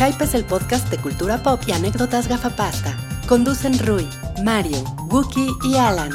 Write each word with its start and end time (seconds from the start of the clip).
Hype 0.00 0.24
es 0.24 0.32
el 0.32 0.46
podcast 0.46 0.90
de 0.90 0.96
cultura 0.96 1.42
pop 1.42 1.60
y 1.66 1.72
anécdotas 1.72 2.26
gafapasta. 2.26 2.96
Conducen 3.28 3.78
Rui, 3.80 4.08
Mario, 4.42 4.82
Wookie 5.10 5.50
y 5.62 5.76
Alan. 5.76 6.10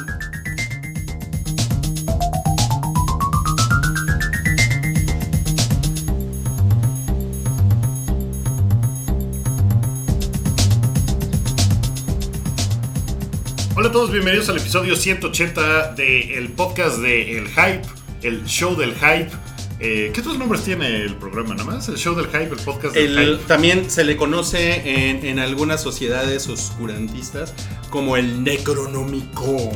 Hola 13.75 13.89
a 13.89 13.91
todos, 13.91 14.11
bienvenidos 14.11 14.49
al 14.49 14.57
episodio 14.57 14.95
180 14.95 15.93
del 15.93 16.51
podcast 16.53 16.97
de 16.97 17.37
El 17.37 17.47
Hype, 17.49 17.83
el 18.23 18.45
show 18.45 18.75
del 18.75 18.95
hype. 18.95 19.44
Eh, 19.79 20.11
¿Qué 20.13 20.21
otros 20.21 20.37
nombres 20.37 20.63
tiene 20.63 21.01
el 21.01 21.15
programa? 21.15 21.53
Nada 21.53 21.65
más, 21.69 21.89
el 21.89 21.97
show 21.97 22.15
del 22.15 22.27
hype, 22.27 22.43
el 22.53 22.59
podcast 22.63 22.93
del 22.95 23.17
El- 23.17 23.35
hype. 23.35 23.43
también 23.45 23.89
se 23.89 24.05
le 24.05 24.15
conoce 24.15 25.09
en, 25.09 25.25
en 25.25 25.37
algunas 25.39 25.81
sociedades 25.81 26.47
oscurantistas 26.47 27.53
como 27.89 28.15
el 28.15 28.41
Necronomicon. 28.43 29.69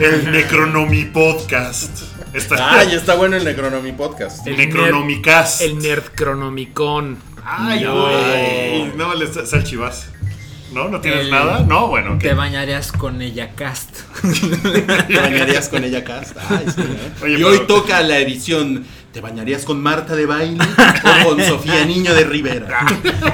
El 0.00 0.30
Necronomi 0.30 1.06
Podcast. 1.06 2.02
Está 2.34 2.80
Ay, 2.80 2.94
está 2.94 3.14
bueno 3.14 3.36
el 3.36 3.44
Necronomi 3.44 3.92
Podcast. 3.92 4.46
el 4.46 4.56
Necronomicast. 4.58 5.62
El 5.62 5.78
Nerd 5.78 6.04
Cronomicon. 6.14 7.16
Ay, 7.42 7.82
No. 7.84 8.02
güey. 8.02 8.92
No, 8.96 9.14
le 9.14 9.24
está 9.24 9.46
Salchivas. 9.46 10.08
¿No? 10.72 10.88
¿No 10.88 11.00
tienes 11.00 11.20
El- 11.26 11.30
nada? 11.30 11.60
No, 11.60 11.86
bueno. 11.88 12.18
Te 12.18 12.34
bañarías 12.34 12.92
con 12.92 13.22
ella 13.22 13.52
cast. 13.54 14.00
¿Te 15.08 15.16
bañarías 15.16 15.68
con 15.70 15.82
ella 15.84 16.04
cast? 16.04 16.36
Ay, 16.50 16.66
sí, 16.74 16.82
¿eh? 16.82 17.12
Oye, 17.22 17.32
y 17.32 17.36
pero- 17.36 17.48
hoy 17.48 17.60
toca 17.66 18.02
la 18.02 18.18
edición. 18.18 18.84
¿Te 19.16 19.22
bañarías 19.22 19.64
con 19.64 19.82
Marta 19.82 20.14
de 20.14 20.26
baile 20.26 20.62
o 20.62 21.24
con 21.30 21.42
Sofía 21.42 21.86
Niño 21.86 22.12
de 22.12 22.24
Rivera? 22.24 22.84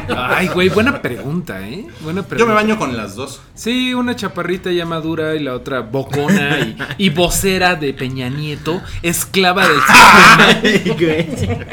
Ay, 0.16 0.47
güey, 0.47 0.69
buena 0.69 1.02
pregunta, 1.02 1.61
¿eh? 1.69 1.88
Buena 2.02 2.22
pregunta. 2.22 2.36
Yo 2.38 2.47
me 2.47 2.55
baño 2.55 2.78
con 2.78 2.97
las 2.97 3.16
dos. 3.16 3.41
Sí, 3.56 3.92
una 3.92 4.14
chaparrita 4.14 4.70
ya 4.70 4.86
madura 4.86 5.34
y 5.34 5.41
la 5.41 5.55
otra 5.55 5.80
bocona 5.80 6.60
y, 6.60 6.77
y 6.98 7.10
vocera 7.10 7.75
de 7.75 7.92
Peña 7.94 8.28
Nieto, 8.28 8.80
esclava 9.03 9.66
del 9.66 9.80
sistema, 10.62 11.66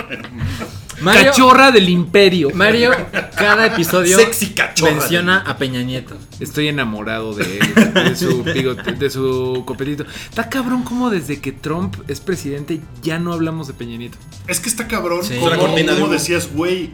Mario, 1.01 1.25
cachorra 1.25 1.71
del 1.71 1.89
imperio. 1.89 2.49
Mario, 2.53 2.91
cada 3.35 3.67
episodio 3.67 4.17
Sexy 4.17 4.47
cachorra. 4.47 4.91
menciona 4.91 5.39
a 5.39 5.57
Peña 5.57 5.81
Nieto. 5.81 6.17
Estoy 6.39 6.67
enamorado 6.67 7.33
de 7.33 7.59
él, 7.59 7.93
de 7.93 8.15
su 8.15 8.43
de 8.43 9.09
su 9.09 9.63
copetito. 9.65 10.05
Está 10.29 10.49
cabrón 10.49 10.83
como 10.83 11.09
desde 11.09 11.39
que 11.39 11.51
Trump 11.51 11.95
es 12.07 12.19
presidente 12.19 12.81
ya 13.01 13.19
no 13.19 13.33
hablamos 13.33 13.67
de 13.67 13.73
Peña 13.73 13.97
Nieto. 13.97 14.17
Es 14.47 14.59
que 14.59 14.69
está 14.69 14.87
cabrón. 14.87 15.23
Sí. 15.23 15.35
¿Cómo, 15.35 15.47
Una 15.47 15.57
cortina 15.57 15.91
de 15.91 15.97
cómo 15.97 16.05
humo. 16.05 16.13
decías, 16.13 16.49
güey? 16.53 16.91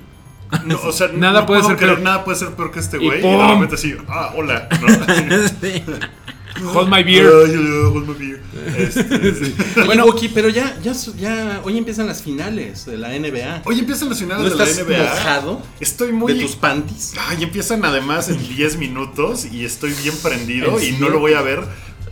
No, 0.66 0.80
o 0.84 0.92
sea, 0.92 1.08
Nada 1.08 1.42
no 1.42 1.46
puede 1.48 1.62
puedo 1.62 1.70
ser 1.70 1.78
creer, 1.78 1.94
peor. 1.96 2.04
Nada 2.04 2.24
puede 2.24 2.38
ser 2.38 2.50
peor 2.50 2.72
que 2.72 2.80
este 2.80 2.98
güey. 2.98 3.20
Y, 3.20 3.22
de 3.22 3.48
repente 3.48 3.76
así, 3.76 3.96
ah, 4.08 4.34
hola. 4.36 4.68
¿no? 4.82 4.88
Sí. 5.62 5.84
Hold 6.64 6.90
my 6.90 7.04
beer. 7.04 7.30
Hold 7.92 8.08
my 8.08 8.14
beer. 8.14 8.42
Este, 8.78 9.04
Bueno, 9.86 10.06
Oki, 10.06 10.30
pero 10.30 10.50
ya, 10.50 10.78
ya, 10.82 10.94
ya, 11.18 11.62
hoy 11.64 11.78
empiezan 11.78 12.08
las 12.08 12.22
finales 12.22 12.86
de 12.86 12.98
la 12.98 13.10
NBA. 13.10 13.64
Hoy 13.66 13.80
empiezan 13.80 14.10
las 14.10 14.20
finales 14.20 14.52
¿No 14.52 14.58
de 14.58 14.66
la 14.66 14.84
NBA. 14.84 15.04
mojado 15.16 15.62
Estoy 15.80 16.12
muy. 16.12 16.34
de 16.34 16.42
tus 16.42 16.56
panties? 16.56 17.14
Ay, 17.28 17.44
empiezan 17.44 17.84
además 17.84 18.30
en 18.30 18.38
10 18.56 18.78
minutos 18.78 19.46
y 19.46 19.66
estoy 19.66 19.94
bien 20.02 20.16
prendido 20.22 20.80
¿En 20.80 20.96
y 20.96 20.98
no 20.98 21.10
lo 21.10 21.20
voy 21.20 21.34
a 21.34 21.42
ver. 21.42 21.64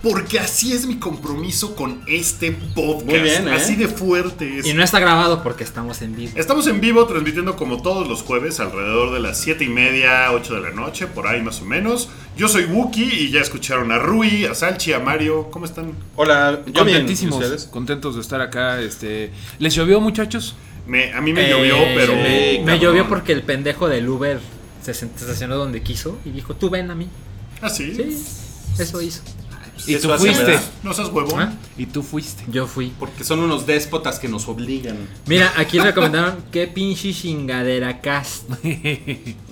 Porque 0.03 0.37
así 0.37 0.73
es 0.73 0.85
mi 0.85 0.97
compromiso 0.97 1.75
con 1.77 2.01
este 2.07 2.51
podcast. 2.51 3.05
Muy 3.05 3.19
bien, 3.19 3.47
¿eh? 3.47 3.53
Así 3.53 3.75
de 3.77 3.87
fuerte 3.87 4.59
es. 4.59 4.65
Y 4.67 4.73
no 4.73 4.83
está 4.83 4.99
grabado 4.99 5.41
porque 5.41 5.63
estamos 5.63 6.01
en 6.01 6.13
vivo. 6.13 6.33
Estamos 6.35 6.67
en 6.67 6.81
vivo 6.81 7.05
transmitiendo 7.07 7.55
como 7.55 7.81
todos 7.81 8.05
los 8.09 8.21
jueves 8.21 8.59
alrededor 8.59 9.13
de 9.13 9.21
las 9.21 9.39
7 9.39 9.63
y 9.63 9.69
media, 9.69 10.29
8 10.33 10.55
de 10.55 10.59
la 10.59 10.71
noche, 10.71 11.07
por 11.07 11.25
ahí 11.27 11.41
más 11.41 11.61
o 11.61 11.65
menos. 11.65 12.09
Yo 12.35 12.49
soy 12.49 12.65
Wookie 12.65 13.03
y 13.13 13.31
ya 13.31 13.39
escucharon 13.39 13.93
a 13.93 13.97
Rui, 13.99 14.45
a 14.45 14.53
Salchi, 14.53 14.91
a 14.91 14.99
Mario. 14.99 15.49
¿Cómo 15.51 15.63
están? 15.63 15.93
Hola, 16.17 16.59
yo 16.67 16.73
Contentísimos, 16.73 17.37
¿ustedes? 17.41 17.63
contentos 17.67 18.15
de 18.15 18.21
estar 18.21 18.41
acá. 18.41 18.81
Este, 18.81 19.31
¿Les 19.59 19.73
llovió, 19.73 20.01
muchachos? 20.01 20.55
Me- 20.85 21.13
a 21.13 21.21
mí 21.21 21.31
me 21.31 21.45
Eh, 21.45 21.49
llovió, 21.49 21.75
pero... 21.95 22.13
Me, 22.13 22.61
me 22.65 22.77
llovió 22.77 23.07
porque 23.07 23.31
el 23.31 23.43
pendejo 23.43 23.87
del 23.87 24.09
Uber 24.09 24.41
se 24.81 24.91
estacionó 24.91 25.55
donde 25.55 25.81
quiso 25.81 26.19
y 26.25 26.31
dijo, 26.31 26.57
tú 26.57 26.69
ven 26.69 26.91
a 26.91 26.95
mí. 26.95 27.07
¿Ah, 27.61 27.69
sí? 27.69 27.93
Sí, 27.95 28.21
eso 28.79 29.01
hizo. 29.01 29.21
Y 29.87 29.95
Eso 29.95 30.07
tú 30.09 30.17
fuiste. 30.19 30.43
verdad. 30.43 30.61
No 30.83 30.93
seas 30.93 31.09
huevón. 31.09 31.41
¿Ah? 31.41 31.53
Y 31.77 31.87
tú 31.87 32.03
fuiste. 32.03 32.43
Yo 32.47 32.67
fui. 32.67 32.93
Porque 32.99 33.23
son 33.23 33.39
unos 33.39 33.65
déspotas 33.65 34.19
que 34.19 34.27
nos 34.29 34.47
obligan. 34.47 34.95
Mira, 35.25 35.51
aquí 35.57 35.79
recomendaron 35.79 36.45
qué 36.51 36.67
pinche 36.67 37.11
chingadera 37.13 37.99
cast. 37.99 38.49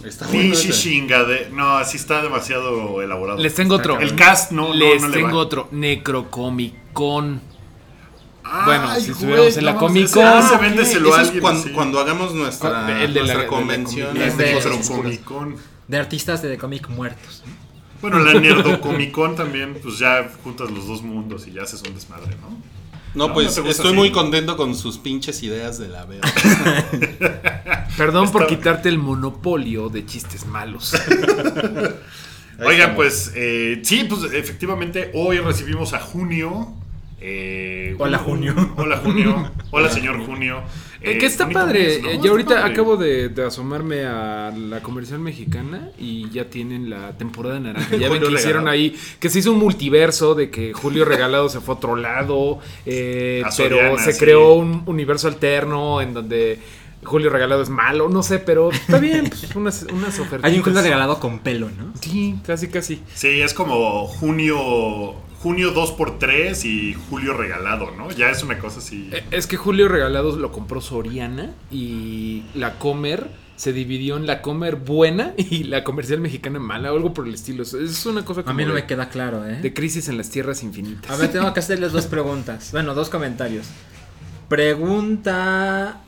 Está 0.06 0.28
Pinche 0.28 0.70
ese. 0.70 0.74
chinga 0.74 1.24
de... 1.24 1.50
No, 1.52 1.78
así 1.78 1.98
está 1.98 2.22
demasiado 2.22 3.02
elaborado. 3.02 3.40
Les 3.40 3.54
tengo 3.54 3.76
otro. 3.76 4.00
El 4.00 4.16
cast 4.16 4.52
no, 4.52 4.70
no, 4.70 4.74
Les 4.74 5.02
no 5.02 5.08
le 5.10 5.14
tengo 5.18 5.38
va. 5.38 5.44
otro. 5.44 5.68
Necrocomicon. 5.72 7.42
Ay, 8.44 8.62
Bueno, 8.66 8.88
si 8.96 9.00
güey, 9.00 9.12
estuviéramos 9.12 9.58
en 9.58 9.66
la 9.66 9.74
no, 9.74 9.80
Comic 9.80 10.10
Con. 10.12 10.24
Ok, 10.28 10.62
véndeselo 10.62 11.10
eso 11.18 11.32
es 11.34 11.42
cuando, 11.42 11.62
así. 11.62 11.70
cuando 11.72 12.00
hagamos 12.00 12.34
nuestra, 12.34 13.04
El 13.04 13.14
de 13.14 13.20
la- 13.22 13.26
nuestra 13.26 13.38
de 13.38 13.44
la 13.44 13.48
convención. 13.48 14.16
Comic- 14.18 14.36
de- 14.36 14.88
Comic 14.88 15.24
Con. 15.24 15.56
De 15.88 15.98
artistas 15.98 16.42
de 16.42 16.58
cómic 16.58 16.88
muertos. 16.90 17.44
Bueno, 18.02 18.20
la 18.20 18.34
Nerdo 18.40 18.80
Con 18.82 19.36
también, 19.36 19.78
pues 19.82 20.00
ya 20.00 20.30
juntas 20.44 20.72
los 20.72 20.88
dos 20.88 21.02
mundos 21.04 21.48
y 21.48 21.52
ya 21.54 21.64
haces 21.64 21.82
un 21.88 21.94
desmadre, 21.94 22.36
¿no? 22.42 22.50
No, 23.14 23.28
No, 23.28 23.34
pues 23.34 23.58
estoy 23.58 23.70
así. 23.90 23.94
muy 23.94 24.12
contento 24.12 24.56
con 24.58 24.74
sus 24.74 24.98
pinches 24.98 25.44
ideas 25.44 25.78
de 25.78 25.90
la 25.90 26.06
verga. 26.06 26.30
Perdón 27.98 28.32
por 28.32 28.48
quitarte 28.48 28.90
el 28.90 28.98
monopolio 28.98 29.90
de 29.90 30.06
chistes 30.06 30.46
malos. 30.46 30.94
Oigan, 32.60 32.72
estamos. 32.92 32.96
pues 32.96 33.32
eh, 33.36 33.82
sí, 33.84 34.06
pues 34.08 34.32
efectivamente 34.34 35.12
hoy 35.14 35.40
recibimos 35.40 35.94
a 35.94 36.00
Junio. 36.00 36.74
eh, 37.20 37.96
Hola, 38.00 38.20
un- 38.20 38.24
Junio. 38.24 38.54
un- 38.58 38.74
hola 38.78 38.98
Junio. 38.98 39.52
Hola 39.72 39.90
señor 39.90 40.26
Junio. 40.26 40.62
Eh, 41.04 41.18
que 41.18 41.26
está 41.26 41.50
padre. 41.50 41.80
mes, 41.88 42.02
¿no? 42.04 42.10
Eh, 42.10 42.12
Está 42.14 42.24
Yo 42.26 42.32
ahorita 42.32 42.56
padre. 42.62 42.72
acabo 42.74 42.98
de, 42.98 43.30
de 43.30 43.44
asomarme 43.46 44.06
a 44.06 44.52
la 44.56 44.82
comercial 44.82 45.20
mexicana 45.20 45.90
y 45.98 46.30
ya 46.30 46.46
tienen 46.50 46.90
la 46.90 47.18
temporada 47.18 47.60
naranja. 47.60 47.90
Ya 47.98 48.10
ven 48.10 48.20
Julio 48.22 48.28
que 48.30 48.34
hicieron 48.36 48.68
ahí, 48.68 48.96
que 49.20 49.30
se 49.30 49.40
hizo 49.40 49.52
un 49.52 49.60
multiverso 49.60 50.36
de 50.36 50.50
que 50.52 50.74
Julio 50.74 51.04
Regalado 51.06 51.50
se 51.50 51.60
fue 51.60 51.74
a 51.74 51.78
otro 51.78 51.96
lado, 51.96 52.60
eh, 52.86 53.42
A 53.46 53.50
pero 53.58 53.76
Soriana, 53.78 54.04
se 54.04 54.14
sí. 54.14 54.20
creó 54.20 54.54
un 54.54 54.84
universo 54.86 55.28
alterno 55.28 56.02
en 56.02 56.14
donde 56.14 56.60
Julio 57.04 57.32
Regalado 57.32 57.64
es 57.64 57.70
malo, 57.70 58.08
no 58.10 58.22
sé, 58.22 58.38
pero 58.38 58.72
está 58.72 59.00
bien, 59.00 59.26
pues 59.28 59.56
unas, 59.56 59.88
unas 59.92 60.20
ofertas. 60.20 60.44
Hay 60.50 60.56
un 60.56 60.62
cuento 60.62 60.82
regalado 60.84 61.20
con 61.20 61.40
pelo, 61.40 61.70
¿no? 61.72 61.94
Sí, 62.00 62.36
casi, 62.46 62.68
casi. 62.68 63.02
Sí, 63.16 63.42
es 63.42 63.54
como 63.56 64.06
junio. 64.06 65.16
Junio 65.42 65.74
2x3 65.74 66.66
y 66.66 66.94
Julio 67.10 67.34
regalado, 67.36 67.92
¿no? 67.92 68.12
Ya 68.12 68.30
es 68.30 68.44
una 68.44 68.60
cosa 68.60 68.80
así. 68.80 69.10
Eh, 69.12 69.24
Es 69.32 69.48
que 69.48 69.58
Julio 69.58 69.88
Regalado 69.88 70.36
lo 70.36 70.52
compró 70.52 70.82
Soriana 70.82 71.52
y 71.72 72.44
la 72.54 72.78
Comer 72.78 73.28
se 73.56 73.74
dividió 73.74 74.18
en 74.18 74.28
la 74.28 74.42
Comer 74.44 74.76
buena 74.76 75.34
y 75.38 75.64
la 75.64 75.84
comercial 75.84 76.20
mexicana 76.20 76.60
mala 76.60 76.94
o 76.94 76.96
algo 76.96 77.14
por 77.14 77.28
el 77.28 77.34
estilo. 77.34 77.64
Es- 77.64 77.74
Es 77.74 78.06
una 78.06 78.24
cosa 78.24 78.42
A 78.42 78.44
como 78.44 78.56
mí 78.56 78.64
no 78.66 78.70
de, 78.74 78.82
me 78.82 78.88
queda 78.88 79.10
claro, 79.10 79.48
¿eh? 79.48 79.60
de 79.62 79.74
crisis 79.74 80.10
en 80.10 80.18
las 80.18 80.30
tierras 80.30 80.62
infinitas. 80.64 81.10
A 81.10 81.18
ver, 81.18 81.32
tengo 81.32 81.52
que 81.54 81.60
hacerles 81.60 81.92
dos 81.92 82.06
preguntas. 82.06 82.70
Bueno, 82.72 82.94
dos 82.94 83.10
comentarios. 83.10 83.66
Pregunta 84.48 86.02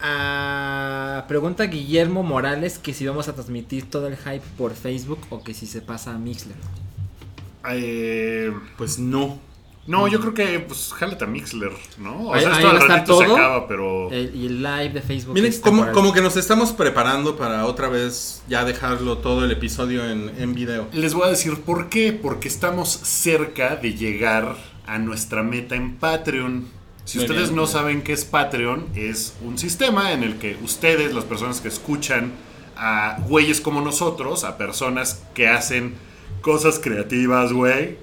a 0.00 1.24
pregunta 1.28 1.64
Guillermo 1.66 2.22
Morales 2.22 2.78
que 2.78 2.92
si 2.94 3.06
vamos 3.06 3.28
a 3.28 3.34
transmitir 3.34 3.88
todo 3.90 4.06
el 4.08 4.16
hype 4.16 4.42
por 4.56 4.74
Facebook 4.74 5.18
o 5.30 5.42
que 5.44 5.54
si 5.54 5.66
se 5.66 5.80
pasa 5.80 6.14
a 6.14 6.18
Mixler. 6.18 6.56
Eh, 7.72 8.52
Pues 8.76 8.98
no. 8.98 9.38
no, 9.86 10.06
yo 10.08 10.20
creo 10.20 10.34
que 10.34 10.60
pues 10.60 10.92
jálate 10.94 11.24
a 11.24 11.26
Mixler, 11.26 11.72
¿no? 11.98 12.28
O 12.28 12.34
Ahí- 12.34 12.42
sea, 12.42 12.50
ahí 12.50 12.56
esto 12.56 12.66
va 12.66 12.72
a 12.72 12.76
al 12.76 12.82
estar 12.82 12.96
ratito 12.98 13.18
se 13.18 13.24
todo. 13.26 13.36
acaba, 13.36 13.68
pero. 13.68 14.10
El- 14.10 14.34
y 14.34 14.46
el 14.46 14.62
live 14.62 14.90
de 14.90 15.02
Facebook. 15.02 15.34
Miren, 15.34 15.52
como, 15.92 16.12
que 16.12 16.20
nos 16.20 16.36
estamos 16.36 16.72
preparando 16.72 17.36
para 17.36 17.64
otra 17.66 17.88
vez 17.88 18.42
ya 18.48 18.64
dejarlo 18.64 19.18
todo 19.18 19.44
el 19.44 19.50
episodio 19.50 20.04
en, 20.08 20.30
en 20.38 20.54
video. 20.54 20.88
Les 20.92 21.14
voy 21.14 21.26
a 21.26 21.30
decir 21.30 21.60
por 21.62 21.88
qué. 21.88 22.12
Porque 22.12 22.48
estamos 22.48 22.88
cerca 22.90 23.76
de 23.76 23.94
llegar 23.94 24.56
a 24.86 24.98
nuestra 24.98 25.42
meta 25.42 25.74
en 25.74 25.96
Patreon. 25.96 26.66
Si 27.04 27.16
Muy 27.18 27.24
ustedes 27.24 27.44
bien, 27.48 27.56
no 27.56 27.62
bien. 27.62 27.72
saben 27.72 28.02
qué 28.02 28.12
es 28.12 28.26
Patreon, 28.26 28.86
es 28.94 29.34
un 29.42 29.56
sistema 29.56 30.12
en 30.12 30.22
el 30.22 30.36
que 30.38 30.58
ustedes, 30.62 31.14
las 31.14 31.24
personas 31.24 31.62
que 31.62 31.68
escuchan 31.68 32.32
a 32.76 33.16
güeyes 33.26 33.62
como 33.62 33.80
nosotros, 33.80 34.44
a 34.44 34.58
personas 34.58 35.22
que 35.34 35.48
hacen 35.48 35.94
cosas 36.40 36.78
creativas, 36.78 37.52
güey, 37.52 37.96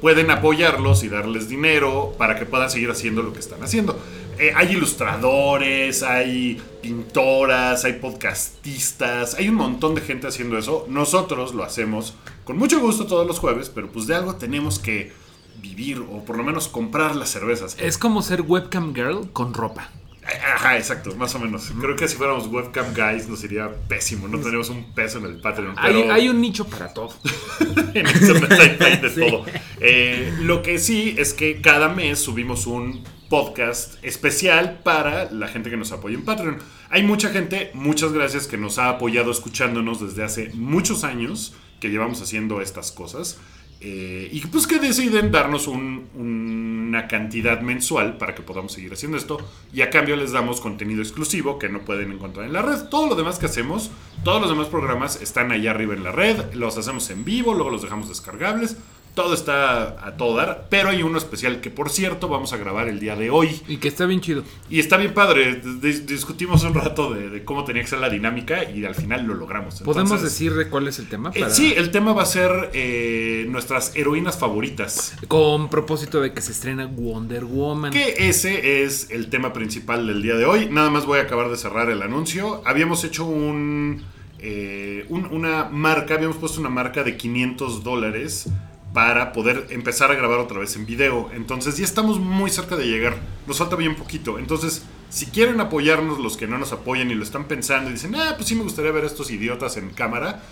pueden 0.00 0.30
apoyarlos 0.30 1.04
y 1.04 1.08
darles 1.08 1.48
dinero 1.48 2.14
para 2.18 2.38
que 2.38 2.46
puedan 2.46 2.70
seguir 2.70 2.90
haciendo 2.90 3.22
lo 3.22 3.32
que 3.32 3.40
están 3.40 3.62
haciendo. 3.62 3.98
Eh, 4.38 4.52
hay 4.56 4.72
ilustradores, 4.72 6.02
hay 6.02 6.60
pintoras, 6.80 7.84
hay 7.84 7.94
podcastistas, 7.94 9.34
hay 9.34 9.48
un 9.48 9.54
montón 9.54 9.94
de 9.94 10.00
gente 10.00 10.26
haciendo 10.26 10.58
eso. 10.58 10.86
Nosotros 10.88 11.54
lo 11.54 11.62
hacemos 11.62 12.14
con 12.44 12.58
mucho 12.58 12.80
gusto 12.80 13.06
todos 13.06 13.26
los 13.26 13.38
jueves, 13.38 13.70
pero 13.72 13.88
pues 13.92 14.06
de 14.06 14.16
algo 14.16 14.34
tenemos 14.34 14.78
que 14.80 15.12
vivir 15.60 16.00
o 16.00 16.24
por 16.24 16.36
lo 16.36 16.42
menos 16.42 16.66
comprar 16.66 17.14
las 17.14 17.30
cervezas. 17.30 17.76
Es 17.78 17.98
como 17.98 18.22
ser 18.22 18.42
webcam 18.42 18.94
girl 18.94 19.30
con 19.32 19.54
ropa. 19.54 19.90
Ajá, 20.24 20.76
exacto, 20.78 21.14
más 21.16 21.34
o 21.34 21.40
menos. 21.40 21.72
Creo 21.80 21.96
que 21.96 22.06
si 22.06 22.16
fuéramos 22.16 22.46
webcam 22.46 22.94
guys 22.94 23.28
nos 23.28 23.42
iría 23.42 23.68
pésimo. 23.88 24.28
No 24.28 24.38
tenemos 24.38 24.68
un 24.68 24.92
peso 24.92 25.18
en 25.18 25.24
el 25.24 25.40
Patreon. 25.40 25.74
Hay, 25.76 25.94
pero- 25.94 26.12
hay 26.12 26.28
un 26.28 26.40
nicho 26.40 26.64
para 26.66 26.94
todo. 26.94 27.12
en 27.94 28.06
hay 28.06 28.96
de 28.98 29.10
todo. 29.30 29.44
Eh, 29.80 30.32
lo 30.40 30.62
que 30.62 30.78
sí 30.78 31.14
es 31.18 31.34
que 31.34 31.60
cada 31.60 31.88
mes 31.88 32.20
subimos 32.20 32.66
un 32.66 33.02
podcast 33.28 33.94
especial 34.04 34.80
para 34.84 35.30
la 35.32 35.48
gente 35.48 35.70
que 35.70 35.76
nos 35.76 35.90
apoya 35.90 36.16
en 36.16 36.24
Patreon. 36.24 36.58
Hay 36.90 37.02
mucha 37.02 37.30
gente, 37.30 37.70
muchas 37.74 38.12
gracias, 38.12 38.46
que 38.46 38.58
nos 38.58 38.78
ha 38.78 38.90
apoyado 38.90 39.30
escuchándonos 39.32 40.00
desde 40.00 40.22
hace 40.22 40.50
muchos 40.54 41.02
años 41.02 41.54
que 41.80 41.88
llevamos 41.88 42.20
haciendo 42.22 42.60
estas 42.60 42.92
cosas. 42.92 43.38
Eh, 43.84 44.28
y 44.30 44.40
pues 44.46 44.68
que 44.68 44.78
deciden 44.78 45.32
darnos 45.32 45.66
un- 45.66 46.06
una 46.14 47.08
cantidad 47.08 47.60
mensual 47.62 48.16
para 48.16 48.32
que 48.34 48.42
podamos 48.42 48.72
seguir 48.72 48.92
haciendo 48.92 49.16
esto. 49.16 49.38
Y 49.72 49.80
a 49.82 49.90
cambio 49.90 50.14
les 50.14 50.30
damos 50.30 50.60
contenido 50.60 51.02
exclusivo 51.02 51.58
que 51.58 51.68
no 51.68 51.80
pueden 51.80 52.12
encontrar 52.12 52.46
en 52.46 52.52
la 52.52 52.62
red. 52.62 52.84
Todo 52.90 53.08
lo 53.08 53.14
demás 53.16 53.40
que 53.40 53.46
hacemos, 53.46 53.90
todos 54.22 54.40
los 54.40 54.50
demás 54.50 54.68
programas 54.68 55.20
están 55.20 55.50
allá 55.50 55.72
arriba 55.72 55.94
en 55.94 56.04
la 56.04 56.12
red. 56.12 56.54
Los 56.54 56.78
hacemos 56.78 57.10
en 57.10 57.24
vivo, 57.24 57.54
luego 57.54 57.70
los 57.70 57.82
dejamos 57.82 58.08
descargables. 58.08 58.76
Todo 59.14 59.34
está 59.34 60.06
a 60.06 60.16
todo 60.16 60.36
dar. 60.36 60.68
Pero 60.70 60.88
hay 60.88 61.02
uno 61.02 61.18
especial 61.18 61.60
que, 61.60 61.68
por 61.68 61.90
cierto, 61.90 62.28
vamos 62.28 62.54
a 62.54 62.56
grabar 62.56 62.88
el 62.88 62.98
día 62.98 63.14
de 63.14 63.28
hoy. 63.28 63.60
Y 63.68 63.76
que 63.76 63.88
está 63.88 64.06
bien 64.06 64.22
chido. 64.22 64.42
Y 64.70 64.80
está 64.80 64.96
bien 64.96 65.12
padre. 65.12 65.60
Dis- 65.62 66.06
discutimos 66.06 66.64
un 66.64 66.72
rato 66.72 67.12
de, 67.12 67.28
de 67.28 67.44
cómo 67.44 67.64
tenía 67.64 67.82
que 67.82 67.88
ser 67.88 67.98
la 67.98 68.08
dinámica 68.08 68.64
y 68.70 68.86
al 68.86 68.94
final 68.94 69.24
lo 69.26 69.34
logramos. 69.34 69.82
¿Podemos 69.82 70.22
decir 70.22 70.54
de 70.54 70.68
cuál 70.70 70.88
es 70.88 70.98
el 70.98 71.08
tema? 71.10 71.30
eh, 71.34 71.40
Para- 71.40 71.52
sí, 71.54 71.74
el 71.76 71.90
tema 71.90 72.14
va 72.14 72.22
a 72.22 72.26
ser 72.26 72.70
eh, 72.72 73.44
nuestras 73.50 73.94
heroínas 73.96 74.38
favoritas. 74.38 75.14
Con 75.28 75.68
propósito 75.68 76.20
de 76.22 76.32
que 76.32 76.40
se 76.40 76.52
estrena 76.52 76.86
Wonder 76.86 77.44
Woman. 77.44 77.92
Que 77.92 78.14
ese 78.30 78.82
es 78.84 79.10
el 79.10 79.28
tema 79.28 79.52
principal 79.52 80.06
del 80.06 80.22
día 80.22 80.36
de 80.36 80.46
hoy. 80.46 80.68
Nada 80.70 80.88
más 80.88 81.04
voy 81.04 81.18
a 81.18 81.22
acabar 81.22 81.50
de 81.50 81.58
cerrar 81.58 81.90
el 81.90 82.00
anuncio. 82.00 82.62
Habíamos 82.64 83.04
hecho 83.04 83.26
un, 83.26 84.02
eh, 84.38 85.04
un- 85.10 85.26
una 85.26 85.64
marca, 85.70 86.14
habíamos 86.14 86.38
puesto 86.38 86.60
una 86.60 86.70
marca 86.70 87.04
de 87.04 87.16
500 87.18 87.84
dólares 87.84 88.48
para 88.92 89.32
poder 89.32 89.68
empezar 89.70 90.10
a 90.10 90.14
grabar 90.14 90.38
otra 90.38 90.58
vez 90.58 90.76
en 90.76 90.84
video. 90.84 91.30
Entonces 91.34 91.76
ya 91.78 91.84
estamos 91.84 92.18
muy 92.18 92.50
cerca 92.50 92.76
de 92.76 92.86
llegar. 92.86 93.16
Nos 93.46 93.58
falta 93.58 93.76
bien 93.76 93.96
poquito. 93.96 94.38
Entonces, 94.38 94.84
si 95.08 95.26
quieren 95.26 95.60
apoyarnos 95.60 96.18
los 96.18 96.36
que 96.36 96.46
no 96.46 96.58
nos 96.58 96.72
apoyan 96.72 97.10
y 97.10 97.14
lo 97.14 97.22
están 97.22 97.44
pensando 97.44 97.88
y 97.90 97.94
dicen, 97.94 98.14
ah, 98.14 98.34
pues 98.36 98.48
sí 98.48 98.54
me 98.54 98.62
gustaría 98.62 98.92
ver 98.92 99.04
a 99.04 99.06
estos 99.06 99.30
idiotas 99.30 99.76
en 99.76 99.90
cámara, 99.90 100.42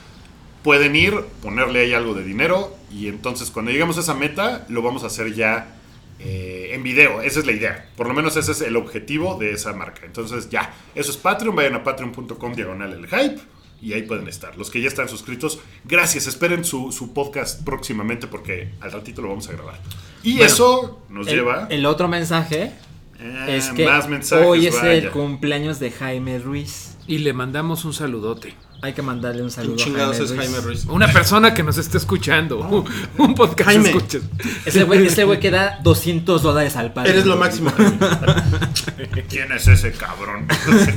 pueden 0.62 0.96
ir, 0.96 1.14
ponerle 1.42 1.80
ahí 1.80 1.92
algo 1.92 2.14
de 2.14 2.24
dinero 2.24 2.74
y 2.90 3.08
entonces 3.08 3.50
cuando 3.50 3.72
lleguemos 3.72 3.98
a 3.98 4.00
esa 4.00 4.14
meta 4.14 4.66
lo 4.68 4.82
vamos 4.82 5.04
a 5.04 5.08
hacer 5.08 5.34
ya 5.34 5.76
eh, 6.18 6.70
en 6.72 6.82
video. 6.82 7.20
Esa 7.20 7.40
es 7.40 7.46
la 7.46 7.52
idea. 7.52 7.90
Por 7.96 8.08
lo 8.08 8.14
menos 8.14 8.36
ese 8.36 8.52
es 8.52 8.62
el 8.62 8.76
objetivo 8.76 9.36
de 9.38 9.52
esa 9.52 9.74
marca. 9.74 10.06
Entonces 10.06 10.48
ya, 10.48 10.74
eso 10.94 11.10
es 11.10 11.18
Patreon. 11.18 11.54
Vayan 11.54 11.74
a 11.74 11.84
patreon.com 11.84 12.54
diagonal 12.54 12.92
el 12.92 13.06
hype 13.06 13.40
y 13.82 13.92
ahí 13.94 14.02
pueden 14.02 14.28
estar. 14.28 14.56
Los 14.56 14.70
que 14.70 14.80
ya 14.80 14.88
están 14.88 15.08
suscritos, 15.08 15.58
gracias. 15.84 16.26
Esperen 16.26 16.64
su, 16.64 16.92
su 16.92 17.12
podcast 17.12 17.64
próximamente 17.64 18.26
porque 18.26 18.70
al 18.80 18.92
ratito 18.92 19.22
lo 19.22 19.28
vamos 19.28 19.48
a 19.48 19.52
grabar. 19.52 19.80
Y 20.22 20.36
Bueno, 20.36 20.46
eso 20.46 21.02
nos 21.08 21.26
El, 21.28 21.34
lleva... 21.36 21.66
el 21.70 21.86
otro 21.86 22.08
mensaje 22.08 22.72
Ah, 23.22 23.46
es 23.50 23.68
que 23.70 23.84
más 23.84 24.08
mensajes, 24.08 24.46
hoy 24.46 24.66
es 24.66 24.74
vaya. 24.76 24.92
el 24.94 25.10
cumpleaños 25.10 25.78
de 25.78 25.90
Jaime 25.90 26.38
Ruiz. 26.38 26.96
Y 27.10 27.18
le 27.18 27.32
mandamos 27.32 27.84
un 27.84 27.92
saludote. 27.92 28.54
Hay 28.82 28.92
que 28.92 29.02
mandarle 29.02 29.42
un 29.42 29.50
saludo 29.50 29.74
¿Quién 29.74 29.88
a 29.96 30.12
chingados 30.12 30.16
Jaime 30.16 30.24
es 30.24 30.30
Ruiz. 30.36 30.40
Jaime 30.52 30.60
Ruiz? 30.60 30.84
Una 30.86 31.12
persona 31.12 31.52
que 31.52 31.64
nos 31.64 31.76
esté 31.76 31.98
escuchando. 31.98 32.58
Un, 32.60 32.84
un 33.18 33.34
podcast 33.34 33.68
Jaime. 33.68 33.88
escuchas. 33.88 34.22
Ese 34.64 34.84
güey, 34.84 35.04
ese 35.04 35.24
güey 35.24 35.40
que 35.40 35.50
da 35.50 35.80
200 35.82 36.40
dólares 36.40 36.76
al 36.76 36.92
padre. 36.92 37.10
Eres 37.10 37.26
lo 37.26 37.36
máximo. 37.36 37.72
¿Quién 39.28 39.50
es 39.50 39.66
ese 39.66 39.90
cabrón? 39.90 40.46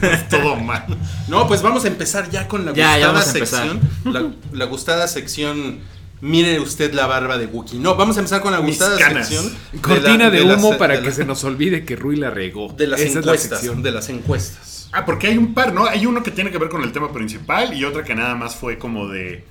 Es 0.03 0.29
todo 0.29 0.55
mal. 0.55 0.85
No, 1.27 1.47
pues 1.47 1.63
vamos 1.63 1.83
a 1.85 1.87
empezar 1.87 2.29
ya 2.29 2.47
con 2.47 2.63
la 2.63 2.73
Ya, 2.73 2.99
ya 2.99 3.07
gustada 3.09 3.13
vamos 3.13 3.27
a 3.27 3.31
empezar. 3.33 3.69
sección. 3.71 4.13
La, 4.13 4.31
la 4.59 4.65
gustada 4.65 5.07
sección. 5.07 5.79
Mire 6.21 6.59
usted 6.59 6.93
la 6.93 7.07
barba 7.07 7.39
de 7.39 7.47
Wookie. 7.47 7.79
No, 7.79 7.95
vamos 7.95 8.15
a 8.17 8.19
empezar 8.19 8.41
con 8.41 8.53
la 8.53 8.59
gustada 8.59 8.97
sección. 8.97 9.51
Cortina 9.81 10.29
de, 10.29 10.43
humo 10.43 10.77
para 10.77 10.97
de 10.97 11.01
que 11.01 11.11
se 11.11 11.25
nos 11.25 11.43
olvide 11.43 11.83
que 11.85 11.95
Rui 11.95 12.15
la 12.17 12.29
regó. 12.29 12.71
De 12.77 12.85
las 12.87 13.01
Esa 13.01 13.09
es 13.19 13.25
la 13.25 13.31
encuestas. 13.33 13.59
sección. 13.59 13.81
de 13.83 13.91
las 13.91 14.09
encuestas. 14.09 14.72
Ah, 14.93 15.05
porque 15.05 15.27
hay 15.27 15.37
un 15.37 15.53
par, 15.53 15.73
¿no? 15.73 15.85
Hay 15.85 16.05
uno 16.05 16.21
que 16.21 16.31
tiene 16.31 16.51
que 16.51 16.59
ver 16.59 16.69
con 16.69 16.83
el 16.83 16.91
tema 16.91 17.11
principal 17.11 17.73
y 17.73 17.83
otra 17.83 18.03
que 18.03 18.13
nada 18.13 18.35
más 18.35 18.55
fue 18.55 18.77
como 18.77 19.07
de. 19.07 19.43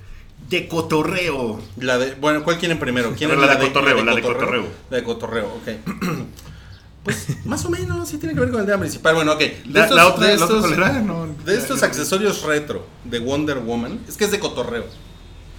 de 0.49 0.67
cotorreo. 0.69 1.59
La 1.77 1.97
de, 1.97 2.15
bueno, 2.15 2.43
¿cuál 2.43 2.57
quieren 2.57 2.79
primero? 2.79 3.13
¿Quieren 3.13 3.39
La 3.39 3.55
de 3.55 3.67
cotorreo, 3.67 4.03
la 4.03 4.15
de 4.15 4.21
cotorreo. 4.21 4.67
La 4.89 4.97
de 4.97 5.03
cotorreo, 5.03 5.47
ok. 5.47 5.67
Pues 7.03 7.27
más 7.43 7.65
o 7.65 7.69
menos, 7.69 8.07
sí 8.07 8.17
tiene 8.17 8.33
que 8.33 8.39
ver 8.39 8.49
con 8.49 8.61
el 8.61 8.65
tema 8.65 8.79
principal. 8.79 9.13
Bueno, 9.13 9.33
ok. 9.33 9.39
De 9.39 9.57
La, 9.65 9.83
estos, 9.83 9.95
la 9.97 10.07
otra, 10.07 10.27
de 10.27 10.37
la 10.37 10.45
otra 10.45 10.57
estos-? 10.57 11.03
No, 11.03 11.27
de 11.43 11.57
estos 11.57 11.83
accesorios 11.83 12.43
retro 12.43 12.87
de 13.03 13.19
Wonder 13.19 13.57
Woman, 13.57 13.99
es 14.07 14.15
que 14.15 14.23
es 14.23 14.31
de 14.31 14.39
cotorreo. 14.39 14.85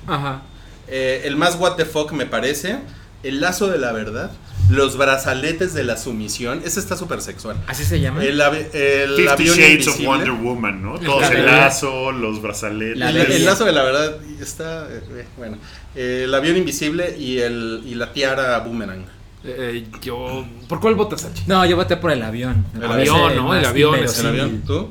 Ajá. 0.07 0.41
Eh, 0.89 1.21
el 1.25 1.37
más 1.37 1.57
what 1.57 1.77
the 1.77 1.85
fuck 1.85 2.13
me 2.13 2.25
parece, 2.25 2.79
el 3.23 3.43
lazo 3.43 3.69
de 3.69 3.77
la 3.77 3.93
verdad, 3.93 4.31
los 4.71 4.97
brazaletes 4.97 5.75
de 5.75 5.85
la 5.85 5.97
sumisión, 5.97 6.63
ese 6.65 6.81
está 6.81 6.97
súper 6.97 7.21
sexual. 7.21 7.57
¿Así 7.67 7.85
se 7.85 8.01
llama? 8.01 8.25
El, 8.25 8.41
el 8.41 9.17
Fifty 9.17 9.29
avión 9.29 9.57
Shades 9.57 9.89
of 9.89 10.01
invisible. 10.01 10.07
Wonder 10.07 10.33
Woman, 10.33 10.83
¿no? 10.83 10.99
Todos 10.99 11.31
el 11.31 11.47
lazo, 11.47 12.13
los 12.13 12.41
brazaletes. 12.41 12.99
La 12.99 13.11
El, 13.11 13.17
el 13.17 13.45
lazo 13.45 13.65
de 13.65 13.73
la 13.73 13.83
verdad 13.83 14.17
está, 14.41 14.89
eh, 14.91 15.01
eh, 15.11 15.27
bueno, 15.37 15.59
eh, 15.95 16.23
el 16.25 16.35
avión 16.35 16.57
invisible 16.57 17.17
y, 17.19 17.39
el, 17.39 17.83
y 17.85 17.95
la 17.95 18.13
tiara 18.13 18.59
boomerang. 18.61 19.05
Eh, 19.45 19.87
yo. 20.01 20.47
¿Por 20.69 20.81
cuál 20.81 20.95
votas, 20.95 21.21
Sachi? 21.21 21.43
No, 21.47 21.67
yo 21.67 21.77
voté 21.77 21.99
por 21.99 22.11
el 22.11 22.23
avión. 22.23 22.65
El 22.75 22.85
avión, 22.85 23.37
¿no? 23.37 23.55
El 23.55 23.65
avión, 23.67 23.99
¿El 23.99 24.27
avión? 24.27 24.63
¿Tú? 24.67 24.89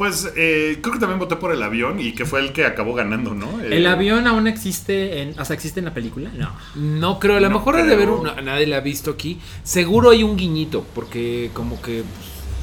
Pues 0.00 0.32
eh, 0.34 0.78
creo 0.80 0.94
que 0.94 0.98
también 0.98 1.18
voté 1.18 1.36
por 1.36 1.52
el 1.52 1.62
avión 1.62 2.00
y 2.00 2.12
que 2.12 2.24
fue 2.24 2.40
el 2.40 2.54
que 2.54 2.64
acabó 2.64 2.94
ganando, 2.94 3.34
¿no? 3.34 3.60
¿El 3.60 3.84
Eh, 3.84 3.86
avión 3.86 4.26
aún 4.26 4.46
existe 4.46 5.20
en, 5.20 5.38
o 5.38 5.44
sea, 5.44 5.52
existe 5.52 5.78
en 5.80 5.84
la 5.84 5.92
película? 5.92 6.30
No. 6.34 6.56
No 6.74 7.18
creo, 7.18 7.36
a 7.36 7.40
lo 7.40 7.50
No 7.50 7.58
mejor 7.58 7.76
ha 7.76 7.78
de 7.80 7.84
creo. 7.84 7.96
haber 7.96 8.08
una- 8.08 8.40
nadie 8.40 8.66
la 8.66 8.78
ha 8.78 8.80
visto 8.80 9.10
aquí. 9.10 9.38
Seguro 9.62 10.08
hay 10.08 10.22
un 10.22 10.38
guiñito, 10.38 10.86
porque 10.94 11.50
como 11.52 11.82
que 11.82 12.02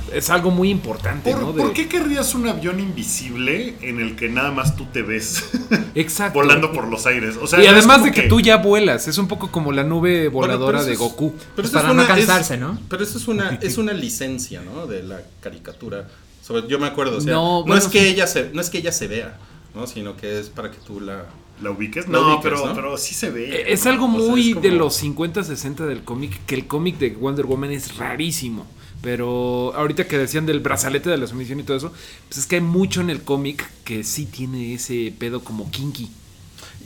pues, 0.07 0.17
es 0.17 0.31
algo 0.31 0.49
muy 0.49 0.71
importante, 0.71 1.29
¿Por, 1.31 1.41
¿no? 1.41 1.53
De- 1.53 1.61
por 1.61 1.73
qué 1.73 1.87
querrías 1.87 2.33
un 2.33 2.47
avión 2.47 2.79
invisible 2.79 3.75
en 3.81 3.99
el 3.99 4.15
que 4.15 4.29
nada 4.29 4.49
más 4.51 4.75
tú 4.75 4.85
te 4.91 5.03
ves 5.03 5.43
Exacto. 5.93 6.39
volando 6.39 6.71
por 6.71 6.87
los 6.87 7.05
aires? 7.05 7.35
O 7.39 7.45
sea, 7.45 7.61
y 7.63 7.67
además 7.67 8.03
de 8.03 8.11
que, 8.13 8.23
tú 8.23 8.39
ya 8.41 8.57
vuelas, 8.57 9.07
es 9.07 9.19
un 9.19 9.27
poco 9.27 9.51
como 9.51 9.71
la 9.71 9.83
nube 9.83 10.27
voladora 10.29 10.83
de 10.83 10.93
es- 10.93 10.97
Goku. 10.97 11.33
Pero 11.37 11.51
Pues 11.55 11.67
esto 11.67 11.77
para 11.81 11.89
es 11.91 11.95
no 11.97 12.07
cansarse, 12.07 12.55
es- 12.55 12.59
¿no? 12.59 12.79
Pero 12.89 13.03
eso 13.03 13.19
es 13.19 13.27
una, 13.27 13.49
es 13.61 13.77
una 13.77 13.93
licencia, 13.93 14.61
¿no? 14.63 14.87
De 14.87 15.03
la 15.03 15.19
caricatura. 15.39 16.07
Sobre- 16.47 16.67
yo 16.67 16.79
me 16.79 16.87
acuerdo, 16.87 17.17
o 17.17 17.21
sea, 17.21 17.33
No, 17.33 17.59
no, 17.59 17.65
bueno, 17.65 17.81
es 17.81 17.87
que 17.87 17.99
sí. 18.01 18.07
ella 18.07 18.25
se, 18.27 18.49
no 18.53 18.61
es 18.61 18.69
que 18.69 18.77
ella 18.77 18.91
se 18.91 19.07
vea, 19.07 19.37
¿no? 19.75 19.85
Sino 19.87 20.15
que 20.15 20.39
es 20.39 20.49
para 20.49 20.71
que 20.71 20.77
tú 20.85 20.99
la... 21.01 21.25
¿La 21.61 21.71
ubiques? 21.71 22.05
La 22.07 22.13
No, 22.19 22.27
ubiques, 22.35 22.43
pero, 22.43 22.65
¿no? 22.67 22.73
pero 22.75 22.97
sí 22.97 23.15
se 23.15 23.31
ve. 23.31 23.49
Eh, 23.61 23.73
Es 23.73 23.85
algo 23.87 24.07
¿no? 24.07 24.15
O 24.17 24.19
sea, 24.21 24.29
muy 24.29 24.49
es 24.49 24.53
como- 24.55 24.61
de 24.67 24.71
los 24.73 24.95
50, 24.95 25.43
60 25.43 25.85
del 25.87 26.03
cómic, 26.03 26.39
que 26.45 26.55
el 26.55 26.67
cómic 26.67 26.97
de 26.99 27.09
Wonder 27.11 27.45
Woman 27.45 27.71
es 27.71 27.97
rarísimo. 27.97 28.65
Pero 29.01 29.73
ahorita 29.75 30.07
que 30.07 30.17
decían 30.17 30.45
del 30.45 30.59
brazalete 30.59 31.09
de 31.09 31.17
la 31.17 31.27
sumisión 31.27 31.59
y 31.59 31.63
todo 31.63 31.77
eso, 31.77 31.91
pues 32.27 32.39
es 32.39 32.45
que 32.47 32.55
hay 32.55 32.61
mucho 32.61 33.01
en 33.01 33.09
el 33.11 33.21
cómic 33.21 33.69
que 33.83 34.03
sí 34.03 34.25
tiene 34.25 34.73
ese 34.73 35.13
pedo 35.19 35.43
como 35.43 35.69
kinky. 35.69 36.09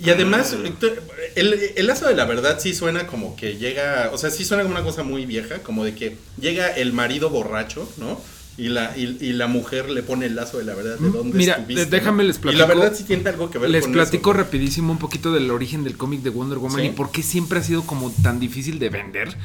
Y 0.04 0.10
además, 0.10 0.56
el, 1.36 1.60
el 1.76 1.88
lazo 1.88 2.08
de 2.08 2.16
la 2.16 2.26
verdad 2.26 2.60
sí 2.60 2.74
suena 2.74 3.08
como 3.08 3.36
que 3.36 3.58
llega, 3.58 4.10
o 4.14 4.18
sea, 4.18 4.30
sí 4.30 4.44
suena 4.44 4.64
como 4.64 4.76
una 4.76 4.84
cosa 4.84 5.04
muy 5.04 5.26
vieja, 5.26 5.60
como 5.64 5.84
de 5.86 5.96
que 5.96 6.18
llega 6.40 6.68
el 6.70 6.92
marido 6.92 7.30
borracho, 7.30 7.88
¿no? 7.98 8.20
Y 8.58 8.68
la, 8.68 8.96
y, 8.98 9.18
y 9.22 9.34
la 9.34 9.48
mujer 9.48 9.90
le 9.90 10.04
pone 10.04 10.26
el 10.28 10.36
lazo 10.36 10.58
de 10.58 10.66
la 10.66 10.76
verdad 10.76 10.98
de 11.00 11.10
dónde 11.10 11.38
Mira, 11.38 11.54
estuviste, 11.56 11.86
déjame 11.86 12.24
¿no? 12.24 12.28
les 12.28 12.38
Y 12.38 12.40
platico- 12.42 12.60
la 12.60 12.66
verdad 12.68 12.94
sí 12.96 13.04
tiene 13.06 13.28
algo 13.30 13.50
que 13.50 13.58
ver 13.58 13.70
Les 13.70 13.84
con 13.86 13.94
platico 13.94 14.32
eso. 14.32 14.40
rapidísimo 14.40 14.92
un 14.92 15.00
poquito 15.00 15.32
del 15.32 15.50
origen 15.52 15.84
del 15.84 15.98
cómic 15.98 16.22
de 16.22 16.30
Wonder 16.30 16.58
Woman 16.60 16.82
Sí. 16.82 16.88
y 16.88 16.90
por 16.92 17.12
qué 17.12 17.24
siempre 17.24 17.60
ha 17.60 17.64
sido 17.64 17.84
como 17.84 18.12
tan 18.12 18.40
difícil 18.40 18.78
de 18.78 18.90
vender. 18.90 19.38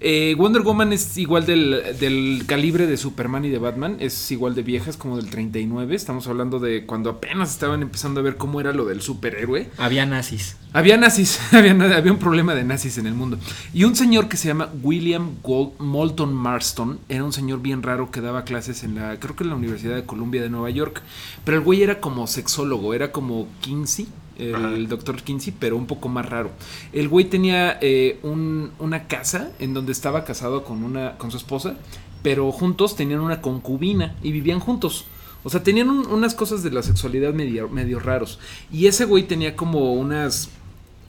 Eh, 0.00 0.34
Wonder 0.36 0.62
Woman 0.62 0.92
es 0.92 1.16
igual 1.18 1.46
del, 1.46 1.80
del 2.00 2.42
calibre 2.46 2.86
de 2.86 2.96
Superman 2.96 3.44
y 3.44 3.50
de 3.50 3.58
Batman, 3.58 3.96
es 4.00 4.30
igual 4.32 4.54
de 4.54 4.62
vieja, 4.62 4.90
es 4.90 4.96
como 4.96 5.16
del 5.16 5.30
39. 5.30 5.94
Estamos 5.94 6.26
hablando 6.26 6.58
de 6.58 6.84
cuando 6.84 7.10
apenas 7.10 7.50
estaban 7.52 7.80
empezando 7.80 8.20
a 8.20 8.22
ver 8.22 8.36
cómo 8.36 8.60
era 8.60 8.72
lo 8.72 8.84
del 8.86 9.00
superhéroe. 9.02 9.68
Había 9.78 10.04
nazis. 10.04 10.56
Había 10.72 10.96
nazis, 10.96 11.38
había, 11.52 11.72
había 11.96 12.12
un 12.12 12.18
problema 12.18 12.54
de 12.54 12.64
nazis 12.64 12.98
en 12.98 13.06
el 13.06 13.14
mundo. 13.14 13.38
Y 13.72 13.84
un 13.84 13.94
señor 13.94 14.28
que 14.28 14.36
se 14.36 14.48
llama 14.48 14.68
William 14.82 15.36
Gold- 15.42 15.78
Moulton 15.78 16.34
Marston 16.34 16.98
era 17.08 17.22
un 17.24 17.32
señor 17.32 17.62
bien 17.62 17.82
raro 17.82 18.10
que 18.10 18.20
daba 18.20 18.42
clases 18.44 18.53
en 18.58 18.94
la, 18.94 19.18
creo 19.18 19.34
que 19.36 19.44
en 19.44 19.50
la 19.50 19.56
Universidad 19.56 19.96
de 19.96 20.04
Columbia 20.04 20.40
de 20.42 20.48
Nueva 20.50 20.70
York. 20.70 21.02
Pero 21.44 21.56
el 21.58 21.64
güey 21.64 21.82
era 21.82 22.00
como 22.00 22.26
sexólogo, 22.26 22.94
era 22.94 23.10
como 23.12 23.48
Kinsey, 23.60 24.06
el 24.38 24.54
Ajá. 24.54 24.70
doctor 24.88 25.20
Kinsey, 25.22 25.52
pero 25.58 25.76
un 25.76 25.86
poco 25.86 26.08
más 26.08 26.28
raro. 26.28 26.50
El 26.92 27.08
güey 27.08 27.24
tenía 27.26 27.78
eh, 27.80 28.18
un- 28.22 28.70
una 28.78 29.06
casa 29.08 29.50
en 29.58 29.74
donde 29.74 29.92
estaba 29.92 30.24
casado 30.24 30.64
con, 30.64 30.84
una, 30.84 31.16
con 31.18 31.30
su 31.30 31.36
esposa, 31.36 31.74
pero 32.22 32.50
juntos 32.52 32.96
tenían 32.96 33.20
una 33.20 33.40
concubina 33.40 34.14
y 34.22 34.32
vivían 34.32 34.60
juntos. 34.60 35.04
O 35.42 35.50
sea, 35.50 35.62
tenían 35.62 35.90
un- 35.90 36.06
unas 36.06 36.34
cosas 36.34 36.62
de 36.62 36.70
la 36.70 36.82
sexualidad 36.82 37.34
medio, 37.34 37.68
medio 37.68 37.98
raros. 38.00 38.38
Y 38.72 38.86
ese 38.86 39.04
güey 39.04 39.24
tenía 39.24 39.56
como 39.56 39.92
unas 39.94 40.48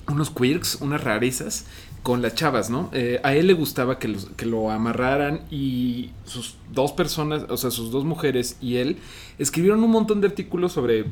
unos 0.07 0.29
quirks, 0.29 0.77
unas 0.81 1.03
rarezas 1.03 1.65
con 2.05 2.21
las 2.21 2.35
chavas, 2.35 2.69
¿no? 2.69 2.91
Eh, 2.93 3.19
a 3.23 3.33
él 3.33 3.47
le 3.47 3.53
gustaba 3.53 3.97
que, 3.97 4.07
los- 4.07 4.27
que 4.37 4.45
lo 4.45 4.69
amarraran 4.69 5.41
y 5.49 6.11
sus 6.23 6.53
dos 6.71 6.91
personas, 6.91 7.45
o 7.49 7.57
sea, 7.57 7.71
sus 7.71 7.89
dos 7.89 8.05
mujeres 8.05 8.57
y 8.61 8.75
él, 8.75 8.97
escribieron 9.39 9.83
un 9.83 9.89
montón 9.89 10.21
de 10.21 10.27
artículos 10.27 10.71
sobre, 10.71 11.05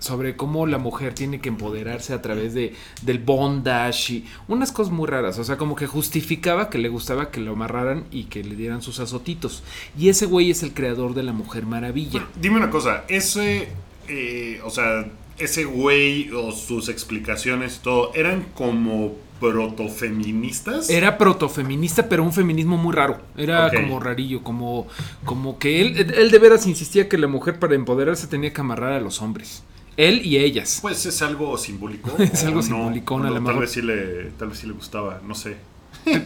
sobre 0.00 0.36
cómo 0.36 0.66
la 0.66 0.76
mujer 0.76 1.14
tiene 1.14 1.40
que 1.40 1.48
empoderarse 1.48 2.12
a 2.12 2.20
través 2.20 2.52
de, 2.52 2.74
del 3.00 3.20
bondage 3.20 4.12
y 4.12 4.24
unas 4.46 4.70
cosas 4.70 4.92
muy 4.92 5.06
raras. 5.08 5.38
O 5.38 5.44
sea, 5.44 5.56
como 5.56 5.76
que 5.76 5.86
justificaba 5.86 6.68
que 6.68 6.76
le 6.76 6.90
gustaba 6.90 7.30
que 7.30 7.40
lo 7.40 7.52
amarraran 7.52 8.04
y 8.12 8.24
que 8.24 8.44
le 8.44 8.54
dieran 8.54 8.82
sus 8.82 9.00
azotitos. 9.00 9.62
Y 9.98 10.10
ese 10.10 10.26
güey 10.26 10.50
es 10.50 10.62
el 10.62 10.74
creador 10.74 11.14
de 11.14 11.22
la 11.22 11.32
Mujer 11.32 11.64
Maravilla. 11.64 12.26
Dime 12.38 12.58
una 12.58 12.68
cosa, 12.68 13.04
ese, 13.08 13.68
eh, 14.08 14.60
o 14.62 14.68
sea, 14.68 15.06
ese 15.38 15.64
güey 15.64 16.30
o 16.32 16.52
sus 16.52 16.90
explicaciones 16.90 17.78
y 17.80 17.82
todo, 17.82 18.12
¿eran 18.14 18.44
como 18.54 19.23
protofeministas? 19.52 20.90
Era 20.90 21.18
protofeminista, 21.18 22.08
pero 22.08 22.22
un 22.22 22.32
feminismo 22.32 22.76
muy 22.76 22.92
raro. 22.94 23.20
Era 23.36 23.70
como 23.72 24.00
rarillo, 24.00 24.42
como, 24.42 24.86
como 25.24 25.58
que 25.58 25.80
él, 25.80 26.12
él 26.16 26.30
de 26.30 26.38
veras 26.38 26.66
insistía 26.66 27.08
que 27.08 27.18
la 27.18 27.26
mujer 27.26 27.58
para 27.58 27.74
empoderarse 27.74 28.26
tenía 28.26 28.52
que 28.52 28.60
amarrar 28.60 28.92
a 28.92 29.00
los 29.00 29.20
hombres. 29.22 29.62
Él 29.96 30.26
y 30.26 30.38
ellas. 30.38 30.78
Pues 30.82 31.06
es 31.06 31.22
algo 31.22 31.56
simbólico. 31.56 32.10
Es 32.18 32.44
algo 32.44 32.56
no, 32.56 32.62
simbolicón, 32.62 33.22
o 33.22 33.24
a 33.26 33.28
no, 33.28 33.34
lo 33.34 33.34
tal 33.36 33.42
mejor. 33.44 33.60
vez 33.62 33.70
sí 33.72 33.82
le, 33.82 34.30
tal 34.38 34.48
vez 34.48 34.58
sí 34.58 34.66
le 34.66 34.72
gustaba, 34.72 35.20
no 35.26 35.34
sé. 35.34 35.56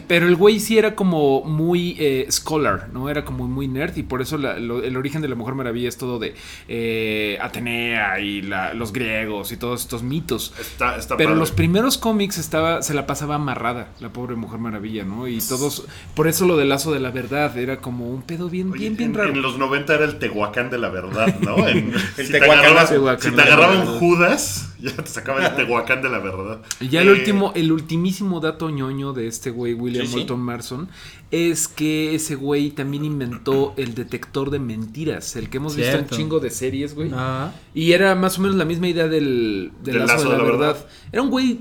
Pero 0.07 0.27
el 0.27 0.35
güey 0.35 0.59
sí 0.59 0.77
era 0.77 0.95
como 0.95 1.43
muy 1.43 1.95
eh, 1.99 2.27
scholar, 2.31 2.89
¿no? 2.93 3.09
Era 3.09 3.23
como 3.25 3.47
muy 3.47 3.67
nerd 3.67 3.95
y 3.97 4.03
por 4.03 4.21
eso 4.21 4.37
la- 4.37 4.59
lo- 4.59 4.83
el 4.83 4.97
origen 4.97 5.21
de 5.21 5.27
la 5.29 5.35
Mujer 5.35 5.55
Maravilla 5.55 5.87
es 5.89 5.97
todo 5.97 6.19
de 6.19 6.35
eh, 6.67 7.37
Atenea 7.41 8.19
y 8.19 8.41
la- 8.41 8.73
los 8.73 8.93
griegos 8.93 9.51
y 9.51 9.57
todos 9.57 9.81
estos 9.81 10.03
mitos. 10.03 10.53
Está, 10.59 10.95
está 10.97 11.17
Pero 11.17 11.29
padre. 11.29 11.39
los 11.39 11.51
primeros 11.51 11.97
cómics 11.97 12.37
estaba, 12.37 12.81
se 12.81 12.93
la 12.93 13.07
pasaba 13.07 13.35
amarrada, 13.35 13.89
la 13.99 14.09
pobre 14.13 14.35
Mujer 14.35 14.59
Maravilla, 14.59 15.03
¿no? 15.03 15.27
Y 15.27 15.39
todos, 15.39 15.85
por 16.15 16.27
eso 16.27 16.45
lo 16.45 16.57
del 16.57 16.69
lazo 16.69 16.91
de 16.93 16.99
la 16.99 17.11
verdad 17.11 17.57
era 17.57 17.77
como 17.81 18.09
un 18.09 18.21
pedo 18.21 18.49
bien, 18.49 18.71
Oye, 18.71 18.79
bien, 18.79 18.97
bien 18.97 19.09
en, 19.11 19.15
raro. 19.15 19.31
en 19.33 19.41
los 19.41 19.57
90 19.57 19.95
era 19.95 20.05
el 20.05 20.19
Tehuacán 20.19 20.69
de 20.69 20.77
la 20.77 20.89
verdad, 20.89 21.35
¿no? 21.41 21.55
En- 21.67 21.93
El 22.17 22.25
si 22.25 22.31
te 22.31 22.39
Tehuacán- 22.39 22.59
agarraba, 22.59 22.85
Tehuacán 22.89 23.21
si 23.21 23.29
te 23.31 23.35
la 23.37 23.43
agarraba 23.43 23.73
un 23.73 23.79
verdad. 23.85 23.99
Judas, 23.99 24.73
ya 24.79 24.91
te 24.95 25.07
sacaba 25.07 25.45
el 25.45 25.55
Tehuacán 25.55 26.01
de 26.01 26.09
la 26.09 26.19
verdad. 26.19 26.61
Y 26.79 26.89
ya 26.89 27.01
el 27.01 27.09
Eh, 27.09 27.11
último, 27.11 27.51
el 27.55 27.71
ultimísimo 27.71 28.39
dato 28.39 28.69
ñoño 28.69 29.13
de 29.13 29.27
este 29.27 29.49
güey, 29.51 29.68
William 29.73 30.05
Sí, 30.05 30.11
sí. 30.11 30.17
Moulton 30.17 30.39
Marson, 30.39 30.89
es 31.31 31.67
que 31.67 32.15
ese 32.15 32.35
güey 32.35 32.71
también 32.71 33.05
inventó 33.05 33.73
el 33.77 33.93
detector 33.95 34.49
de 34.49 34.59
mentiras, 34.59 35.35
el 35.35 35.49
que 35.49 35.57
hemos 35.57 35.75
visto 35.75 35.97
en 35.97 36.07
chingo 36.07 36.39
de 36.39 36.49
series, 36.49 36.95
güey. 36.95 37.11
Ah. 37.13 37.51
Y 37.73 37.91
era 37.91 38.15
más 38.15 38.37
o 38.39 38.41
menos 38.41 38.57
la 38.57 38.65
misma 38.65 38.87
idea 38.87 39.07
del, 39.07 39.71
del 39.83 40.05
lazo, 40.05 40.29
de 40.29 40.37
la, 40.37 40.43
verdad. 40.43 40.85
Era 41.11 41.21
un 41.21 41.29
güey 41.29 41.59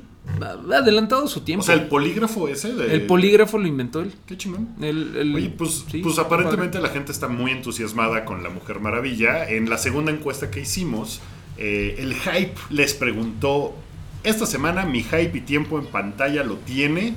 adelantado 0.75 1.27
su 1.27 1.41
tiempo. 1.41 1.63
O 1.63 1.67
sea, 1.67 1.75
el 1.75 1.87
polígrafo 1.89 2.49
ese 2.49 2.75
de... 2.75 2.93
el 2.95 3.03
polígrafo 3.07 3.59
lo 3.59 3.67
inventó 3.67 4.01
él. 4.01 4.13
Qué 4.27 4.37
chingón. 4.37 4.69
El- 4.81 5.17
el- 5.17 5.35
Oye, 5.35 5.51
pues, 5.51 5.85
sí, 5.91 5.99
pues 5.99 6.19
aparentemente 6.19 6.79
la 6.81 6.89
gente 6.89 7.13
está 7.13 7.29
muy 7.29 7.51
entusiasmada 7.51 8.25
con 8.25 8.43
la 8.43 8.51
Mujer 8.51 8.81
Maravilla. 8.81 9.49
En 9.49 9.71
la 9.71 9.79
segunda 9.79 10.13
encuesta 10.13 10.51
que 10.51 10.61
hicimos, 10.61 11.21
eh, 11.57 11.97
el 11.99 12.15
hype 12.15 12.55
les 12.71 12.95
preguntó, 12.95 13.75
esta 14.25 14.47
semana 14.47 14.85
mi 14.85 15.03
hype 15.03 15.33
y 15.35 15.41
tiempo 15.41 15.79
en 15.79 15.87
pantalla 15.87 16.43
lo 16.45 16.57
tiene. 16.57 17.15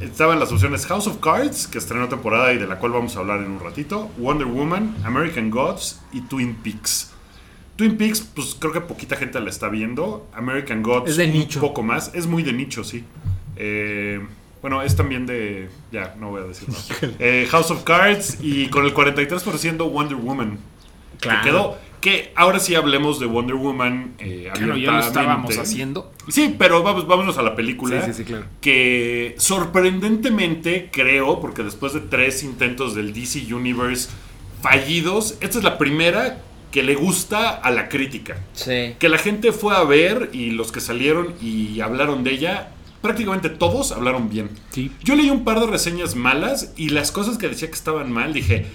Estaban 0.00 0.38
las 0.40 0.50
opciones 0.50 0.86
House 0.86 1.06
of 1.06 1.18
Cards, 1.18 1.66
que 1.66 1.78
estrenó 1.78 2.08
temporada 2.08 2.52
y 2.52 2.58
de 2.58 2.66
la 2.66 2.78
cual 2.78 2.92
vamos 2.92 3.16
a 3.16 3.20
hablar 3.20 3.40
en 3.40 3.50
un 3.50 3.60
ratito, 3.60 4.08
Wonder 4.18 4.46
Woman, 4.46 4.96
American 5.04 5.50
Gods 5.50 6.00
y 6.12 6.22
Twin 6.22 6.54
Peaks. 6.54 7.10
Twin 7.76 7.96
Peaks, 7.96 8.20
pues 8.20 8.56
creo 8.58 8.72
que 8.72 8.80
poquita 8.80 9.16
gente 9.16 9.38
la 9.40 9.50
está 9.50 9.68
viendo. 9.68 10.26
American 10.34 10.82
Gods, 10.82 11.10
Es 11.10 11.16
de 11.16 11.26
un 11.26 11.32
nicho. 11.32 11.60
poco 11.60 11.82
más. 11.82 12.10
Es 12.14 12.26
muy 12.26 12.42
de 12.42 12.52
nicho, 12.52 12.82
sí. 12.84 13.04
Eh, 13.56 14.20
bueno, 14.62 14.82
es 14.82 14.96
también 14.96 15.26
de. 15.26 15.68
Ya, 15.92 16.14
no 16.18 16.30
voy 16.30 16.42
a 16.42 16.44
decir 16.44 16.68
nada. 16.68 17.14
Eh, 17.18 17.46
House 17.50 17.70
of 17.70 17.82
Cards 17.84 18.38
y 18.40 18.68
con 18.68 18.84
el 18.84 18.94
43% 18.94 19.90
Wonder 19.90 20.16
Woman. 20.16 20.58
Claro. 21.20 21.42
Que 21.42 21.48
quedó. 21.50 21.78
Que 22.00 22.32
ahora 22.34 22.58
sí 22.60 22.74
hablemos 22.74 23.20
de 23.20 23.26
Wonder 23.26 23.56
Woman. 23.56 24.14
Eh, 24.18 24.50
Claro, 24.54 24.76
ya 24.76 24.90
lo 24.90 25.00
estábamos 25.00 25.58
haciendo. 25.58 26.10
Sí, 26.28 26.54
pero 26.58 26.82
vamos, 26.82 27.06
vámonos 27.06 27.36
a 27.36 27.42
la 27.42 27.54
película. 27.54 28.00
Sí, 28.00 28.12
sí, 28.12 28.18
sí, 28.18 28.24
claro. 28.24 28.46
Que 28.62 29.34
sorprendentemente 29.38 30.88
creo, 30.92 31.40
porque 31.40 31.62
después 31.62 31.92
de 31.92 32.00
tres 32.00 32.42
intentos 32.42 32.94
del 32.94 33.12
DC 33.12 33.52
Universe 33.54 34.08
fallidos, 34.62 35.36
esta 35.40 35.58
es 35.58 35.64
la 35.64 35.78
primera 35.78 36.38
que 36.70 36.82
le 36.82 36.94
gusta 36.94 37.50
a 37.50 37.70
la 37.70 37.88
crítica. 37.88 38.38
Sí. 38.52 38.94
Que 38.98 39.08
la 39.08 39.18
gente 39.18 39.52
fue 39.52 39.74
a 39.76 39.82
ver 39.84 40.30
y 40.32 40.50
los 40.50 40.72
que 40.72 40.80
salieron 40.80 41.34
y 41.42 41.80
hablaron 41.80 42.22
de 42.24 42.30
ella, 42.32 42.68
prácticamente 43.02 43.48
todos 43.48 43.92
hablaron 43.92 44.28
bien. 44.30 44.50
Sí. 44.70 44.92
Yo 45.02 45.16
leí 45.16 45.30
un 45.30 45.44
par 45.44 45.60
de 45.60 45.66
reseñas 45.66 46.14
malas 46.14 46.72
y 46.76 46.90
las 46.90 47.10
cosas 47.10 47.38
que 47.38 47.48
decía 47.48 47.68
que 47.68 47.74
estaban 47.74 48.12
mal, 48.12 48.32
dije, 48.32 48.66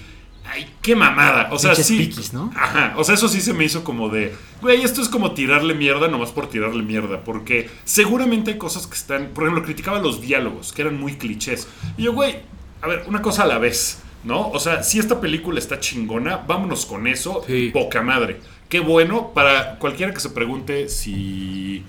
ay, 0.48 0.74
qué 0.82 0.96
mamada. 0.96 1.48
O 1.52 1.58
sea, 1.58 1.74
sí. 1.74 1.98
piquis, 1.98 2.32
¿no? 2.32 2.52
Ajá. 2.56 2.94
O 2.96 3.04
sea, 3.04 3.14
eso 3.14 3.28
sí 3.28 3.40
se 3.40 3.52
me 3.52 3.64
hizo 3.64 3.84
como 3.84 4.08
de, 4.08 4.34
güey, 4.60 4.82
esto 4.82 5.02
es 5.02 5.08
como 5.08 5.32
tirarle 5.32 5.74
mierda 5.74 6.08
nomás 6.08 6.30
por 6.30 6.48
tirarle 6.48 6.82
mierda. 6.82 7.24
Porque 7.24 7.70
seguramente 7.84 8.52
hay 8.52 8.58
cosas 8.58 8.86
que 8.86 8.94
están, 8.94 9.28
por 9.28 9.44
ejemplo, 9.44 9.64
criticaba 9.64 10.00
los 10.00 10.20
diálogos, 10.20 10.72
que 10.72 10.82
eran 10.82 10.98
muy 10.98 11.14
clichés. 11.14 11.68
Y 11.96 12.04
yo, 12.04 12.12
güey, 12.12 12.36
a 12.82 12.88
ver, 12.88 13.04
una 13.06 13.22
cosa 13.22 13.42
a 13.42 13.46
la 13.46 13.58
vez. 13.58 14.02
¿No? 14.24 14.48
O 14.48 14.58
sea, 14.58 14.82
si 14.82 14.98
esta 14.98 15.20
película 15.20 15.60
está 15.60 15.78
chingona, 15.78 16.38
vámonos 16.38 16.84
con 16.84 17.06
eso. 17.06 17.44
Sí. 17.46 17.70
Poca 17.72 18.02
madre. 18.02 18.40
Qué 18.68 18.80
bueno 18.80 19.30
para 19.32 19.78
cualquiera 19.78 20.12
que 20.12 20.18
se 20.18 20.30
pregunte 20.30 20.88
si 20.88 21.84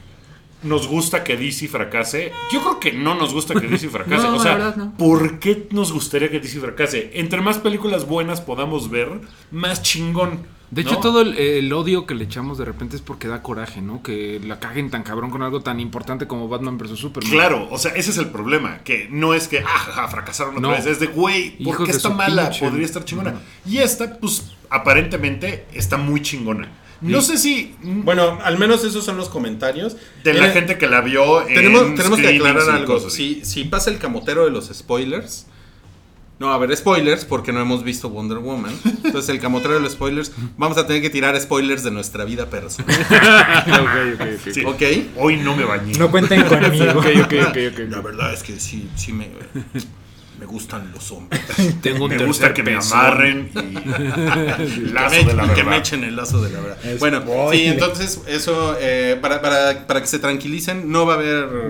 nos 0.63 0.87
gusta 0.87 1.23
que 1.23 1.37
DC 1.37 1.67
fracase. 1.67 2.31
Yo 2.51 2.61
creo 2.61 2.79
que 2.79 2.91
no 2.93 3.15
nos 3.15 3.33
gusta 3.33 3.53
que 3.53 3.67
DC 3.67 3.89
fracase. 3.91 4.23
No, 4.27 4.33
o 4.33 4.37
la 4.37 4.43
sea, 4.43 4.53
verdad 4.55 4.75
no. 4.75 4.93
¿por 4.97 5.39
qué 5.39 5.67
nos 5.71 5.91
gustaría 5.93 6.29
que 6.29 6.39
DC 6.39 6.59
fracase? 6.59 7.11
Entre 7.13 7.41
más 7.41 7.57
películas 7.59 8.07
buenas 8.07 8.41
podamos 8.41 8.89
ver, 8.89 9.09
más 9.51 9.81
chingón. 9.83 10.55
De 10.69 10.83
¿no? 10.83 10.89
hecho, 10.91 10.99
todo 10.99 11.21
el, 11.21 11.37
el 11.37 11.71
odio 11.71 12.05
que 12.05 12.13
le 12.13 12.25
echamos 12.25 12.57
de 12.57 12.65
repente 12.65 12.97
es 12.97 13.01
porque 13.01 13.29
da 13.29 13.41
coraje, 13.41 13.81
¿no? 13.81 14.03
Que 14.03 14.41
la 14.43 14.59
caguen 14.59 14.89
tan 14.89 15.01
cabrón 15.03 15.29
con 15.31 15.41
algo 15.41 15.61
tan 15.61 15.79
importante 15.79 16.27
como 16.27 16.49
Batman 16.49 16.77
vs. 16.77 16.99
Superman. 16.99 17.31
Claro, 17.31 17.67
o 17.71 17.77
sea, 17.77 17.93
ese 17.93 18.11
es 18.11 18.17
el 18.17 18.27
problema. 18.31 18.79
Que 18.83 19.07
no 19.09 19.33
es 19.33 19.47
que, 19.47 19.63
ah, 19.65 20.07
fracasaron 20.11 20.57
otra 20.57 20.61
No. 20.69 20.75
vez. 20.75 20.85
Es 20.85 20.99
de, 20.99 21.07
güey, 21.07 21.51
¿por 21.63 21.67
Hijos 21.75 21.85
qué 21.85 21.91
está 21.95 22.09
mala? 22.09 22.49
pinche- 22.51 22.67
Podría 22.67 22.85
estar 22.85 23.05
chingona. 23.05 23.35
Y 23.65 23.77
esta, 23.77 24.17
pues, 24.19 24.51
aparentemente 24.69 25.65
está 25.73 25.95
muy 25.95 26.21
chingona. 26.21 26.67
No 27.01 27.21
sé 27.21 27.37
si 27.37 27.75
Bueno, 27.81 28.39
al 28.43 28.57
menos 28.57 28.83
esos 28.83 29.03
son 29.05 29.17
los 29.17 29.29
comentarios. 29.29 29.95
de 30.23 30.33
la 30.33 30.47
Eh, 30.47 30.51
gente 30.51 30.77
que 30.77 30.87
la 30.87 31.01
vio 31.01 31.47
en 31.47 31.53
Tenemos, 31.55 31.95
tenemos 31.95 32.19
que 32.19 32.27
aclarar 32.35 32.69
algo. 32.69 33.09
Si, 33.09 33.41
si 33.45 33.63
pasa 33.65 33.89
el 33.89 33.97
camotero 33.99 34.45
de 34.45 34.51
los 34.51 34.67
spoilers. 34.73 35.45
No, 36.39 36.53
a 36.53 36.57
ver, 36.59 36.75
spoilers, 36.77 37.25
porque 37.25 37.51
no 37.51 37.59
hemos 37.61 37.83
visto 37.83 38.11
Wonder 38.11 38.37
Woman. 38.37 38.71
Entonces, 39.03 39.27
el 39.29 39.39
camotero 39.39 39.73
de 39.73 39.79
los 39.79 39.93
spoilers, 39.93 40.31
vamos 40.55 40.77
a 40.77 40.85
tener 40.85 41.01
que 41.01 41.09
tirar 41.09 41.39
spoilers 41.41 41.83
de 41.83 41.89
nuestra 41.89 42.25
vida 42.25 42.47
personal. 42.47 42.95
ok, 43.01 44.21
ok, 44.21 44.27
ok. 44.45 44.53
Sí. 44.53 44.63
¿Ok? 44.63 44.83
Hoy 45.17 45.37
no 45.37 45.55
me 45.55 45.63
bañé. 45.65 45.93
No 45.97 46.11
cuenten 46.11 46.43
conmigo. 46.47 46.91
Ok, 46.95 47.07
ok, 47.23 47.33
ok, 47.49 47.57
ok. 47.73 47.79
La 47.89 48.01
verdad 48.01 48.33
es 48.35 48.43
que 48.43 48.59
sí, 48.59 48.87
sí 48.95 49.13
me, 49.13 49.29
me 50.39 50.45
gustan 50.45 50.91
los 50.93 51.11
hombres. 51.11 51.41
Tengo 51.81 52.05
un 52.05 52.15
me 52.15 52.25
gusta 52.25 52.53
que 52.53 52.63
me 52.63 52.75
amarren 52.75 53.49
y 53.55 53.73
Que 53.75 53.81
me, 53.81 55.23
de 55.23 55.33
la 55.33 55.43
que 55.43 55.47
verdad. 55.55 55.65
me 55.65 55.77
echen 55.77 56.03
el 56.03 56.15
lazo 56.15 56.41
de 56.41 56.51
la 56.51 56.59
verdad. 56.59 56.85
Es 56.85 56.99
bueno, 56.99 57.21
spoiler. 57.21 57.53
sí, 57.59 57.65
entonces 57.65 58.21
eso, 58.27 58.75
eh, 58.79 59.17
para, 59.21 59.41
para, 59.41 59.87
para 59.87 60.01
que 60.01 60.07
se 60.07 60.19
tranquilicen, 60.19 60.91
no 60.91 61.05
va 61.05 61.13
a 61.13 61.17
haber 61.17 61.69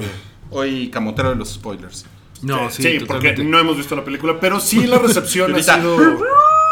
hoy 0.52 0.90
camotero 0.90 1.30
de 1.30 1.36
los 1.36 1.54
spoilers. 1.54 2.06
No, 2.42 2.70
sí, 2.70 2.84
Sí, 2.84 3.00
porque 3.06 3.36
no 3.38 3.58
hemos 3.60 3.78
visto 3.78 3.96
la 3.96 4.04
película, 4.06 4.40
pero 4.40 4.60
sí 4.60 4.86
la 4.86 5.00
recepción 5.00 5.56
ha 5.56 5.64
sido. 5.64 6.20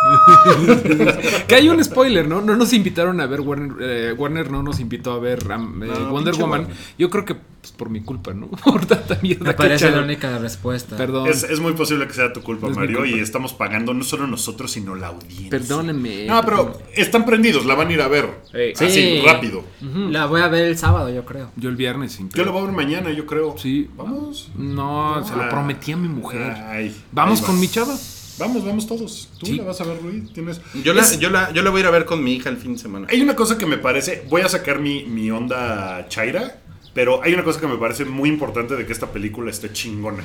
Que 1.47 1.55
hay 1.55 1.69
un 1.69 1.83
spoiler, 1.83 2.27
¿no? 2.27 2.41
No 2.41 2.55
nos 2.55 2.73
invitaron 2.73 3.19
a 3.21 3.25
ver 3.27 3.41
Warner, 3.41 3.71
eh, 3.81 4.13
Warner 4.17 4.51
no 4.51 4.63
nos 4.63 4.79
invitó 4.79 5.13
a 5.13 5.19
ver 5.19 5.39
eh, 5.43 5.57
No, 5.57 6.09
Wonder 6.11 6.33
Woman. 6.35 6.61
Warner. 6.61 6.77
Yo 6.97 7.09
creo 7.09 7.25
que 7.25 7.35
pues, 7.35 7.71
por 7.73 7.89
mi 7.89 8.01
culpa, 8.01 8.33
¿no? 8.33 8.47
Por 8.63 8.85
tanta 8.85 9.17
mierda 9.21 9.43
Me 9.43 9.49
que 9.51 9.55
parece 9.57 9.85
la 9.85 9.89
echaron. 9.91 10.05
única 10.05 10.37
respuesta. 10.37 10.97
Perdón. 10.97 11.27
Es, 11.27 11.43
es 11.43 11.59
muy 11.59 11.73
posible 11.73 12.07
que 12.07 12.13
sea 12.13 12.31
tu 12.33 12.41
culpa, 12.41 12.69
Mario, 12.69 12.99
culpa. 12.99 13.15
y 13.15 13.19
estamos 13.19 13.53
pagando 13.53 13.93
no 13.93 14.03
solo 14.03 14.27
nosotros, 14.27 14.71
sino 14.71 14.95
la 14.95 15.07
audiencia. 15.07 15.49
Perdónenme. 15.49 16.25
No, 16.25 16.41
pero 16.45 16.79
están 16.95 17.25
prendidos, 17.25 17.65
la 17.65 17.75
van 17.75 17.87
a 17.89 17.93
ir 17.93 18.01
a 18.01 18.07
ver. 18.07 18.29
Eh, 18.53 18.73
Así, 18.75 18.89
sí. 18.91 19.21
rápido. 19.25 19.63
La 19.81 20.25
voy 20.27 20.41
a 20.41 20.47
ver 20.47 20.65
el 20.65 20.77
sábado, 20.77 21.09
yo 21.09 21.25
creo. 21.25 21.51
Yo 21.55 21.69
el 21.69 21.75
viernes. 21.75 22.13
sin 22.13 22.29
Yo 22.29 22.43
lo 22.45 22.51
voy 22.51 22.61
a 22.63 22.65
ver 22.65 22.73
mañana, 22.75 23.11
yo 23.11 23.25
creo. 23.25 23.55
Sí. 23.57 23.89
Vamos. 23.97 24.51
No, 24.55 25.23
se 25.25 25.35
lo 25.35 25.43
Ah. 25.43 25.49
prometí 25.49 25.91
a 25.91 25.97
mi 25.97 26.07
mujer. 26.07 26.51
Ay, 26.67 26.95
Vamos 27.11 27.41
con 27.41 27.51
vas. 27.55 27.61
mi 27.61 27.67
chava. 27.67 27.95
Vamos, 28.37 28.65
vamos 28.65 28.85
todos. 28.87 29.29
Tú 29.39 29.45
Sí. 29.47 29.57
la 29.57 29.63
vas 29.63 29.79
a 29.81 29.85
ver, 29.85 30.01
Rui. 30.01 30.21
Tienes. 30.33 30.59
Yo 30.83 30.93
la, 30.93 31.01
Es- 31.01 31.19
yo, 31.19 31.29
la, 31.29 31.51
yo 31.53 31.61
la 31.63 31.69
voy 31.69 31.79
a 31.79 31.81
ir 31.83 31.87
a 31.87 31.91
ver 31.91 32.05
con 32.05 32.23
mi 32.23 32.33
hija 32.33 32.49
el 32.49 32.57
fin 32.57 32.73
de 32.73 32.79
semana. 32.79 33.07
Hay 33.09 33.21
una 33.21 33.35
cosa 33.35 33.57
que 33.57 33.65
me 33.65 33.77
parece. 33.77 34.25
Voy 34.29 34.41
a 34.41 34.49
sacar 34.49 34.79
mi, 34.79 35.03
mi 35.05 35.31
onda 35.31 36.05
chaira. 36.09 36.59
Pero 36.93 37.21
hay 37.23 37.33
una 37.33 37.43
cosa 37.43 37.59
que 37.59 37.67
me 37.67 37.75
parece 37.77 38.05
muy 38.05 38.29
importante 38.29 38.75
de 38.75 38.85
que 38.85 38.93
esta 38.93 39.11
película 39.11 39.51
esté 39.51 39.71
chingona. 39.73 40.23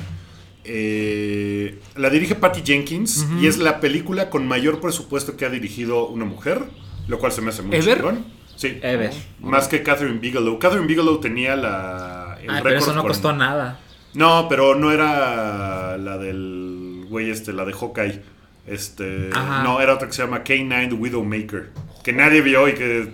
Eh, 0.63 1.79
la 1.95 2.09
dirige 2.09 2.35
Patty 2.35 2.61
Jenkins 2.63 3.25
y 3.41 3.47
es 3.47 3.57
la 3.57 3.79
película 3.79 4.29
con 4.29 4.47
mayor 4.47 4.79
presupuesto 4.79 5.35
que 5.35 5.43
ha 5.45 5.49
dirigido 5.49 6.07
una 6.07 6.23
mujer, 6.23 6.61
lo 7.07 7.17
cual 7.19 7.31
se 7.31 7.41
me 7.41 7.49
hace 7.49 7.61
muy 7.63 7.75
¿Ever? 7.75 7.97
chingón. 7.97 8.25
Sí. 8.55 8.77
Ever. 8.83 9.11
Más 9.39 9.67
que 9.67 9.81
Catherine 9.83 10.19
Bigelow. 10.19 10.59
Catherine 10.59 10.85
Bigelow 10.87 11.19
tenía 11.19 11.55
la. 11.55 12.37
el 12.41 12.49
Ay, 12.49 12.61
pero 12.63 12.77
eso 12.77 12.93
no 12.93 13.01
con- 13.01 13.09
costó 13.09 13.33
nada. 13.33 13.79
No, 14.13 14.47
pero 14.49 14.75
no 14.75 14.91
era 14.91 15.97
la 15.97 16.17
del 16.17 16.70
güey 17.11 17.29
este, 17.29 17.53
la 17.53 17.65
de 17.65 17.73
Hawkeye. 17.73 18.21
Este, 18.65 19.29
Ajá. 19.33 19.63
no, 19.63 19.81
era 19.81 19.93
otra 19.95 20.07
que 20.07 20.13
se 20.13 20.23
llama 20.23 20.43
K9 20.43 20.89
The 20.89 20.95
Widowmaker, 20.95 21.69
que 22.03 22.13
nadie 22.13 22.41
vio 22.41 22.67
y 22.67 22.73
que 22.73 23.09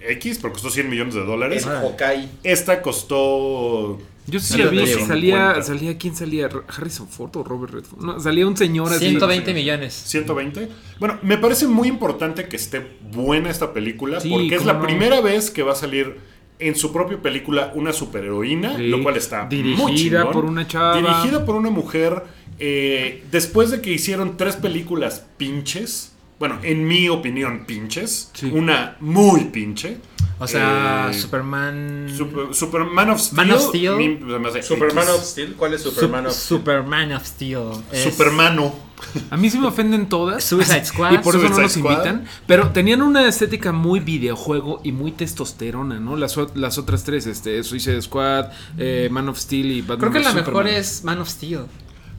X, 0.00 0.38
pero 0.40 0.52
costó 0.52 0.70
100 0.70 0.90
millones 0.90 1.14
de 1.14 1.24
dólares. 1.24 1.62
Es 1.62 1.66
Hawkeye. 1.66 2.28
Esta 2.42 2.80
costó 2.82 3.98
Yo 4.26 4.40
sí 4.40 4.58
la 4.58 4.66
vi, 4.70 4.86
salía, 4.86 5.38
50. 5.54 5.62
salía, 5.62 5.98
¿quién 5.98 6.14
salía? 6.16 6.48
¿Harrison 6.68 7.08
Ford 7.08 7.36
o 7.36 7.44
Robert 7.44 7.72
Redford? 7.74 8.00
No, 8.02 8.20
salía 8.20 8.46
un 8.46 8.56
señor 8.56 8.88
así. 8.92 9.08
120 9.10 9.54
millones. 9.54 9.92
120. 10.06 10.68
Bueno, 10.98 11.18
me 11.22 11.38
parece 11.38 11.66
muy 11.66 11.88
importante 11.88 12.46
que 12.48 12.56
esté 12.56 12.86
buena 13.12 13.50
esta 13.50 13.72
película 13.72 14.20
Sí, 14.20 14.30
porque 14.30 14.54
es 14.54 14.64
la 14.64 14.74
no. 14.74 14.82
primera 14.82 15.20
vez 15.20 15.50
que 15.50 15.62
va 15.62 15.72
a 15.72 15.76
salir 15.76 16.16
en 16.58 16.74
su 16.76 16.92
propia 16.92 17.20
película 17.20 17.72
una 17.74 17.92
superheroína, 17.92 18.76
Sí. 18.76 18.88
lo 18.88 19.02
cual 19.02 19.16
está 19.16 19.44
muy 19.44 19.56
Dirigida 19.56 20.18
chingón. 20.20 20.32
por 20.32 20.44
una 20.46 20.66
chava. 20.66 20.96
Dirigida 20.96 21.44
por 21.44 21.54
una 21.54 21.70
mujer. 21.70 22.22
eh, 22.58 23.22
después 23.30 23.70
de 23.70 23.82
que 23.82 23.90
hicieron 23.92 24.38
tres 24.38 24.56
películas 24.56 25.26
pinches, 25.36 26.12
bueno, 26.38 26.58
en 26.62 26.86
mi 26.88 27.06
opinión, 27.10 27.64
pinches, 27.66 28.30
Sí. 28.32 28.50
una 28.50 28.96
muy 29.00 29.44
pinche. 29.46 29.98
O 30.38 30.46
sea, 30.46 31.08
Eh, 31.10 31.14
Superman. 31.14 32.08
Super- 32.16 32.54
Superman 32.54 33.10
of 33.10 33.20
Steel. 33.20 33.36
Man 33.46 33.50
of 33.56 33.60
Steel. 33.68 33.96
mi- 33.96 34.16
se 34.18 34.38
me 34.38 34.48
hace 34.48 34.62
Superman 34.62 35.04
X. 35.04 35.14
of 35.14 35.22
Steel. 35.24 35.54
¿Cuál 35.54 35.74
es 35.74 35.82
Sup- 35.84 35.92
Superman 35.94 36.26
of 36.26 36.32
Steel? 36.32 36.58
Superman 36.58 37.12
of 37.12 37.24
Steel. 37.26 37.62
Es- 37.92 38.04
Supermano. 38.04 38.74
A 39.30 39.36
mí 39.36 39.50
sí 39.50 39.58
me 39.58 39.66
ofenden 39.68 40.08
todas. 40.08 40.44
Suicide 40.44 40.84
Squad. 40.84 41.12
Y 41.12 41.18
por 41.18 41.36
eso 41.36 41.48
no 41.48 41.58
nos 41.58 41.72
Squad. 41.72 41.92
invitan. 41.92 42.24
Pero 42.46 42.70
tenían 42.70 43.02
una 43.02 43.26
estética 43.28 43.72
muy 43.72 44.00
videojuego 44.00 44.80
y 44.82 44.92
muy 44.92 45.12
testosterona, 45.12 46.00
¿no? 46.00 46.16
Las, 46.16 46.36
las 46.54 46.78
otras 46.78 47.04
tres, 47.04 47.26
este, 47.26 47.62
Suicide 47.62 48.02
Squad, 48.02 48.46
eh, 48.78 49.08
Man 49.10 49.28
of 49.28 49.38
Steel 49.38 49.70
y 49.70 49.80
Batman 49.82 49.98
Creo 50.10 50.12
que 50.12 50.20
la 50.28 50.32
mejor 50.34 50.66
es 50.68 51.04
Man 51.04 51.18
of 51.20 51.28
Steel. 51.28 51.60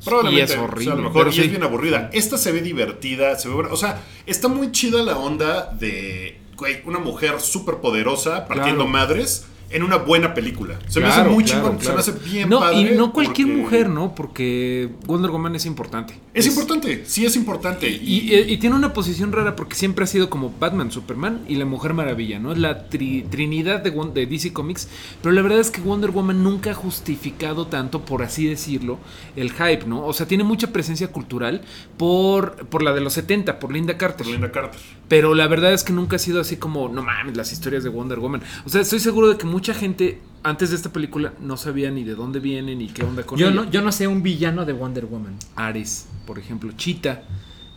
Probablemente. 0.05 0.39
Y 0.41 0.43
es 0.43 0.51
o 0.51 0.53
sea, 0.53 0.63
horrible, 0.63 0.91
a 0.91 0.96
lo 0.96 1.01
mejor, 1.03 1.13
pero 1.22 1.29
y 1.31 1.34
sí. 1.34 1.41
es 1.41 1.50
bien 1.50 1.63
aburrida. 1.63 2.10
Esta 2.13 2.38
se 2.38 2.51
ve 2.51 2.62
divertida, 2.62 3.38
se 3.38 3.48
ve 3.48 3.55
buena. 3.55 3.72
O 3.72 3.77
sea, 3.77 4.01
está 4.27 4.48
muy 4.48 4.72
chida 4.72 5.01
la 5.01 5.17
onda 5.17 5.72
de, 5.72 6.39
güey, 6.55 6.81
una 6.86 7.00
mujer 7.00 7.41
súper 7.41 7.77
poderosa 7.77 8.46
partiendo 8.48 8.84
Claro. 8.86 8.89
madres 8.91 9.48
en 9.70 9.84
una 9.84 9.98
buena 9.98 10.34
película. 10.34 10.80
Se 10.88 11.00
me 11.00 11.08
hace 11.08 11.24
muy 11.24 11.44
claro, 11.44 11.62
chingón, 11.62 11.78
claro. 11.78 12.02
se 12.02 12.12
me 12.12 12.18
hace 12.18 12.30
bien 12.30 12.50
No, 12.50 12.60
padre. 12.60 12.80
y 12.94 12.98
no 12.98 13.12
cualquier 13.12 13.48
porque 13.48 13.62
mujer, 13.62 13.90
¿no? 13.90 14.16
Porque 14.16 14.90
Wonder 15.06 15.30
Woman 15.32 15.56
es 15.56 15.66
importante. 15.66 16.14
Es, 16.34 16.48
importante, 16.48 17.04
sí 17.06 17.26
es 17.26 17.36
importante. 17.36 17.90
Y, 17.90 18.34
y- 18.34 18.54
y 18.54 18.58
tiene 18.58 18.76
una 18.76 18.94
posición 18.94 19.32
rara 19.32 19.56
porque 19.56 19.76
siempre 19.76 20.04
ha 20.04 20.08
sido 20.08 20.30
como 20.30 20.54
Batman, 20.60 20.92
Superman 20.92 21.42
y 21.48 21.56
la 21.56 21.66
Mujer 21.66 21.94
Maravilla, 21.94 22.40
¿no? 22.40 22.52
Es 22.54 22.58
la 22.60 22.90
tri- 22.90 23.28
trinidad 23.30 23.82
de, 23.84 23.92
de 24.14 24.26
DC 24.26 24.54
Comics. 24.54 24.88
Pero 25.22 25.34
la 25.34 25.42
verdad 25.42 25.60
es 25.60 25.72
que 25.72 25.82
Wonder 25.82 26.12
Woman 26.12 26.44
nunca 26.44 26.72
ha 26.72 26.76
justificado 26.76 27.68
tanto, 27.68 28.06
por 28.06 28.24
así 28.24 28.46
decirlo, 28.46 29.00
el 29.36 29.52
hype, 29.52 29.86
¿no? 29.86 30.06
O 30.06 30.14
sea, 30.14 30.28
tiene 30.28 30.44
mucha 30.44 30.68
presencia 30.72 31.08
cultural 31.10 31.62
por, 31.98 32.68
por 32.68 32.84
la 32.84 32.94
de 32.94 33.02
los 33.02 33.14
70, 33.14 33.60
por 33.60 33.72
Linda 33.74 33.98
Carter. 33.98 34.24
por 34.26 34.32
Linda 34.32 34.52
Carter. 34.52 34.80
Pero 35.08 35.36
la 35.36 35.48
verdad 35.48 35.74
es 35.74 35.84
que 35.84 35.94
nunca 35.94 36.18
ha 36.18 36.20
sido 36.20 36.42
así 36.42 36.58
como, 36.58 36.90
no 36.90 37.02
mames, 37.02 37.38
las 37.38 37.52
historias 37.54 37.84
de 37.84 37.90
Wonder 37.90 38.20
Woman. 38.20 38.42
O 38.66 38.70
sea, 38.70 38.82
estoy 38.82 39.00
seguro 39.00 39.30
de 39.30 39.38
que 39.38 39.46
mucha 39.46 39.74
gente 39.74 40.20
antes 40.44 40.70
de 40.70 40.76
esta 40.76 40.92
película 40.92 41.34
no 41.40 41.56
sabía 41.58 41.92
ni 41.92 42.04
de 42.04 42.16
dónde 42.16 42.40
viene 42.40 42.76
ni 42.76 42.88
qué 42.90 43.04
onda 43.04 43.24
con 43.26 43.38
Yo 43.38 43.48
ella. 43.48 43.56
no, 43.56 43.70
yo 43.72 43.82
no 43.82 43.92
sé 43.92 44.08
un 44.08 44.22
villano 44.22 44.66
de 44.66 44.74
Wonder 44.74 45.06
Woman. 45.06 45.38
Ares, 45.56 46.08
por 46.26 46.40
ejemplo, 46.40 46.72
Cheetah. 46.74 47.24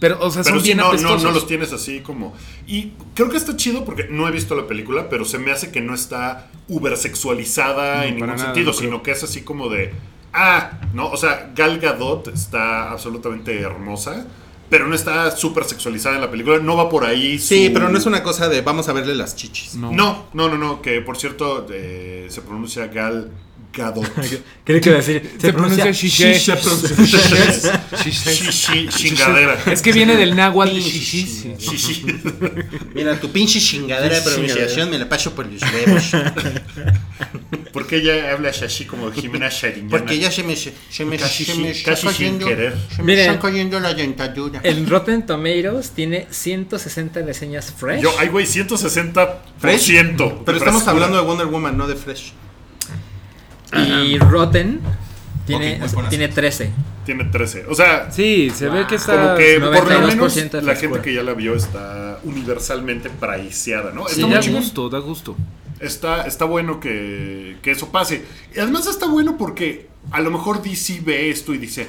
Pero, 0.00 0.18
o 0.20 0.30
sea, 0.30 0.42
Pero 0.42 0.56
son 0.56 0.64
sí, 0.64 0.68
bien 0.68 0.78
no, 0.78 0.92
no, 0.94 1.18
no 1.18 1.30
los 1.30 1.46
tienes 1.46 1.72
así 1.72 2.00
como. 2.00 2.34
Y 2.66 2.92
creo 3.14 3.28
que 3.28 3.36
está 3.36 3.54
chido 3.56 3.84
porque 3.84 4.08
no 4.10 4.26
he 4.26 4.30
visto 4.30 4.54
la 4.56 4.66
película, 4.66 5.08
pero 5.10 5.24
se 5.26 5.38
me 5.38 5.52
hace 5.52 5.70
que 5.70 5.82
no 5.82 5.94
está 5.94 6.50
uber 6.68 6.96
sexualizada 6.96 7.98
No, 7.98 8.02
en 8.04 8.14
ningún 8.14 8.28
nada, 8.30 8.44
sentido, 8.46 8.72
sino 8.72 9.02
que 9.02 9.10
es 9.12 9.22
así 9.22 9.42
como 9.42 9.68
de. 9.68 9.92
Ah, 10.32 10.80
¿no? 10.94 11.10
O 11.10 11.16
sea, 11.16 11.52
Gal 11.54 11.78
Gadot 11.80 12.28
está 12.28 12.90
absolutamente 12.90 13.60
hermosa, 13.60 14.26
pero 14.70 14.86
no 14.86 14.94
está 14.94 15.30
súper 15.36 15.64
sexualizada 15.64 16.14
en 16.14 16.22
la 16.22 16.30
película. 16.30 16.58
No 16.58 16.76
va 16.76 16.88
por 16.88 17.04
ahí. 17.04 17.38
Sí, 17.38 17.70
pero 17.74 17.88
no 17.90 17.98
es 17.98 18.06
una 18.06 18.22
cosa 18.22 18.48
de 18.48 18.62
vamos 18.62 18.88
a 18.88 18.92
verle 18.92 19.14
las 19.14 19.36
chichis. 19.36 19.74
No. 19.74 19.90
No, 19.90 20.26
no, 20.32 20.48
no, 20.48 20.56
no, 20.56 20.80
que 20.80 21.00
por 21.02 21.18
cierto 21.18 21.66
eh, 21.70 22.26
se 22.30 22.40
pronuncia 22.40 22.86
Gal 22.86 23.32
Gadot. 23.72 24.04
Creo 24.64 24.80
que 24.80 24.90
decir. 24.90 25.30
Se 25.38 25.52
pronuncia 25.52 25.90
Shishe. 25.92 26.38
Se 26.38 26.56
pronuncia 26.56 27.86
Shishi, 28.04 28.88
chingadera. 28.88 29.58
Es 29.66 29.82
que 29.82 29.92
viene 29.92 30.16
del 30.16 30.34
náhuatl 30.34 30.76
shishi. 30.78 31.46
Mira, 32.94 33.18
tu 33.20 33.30
pinche 33.30 33.60
chingadera 33.60 34.16
de 34.16 34.22
pronunciación 34.22 34.90
me 34.90 34.98
la 34.98 35.08
paso 35.08 35.34
por 35.34 35.46
los 35.46 35.62
huevos. 35.62 36.10
¿Por 37.72 37.86
qué 37.86 37.96
ella 37.98 38.32
habla 38.32 38.50
así 38.50 38.84
como 38.84 39.12
Jimena 39.12 39.48
Shariñana? 39.48 39.90
Porque 39.90 40.18
ya 40.18 40.30
se 40.32 40.42
me, 40.42 40.56
se 40.56 40.72
me, 41.04 41.16
Casi 41.16 41.44
se 41.44 41.52
sin- 41.52 41.62
me 41.62 41.70
está 41.70 41.90
casi 41.92 42.02
sin 42.08 42.12
cayendo, 42.16 42.46
querer. 42.48 42.74
se 42.94 42.98
me 43.02 43.04
Miren. 43.12 43.30
está 43.30 43.40
cayendo 43.40 43.78
la 43.78 43.94
dentadura. 43.94 44.60
En 44.64 44.88
Rotten 44.88 45.24
Tomatoes 45.24 45.90
tiene 45.90 46.26
160 46.30 47.20
reseñas 47.22 47.72
fresh. 47.76 48.02
Yo, 48.02 48.12
ay, 48.18 48.26
güey, 48.28 48.46
160%. 48.46 49.36
Fresh. 49.60 49.86
Pero 49.88 50.58
estamos 50.58 50.82
frescura. 50.82 50.90
hablando 50.90 51.16
de 51.18 51.22
Wonder 51.22 51.46
Woman, 51.46 51.76
no 51.76 51.86
de 51.86 51.94
Fresh. 51.94 52.32
Y 53.76 54.18
Rotten 54.18 54.80
tiene, 55.46 55.74
Ok, 55.74 55.80
voy 55.80 55.88
por 55.90 56.00
así. 56.04 56.08
tiene 56.16 56.28
13. 56.28 56.70
Tiene 57.04 57.24
13. 57.24 57.66
O 57.68 57.74
sea, 57.74 58.10
Sí, 58.10 58.50
se 58.54 58.68
ve 58.68 58.86
que 58.86 58.96
está. 58.96 59.12
como 59.16 59.36
que 59.36 59.58
por 59.60 59.72
lo 59.88 60.00
92% 60.00 60.34
menos 60.52 60.64
la 60.64 60.76
gente 60.76 61.00
que 61.00 61.14
ya 61.14 61.22
la 61.22 61.34
vio 61.34 61.54
está 61.54 62.18
universalmente 62.24 63.10
priceada, 63.10 63.92
¿no? 63.92 64.06
Sí, 64.08 64.22
Está 64.22 64.26
muy 64.26 64.34
da 64.46 64.58
gusto, 64.60 64.88
da 64.90 64.98
gusto. 64.98 65.36
Está, 65.80 66.22
está 66.26 66.44
bueno 66.44 66.78
que, 66.78 67.56
que 67.62 67.70
eso 67.70 67.90
pase. 67.90 68.24
Y 68.54 68.60
además 68.60 68.86
está 68.86 69.06
bueno 69.06 69.36
porque 69.38 69.88
a 70.10 70.20
lo 70.20 70.30
mejor 70.30 70.62
DC 70.62 71.00
ve 71.04 71.30
esto 71.30 71.54
y 71.54 71.58
dice, 71.58 71.88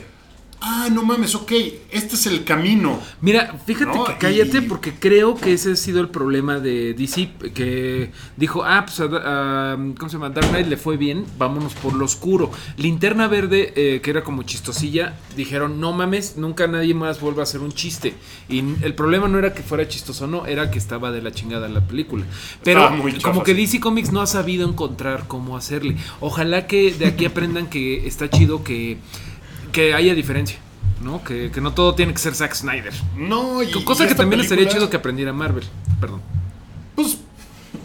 ah, 0.61 0.87
no 0.91 1.03
mames, 1.03 1.33
ok, 1.35 1.51
este 1.91 2.15
es 2.15 2.25
el 2.27 2.43
camino. 2.43 2.99
Mira, 3.21 3.59
fíjate 3.65 3.97
No, 3.97 4.03
que 4.05 4.17
cállate 4.17 4.59
y- 4.59 4.61
porque 4.61 4.93
creo 4.93 5.35
que 5.35 5.53
ese 5.53 5.71
ha 5.71 5.75
sido 5.75 5.99
el 6.01 6.09
problema 6.09 6.59
de 6.59 6.93
DC, 6.93 7.31
que 7.53 8.11
dijo, 8.37 8.63
ah, 8.63 8.85
pues 8.85 8.99
a, 8.99 9.05
a- 9.05 9.75
¿cómo 9.97 10.09
se 10.09 10.13
llama? 10.17 10.29
Dark 10.29 10.49
Knight 10.49 10.67
le 10.67 10.77
fue 10.77 10.97
bien, 10.97 11.25
vámonos 11.37 11.73
por 11.73 11.93
lo 11.93 12.05
oscuro. 12.05 12.51
Linterna 12.77 13.27
Verde, 13.27 13.73
eh, 13.75 14.01
que 14.01 14.09
era 14.11 14.23
como 14.23 14.43
chistosilla, 14.43 15.15
dijeron, 15.35 15.79
no 15.79 15.93
mames, 15.93 16.37
nunca 16.37 16.67
nadie 16.67 16.93
más 16.93 17.19
vuelva 17.19 17.41
a 17.41 17.43
hacer 17.43 17.61
un 17.61 17.71
chiste. 17.71 18.13
Y 18.47 18.59
el 18.83 18.93
problema 18.93 19.27
no 19.27 19.39
era 19.39 19.53
que 19.53 19.63
fuera 19.63 19.87
chistoso 19.87 20.25
o 20.25 20.27
no, 20.27 20.45
era 20.45 20.69
que 20.71 20.77
estaba 20.77 21.11
de 21.11 21.21
la 21.21 21.31
chingada 21.31 21.67
la 21.69 21.81
película. 21.81 22.25
Pero 22.63 22.89
muy 22.91 23.13
como 23.19 23.43
que. 23.43 23.53
DC 23.55 23.79
Comics 23.79 24.11
no 24.11 24.21
ha 24.21 24.27
sabido 24.27 24.67
encontrar 24.67 25.25
cómo 25.27 25.57
hacerle. 25.57 25.95
Ojalá 26.19 26.67
que 26.67 26.93
de 26.93 27.05
aquí 27.07 27.25
aprendan 27.25 27.67
que 27.67 28.07
está 28.07 28.29
chido 28.29 28.63
que, 28.63 28.97
que 29.71 29.93
haya 29.93 30.13
diferencia. 30.13 30.57
¿no? 31.01 31.23
Que, 31.23 31.49
que 31.49 31.61
no 31.61 31.73
todo 31.73 31.95
tiene 31.95 32.13
que 32.13 32.19
ser 32.19 32.35
Zack 32.35 32.53
Snyder. 32.53 32.93
No, 33.17 33.63
y. 33.63 33.71
Cosa 33.83 34.05
y 34.05 34.07
que 34.07 34.13
también 34.15 34.39
estaría 34.39 34.67
chido 34.67 34.87
que 34.89 34.97
aprendiera 34.97 35.33
Marvel. 35.33 35.63
Perdón. 35.99 36.21
Pues, 36.95 37.17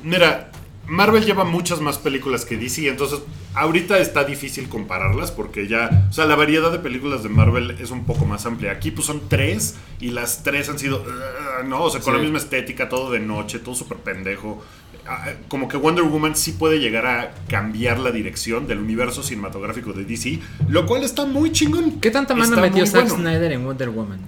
mira, 0.03 0.51
Marvel 0.87 1.25
lleva 1.25 1.45
muchas 1.45 1.81
más 1.81 1.97
películas 1.97 2.45
que 2.45 2.59
DC, 2.59 2.87
entonces 2.89 3.21
ahorita 3.55 3.99
está 4.01 4.25
difícil 4.25 4.69
compararlas 4.69 5.31
porque 5.33 5.67
ya, 5.67 6.07
o 6.11 6.13
sea, 6.13 6.27
la 6.27 6.37
variedad 6.37 6.71
de 6.71 6.79
películas 6.79 7.23
de 7.23 7.31
Marvel 7.31 7.77
es 7.81 7.91
un 7.91 8.05
poco 8.05 8.27
más 8.27 8.45
amplia. 8.45 8.73
Aquí 8.73 8.91
pues 8.91 9.07
son 9.07 9.23
tres 9.31 9.77
y 9.99 10.11
las 10.11 10.43
tres 10.43 10.69
han 10.69 10.79
sido, 10.79 10.99
"Ugh", 10.99 11.67
no, 11.67 11.85
o 11.85 11.91
sea, 11.91 12.01
con 12.03 12.13
Sí. 12.13 12.19
la 12.19 12.23
misma 12.23 12.39
estética, 12.39 12.89
todo 12.91 13.11
de 13.11 13.21
noche, 13.21 13.59
todo 13.61 13.75
súper 13.75 13.97
pendejo. 13.99 14.63
Ah, 15.09 15.33
Como 15.49 15.69
que 15.69 15.77
Wonder 15.77 16.05
Woman 16.05 16.37
sí 16.37 16.53
puede 16.53 16.79
llegar 16.79 17.07
a 17.07 17.35
cambiar 17.49 17.99
la 17.99 18.11
dirección 18.11 18.67
del 18.67 18.79
universo 18.79 19.23
cinematográfico 19.23 19.93
de 19.93 20.05
DC, 20.05 20.41
lo 20.69 20.87
cual 20.87 21.03
está 21.05 21.27
muy 21.27 21.53
chingón. 21.53 22.01
¿Qué 22.01 22.11
tanta 22.11 22.35
mano 22.35 22.51
Está 22.55 22.61
metió 22.61 22.87
Zack 22.87 23.09
bueno. 23.09 23.17
Snyder 23.17 23.53
en 23.53 23.65
Wonder 23.65 23.91
Woman? 23.91 24.21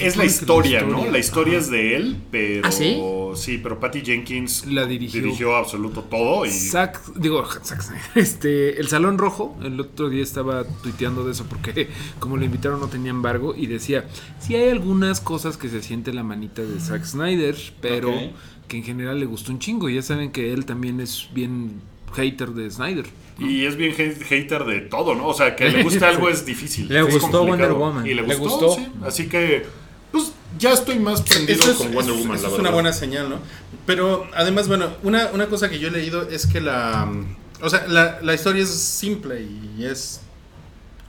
Es 0.00 0.16
la 0.16 0.24
historia, 0.24 0.80
la 0.82 0.88
¿no? 0.88 1.10
La 1.10 1.18
historia 1.18 1.54
Ajá. 1.54 1.60
es 1.62 1.70
de 1.70 1.96
él, 1.96 2.16
pero. 2.30 2.66
¿Ah, 2.66 2.72
sí? 2.72 3.00
Sí, 3.34 3.58
pero 3.62 3.78
Patty 3.78 4.00
Jenkins 4.00 4.66
La 4.66 4.84
dirigió. 4.84 5.22
dirigió 5.22 5.56
absoluto 5.56 6.02
todo. 6.02 6.44
Y 6.44 6.50
Zack, 6.50 7.14
digo, 7.14 7.44
Zack 7.46 7.82
Snyder, 7.82 8.02
este, 8.16 8.80
el 8.80 8.88
Salón 8.88 9.16
Rojo, 9.16 9.56
el 9.62 9.78
otro 9.80 10.08
día 10.08 10.22
estaba 10.22 10.64
tuiteando 10.64 11.24
de 11.24 11.32
eso 11.32 11.44
porque 11.48 11.88
como 12.18 12.36
lo 12.36 12.44
invitaron 12.44 12.80
no 12.80 12.88
tenía 12.88 13.10
embargo 13.10 13.54
y 13.56 13.66
decía, 13.68 14.06
sí 14.40 14.54
hay 14.56 14.70
algunas 14.70 15.20
cosas 15.20 15.56
que 15.56 15.68
se 15.68 15.82
siente 15.82 16.12
la 16.12 16.22
manita 16.24 16.62
de 16.62 16.80
Zack 16.80 17.04
Snyder, 17.04 17.56
pero. 17.80 18.12
Que 18.68 18.78
en 18.78 18.84
general 18.84 19.18
le 19.20 19.26
gustó 19.26 19.52
un 19.52 19.58
chingo. 19.58 19.88
Ya 19.88 20.02
saben 20.02 20.32
que 20.32 20.52
él 20.52 20.64
también 20.66 21.00
es 21.00 21.28
bien 21.32 21.80
hater 22.14 22.50
de 22.50 22.70
Snyder. 22.70 23.06
Y 23.38 23.66
es 23.66 23.76
bien 23.76 23.92
hate- 23.94 24.22
hater 24.24 24.64
de 24.64 24.80
todo, 24.80 25.14
¿no? 25.14 25.26
O 25.28 25.34
sea, 25.34 25.54
que 25.56 25.68
le 25.68 25.82
guste 25.82 26.04
algo 26.04 26.28
es 26.28 26.46
difícil. 26.46 26.88
Le 26.88 27.00
es 27.00 27.12
gustó. 27.20 27.44
Wonder 27.44 27.72
Woman. 27.72 28.06
Y 28.06 28.14
le 28.14 28.22
Le 28.26 28.34
gustó, 28.36 28.66
gustó. 28.68 28.82
sí. 28.82 28.88
Así 29.04 29.28
que, 29.28 29.66
pues, 30.10 30.32
ya 30.58 30.72
estoy 30.72 30.98
más 30.98 31.20
prendido 31.22 31.58
Eso 31.60 31.70
es, 31.72 31.76
con 31.76 31.92
Wonder 31.92 32.14
eso- 32.14 32.22
Woman, 32.22 32.36
eso 32.36 32.42
la 32.44 32.48
es 32.48 32.52
verdad. 32.52 32.60
una 32.60 32.70
buena 32.70 32.92
señal, 32.92 33.28
¿no? 33.28 33.38
Pero 33.84 34.26
además, 34.34 34.68
bueno, 34.68 34.88
una, 35.02 35.28
una 35.34 35.46
cosa 35.48 35.68
que 35.68 35.78
yo 35.78 35.88
he 35.88 35.90
leído 35.90 36.22
es 36.28 36.46
que 36.46 36.60
la. 36.60 37.12
O 37.62 37.68
sea, 37.70 37.86
la, 37.86 38.18
la 38.22 38.34
historia 38.34 38.62
es 38.62 38.70
simple 38.70 39.42
y 39.42 39.84
es. 39.84 40.22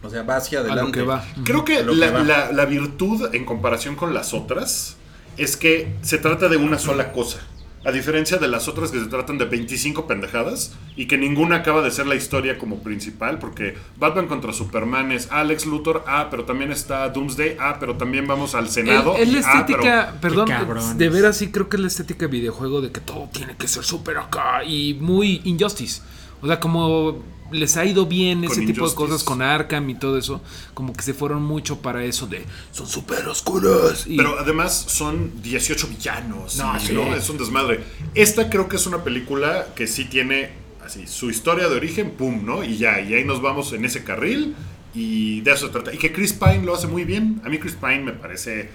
O 0.03 0.09
sea, 0.09 0.23
va 0.23 0.35
hacia 0.37 0.59
A 0.59 0.61
adelante. 0.61 0.83
lo 0.83 0.91
que 0.91 1.01
va. 1.01 1.25
Creo 1.45 1.63
que, 1.65 1.77
A 1.77 1.81
lo 1.83 1.93
que 1.93 1.97
la, 1.99 2.11
va. 2.11 2.23
la- 2.23 2.51
la 2.51 2.65
virtud 2.65 3.33
en 3.33 3.45
comparación 3.45 3.95
con 3.95 4.13
las 4.13 4.33
otras 4.33 4.96
es 5.37 5.57
que 5.57 5.95
se 6.01 6.17
trata 6.17 6.49
de 6.49 6.57
una 6.57 6.79
sola 6.79 7.11
cosa. 7.11 7.39
A 7.85 7.91
diferencia 7.91 8.37
de 8.37 8.49
las 8.49 8.67
otras 8.67 8.91
que 8.91 8.99
se 8.99 9.05
tratan 9.05 9.37
de 9.37 9.45
25 9.45 10.07
pendejadas 10.07 10.73
y 10.97 11.05
que 11.05 11.17
ninguna 11.17 11.57
acaba 11.57 11.81
de 11.81 11.89
ser 11.89 12.05
la 12.05 12.15
historia 12.15 12.57
como 12.57 12.79
principal, 12.83 13.39
porque 13.39 13.77
Batman 13.97 14.27
contra 14.27 14.51
Superman 14.51 15.13
es 15.13 15.31
Alex 15.31 15.65
Luthor, 15.65 16.03
ah, 16.05 16.27
pero 16.29 16.43
también 16.43 16.71
está 16.73 17.07
Doomsday, 17.07 17.55
ah, 17.59 17.77
pero 17.79 17.95
también 17.95 18.27
vamos 18.27 18.55
al 18.55 18.67
Senado. 18.69 19.15
Es 19.15 19.31
la 19.31 19.39
ah, 19.39 19.63
pero- 19.65 19.83
estética, 19.83 20.17
perdón, 20.19 20.97
de 20.97 21.09
veras 21.09 21.37
sí 21.37 21.49
creo 21.49 21.69
que 21.69 21.77
es 21.77 21.81
la 21.81 21.87
estética 21.87 22.25
de 22.25 22.31
videojuego 22.31 22.81
de 22.81 22.91
que 22.91 22.99
todo 22.99 23.29
tiene 23.31 23.55
que 23.55 23.69
ser 23.69 23.85
súper 23.85 24.17
acá 24.17 24.65
y 24.65 24.95
muy 24.99 25.41
Injustice. 25.45 26.01
O 26.41 26.47
sea, 26.47 26.59
como 26.59 27.23
les 27.51 27.77
ha 27.77 27.85
ido 27.85 28.05
bien 28.05 28.43
ese 28.43 28.65
tipo 28.65 28.87
de 28.87 28.95
cosas 28.95 29.23
con 29.23 29.41
Arkham 29.41 29.89
y 29.89 29.95
todo 29.95 30.17
eso, 30.17 30.41
como 30.73 30.93
que 30.93 31.01
se 31.01 31.13
fueron 31.13 31.43
mucho 31.43 31.81
para 31.81 32.03
eso 32.03 32.27
de 32.27 32.43
son 32.71 32.87
súper 32.87 33.27
oscuros. 33.27 34.05
Y 34.07 34.17
Pero 34.17 34.39
además 34.39 34.73
son 34.87 35.41
18 35.41 35.87
villanos. 35.87 36.57
No, 36.57 36.79
sí. 36.79 36.93
¿no? 36.93 37.15
Es 37.15 37.29
un 37.29 37.37
desmadre. 37.37 37.81
Esta 38.13 38.49
creo 38.49 38.67
que 38.67 38.75
es 38.75 38.85
una 38.85 39.03
película 39.03 39.67
que 39.75 39.87
sí 39.87 40.05
tiene 40.05 40.51
así 40.85 41.07
su 41.07 41.29
historia 41.29 41.67
de 41.67 41.75
origen, 41.75 42.11
pum, 42.11 42.45
¿no? 42.45 42.63
Y 42.63 42.77
ya, 42.77 42.99
y 43.01 43.13
ahí 43.13 43.23
nos 43.23 43.41
vamos 43.41 43.73
en 43.73 43.85
ese 43.85 44.03
carril. 44.03 44.55
Y 44.93 45.41
de 45.41 45.51
eso 45.51 45.67
se 45.67 45.73
trata. 45.73 45.93
Y 45.93 45.97
que 45.97 46.11
Chris 46.11 46.33
Pine 46.33 46.63
lo 46.63 46.73
hace 46.73 46.87
muy 46.87 47.03
bien. 47.03 47.41
A 47.45 47.49
mí 47.49 47.59
Chris 47.59 47.75
Pine 47.75 47.99
me 47.99 48.13
parece 48.13 48.69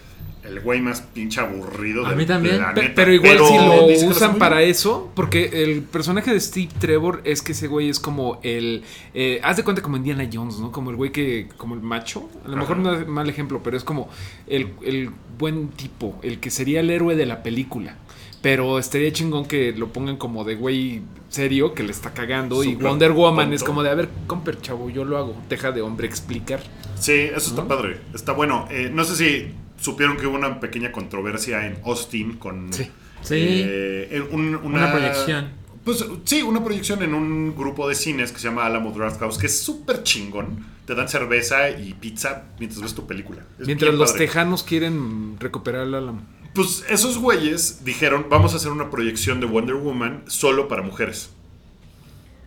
el 0.45 0.61
güey 0.61 0.81
más 0.81 1.01
pinche 1.01 1.41
aburrido 1.41 2.05
A 2.05 2.11
del 2.11 2.19
mí 2.19 2.27
también. 2.27 2.57
planeta. 2.57 2.93
Pero 2.97 3.13
igual 3.13 3.39
si 3.39 3.55
lo 3.57 4.09
usan 4.11 4.39
para 4.39 4.59
bien. 4.59 4.71
eso, 4.71 5.11
porque 5.15 5.63
el 5.63 5.83
personaje 5.83 6.33
de 6.33 6.41
Steve 6.41 6.69
Trevor 6.79 7.21
es 7.25 7.43
que 7.43 7.53
ese 7.53 7.69
güey 7.69 7.89
es 7.89 8.01
como 8.01 8.41
el. 8.43 8.83
eh, 9.15 9.41
haz 9.45 9.57
de 9.57 9.65
cuenta 9.65 9.83
como 9.83 9.97
Indiana 9.97 10.29
Jones, 10.33 10.59
¿no? 10.59 10.73
Como 10.73 10.91
el 10.91 10.97
güey 10.97 11.13
que. 11.13 11.49
como 11.57 11.75
el 11.75 11.81
macho. 11.81 12.29
A 12.45 12.49
lo 12.49 12.57
mejor 12.57 12.77
no 12.79 12.93
es 12.95 13.07
mal 13.07 13.29
ejemplo, 13.31 13.61
pero 13.63 13.77
es 13.77 13.85
como 13.85 14.09
el, 14.47 14.71
el 14.85 15.11
buen 15.39 15.69
tipo, 15.69 16.19
el 16.23 16.41
que 16.41 16.51
sería 16.51 16.81
el 16.81 16.91
héroe 16.91 17.15
de 17.15 17.27
la 17.27 17.43
película. 17.43 17.97
Pero 18.43 18.81
estaría 18.81 19.13
chingón 19.13 19.45
que 19.45 19.71
lo 19.71 19.93
pongan 19.93 20.17
como 20.17 20.43
de 20.43 20.57
güey 20.57 21.03
serio, 21.29 21.75
que 21.75 21.85
le 21.85 21.93
está 21.93 22.13
cagando. 22.13 22.65
y 22.65 22.75
Wonder 22.75 23.13
Woman 23.13 23.45
tonto. 23.45 23.55
es 23.55 23.63
como 23.63 23.85
de, 23.85 23.91
a 23.91 23.95
ver, 23.95 24.09
comper, 24.27 24.61
chavo, 24.61 24.91
yo 24.91 25.05
lo 25.05 25.17
hago. 25.17 25.37
Deja 25.49 25.71
de 25.71 25.81
hombre 25.83 26.09
explicar. 26.09 26.61
Sí, 26.99 27.13
eso 27.13 27.51
está 27.51 27.69
padre. 27.69 28.01
Está 28.13 28.33
bueno. 28.33 28.67
Eh, 28.69 28.91
no 28.93 29.05
sé 29.05 29.15
si 29.15 29.53
supieron 29.83 30.17
que 30.17 30.27
hubo 30.27 30.37
una 30.37 30.61
pequeña 30.61 30.93
controversia 30.93 31.67
en 31.67 31.79
Austin 31.85 32.37
con. 32.39 32.73
Sí. 32.73 32.89
Sí. 33.23 33.35
eh, 33.39 34.09
en 34.11 34.23
un- 34.35 34.55
una, 34.57 34.79
Una 34.79 34.93
proyección. 34.93 35.51
Pues 35.85 36.05
sí, 36.25 36.43
una 36.43 36.63
proyección 36.63 37.03
en 37.03 37.13
un 37.15 37.55
grupo 37.57 37.89
de 37.89 37.95
cines 37.97 38.31
que 38.33 38.39
se 38.39 38.49
llama 38.49 38.65
Alamo 38.67 38.93
Drafthouse, 38.93 39.37
que 39.39 39.47
es 39.47 39.61
súper 39.61 40.03
chingón. 40.05 40.65
Te 40.87 40.95
dan 40.95 41.09
cerveza 41.09 41.71
y 41.71 41.95
pizza 41.95 42.45
mientras 42.59 42.83
ves 42.83 42.95
tu 42.95 43.07
película. 43.07 43.43
Es 43.59 43.67
Mientras 43.67 43.95
los 43.95 44.13
padre. 44.13 44.27
tejanos 44.27 44.63
quieren 44.63 45.37
recuperar 45.41 45.87
el 45.87 45.95
álamo. 45.95 46.23
Pues 46.55 46.85
esos 46.89 47.19
güeyes 47.19 47.85
dijeron, 47.85 48.27
vamos 48.29 48.53
a 48.55 48.57
hacer 48.57 48.71
una 48.73 48.91
proyección 48.91 49.41
de 49.41 49.47
Wonder 49.47 49.77
Woman 49.77 50.23
solo 50.27 50.69
para 50.69 50.83
mujeres. 50.83 51.31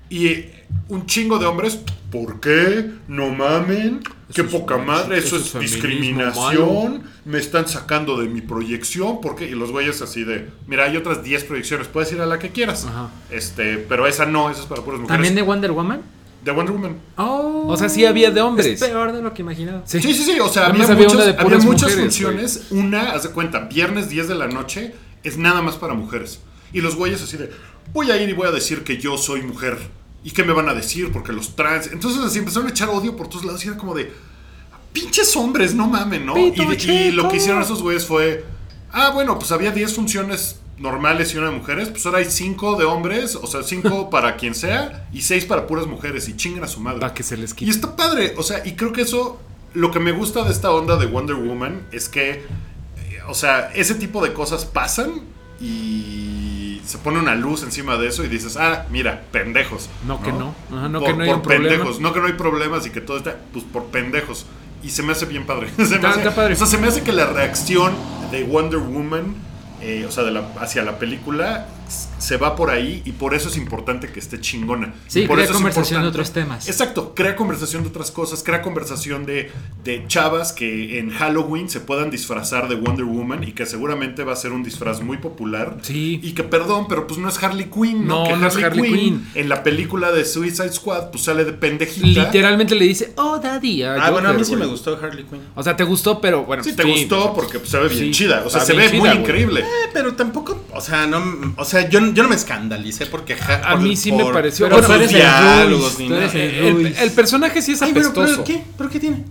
Y 0.09 0.45
un 0.89 1.05
chingo 1.05 1.39
de 1.39 1.45
hombres, 1.45 1.79
¿por 2.11 2.39
qué? 2.39 2.91
No 3.07 3.29
mamen, 3.29 4.01
qué 4.33 4.41
Eso 4.41 4.43
es- 4.43 4.51
poca 4.51 4.77
madre, 4.77 5.17
eso, 5.17 5.37
eso 5.37 5.59
es, 5.59 5.71
discriminación, 5.71 7.03
me 7.25 7.39
están 7.39 7.67
sacando 7.67 8.17
de 8.19 8.27
mi 8.27 8.41
proyección, 8.41 9.19
¿por 9.21 9.35
qué? 9.35 9.45
Y 9.49 9.51
los 9.51 9.71
güeyes 9.71 10.01
así 10.01 10.23
de, 10.23 10.49
mira, 10.67 10.85
hay 10.85 10.97
otras 10.97 11.23
10 11.23 11.43
proyecciones, 11.45 11.87
puedes 11.87 12.11
ir 12.11 12.21
a 12.21 12.25
la 12.25 12.37
que 12.39 12.49
quieras. 12.49 12.85
Ajá. 12.85 13.09
Este, 13.31 13.77
pero 13.77 14.05
esa 14.07 14.25
no, 14.25 14.49
esa 14.49 14.61
es 14.61 14.65
para 14.67 14.81
puras 14.83 14.99
mujeres. 15.01 15.15
¿También 15.15 15.35
de 15.35 15.41
Wonder 15.41 15.71
Woman? 15.71 16.01
de 16.43 16.51
Wonder 16.51 16.75
Woman. 16.75 16.97
Oh, 17.17 17.65
O 17.69 17.75
sea, 17.75 17.89
sí 17.89 18.05
había 18.05 18.29
de 18.29 18.39
hombres. 18.39 18.67
Es 18.67 18.79
peor 18.87 19.11
de 19.11 19.19
lo 19.23 19.33
que 19.33 19.41
imaginaba. 19.41 19.81
Sí, 19.85 19.99
sí, 19.99 20.13
sí, 20.13 20.39
o 20.39 20.47
sea, 20.47 20.67
había, 20.67 20.83
había 20.83 21.07
muchas, 21.07 21.35
había 21.39 21.57
muchas 21.57 21.89
mujeres, 21.89 21.95
funciones. 22.01 22.67
Una, 22.69 23.13
haz 23.13 23.23
de 23.23 23.29
cuenta, 23.29 23.61
viernes 23.61 24.09
10 24.09 24.27
de 24.27 24.35
la 24.35 24.47
noche 24.47 24.93
es 25.23 25.39
nada 25.39 25.63
más 25.63 25.75
para 25.77 25.95
mujeres. 25.95 26.39
Y 26.71 26.81
los 26.81 26.95
güeyes 26.95 27.23
así 27.23 27.37
de, 27.37 27.49
voy 27.93 28.12
a 28.12 28.21
ir 28.21 28.30
y 28.30 28.34
voy 28.34 28.48
a 28.48 28.52
decir 28.52 28.84
que 28.84 28.98
yo 28.98 29.17
soy 29.17 29.41
mujer. 29.41 29.78
¿Y 30.24 30.32
qué 30.32 30.43
me 30.43 30.54
van 30.54 30.67
a 30.69 30.74
decir? 30.74 31.12
Porque 31.12 31.32
los 31.32 31.56
trans... 31.56 31.88
Entonces 31.88 32.24
así 32.24 32.39
empezaron 32.39 32.67
a 32.67 32.71
echar 32.71 32.89
odio 32.89 33.15
por 33.15 33.28
todos 33.28 33.45
lados 33.45 33.63
y 33.63 33.67
era 33.67 33.78
como 33.78 33.93
de, 33.93 34.12
pinches 34.95 35.36
hombres, 35.36 35.76
no 35.76 35.88
mamen, 35.88 36.26
¿no? 36.26 36.38
Y, 36.38 37.12
lo 37.12 37.28
que 37.28 37.36
hicieron 37.36 37.62
esos 37.62 37.84
güeyes 37.84 38.06
fue, 38.06 38.45
ah, 38.91 39.12
bueno, 39.13 39.38
pues 39.38 39.52
había 39.52 39.71
10 39.71 39.93
funciones 39.93 40.62
normales 40.78 41.34
y 41.34 41.38
una 41.38 41.50
de 41.50 41.58
mujeres, 41.58 41.89
pues 41.89 42.06
ahora 42.06 42.19
hay 42.19 42.26
5 42.26 42.78
de 42.78 42.86
hombres, 42.86 43.36
o 43.36 43.45
sea, 43.45 43.62
5 43.62 44.10
para 44.12 44.38
quien 44.38 44.56
sea 44.56 45.08
y 45.13 45.21
6 45.21 45.45
para 45.45 45.67
puras 45.67 45.86
mujeres 45.86 46.28
y 46.30 46.36
chingan 46.36 46.63
a 46.63 46.67
su 46.67 46.80
madre. 46.80 47.02
Para 47.02 47.13
que 47.13 47.24
se 47.24 47.38
les 47.38 47.54
Y 47.60 47.69
está 47.69 47.95
padre, 47.95 48.34
o 48.38 48.43
sea, 48.43 48.65
y 48.65 48.74
creo 48.76 48.93
que 48.93 49.02
eso, 49.02 49.39
lo 49.74 49.91
que 49.91 50.00
me 50.00 50.13
gusta 50.13 50.43
de 50.43 50.52
esta 50.52 50.71
onda 50.71 50.95
de 50.95 51.06
Wonder 51.06 51.36
Woman 51.36 51.88
es 51.91 52.08
que, 52.08 52.32
eh, 52.32 52.43
o 53.28 53.34
sea, 53.34 53.71
ese 53.76 53.95
tipo 53.95 54.24
de 54.24 54.32
cosas 54.32 54.63
pasan 54.63 55.21
y 55.60 56.44
se 56.86 56.98
pone 57.00 57.19
una 57.19 57.36
luz 57.36 57.63
encima 57.63 57.98
de 57.98 58.08
eso 58.08 58.24
y 58.24 58.28
dices, 58.28 58.58
ah, 58.58 58.86
mira, 58.91 59.24
pendejos. 59.32 59.89
No 60.08 60.21
que 60.21 60.32
no. 60.32 60.54
Ajá, 60.71 60.88
no 60.89 61.00
por, 61.00 61.10
que 61.10 61.13
no 61.17 61.24
hay 61.24 61.30
por 61.32 61.41
problema. 61.41 61.69
pendejos, 61.69 62.00
no 62.00 62.13
que 62.13 62.19
no 62.19 62.28
hay 62.28 62.34
problemas 62.34 62.86
y 62.86 62.89
que 62.91 63.02
todo 63.02 63.17
está, 63.17 63.36
pues 63.54 63.65
por 63.65 63.86
pendejos. 63.86 64.45
Y 64.84 64.89
se 64.91 65.02
me 65.04 65.13
hace 65.13 65.26
bien 65.26 65.45
padre. 65.45 65.69
Se 65.78 65.98
me 66.00 66.08
hace- 66.08 66.30
padre. 66.32 66.54
O 66.54 66.58
sea, 66.58 66.67
se 66.67 66.78
me 66.78 66.88
hace 66.88 67.02
que 67.02 67.12
la 67.12 67.26
reacción 67.26 67.93
de 68.32 68.43
Wonder 68.43 68.80
Woman, 68.80 69.36
eh, 69.82 70.06
o 70.08 70.12
sea, 70.12 70.24
de 70.24 70.32
la- 70.32 70.48
hacia 70.60 70.84
la 70.84 71.00
película, 71.00 71.65
se 72.17 72.38
va 72.38 72.56
por 72.56 72.69
ahí 72.69 73.01
y 73.06 73.12
por 73.12 73.34
eso 73.34 73.49
es 73.49 73.58
importante 73.58 74.08
que 74.12 74.19
esté 74.19 74.39
chingona. 74.39 74.93
Sí, 75.08 75.21
Y 75.21 75.28
por 75.28 75.36
crea 75.36 75.45
eso 75.45 75.54
es 75.54 75.58
conversación 75.58 76.01
de 76.01 76.08
otros 76.08 76.32
temas. 76.32 76.67
Exacto, 76.67 77.13
crea 77.15 77.36
conversación 77.36 77.84
de 77.84 77.89
otras 77.89 78.12
cosas, 78.12 78.43
crea 78.43 78.62
conversación 78.62 79.25
de, 79.25 79.51
de 79.84 80.06
chavas 80.08 80.54
que 80.54 80.99
en 80.99 81.10
Halloween 81.12 81.69
se 81.69 81.80
puedan 81.80 82.10
disfrazar 82.12 82.67
de 82.67 82.75
Wonder 82.75 83.06
Woman 83.06 83.43
y 83.43 83.51
que 83.51 83.65
seguramente 83.65 84.23
va 84.23 84.34
a 84.34 84.36
ser 84.36 84.51
un 84.51 84.63
disfraz 84.63 85.01
muy 85.01 85.17
popular. 85.17 85.78
Sí. 85.82 86.19
Y 86.23 86.32
que, 86.34 86.43
perdón, 86.43 86.88
pero 86.88 87.08
pues 87.08 87.19
no 87.19 87.28
es 87.30 87.41
Harley 87.41 87.65
Quinn, 87.69 88.08
¿no? 88.08 88.23
No, 88.23 88.30
que 88.30 88.38
no 88.38 88.47
es 88.47 88.56
Harley 88.58 88.91
Quinn. 88.91 89.28
En 89.36 89.49
la 89.49 89.63
película 89.63 90.12
de 90.12 90.25
Suicide 90.25 90.71
Squad, 90.71 91.10
pues 91.12 91.23
sale 91.25 91.43
de 91.45 91.54
pendejita. 91.54 92.23
Literalmente 92.25 92.75
le 92.75 92.86
dice, 92.86 93.13
oh, 93.17 93.39
daddy. 93.39 93.84
Ah, 93.84 94.10
bueno, 94.12 94.30
a 94.30 94.34
mí 94.34 94.43
sí 94.43 94.56
me 94.56 94.65
gustó 94.65 94.97
Harley 95.01 95.25
Quinn. 95.25 95.41
O 95.56 95.63
sea, 95.63 95.75
te 95.75 95.84
gustó, 95.84 96.21
pero 96.21 96.43
bueno. 96.45 96.63
Sí, 96.63 96.73
te 96.75 96.84
sí. 96.84 96.89
gustó 96.91 97.34
porque 97.34 97.60
pues, 97.60 97.69
se 97.69 97.80
ve 97.80 97.88
bien 97.89 98.06
Sí, 98.06 98.12
chida. 98.12 98.43
O 98.45 98.49
sea, 98.49 98.62
se 98.62 98.73
ve 98.73 98.89
muy 98.89 98.99
güey. 98.99 99.17
increíble. 99.17 99.62
Eh, 99.62 99.89
pero 99.93 100.15
tampoco, 100.15 100.63
o 100.71 100.82
sea, 100.82 101.08
no, 101.08 101.23
o 101.58 101.65
sea, 101.65 101.89
yo, 101.89 101.99
yo 102.15 102.23
no 102.23 102.30
me 102.30 102.36
escandalicé 102.36 103.06
porque 103.06 103.36
ja- 103.36 103.56
A 103.63 103.71
por- 103.73 103.82
mí 103.82 103.95
sí 103.95 104.12
me 104.12 104.23
por- 104.23 104.34
pareció- 104.34 104.67
por 104.69 104.78
Pero 104.78 104.88
sus 104.88 104.95
eres 104.95 105.10
el 105.12 105.15
diálogos 105.17 105.95
Ruiz, 105.95 105.99
ni 105.99 106.08
tú 106.08 106.13
eres 106.15 106.34
nada. 106.34 106.45
el 106.45 106.56
El, 106.88 106.95
el 106.97 107.12
personaje 107.12 107.62
sí 107.62 107.73
es 107.73 107.82
Ay, 107.84 107.91
pero, 107.93 108.12
pero 108.13 108.43
¿qué? 108.43 108.63
¿Pero 108.78 108.89
qué 108.89 108.99
tiene? 108.99 109.23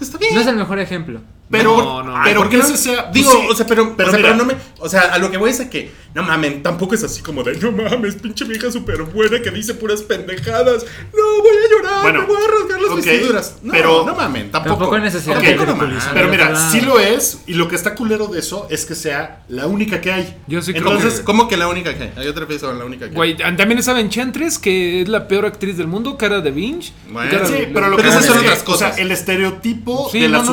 Está 0.00 0.18
bien. 0.18 0.34
No 0.34 0.40
es 0.40 0.46
el 0.48 0.56
mejor 0.56 0.78
ejemplo. 0.80 1.20
Pero, 1.52 1.76
No, 1.76 2.02
no, 2.02 2.20
pero 2.24 2.40
¿por 2.40 2.48
que 2.48 2.56
qué 2.56 2.62
no? 2.62 2.76
sea. 2.76 3.02
pues 3.04 3.14
Digo, 3.14 3.30
sí, 3.30 3.38
o 3.50 3.54
sea, 3.54 3.66
pero, 3.66 3.94
pero 3.96 4.08
o 4.08 4.10
sea, 4.10 4.18
mira, 4.18 4.32
pero 4.32 4.42
no 4.44 4.50
me. 4.52 4.56
O 4.80 4.88
sea, 4.88 5.02
a 5.12 5.18
lo 5.18 5.30
que 5.30 5.36
voy 5.36 5.50
es 5.50 5.60
a 5.60 5.68
que, 5.70 5.92
no 6.14 6.22
mamen, 6.24 6.62
tampoco 6.62 6.94
es 6.94 7.04
así 7.04 7.20
como 7.22 7.44
de, 7.44 7.54
no 7.58 7.70
mames, 7.72 8.16
pinche 8.16 8.44
vieja 8.46 8.70
súper 8.72 9.02
buena 9.02 9.40
que 9.40 9.50
dice 9.50 9.74
puras 9.74 10.02
pendejadas. 10.02 10.84
No, 11.12 11.42
voy 11.42 11.52
a 11.56 11.70
llorar, 11.70 12.02
Bueno, 12.02 12.20
me 12.22 12.26
voy 12.26 12.36
a 12.36 12.60
rasgar 12.60 12.80
las 12.80 12.96
vestiduras. 12.96 13.56
No, 13.62 13.72
pero- 13.72 14.04
no 14.06 14.14
mamen, 14.14 14.50
tampoco. 14.50 14.76
Tampoco 14.76 14.96
hay 14.96 15.02
necesidad 15.02 15.36
Ok, 15.38 15.44
de 15.44 15.54
no 15.56 15.64
ridiculizar. 15.66 16.14
Pero 16.14 16.28
mira, 16.28 16.48
Claro. 16.48 16.70
sí 16.72 16.80
lo 16.80 16.98
es, 16.98 17.42
y 17.46 17.54
lo 17.54 17.68
que 17.68 17.76
está 17.76 17.94
culero 17.94 18.26
de 18.28 18.38
eso 18.40 18.66
es 18.70 18.84
que 18.86 18.94
sea 18.94 19.42
la 19.48 19.66
única 19.66 20.00
que 20.00 20.10
hay. 20.10 20.36
Yo 20.46 20.62
sí 20.62 20.72
creo 20.72 20.86
Entonces, 20.88 21.20
que- 21.20 21.24
¿Cómo 21.24 21.48
que 21.48 21.56
la 21.58 21.68
única 21.68 21.94
que 21.94 22.04
hay? 22.04 22.12
¿A 22.16 22.22
qué 22.22 22.32
te 22.32 22.40
refieres 22.40 22.62
con 22.62 22.78
la 22.78 22.84
única 22.86 23.04
que 23.04 23.10
hay? 23.10 23.16
Güey, 23.16 23.36
también 23.36 23.78
estaba 23.78 24.00
Enchantress, 24.00 24.58
que 24.58 25.02
es 25.02 25.08
la 25.08 25.28
peor 25.28 25.44
actriz 25.46 25.76
del 25.76 25.86
mundo, 25.86 26.16
cara 26.16 26.40
de 26.40 26.50
Binge. 26.50 26.92
Bueno, 27.10 27.30
Cara 27.30 27.46
sí, 27.46 27.52
de- 27.52 27.66
pero 27.74 27.88
lo 27.90 27.96
Pero 27.96 28.08
que 28.08 28.16
esas 28.16 28.22
pasa 28.22 28.26
son 28.28 28.36
es 28.38 28.42
que, 28.42 28.48
otras 28.48 28.62
cosas. 28.64 28.92
O 28.92 28.94
sea, 28.94 29.02
el 29.04 29.12
estereotipo 29.12 30.08
Sí, 30.10 30.20
de 30.20 30.28
la 30.28 30.38
no, 30.38 30.44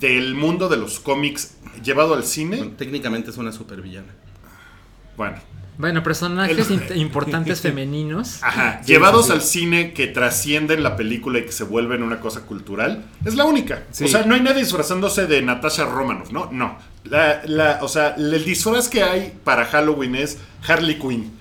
del 0.00 0.34
mundo 0.34 0.68
de 0.68 0.76
los 0.76 1.00
cómics 1.00 1.54
llevado 1.82 2.14
al 2.14 2.24
cine. 2.24 2.56
Bueno, 2.58 2.72
técnicamente 2.76 3.30
es 3.30 3.36
una 3.36 3.52
supervillana. 3.52 4.14
Bueno, 5.16 5.36
Bueno, 5.78 6.02
personajes 6.02 6.70
El- 6.70 6.96
importantes 6.98 7.60
femeninos. 7.62 8.42
ajá, 8.42 8.80
Sí, 8.82 8.92
llevados 8.92 9.26
sí, 9.26 9.32
al 9.32 9.42
cine 9.42 9.92
que 9.92 10.08
trascienden 10.08 10.82
la 10.82 10.96
película 10.96 11.38
y 11.38 11.44
que 11.44 11.52
se 11.52 11.62
vuelven 11.64 12.02
una 12.02 12.18
cosa 12.20 12.40
cultural, 12.46 13.04
es 13.24 13.34
la 13.36 13.44
única. 13.44 13.84
Sí. 13.92 14.04
O 14.04 14.08
sea, 14.08 14.24
no 14.24 14.34
hay 14.34 14.40
nadie 14.40 14.60
disfrazándose 14.62 15.26
de 15.26 15.40
Natasha 15.42 15.84
Romanoff, 15.86 16.30
¿no? 16.32 16.48
No. 16.52 16.78
La, 17.04 17.42
la- 17.46 17.78
o 17.82 17.88
sea, 17.88 18.14
el 18.16 18.44
disfraz 18.44 18.88
que 18.88 19.02
hay 19.04 19.32
para 19.44 19.64
Halloween 19.66 20.16
es 20.16 20.38
Harley 20.66 20.98
Quinn. 20.98 21.32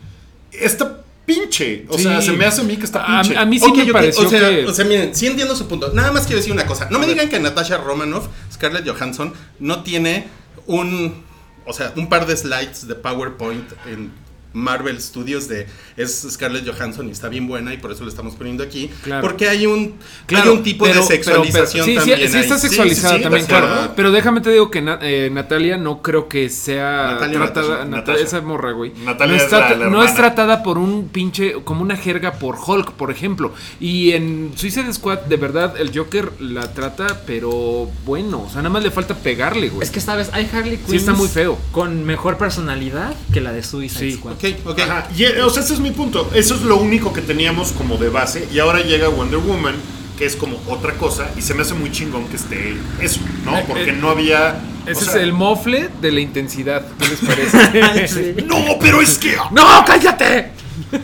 Está 0.52 1.02
pinche. 1.28 1.86
O 1.90 1.98
Sí. 1.98 2.04
sea, 2.04 2.22
se 2.22 2.32
me 2.32 2.46
hace 2.46 2.62
a 2.62 2.64
mí 2.64 2.78
que 2.78 2.86
está 2.86 3.06
pinche. 3.06 3.38
a 3.38 3.46
mí 3.46 3.60
sí 3.60 3.66
Ok, 3.70 3.78
me 3.86 3.92
pareció 3.94 4.26
o 4.26 4.30
sea, 4.30 4.50
que... 4.50 4.66
o 4.66 4.74
sea, 4.74 4.86
miren, 4.86 5.14
sí 5.14 5.28
entiendo 5.28 5.56
su 5.56 5.68
punto. 5.68 5.92
Nada 5.94 6.12
más 6.12 6.24
quiero 6.26 6.38
decir 6.38 6.54
una 6.54 6.66
cosa. 6.66 6.88
No 6.90 6.98
me 6.98 7.06
digan 7.06 7.28
que 7.30 7.40
Natasha 7.40 7.78
Romanoff, 7.78 8.28
Scarlett 8.52 8.88
Johansson, 8.88 9.34
no 9.60 9.84
tiene 9.84 10.28
un, 10.66 11.24
o 11.66 11.74
sea, 11.74 11.94
un 11.98 12.08
par 12.10 12.26
de 12.26 12.36
slides 12.38 12.88
de 12.88 12.96
PowerPoint 12.96 13.70
en 13.86 14.12
Marvel 14.58 15.00
Studios 15.02 15.48
de 15.48 15.68
es 15.96 16.28
Scarlett 16.30 16.68
Johansson 16.68 17.08
y 17.08 17.12
está 17.12 17.30
bien 17.30 17.48
buena 17.48 17.74
y 17.74 17.78
por 17.78 17.92
eso 17.92 18.04
lo 18.04 18.10
estamos 18.10 18.36
poniendo 18.36 18.64
aquí. 18.64 18.90
Claro. 19.04 19.22
Porque 19.22 19.48
hay 19.50 19.66
un, 19.66 19.96
Claro, 20.26 20.52
hay 20.52 20.58
un 20.58 20.64
tipo 20.64 20.86
pero- 20.86 21.02
de 21.02 21.08
sexualización 21.08 21.86
pero- 21.86 21.86
sí, 21.86 21.92
sí, 21.92 21.96
también. 21.96 22.32
Sí, 22.32 22.38
está 22.38 22.56
ahí. 22.56 22.62
sexualizada 22.62 23.10
Sí, 23.14 23.16
sí, 23.16 23.18
sí, 23.18 23.24
también, 23.24 23.46
claro. 23.46 23.94
Pero 23.96 24.12
déjame 24.12 24.42
te 24.42 24.52
digo 24.52 24.70
que 24.72 24.82
Na- 24.82 25.00
eh, 25.02 25.30
Natalia 25.32 25.78
no 25.78 26.02
creo 26.02 26.28
que 26.28 26.50
sea 26.50 27.12
Natalia 27.14 27.38
tratada. 27.40 27.68
Natasha. 27.68 27.86
Nata- 27.86 27.98
Natasha. 27.98 28.24
esa 28.24 28.42
morra, 28.42 28.72
güey. 28.72 28.92
Natalia 29.04 29.34
no, 29.34 29.38
es 29.38 29.44
está- 29.44 29.70
la- 29.70 29.76
la 29.78 29.90
no 29.90 30.04
es 30.04 30.16
tratada 30.16 30.64
por 30.64 30.78
un 30.78 31.08
pinche. 31.10 31.54
como 31.64 31.82
una 31.82 31.96
jerga 31.96 32.34
por 32.34 32.56
Hulk, 32.66 32.92
por 32.94 33.12
ejemplo. 33.12 33.54
Y 33.80 34.12
en 34.12 34.52
Suicide 34.56 34.92
Squad, 34.94 35.20
de 35.22 35.38
verdad, 35.38 35.76
el 35.80 35.96
Joker 35.98 36.32
la 36.40 36.74
trata, 36.74 37.22
pero 37.26 37.90
bueno. 38.06 38.44
O 38.44 38.48
sea, 38.50 38.58
nada 38.62 38.70
más 38.70 38.84
le 38.84 38.92
falta 38.92 39.16
pegarle, 39.16 39.70
güey. 39.70 39.84
Es 39.84 39.92
que 39.92 40.00
sabes, 40.02 40.30
hay 40.34 40.50
Harley 40.52 40.78
Quinn 40.78 40.90
Sí, 40.90 40.96
está 40.98 41.14
muy 41.14 41.28
feo. 41.28 41.58
con 41.72 42.06
mejor 42.06 42.38
personalidad 42.38 43.14
que 43.34 43.42
la 43.42 43.52
de 43.54 43.64
Suicide 43.64 44.12
Sí. 44.12 44.18
Squad. 44.18 44.36
Ok, 44.62 44.68
ok. 44.72 44.80
Ajá, 44.80 45.08
y, 45.16 45.24
eh, 45.24 45.42
o 45.42 45.50
sea, 45.50 45.64
ese 45.64 45.74
es 45.74 45.80
mi 45.80 45.92
punto. 45.92 46.30
Eso 46.34 46.56
es 46.56 46.62
lo 46.62 46.78
único 46.78 47.14
que 47.14 47.22
teníamos 47.22 47.72
como 47.72 47.98
de 47.98 48.10
base. 48.10 48.48
Y 48.52 48.60
ahora 48.60 48.82
llega 48.82 49.08
Wonder 49.10 49.40
Woman, 49.40 49.76
que 50.18 50.26
es 50.26 50.36
como 50.36 50.60
otra 50.68 50.94
cosa. 50.94 51.30
Y 51.38 51.42
se 51.42 51.54
me 51.54 51.62
hace 51.62 51.74
muy 51.74 51.92
chingón 51.92 52.28
que 52.28 52.38
esté 52.38 52.76
eso, 53.02 53.20
¿no? 53.46 53.58
Eh, 53.58 53.66
Porque 53.68 53.90
eh, 53.92 53.98
no 54.00 54.10
había. 54.10 54.60
Ese 54.86 55.06
o 55.06 55.08
es 55.10 55.16
el 55.16 55.34
mofle 55.34 55.90
de 56.02 56.12
la 56.12 56.22
intensidad. 56.22 56.86
¿Qué 57.00 57.08
les 57.08 57.20
parece? 57.20 58.08
Sí. 58.08 58.36
No, 58.46 58.78
pero 58.80 59.02
es 59.02 59.18
que. 59.18 59.36
¡No, 59.52 59.84
cállate! 59.86 60.52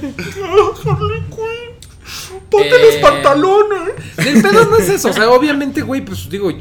Ponte 2.49 2.79
los 2.79 2.95
pantalones! 3.01 3.93
El 4.17 4.41
pedo 4.41 4.65
no 4.65 4.77
es 4.77 4.89
eso. 4.89 5.09
O 5.09 5.13
sea, 5.13 5.29
obviamente, 5.31 5.81
güey, 5.81 6.01
pues 6.05 6.29
digo. 6.29 6.51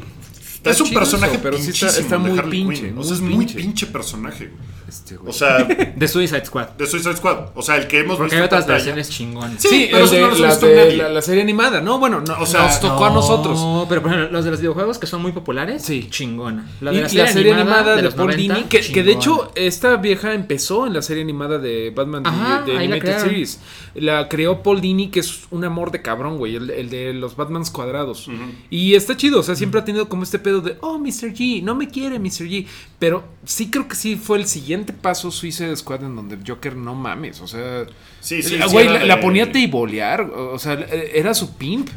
Está 0.63 0.69
Es 0.71 0.81
un 0.81 0.87
chido 0.87 0.99
personaje 0.99 1.33
eso, 1.33 1.43
pero 1.43 1.57
sí 1.57 1.69
está, 1.71 1.91
de 1.91 2.17
muy 2.17 2.37
Harley 2.39 2.63
pinche. 2.63 2.91
Muy 2.91 3.01
o 3.01 3.03
sea, 3.03 3.15
es 3.15 3.21
muy 3.21 3.37
pinche. 3.45 3.55
pinche 3.55 3.87
personaje. 3.87 4.47
güey. 4.47 4.73
Este, 4.87 5.15
güey. 5.15 5.29
O 5.29 5.33
sea, 5.33 5.57
De 5.95 6.07
Suicide 6.07 6.45
Squad. 6.45 6.69
de 6.77 6.85
Suicide 6.85 7.15
Squad. 7.17 7.49
O 7.55 7.61
sea, 7.63 7.77
el 7.77 7.87
que 7.87 7.99
hemos 8.01 8.17
Porque 8.17 8.35
visto 8.35 8.41
hay 8.41 8.45
otras 8.45 8.61
pantalla. 8.65 8.75
versiones 8.95 9.09
chingonas. 9.09 9.61
Sí, 9.61 9.67
Sí, 9.69 9.87
pero 9.91 10.07
de, 10.07 10.21
no 10.21 10.27
los 10.29 10.39
la, 10.39 10.47
visto 10.49 10.65
de 10.67 10.97
la- 10.97 11.09
la 11.09 11.21
serie 11.21 11.41
animada, 11.41 11.81
¿no? 11.81 11.97
Bueno, 11.99 12.21
no, 12.21 12.37
O 12.39 12.45
sea, 12.45 12.63
nos 12.67 12.79
tocó 12.79 13.05
a 13.05 13.09
nosotros. 13.09 13.59
No, 13.59 13.85
pero 13.89 14.01
por 14.03 14.11
ejemplo, 14.11 14.31
los 14.31 14.45
de 14.45 14.51
los 14.51 14.59
videojuegos 14.59 14.99
que 14.99 15.07
son 15.07 15.21
muy 15.21 15.31
populares, 15.31 15.83
Sí. 15.83 16.07
chingona. 16.11 16.67
y 16.79 16.85
la 16.85 17.27
serie, 17.27 17.53
animada, 17.53 17.95
de, 17.95 18.03
Paul 18.11 18.29
90, 18.31 18.53
Dini, 18.55 18.67
que, 18.69 18.81
que 18.81 19.03
de 19.03 19.11
hecho 19.13 19.51
esta 19.55 19.95
vieja 19.97 20.33
empezó 20.33 20.85
en 20.85 20.93
la 20.93 21.01
serie 21.01 21.23
animada 21.23 21.57
de 21.57 21.91
Batman 21.95 22.23
de- 22.23 22.29
Ajá, 22.29 22.61
de, 22.61 22.73
la 22.73 22.79
Animated. 22.81 23.19
Series. 23.19 23.59
La 23.95 24.27
creó 24.29 24.61
Paul 24.61 24.79
Dini, 24.81 25.09
que 25.09 25.19
es 25.21 25.41
un 25.49 25.63
amor 25.65 25.91
de 25.91 26.01
cabrón, 26.03 26.37
güey, 26.37 26.55
el, 26.55 26.69
el 26.69 26.89
de 26.91 27.13
los 27.13 27.35
Batmans 27.35 27.71
cuadrados. 27.71 28.27
Y 28.69 28.93
está 28.93 29.17
chido, 29.17 29.39
o 29.39 29.43
sea, 29.43 29.55
siempre 29.55 29.79
ha 29.79 29.85
tenido 29.85 30.07
como 30.07 30.21
este 30.23 30.37
pedo 30.39 30.52
de, 30.61 30.77
oh, 30.81 30.97
Mr. 30.97 31.33
G, 31.33 31.61
no 31.63 31.75
me 31.75 31.87
quiere 31.89 32.19
Mr. 32.19 32.45
G. 32.47 32.65
Pero 32.99 33.23
sí 33.45 33.69
creo 33.69 33.87
que 33.87 33.95
sí 33.95 34.15
fue 34.15 34.37
el 34.37 34.47
siguiente 34.47 34.93
paso 34.93 35.31
Suicide 35.31 35.75
Squad 35.75 36.03
en 36.03 36.15
donde 36.15 36.35
el 36.35 36.41
Joker 36.47 36.75
no 36.75 36.95
mames, 36.95 37.41
o 37.41 37.47
sea... 37.47 37.85
Sí, 38.19 38.41
sí, 38.41 38.57
sí, 38.57 38.71
güey, 38.71 38.87
la, 38.87 38.99
de- 38.99 39.05
la 39.05 39.19
ponía 39.19 39.43
a 39.45 39.51
teibolear, 39.51 40.21
o 40.21 40.57
sea, 40.59 40.73
era 40.73 41.33
su 41.33 41.55
pimp. 41.57 41.89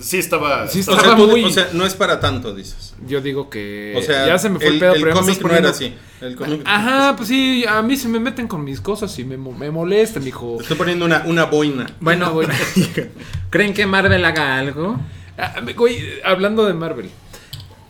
Sí, 0.00 0.16
estaba. 0.18 0.68
Sí, 0.68 0.78
O 0.78 0.80
estaba- 0.82 1.00
sea, 1.00 1.08
Estaba 1.10 1.26
tú- 1.26 1.30
muy- 1.32 1.42
o 1.44 1.50
sea, 1.50 1.68
no 1.72 1.84
es 1.84 1.94
para 1.94 2.20
tanto, 2.20 2.54
dices. 2.54 2.94
Yo 3.06 3.20
digo 3.20 3.50
que... 3.50 3.94
O 3.98 4.00
sea, 4.02 4.26
ya 4.28 4.38
se 4.38 4.48
me 4.48 4.58
fue 4.60 4.68
el, 4.68 4.74
el, 4.74 4.78
pedo, 4.80 4.94
el 4.94 5.00
pero 5.02 5.10
ya 5.12 5.14
me 5.14 5.20
cómic 5.20 5.32
estás 5.36 5.50
no 5.50 5.58
era 5.58 5.72
poniendo- 5.72 5.96
así. 5.96 6.24
El 6.24 6.36
cómic- 6.36 6.62
Ajá, 6.64 7.16
pues 7.16 7.28
sí, 7.28 7.64
a 7.68 7.82
mí 7.82 7.96
se 7.96 8.08
me 8.08 8.20
meten 8.20 8.46
con 8.46 8.62
mis 8.62 8.80
cosas 8.80 9.18
y 9.18 9.24
me, 9.24 9.36
me 9.36 9.70
molesta, 9.72 10.20
mijo. 10.20 10.58
Estoy 10.60 10.76
poniendo 10.76 11.04
una, 11.04 11.24
una 11.26 11.44
boina. 11.46 11.86
Bueno, 12.00 12.32
bueno. 12.32 12.54
¿Creen 13.50 13.74
que 13.74 13.86
Marvel 13.86 14.24
haga 14.24 14.58
algo? 14.58 14.98
Ah, 15.36 15.56
güey, 15.76 15.98
hablando 16.24 16.64
de 16.64 16.74
Marvel. 16.74 17.10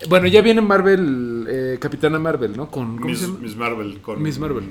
Bueno, 0.08 0.26
ya 0.28 0.42
viene 0.42 0.60
Marvel, 0.60 1.46
eh, 1.48 1.78
Capitana 1.80 2.18
Marvel, 2.18 2.56
¿no? 2.56 2.70
Con, 2.70 2.96
¿cómo 2.96 3.06
Miss, 3.08 3.20
se 3.20 3.26
llama? 3.26 3.38
Miss 3.40 3.56
Marvel 3.56 4.00
con. 4.00 4.22
Miss 4.22 4.38
Marvel. 4.38 4.64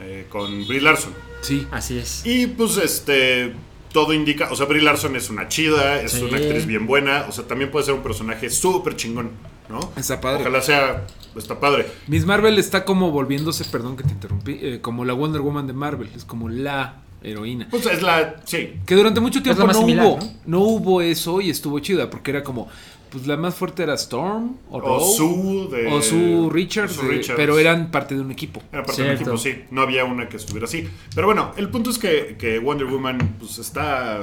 eh, 0.00 0.26
con 0.28 0.66
Brie 0.66 0.80
Larson. 0.80 1.12
Sí. 1.42 1.66
Así 1.70 1.98
es. 1.98 2.22
Y 2.26 2.46
pues 2.48 2.76
este. 2.78 3.54
Todo 3.92 4.12
indica. 4.12 4.48
O 4.50 4.56
sea, 4.56 4.66
Brie 4.66 4.82
Larson 4.82 5.14
es 5.14 5.30
una 5.30 5.46
chida, 5.46 6.00
es 6.00 6.12
Sí. 6.12 6.22
una 6.22 6.36
actriz 6.38 6.66
bien 6.66 6.86
buena. 6.86 7.26
O 7.28 7.32
sea, 7.32 7.44
también 7.46 7.70
puede 7.70 7.84
ser 7.84 7.94
un 7.94 8.02
personaje 8.02 8.50
súper 8.50 8.96
chingón, 8.96 9.30
¿no? 9.68 9.92
Está 9.96 10.20
padre. 10.20 10.40
Ojalá 10.40 10.60
sea. 10.62 11.06
Está 11.36 11.58
padre. 11.60 11.86
Miss 12.08 12.24
Marvel 12.26 12.58
está 12.58 12.84
como 12.84 13.10
volviéndose, 13.10 13.64
perdón 13.64 13.96
que 13.96 14.04
te 14.04 14.10
interrumpí, 14.12 14.58
eh, 14.60 14.78
como 14.80 15.04
la 15.04 15.14
Wonder 15.14 15.40
Woman 15.40 15.66
de 15.66 15.72
Marvel, 15.72 16.08
es 16.14 16.24
como 16.24 16.48
la 16.48 17.02
heroína. 17.22 17.66
Pues 17.70 17.86
es 17.86 18.02
la. 18.02 18.36
Sí. 18.44 18.74
Que 18.86 18.94
durante 18.94 19.18
mucho 19.20 19.42
tiempo 19.42 19.66
no 19.66 19.74
similar, 19.74 20.06
hubo, 20.06 20.18
¿no? 20.18 20.30
¿no? 20.46 20.60
hubo 20.60 21.00
eso 21.02 21.40
y 21.40 21.50
estuvo 21.50 21.78
chida, 21.80 22.08
porque 22.10 22.30
era 22.32 22.44
como, 22.44 22.68
pues 23.14 23.26
la 23.26 23.36
más 23.38 23.54
fuerte 23.54 23.82
era 23.84 23.94
Storm 23.94 24.56
o, 24.70 24.78
O 24.78 25.00
Sue 25.00 25.68
de. 25.74 25.86
o 25.92 26.02
Sue 26.02 26.48
Richards, 26.50 26.92
Sue 26.92 27.18
de- 27.20 27.32
pero 27.34 27.58
eran 27.58 27.90
parte 27.90 28.14
de 28.14 28.20
un 28.20 28.30
equipo. 28.30 28.60
Era 28.72 28.84
parte 28.84 29.02
del 29.02 29.16
Cierto. 29.16 29.34
equipo, 29.34 29.38
sí. 29.38 29.64
No 29.70 29.80
había 29.82 30.04
una 30.04 30.28
que 30.28 30.36
estuviera 30.36 30.66
así. 30.66 30.86
Pero 31.14 31.26
bueno, 31.28 31.52
el 31.56 31.70
punto 31.70 31.88
es 31.90 31.98
que, 31.98 32.36
que 32.38 32.58
Wonder 32.58 32.86
Woman 32.86 33.36
pues 33.38 33.58
está. 33.58 34.20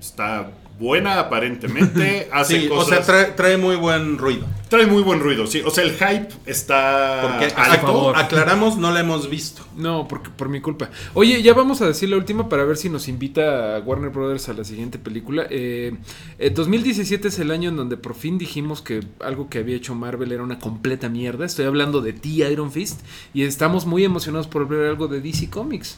Está 0.00 0.50
buena 0.82 1.18
aparentemente. 1.20 2.28
Hace 2.32 2.60
Sí, 2.62 2.66
o 2.68 2.74
cosas. 2.76 2.88
sea, 2.88 3.02
trae, 3.06 3.24
trae 3.32 3.56
muy 3.56 3.76
buen 3.76 4.18
ruido. 4.18 4.46
trae 4.68 4.86
muy 4.86 5.02
buen 5.02 5.20
ruido, 5.20 5.46
sí. 5.46 5.62
O 5.64 5.70
sea, 5.70 5.84
el 5.84 5.92
hype 5.92 6.28
está 6.44 7.20
Porque, 7.22 7.54
alto. 7.56 8.14
aclaramos, 8.16 8.76
no 8.76 8.90
la 8.90 9.00
hemos 9.00 9.30
visto. 9.30 9.62
No, 9.76 10.06
porque, 10.08 10.30
por 10.30 10.48
mi 10.48 10.60
culpa. 10.60 10.90
Oye, 11.14 11.40
ya 11.42 11.54
vamos 11.54 11.80
a 11.80 11.86
decir 11.86 12.08
la 12.10 12.16
última 12.16 12.48
para 12.48 12.64
ver 12.64 12.76
si 12.76 12.88
nos 12.90 13.08
invita 13.08 13.76
a 13.76 13.80
Warner 13.80 14.10
Brothers 14.10 14.48
a 14.48 14.52
la 14.54 14.64
siguiente 14.64 14.98
película. 14.98 15.46
Eh, 15.48 15.94
eh, 16.38 16.50
2017 16.50 17.28
es 17.28 17.38
el 17.38 17.50
año 17.52 17.68
en 17.70 17.76
donde 17.76 17.96
por 17.96 18.14
fin 18.14 18.36
dijimos 18.36 18.82
que 18.82 19.00
algo 19.20 19.48
que 19.48 19.58
había 19.60 19.76
hecho 19.76 19.94
Marvel 19.94 20.32
era 20.32 20.42
una 20.42 20.58
completa 20.58 21.08
mierda. 21.08 21.46
Estoy 21.46 21.64
hablando 21.66 22.00
de 22.00 22.12
The 22.12 22.28
Iron 22.50 22.72
Fist 22.72 23.00
y 23.32 23.44
estamos 23.44 23.86
muy 23.86 24.04
emocionados 24.04 24.46
por 24.48 24.66
ver 24.68 24.88
algo 24.88 25.06
de 25.08 25.20
DC 25.20 25.48
Comics. 25.48 25.96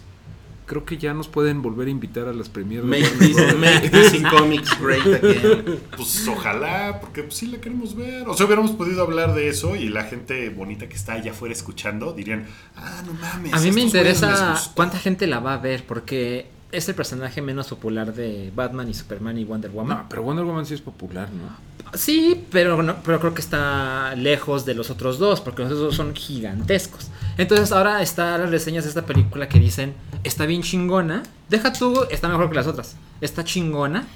Creo 0.67 0.85
que 0.85 0.97
ya 0.97 1.13
nos 1.13 1.29
pueden 1.29 1.61
volver 1.61 1.89
a 1.89 1.91
invitar 1.91 2.27
a 2.27 2.33
las 2.33 2.49
premieres. 2.49 2.87
Make 2.87 3.91
this, 3.91 4.23
Comics 4.31 4.81
great 4.81 5.07
again. 5.07 5.79
Pues 5.95 6.27
ojalá, 6.27 7.01
porque 7.01 7.23
pues, 7.23 7.37
sí 7.37 7.47
la 7.49 7.59
queremos 7.61 7.95
ver. 7.95 8.27
O 8.29 8.35
sea, 8.35 8.47
hubiéramos 8.47 8.71
podido 8.73 9.03
hablar 9.03 9.35
de 9.35 9.49
eso 9.49 9.77
y 9.77 9.89
la 9.89 10.05
gente 10.05 10.49
bonita 10.49 10.89
que 10.89 10.97
está 10.97 11.15
allá 11.15 11.33
afuera 11.33 11.53
escuchando 11.53 12.15
dirían, 12.15 12.47
ah, 12.77 13.03
no 13.05 13.13
mames. 13.13 13.53
A 13.53 13.61
mí 13.61 13.73
me 13.73 13.83
interesa 13.83 14.53
gustó". 14.53 14.71
cuánta 14.75 14.99
gente 14.99 15.27
la 15.27 15.41
va 15.41 15.55
a 15.55 15.59
ver, 15.59 15.85
porque 15.87 16.47
es 16.75 16.89
el 16.89 16.95
personaje 16.95 17.41
menos 17.41 17.69
popular 17.69 18.13
de 18.13 18.53
Batman 18.55 18.89
y 18.89 18.95
Superman 18.95 19.39
y 19.39 19.45
Wonder 19.45 19.71
Woman. 19.71 19.99
No, 19.99 20.07
pero 20.09 20.23
Wonder 20.23 20.45
Woman 20.45 20.67
sí 20.67 20.75
es 20.75 20.81
popular, 20.81 21.29
¿no? 21.31 21.75
Sí, 21.97 22.45
pero, 22.51 22.83
no, 22.83 22.97
pero 23.05 23.21
creo 23.21 23.35
que 23.35 23.41
está 23.41 24.15
lejos 24.17 24.65
de 24.65 24.75
los 24.75 24.91
otros 24.91 25.19
dos, 25.19 25.41
porque 25.41 25.63
los 25.63 25.73
otros 25.73 25.87
dos 25.87 25.97
son 25.97 26.15
gigantescos. 26.15 27.11
Entonces 27.39 27.71
ahora 27.71 28.03
están 28.03 28.41
las 28.41 28.51
reseñas 28.51 28.85
de 28.85 28.91
esta 28.91 29.07
película 29.07 29.49
que 29.49 29.61
dicen, 29.61 29.95
está 30.25 30.45
bien 30.47 30.63
chingona, 30.63 31.23
deja 31.49 31.73
tú, 31.73 32.05
está 32.11 32.29
mejor 32.29 32.49
que 32.49 32.57
las 32.57 32.67
otras, 32.67 32.97
está 33.21 33.45
chingona. 33.45 34.07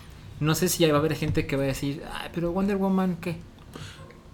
No 0.40 0.54
sé 0.54 0.68
si 0.68 0.84
va 0.86 0.96
a 0.96 1.00
haber 1.00 1.14
gente 1.14 1.46
que 1.46 1.56
va 1.56 1.64
a 1.64 1.66
decir, 1.66 2.02
ay, 2.12 2.30
pero 2.34 2.52
Wonder 2.52 2.76
Woman, 2.76 3.16
¿qué? 3.20 3.36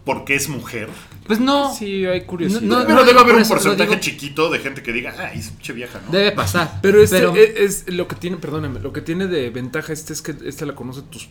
Porque 0.05 0.35
es 0.35 0.49
mujer. 0.49 0.89
Pues 1.27 1.41
no, 1.41 1.75
Sí, 1.75 2.05
hay 2.05 2.23
curiosidad. 2.23 2.61
No, 2.61 2.81
no, 2.81 2.87
Pero 2.87 3.05
debe 3.05 3.21
haber 3.21 3.37
un 3.37 3.49
porcentaje 3.49 3.89
digo. 3.91 4.01
chiquito 4.01 4.51
de 4.51 4.59
gente 4.59 4.83
que 4.83 4.93
diga, 4.93 5.15
ah, 5.19 5.33
es 5.33 5.53
che 5.61 5.73
vieja, 5.73 5.99
¿no? 6.05 6.13
debe 6.13 6.33
pasar. 6.33 6.79
Pero 6.83 7.01
este 7.03 7.17
Pero- 7.21 7.35
Es, 7.35 7.85
es 7.87 7.95
lo 7.95 8.07
que 8.07 8.17
tiene, 8.17 8.37
perdóname, 8.37 8.81
lo 8.81 8.93
que 8.93 9.01
tiene 9.01 9.27
de 9.27 9.49
ventaja 9.51 9.93
este 9.95 10.13
es 10.13 10.21
que 10.21 10.35
esta 10.45 10.67
la 10.67 10.75
conoce 10.75 11.01
tus 11.03 11.29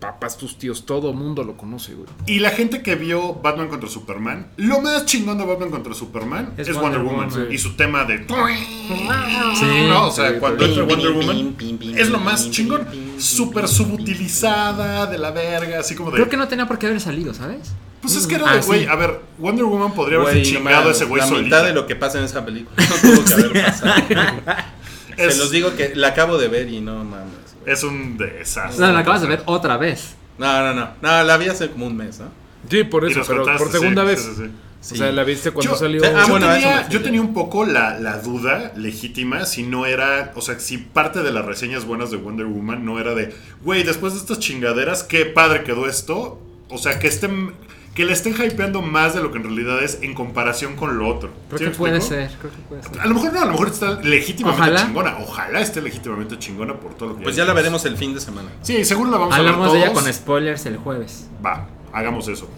papás, 0.00 0.36
tus 0.36 0.58
tíos, 0.58 0.84
todo 0.86 1.12
mundo 1.14 1.42
lo 1.42 1.56
conoce, 1.56 1.94
güey. 1.94 2.06
Y 2.26 2.38
la 2.38 2.50
gente 2.50 2.82
que 2.82 2.94
vio 2.96 3.34
Batman 3.34 3.68
contra 3.68 3.88
Superman, 3.88 4.46
lo 4.56 4.80
más 4.80 5.04
chingón 5.06 5.36
de 5.38 5.44
Batman 5.44 5.70
contra 5.70 5.94
Superman 5.94 6.52
es, 6.56 6.68
Es 6.68 6.76
Wonder, 6.76 7.00
Wonder 7.02 7.28
Woman. 7.38 7.52
Y 7.52 7.58
su 7.58 7.76
tema 7.76 8.04
de... 8.04 8.18
Sí. 8.18 9.86
¿no? 9.88 10.08
O 10.08 10.10
sea, 10.10 10.30
Sí, 10.32 10.36
cuando 10.38 10.64
entra 10.64 10.84
Wonder 10.84 11.12
Woman, 11.12 11.56
es 11.96 12.08
lo 12.08 12.18
más 12.20 12.50
chingón. 12.50 12.86
Súper 13.18 13.68
subutilizada, 13.68 15.06
de 15.06 15.18
la 15.18 15.30
verga, 15.30 15.80
así 15.80 15.94
como 15.94 16.10
de... 16.10 16.16
Creo 16.16 16.28
que 16.28 16.36
no 16.36 16.48
tenía 16.48 16.66
por 16.66 16.78
qué 16.78 16.86
haber 16.86 17.00
salido, 17.00 17.32
¿sabes? 17.34 17.72
Pues 18.06 18.16
es 18.22 18.26
que 18.26 18.34
era 18.36 18.50
Ah, 18.50 18.54
de, 18.56 18.60
güey, 18.62 18.80
sí. 18.84 18.86
a 18.88 18.94
ver, 18.96 19.20
Wonder 19.38 19.64
Woman 19.64 19.92
podría 19.94 20.18
haberse 20.18 20.40
Güey, 20.40 20.52
chingado 20.52 20.82
no 20.84 20.88
a 20.88 20.92
ese 20.92 21.04
güey 21.04 21.20
La 21.22 21.28
solita. 21.28 21.44
mitad 21.44 21.64
de 21.64 21.72
lo 21.74 21.86
que 21.86 21.96
pasa 21.96 22.18
en 22.18 22.24
esa 22.24 22.44
película 22.44 22.76
no 22.88 22.94
tuvo 23.14 23.24
que 23.24 23.32
haber 23.34 23.64
pasado. 23.64 23.94
Es- 25.16 25.32
Se 25.34 25.38
los 25.38 25.50
digo 25.50 25.74
que 25.74 25.94
la 25.94 26.08
acabo 26.08 26.36
de 26.38 26.48
ver 26.48 26.68
y 26.68 26.80
no 26.80 27.02
mames. 27.04 27.32
güey. 27.60 27.72
Es 27.74 27.82
un 27.82 28.18
desastre. 28.18 28.84
No, 28.86 28.92
la 28.92 28.98
acabas 29.00 29.22
de 29.22 29.28
ver 29.28 29.42
otra 29.46 29.76
vez. 29.78 30.14
No, 30.38 30.60
no, 30.62 30.74
no. 30.74 30.90
No, 31.00 31.22
la 31.24 31.36
vi 31.38 31.48
hace 31.48 31.70
como 31.70 31.86
un 31.86 31.96
mes, 31.96 32.18
¿no? 32.20 32.26
Sí, 32.68 32.84
por 32.84 33.04
eso, 33.06 33.22
pero 33.26 33.42
contaste, 33.44 33.62
por 33.64 33.72
segunda 33.72 34.02
sí, 34.02 34.08
vez. 34.08 34.20
sí, 34.22 34.30
sí, 34.36 34.42
sí. 34.44 34.50
Sí. 34.78 34.94
O 34.94 34.98
sea, 34.98 35.10
la 35.10 35.24
viste 35.24 35.50
cuando 35.50 35.72
Yo- 35.72 35.78
salió. 35.78 36.02
ah, 36.04 36.24
yo, 36.26 36.28
bueno, 36.28 36.48
tenía, 36.52 36.88
yo 36.88 37.02
tenía 37.02 37.20
un 37.20 37.32
poco 37.34 37.64
la, 37.64 37.98
la 37.98 38.18
duda 38.18 38.72
legítima 38.76 39.44
si 39.46 39.62
no 39.64 39.84
era, 39.86 40.32
o 40.36 40.40
sea, 40.42 40.60
si 40.60 40.78
parte 40.78 41.22
de 41.22 41.32
las 41.32 41.44
reseñas 41.44 41.86
buenas 41.86 42.10
de 42.12 42.18
Wonder 42.18 42.46
Woman 42.46 42.84
no 42.84 43.00
era 43.00 43.14
de, 43.14 43.34
güey, 43.62 43.82
después 43.82 44.12
de 44.12 44.20
estas 44.20 44.38
chingaderas, 44.38 45.02
qué 45.02 45.24
padre 45.24 45.64
quedó 45.64 45.88
esto. 45.88 46.40
O 46.68 46.78
sea, 46.78 46.98
que 47.00 47.08
estén, 47.08 47.52
que 47.96 48.04
le 48.04 48.12
estén 48.12 48.34
hypeando 48.34 48.82
más 48.82 49.14
de 49.14 49.22
lo 49.22 49.32
que 49.32 49.38
en 49.38 49.44
realidad 49.44 49.82
es 49.82 50.00
en 50.02 50.14
comparación 50.14 50.76
con 50.76 50.98
lo 50.98 51.08
otro. 51.08 51.30
Creo 51.48 51.58
¿Sí 51.58 51.64
que 51.64 51.70
puede 51.72 52.00
ser, 52.00 52.30
creo 52.38 52.52
que 52.52 52.58
puede 52.68 52.82
ser. 52.82 53.00
A 53.00 53.06
lo 53.06 53.14
mejor 53.14 53.32
no, 53.32 53.40
a 53.40 53.44
lo 53.46 53.52
mejor 53.52 53.68
está 53.68 54.00
legítimamente 54.02 54.62
Ojalá. 54.62 54.86
chingona. 54.86 55.16
Ojalá 55.20 55.60
esté 55.60 55.80
legítimamente 55.80 56.38
chingona 56.38 56.78
por 56.78 56.94
todo 56.94 57.08
lo 57.08 57.16
que 57.16 57.22
Pues 57.24 57.34
ya 57.36 57.44
la 57.46 57.54
veremos 57.54 57.84
el 57.86 57.96
fin 57.96 58.12
de 58.14 58.20
semana. 58.20 58.50
Sí, 58.62 58.84
seguro 58.84 59.10
la 59.10 59.16
vamos 59.16 59.34
Hablamos 59.34 59.62
a 59.62 59.66
de 59.68 59.72
ver 59.72 59.82
ella 59.82 59.92
todos. 59.92 60.04
con 60.04 60.12
spoilers 60.12 60.66
el 60.66 60.76
jueves. 60.76 61.28
Va, 61.44 61.66
hagamos 61.92 62.28
eso. 62.28 62.48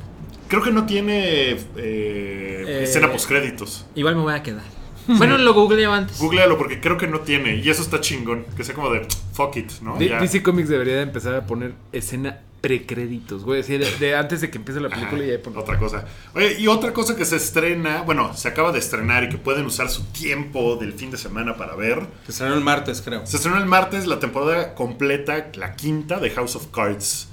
Creo 0.48 0.62
que 0.62 0.72
no 0.72 0.86
tiene 0.86 1.50
eh, 1.52 1.66
Eh, 1.76 2.80
escena 2.82 3.10
postcréditos. 3.12 3.86
Igual 3.94 4.16
me 4.16 4.22
voy 4.22 4.34
a 4.34 4.42
quedar. 4.42 4.62
Bueno, 5.06 5.38
lo 5.38 5.54
googleo 5.54 5.92
antes. 5.92 6.18
Googlealo 6.18 6.58
porque 6.58 6.80
creo 6.80 6.98
que 6.98 7.06
no 7.06 7.20
tiene. 7.20 7.56
Y 7.56 7.70
eso 7.70 7.80
está 7.82 8.00
chingón. 8.00 8.44
Que 8.56 8.64
sea 8.64 8.74
como 8.74 8.90
de 8.90 9.06
fuck 9.32 9.56
it, 9.56 9.70
¿no? 9.82 9.96
D- 9.96 10.08
Ya. 10.08 10.20
DC 10.20 10.42
Comics 10.42 10.68
debería 10.68 10.96
de 10.96 11.02
empezar 11.02 11.34
a 11.34 11.46
poner 11.46 11.72
escena 11.92 12.40
precréditos, 12.60 13.44
güey. 13.44 13.60
Así 13.60 13.76
de, 13.78 13.90
de 13.98 14.14
antes 14.16 14.40
de 14.40 14.50
que 14.50 14.58
empiece 14.58 14.80
la 14.80 14.88
película 14.88 15.24
y 15.24 15.30
ahí 15.30 15.38
poner. 15.38 15.58
Otra 15.58 15.78
cosa. 15.78 16.04
Oye, 16.34 16.58
y 16.60 16.66
otra 16.66 16.92
cosa 16.92 17.14
que 17.16 17.24
se 17.24 17.36
estrena, 17.36 18.02
bueno, 18.02 18.34
se 18.36 18.48
acaba 18.48 18.72
de 18.72 18.78
estrenar 18.78 19.24
y 19.24 19.28
que 19.28 19.38
pueden 19.38 19.64
usar 19.66 19.88
su 19.90 20.04
tiempo 20.06 20.76
del 20.76 20.92
fin 20.92 21.10
de 21.10 21.16
semana 21.18 21.56
para 21.56 21.74
ver. 21.76 22.06
Se 22.26 22.32
estrenó 22.32 22.54
el 22.54 22.60
martes, 22.62 23.00
creo. 23.02 23.24
Se 23.26 23.36
estrenó 23.36 23.58
el 23.58 23.66
martes 23.66 24.06
la 24.06 24.18
temporada 24.18 24.74
completa, 24.74 25.50
la 25.54 25.74
quinta 25.76 26.18
de 26.18 26.30
House 26.30 26.56
of 26.56 26.66
Cards. 26.72 27.28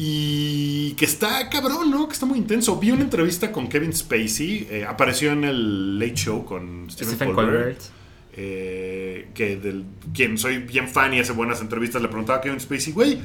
Y 0.00 0.92
que 0.92 1.04
está 1.04 1.48
cabrón, 1.50 1.90
¿no? 1.90 2.06
Que 2.06 2.14
está 2.14 2.24
muy 2.24 2.38
intenso. 2.38 2.78
Vi 2.78 2.92
una 2.92 3.02
entrevista 3.02 3.50
con 3.50 3.68
Kevin 3.68 3.92
Spacey. 3.92 4.68
eh, 4.70 4.86
apareció 4.88 5.32
en 5.32 5.42
el 5.42 5.98
Late 5.98 6.14
Show 6.14 6.44
con 6.44 6.88
Stephen, 6.88 7.14
Stephen 7.16 7.34
Colbert. 7.34 7.56
Colbert. 7.58 7.80
eh, 8.36 9.28
que 9.34 9.56
del 9.56 9.84
quien 10.14 10.38
soy 10.38 10.58
bien 10.58 10.86
fan 10.88 11.14
y 11.14 11.18
hace 11.18 11.32
buenas 11.32 11.60
entrevistas, 11.60 12.00
le 12.00 12.06
preguntaba 12.06 12.38
a 12.38 12.42
Kevin 12.42 12.60
Spacey, 12.60 12.92
güey, 12.92 13.18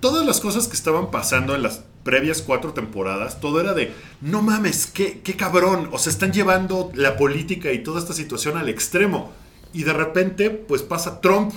todas 0.00 0.24
las 0.26 0.40
cosas 0.40 0.68
que 0.68 0.74
estaban 0.76 1.10
pasando 1.10 1.54
en 1.54 1.62
las 1.62 1.82
previas 2.04 2.40
cuatro 2.42 2.72
temporadas, 2.72 3.40
todo 3.40 3.60
era 3.60 3.74
de, 3.74 3.92
no 4.20 4.40
mames, 4.42 4.86
qué, 4.86 5.20
qué 5.24 5.34
cabrón, 5.34 5.88
o 5.92 5.98
sea, 5.98 6.12
están 6.12 6.32
llevando 6.32 6.90
la 6.94 7.16
política 7.16 7.72
y 7.72 7.82
toda 7.82 7.98
esta 8.00 8.12
situación 8.12 8.56
al 8.56 8.68
extremo. 8.68 9.32
Y 9.72 9.82
de 9.82 9.92
repente, 9.92 10.50
pues 10.50 10.82
pasa 10.82 11.20
Trump. 11.20 11.52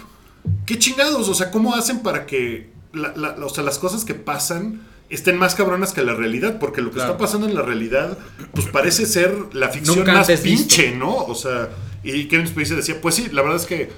¿Qué 0.66 0.80
chingados? 0.80 1.30
O 1.30 1.34
sea, 1.36 1.52
¿cómo 1.52 1.76
hacen 1.76 2.00
para 2.00 2.26
que 2.26 2.70
la- 2.94 3.14
la- 3.16 3.46
o 3.46 3.50
sea, 3.50 3.64
las 3.64 3.78
cosas 3.78 4.04
que 4.06 4.16
pasan 4.16 4.82
estén 5.10 5.38
más 5.38 5.54
cabronas 5.54 5.94
que 5.94 6.02
la 6.02 6.16
realidad? 6.16 6.58
Porque 6.60 6.82
lo 6.82 6.90
que 6.90 6.96
Claro. 6.96 7.12
está 7.12 7.24
pasando 7.24 7.48
en 7.48 7.54
la 7.54 7.62
realidad, 7.62 8.18
pues 8.54 8.66
parece 8.68 9.06
ser 9.06 9.36
la 9.54 9.70
ficción 9.70 10.00
Nunca 10.00 10.14
más 10.14 10.28
visto. 10.30 10.44
pinche, 10.44 10.96
¿no? 10.96 11.16
O 11.16 11.36
sea, 11.36 11.70
y 12.04 12.28
Kevin 12.28 12.48
Spacey 12.48 12.76
decía, 12.76 13.00
pues 13.02 13.16
sí, 13.16 13.28
la 13.32 13.42
verdad 13.44 13.58
es 13.58 13.66
que 13.68 13.90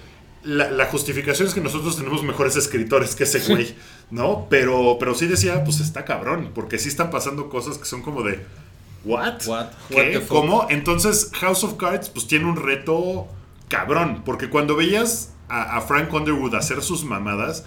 la, 0.44 0.72
la 0.72 0.86
justificación 0.86 1.48
es 1.48 1.54
que 1.54 1.62
nosotros 1.62 1.98
tenemos 1.98 2.24
mejores 2.24 2.56
escritores 2.56 3.16
que 3.16 3.24
ese 3.24 3.40
güey, 3.40 3.76
¿no? 4.10 4.48
Pero, 4.50 4.98
pero 5.00 5.14
sí 5.14 5.28
decía, 5.28 5.64
pues 5.64 5.80
está 5.80 6.06
cabrón, 6.06 6.52
porque 6.54 6.80
sí 6.80 6.90
están 6.90 7.12
pasando 7.12 7.50
cosas 7.50 7.78
que 7.78 7.86
son 7.86 8.02
como 8.02 8.24
de, 8.24 8.44
¿what? 9.06 9.46
What? 9.46 9.68
¿Qué? 9.90 10.18
What? 10.18 10.28
¿Cómo? 10.28 10.68
Entonces 10.70 11.30
House 11.34 11.64
of 11.64 11.76
Cards 11.76 12.10
pues 12.10 12.28
tiene 12.28 12.46
un 12.46 12.56
reto 12.56 13.28
cabrón, 13.68 14.24
porque 14.26 14.50
cuando 14.50 14.76
veías 14.76 15.34
a, 15.48 15.78
a 15.78 15.82
Frank 15.82 16.12
Underwood 16.14 16.56
hacer 16.56 16.82
sus 16.82 17.04
mamadas, 17.04 17.66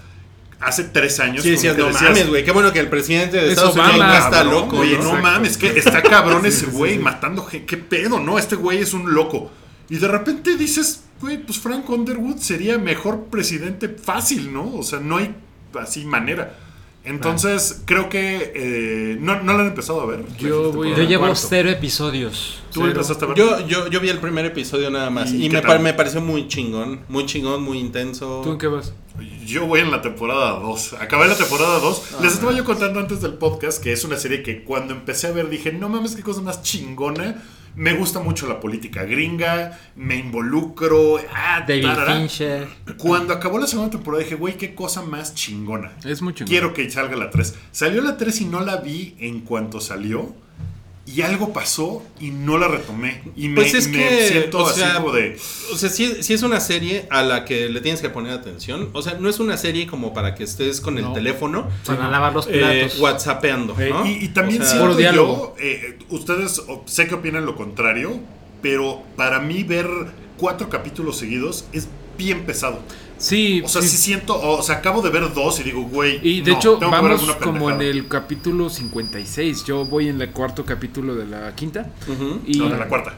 hace 0.60 0.84
tres 0.84 1.20
años... 1.20 1.42
Sí, 1.42 1.50
no 1.50 1.54
decías, 1.54 2.02
mames, 2.02 2.28
güey. 2.28 2.44
Qué 2.44 2.50
bueno 2.50 2.72
que 2.72 2.80
el 2.80 2.88
presidente 2.88 3.36
de 3.36 3.46
Es 3.46 3.50
Estados 3.52 3.74
Obama, 3.74 3.90
Unidos 3.90 4.08
ya 4.10 4.18
está 4.18 4.30
Cabrón, 4.30 4.54
loco. 4.54 4.78
Oye, 4.78 4.98
¿no? 4.98 5.14
no 5.14 5.22
mames, 5.22 5.56
que 5.56 5.78
está 5.78 6.02
cabrón 6.02 6.46
ese 6.46 6.66
güey 6.66 6.98
matando 6.98 7.44
gente. 7.44 7.66
¿Qué 7.66 7.76
pedo? 7.76 8.18
No, 8.18 8.38
este 8.38 8.56
güey 8.56 8.78
es 8.78 8.92
un 8.94 9.14
loco. 9.14 9.50
Y 9.88 9.96
de 9.96 10.08
repente 10.08 10.56
dices, 10.56 11.04
güey, 11.20 11.38
pues 11.38 11.58
Frank 11.58 11.88
Underwood 11.88 12.38
sería 12.38 12.78
mejor 12.78 13.24
presidente 13.24 13.88
fácil, 13.88 14.52
¿no? 14.52 14.74
O 14.76 14.82
sea, 14.82 15.00
no 15.00 15.18
hay 15.18 15.34
así 15.78 16.04
manera. 16.04 16.58
Entonces, 17.06 17.82
creo 17.84 18.08
que 18.08 18.52
eh, 18.54 19.18
no, 19.20 19.42
no 19.42 19.52
lo 19.52 19.58
han 19.60 19.66
empezado 19.66 20.00
a 20.00 20.06
ver. 20.06 20.24
Yo 20.38 20.72
voy 20.72 20.94
Yo 20.96 21.02
llevo 21.02 21.24
cuarto. 21.24 21.46
cero 21.50 21.68
episodios. 21.68 22.62
¿Tú 22.72 22.80
cero. 22.80 22.92
empezaste 22.92 23.24
a 23.26 23.28
ver? 23.28 23.36
Yo, 23.36 23.66
yo, 23.66 23.88
yo 23.88 24.00
vi 24.00 24.08
el 24.08 24.20
primer 24.20 24.46
episodio 24.46 24.90
nada 24.90 25.10
más 25.10 25.30
¿Y 25.30 25.50
me, 25.50 25.92
pareció 25.92 26.22
muy 26.22 26.48
chingón, 26.48 27.00
muy 27.08 27.26
chingón, 27.26 27.62
muy 27.62 27.78
intenso. 27.78 28.40
¿Tú 28.42 28.52
en 28.52 28.58
qué 28.58 28.68
vas? 28.68 28.94
Yo 29.44 29.66
voy 29.66 29.80
en 29.80 29.90
la 29.90 30.00
temporada 30.00 30.58
2. 30.60 30.94
Acabé 30.94 31.28
la 31.28 31.36
temporada 31.36 31.78
2. 31.78 32.22
Les 32.22 32.32
estaba 32.32 32.52
yo 32.52 32.64
contando 32.64 33.00
antes 33.00 33.20
del 33.20 33.34
podcast 33.34 33.82
que 33.82 33.92
es 33.92 34.02
una 34.04 34.16
serie 34.16 34.42
que 34.42 34.64
cuando 34.64 34.94
empecé 34.94 35.26
a 35.26 35.32
ver 35.32 35.50
dije, 35.50 35.72
no 35.72 35.90
mames, 35.90 36.16
qué 36.16 36.22
cosa 36.22 36.40
más 36.40 36.62
chingona. 36.62 37.42
Me 37.76 37.92
gusta 37.94 38.20
mucho 38.20 38.46
la 38.46 38.60
política 38.60 39.04
gringa, 39.04 39.78
me 39.96 40.16
involucro. 40.16 41.18
Ah, 41.32 41.64
David 41.66 41.84
tarara. 41.84 42.16
Fincher. 42.16 42.68
Cuando 42.96 43.34
acabó 43.34 43.58
la 43.58 43.66
segunda 43.66 43.90
temporada 43.90 44.22
dije, 44.22 44.36
güey, 44.36 44.56
qué 44.56 44.74
cosa 44.74 45.02
más 45.02 45.34
chingona. 45.34 45.92
Es 46.04 46.22
muy 46.22 46.34
chingón. 46.34 46.48
Quiero 46.48 46.72
que 46.72 46.88
salga 46.90 47.16
la 47.16 47.30
3. 47.30 47.54
Salió 47.72 48.00
la 48.00 48.16
3 48.16 48.42
y 48.42 48.44
no 48.44 48.60
la 48.60 48.76
vi 48.76 49.16
en 49.18 49.40
cuanto 49.40 49.80
salió. 49.80 50.34
Y 51.06 51.20
algo 51.20 51.52
pasó 51.52 52.02
y 52.18 52.30
no 52.30 52.56
la 52.56 52.66
retomé. 52.66 53.20
Y 53.36 53.48
me, 53.48 53.56
Pues 53.56 53.74
es 53.74 53.88
me 53.88 53.98
que, 53.98 54.28
siento 54.28 54.58
o 54.64 54.66
así 54.66 54.80
como 54.96 55.12
de... 55.12 55.36
O 55.72 55.76
sea, 55.76 55.90
sí, 55.90 56.16
sí 56.22 56.32
es 56.32 56.42
una 56.42 56.60
serie 56.60 57.06
a 57.10 57.22
la 57.22 57.44
que 57.44 57.68
le 57.68 57.82
tienes 57.82 58.00
que 58.00 58.08
poner 58.08 58.32
atención. 58.32 58.88
O 58.94 59.02
sea, 59.02 59.14
no 59.20 59.28
es 59.28 59.38
una 59.38 59.58
serie 59.58 59.86
como 59.86 60.14
para 60.14 60.34
que 60.34 60.44
estés 60.44 60.80
con 60.80 60.96
el 60.96 61.04
No. 61.04 61.12
teléfono 61.12 61.68
Para 61.84 62.08
lavar 62.08 62.32
los 62.32 62.46
eh, 62.46 62.52
platos. 62.52 62.98
whatsappeando, 63.00 63.78
Eh, 63.78 63.90
¿no? 63.90 64.06
y, 64.06 64.12
y 64.24 64.28
también 64.28 64.62
O 64.62 64.64
sea, 64.64 64.78
siento 64.78 64.98
yo, 65.00 65.54
eh, 65.60 65.98
ustedes 66.08 66.62
sé 66.86 67.06
que 67.06 67.14
opinan 67.14 67.44
lo 67.44 67.54
contrario, 67.54 68.18
pero 68.62 69.02
para 69.14 69.40
mí 69.40 69.62
ver 69.62 69.86
cuatro 70.38 70.70
capítulos 70.70 71.18
seguidos 71.18 71.66
es 71.72 71.86
bien 72.16 72.44
pesado. 72.46 72.78
Sí, 73.18 73.62
O 73.64 73.68
sea, 73.68 73.80
sí. 73.82 73.88
sí, 73.88 73.96
siento, 73.96 74.38
o 74.40 74.62
sea, 74.62 74.76
acabo 74.76 75.00
de 75.02 75.10
ver 75.10 75.32
dos 75.32 75.58
y 75.60 75.62
digo, 75.62 75.82
güey. 75.82 76.18
Y 76.22 76.40
de 76.42 76.50
no, 76.52 76.56
hecho, 76.58 76.78
vamos 76.78 77.22
como 77.42 77.70
en 77.70 77.80
el 77.80 78.08
capítulo 78.08 78.68
56. 78.68 79.64
Yo 79.64 79.84
voy 79.84 80.08
en 80.08 80.20
el 80.20 80.30
cuarto 80.30 80.64
capítulo 80.64 81.14
de 81.14 81.26
la 81.26 81.54
quinta. 81.54 81.90
Ujú. 82.08 82.40
Y, 82.46 82.58
No, 82.58 82.68
de 82.68 82.78
la 82.78 82.88
cuarta. 82.88 83.14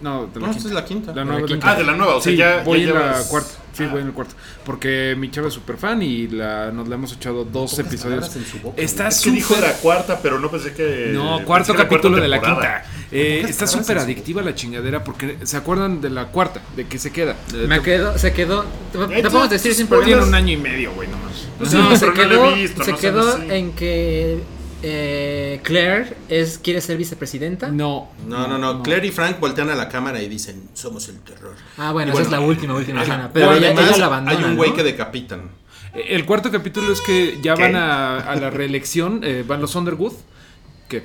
No, 0.00 0.26
de 0.28 0.40
la 0.40 0.46
No, 0.46 0.52
quinta. 0.52 0.56
esta 0.56 0.68
es 0.68 0.74
la 0.74 0.84
quinta. 0.84 1.12
La 1.12 1.20
De 1.20 1.24
nueva 1.26 1.40
la 1.40 1.42
la 1.42 1.46
quinta. 1.48 1.70
Ah, 1.70 1.74
de 1.74 1.84
la 1.84 1.92
nueva, 1.94 2.16
o 2.16 2.20
sea, 2.22 2.32
sí, 2.32 2.38
ya. 2.38 2.62
voy 2.64 2.78
ya 2.84 2.88
en 2.88 2.94
la 2.94 3.00
llevas- 3.12 3.26
cuarta. 3.26 3.50
Sí, 3.72 3.84
Ah. 3.84 3.88
voy 3.92 4.00
en 4.00 4.06
el 4.08 4.12
cuarto. 4.14 4.34
Porque 4.64 5.14
mi 5.18 5.30
chava 5.30 5.48
es 5.48 5.54
súper 5.54 5.76
fan 5.76 6.00
y 6.02 6.26
la, 6.28 6.70
nos 6.72 6.88
la 6.88 6.94
hemos 6.94 7.12
echado 7.12 7.44
dos 7.44 7.78
episodios. 7.78 8.34
en 8.34 8.44
su 8.46 8.58
boca, 8.60 8.80
Está 8.80 9.08
Es 9.08 9.20
que 9.20 9.30
dijo 9.30 9.54
súper. 9.54 9.68
la 9.70 9.76
cuarta, 9.76 10.18
pero 10.22 10.38
no 10.40 10.50
pensé 10.50 10.72
que. 10.72 11.10
No, 11.12 11.44
cuarto 11.44 11.74
capítulo 11.74 12.16
de 12.16 12.28
la 12.28 12.40
quinta. 12.40 12.82
Eh, 13.12 13.44
está 13.48 13.66
súper 13.66 13.98
adictiva 13.98 14.40
la 14.42 14.54
chingadera 14.54 15.02
porque 15.02 15.38
se 15.42 15.56
acuerdan 15.56 16.00
de 16.00 16.10
la 16.10 16.26
cuarta, 16.28 16.60
de 16.76 16.86
que 16.86 16.98
se 16.98 17.10
queda. 17.12 17.36
Eh, 17.54 17.66
Me 17.68 17.80
quedó, 17.82 18.16
se 18.16 18.32
quedó. 18.32 18.64
Te, 18.92 18.98
Hecho, 19.18 19.30
podemos 19.30 19.50
decir 19.50 19.74
sin 19.74 19.86
spoilers. 19.86 20.06
Tiene 20.06 20.20
problemas. 20.22 20.28
un 20.28 20.34
año 20.34 20.52
y 20.52 20.56
medio, 20.56 20.92
güey, 20.94 21.08
nomás. 21.08 21.32
Pues 21.58 21.70
sí, 21.70 21.76
no, 21.76 21.96
se 21.96 22.06
no 22.06 22.14
quedó, 22.14 22.50
he 22.50 22.54
visto, 22.54 22.84
se 22.84 22.92
no 22.92 22.98
quedó 22.98 23.42
en 23.42 23.72
que 23.72 24.38
eh, 24.82 25.60
Claire 25.64 26.16
es, 26.28 26.58
quiere 26.58 26.80
ser 26.80 26.96
vicepresidenta. 26.96 27.68
No. 27.68 28.10
No, 28.26 28.46
no, 28.46 28.58
no. 28.58 28.82
Claire 28.82 29.06
y 29.08 29.10
Frank 29.10 29.40
voltean 29.40 29.70
a 29.70 29.74
la 29.74 29.88
cámara 29.88 30.22
y 30.22 30.28
dicen, 30.28 30.68
somos 30.74 31.08
el 31.08 31.18
terror. 31.20 31.56
Ah, 31.78 31.90
bueno, 31.92 32.12
Y 32.12 32.14
esa 32.14 32.22
bueno, 32.22 32.26
es 32.36 32.40
la 32.40 32.46
última, 32.46 32.74
última 32.76 33.02
escena. 33.02 33.28
Pero 33.34 33.48
Pero 33.48 33.58
ella, 33.58 33.66
además 33.68 33.88
ella 33.88 33.98
la 33.98 34.06
abandona. 34.06 34.38
hay 34.38 34.44
un 34.44 34.56
güey 34.56 34.70
¿no? 34.70 34.76
que 34.76 34.82
decapitan. 34.84 35.50
Eh, 35.94 36.04
El 36.10 36.24
cuarto 36.24 36.50
capítulo 36.52 36.92
es 36.92 37.00
que 37.00 37.38
ya 37.42 37.54
¿Qué? 37.56 37.62
van 37.62 37.74
a, 37.76 38.18
a 38.20 38.36
la 38.36 38.50
reelección, 38.50 39.20
eh, 39.24 39.44
van 39.46 39.60
los 39.60 39.74
Underwood. 39.74 40.12
¿Qué? 40.88 41.02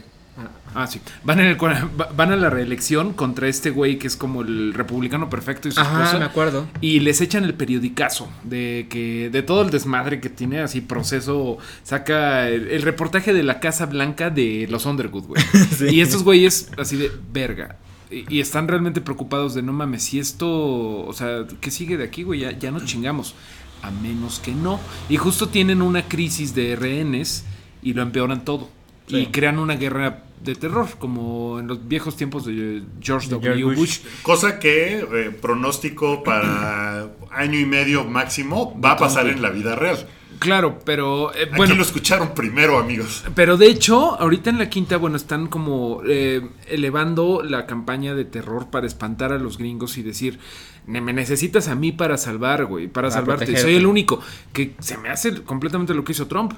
Ah, 0.76 0.88
sí. 0.88 1.00
Van, 1.24 1.40
en 1.40 1.48
el 1.48 1.58
van 2.16 2.32
a 2.32 2.36
la 2.36 2.50
reelección 2.50 3.14
contra 3.14 3.48
este 3.48 3.70
güey 3.72 3.98
que 3.98 4.08
es 4.08 4.18
como 4.18 4.42
el 4.42 4.74
republicano 4.74 5.30
perfecto 5.30 5.68
y 5.68 5.72
su 5.72 5.80
Ajá, 5.80 6.04
esposa. 6.04 6.20
me 6.20 6.26
acuerdo. 6.26 6.68
Y 6.82 7.00
les 7.00 7.22
echan 7.22 7.46
el 7.46 7.54
periodicazo 7.54 8.30
de 8.44 8.88
que 8.90 9.30
de 9.32 9.42
todo 9.42 9.62
el 9.62 9.72
desmadre 9.72 10.20
que 10.20 10.30
tiene 10.30 10.60
así 10.60 10.82
proceso 10.82 11.58
saca 11.84 12.50
el, 12.50 12.68
el 12.68 12.82
reportaje 12.82 13.34
de 13.34 13.44
la 13.44 13.60
Casa 13.60 13.86
Blanca 13.86 14.30
de 14.30 14.68
los 14.70 14.86
Underwood, 14.86 15.24
güey. 15.24 15.44
Y 15.90 16.02
estos 16.02 16.24
güeyes 16.24 16.70
así 16.78 16.98
de 16.98 17.12
verga. 17.32 17.78
Y, 18.12 18.40
están 18.40 18.68
realmente 18.68 19.02
preocupados 19.02 19.56
de 19.56 19.64
no 19.64 19.74
mames, 19.74 20.04
si 20.04 20.20
esto, 20.20 21.06
o 21.06 21.14
sea, 21.14 21.46
¿qué 21.60 21.72
sigue 21.72 21.98
de 21.98 22.04
aquí, 22.04 22.24
güey? 22.24 22.42
Ya, 22.42 22.52
ya 22.52 22.72
nos 22.72 22.86
chingamos. 22.86 23.34
A 23.82 23.92
menos 23.92 24.40
que 24.40 24.52
no. 24.52 24.80
Y 25.10 25.18
justo 25.18 25.50
tienen 25.50 25.82
una 25.82 26.04
crisis 26.08 26.54
de 26.56 26.76
rehenes 26.76 27.46
y 27.82 27.94
lo 27.94 28.02
empeoran 28.02 28.46
todo. 28.46 28.70
Y 29.08 29.28
crean 29.28 29.60
una 29.60 29.76
guerra 29.76 30.24
de 30.46 30.56
terror, 30.56 30.88
como 31.00 31.60
en 31.60 31.68
los 31.68 31.88
viejos 31.88 32.16
tiempos 32.16 32.46
de 32.46 32.84
George 33.02 33.28
De 33.28 33.36
W. 33.36 33.64
Bush. 33.66 33.76
Bush. 33.78 34.00
Cosa 34.22 34.60
que 34.60 35.00
eh, 35.00 35.32
pronóstico 35.42 36.24
para 36.24 37.10
año 37.32 37.60
y 37.60 37.66
medio 37.66 38.06
máximo 38.06 38.80
va 38.80 38.92
a 38.92 38.98
pasar 38.98 39.28
en 39.28 39.42
la 39.42 39.50
vida 39.50 39.76
real. 39.76 40.08
Claro, 40.40 40.80
pero 40.86 41.34
eh, 41.34 41.44
Aquí 41.44 41.56
bueno, 41.56 41.76
lo 41.76 41.82
escucharon 41.82 42.34
primero, 42.36 42.78
amigos. 42.78 43.24
pero 43.36 43.56
de 43.58 43.68
hecho, 43.68 44.20
ahorita 44.20 44.50
en 44.50 44.58
la 44.58 44.70
quinta, 44.70 44.98
bueno, 44.98 45.16
están 45.16 45.48
como 45.48 46.02
eh, 46.06 46.42
elevando 46.68 47.42
la 47.42 47.66
campaña 47.66 48.14
de 48.16 48.26
terror 48.26 48.70
para 48.70 48.86
espantar 48.86 49.32
a 49.32 49.38
los 49.40 49.58
gringos 49.58 49.98
y 49.98 50.04
decir, 50.04 50.38
"Ne- 50.88 51.00
me 51.00 51.14
necesitas 51.14 51.70
a 51.70 51.76
mí 51.76 51.94
para 51.94 52.18
salvar, 52.18 52.66
güey, 52.66 52.88
para, 52.88 53.08
Para 53.08 53.12
salvarte. 53.22 53.46
protegerte. 53.46 53.62
Soy 53.66 53.76
el 53.78 53.86
único 53.86 54.20
que 54.52 54.76
se 54.80 54.98
me 54.98 55.08
hace 55.10 55.42
completamente 55.44 55.94
lo 55.94 56.04
que 56.04 56.12
hizo 56.12 56.28
Trump. 56.28 56.52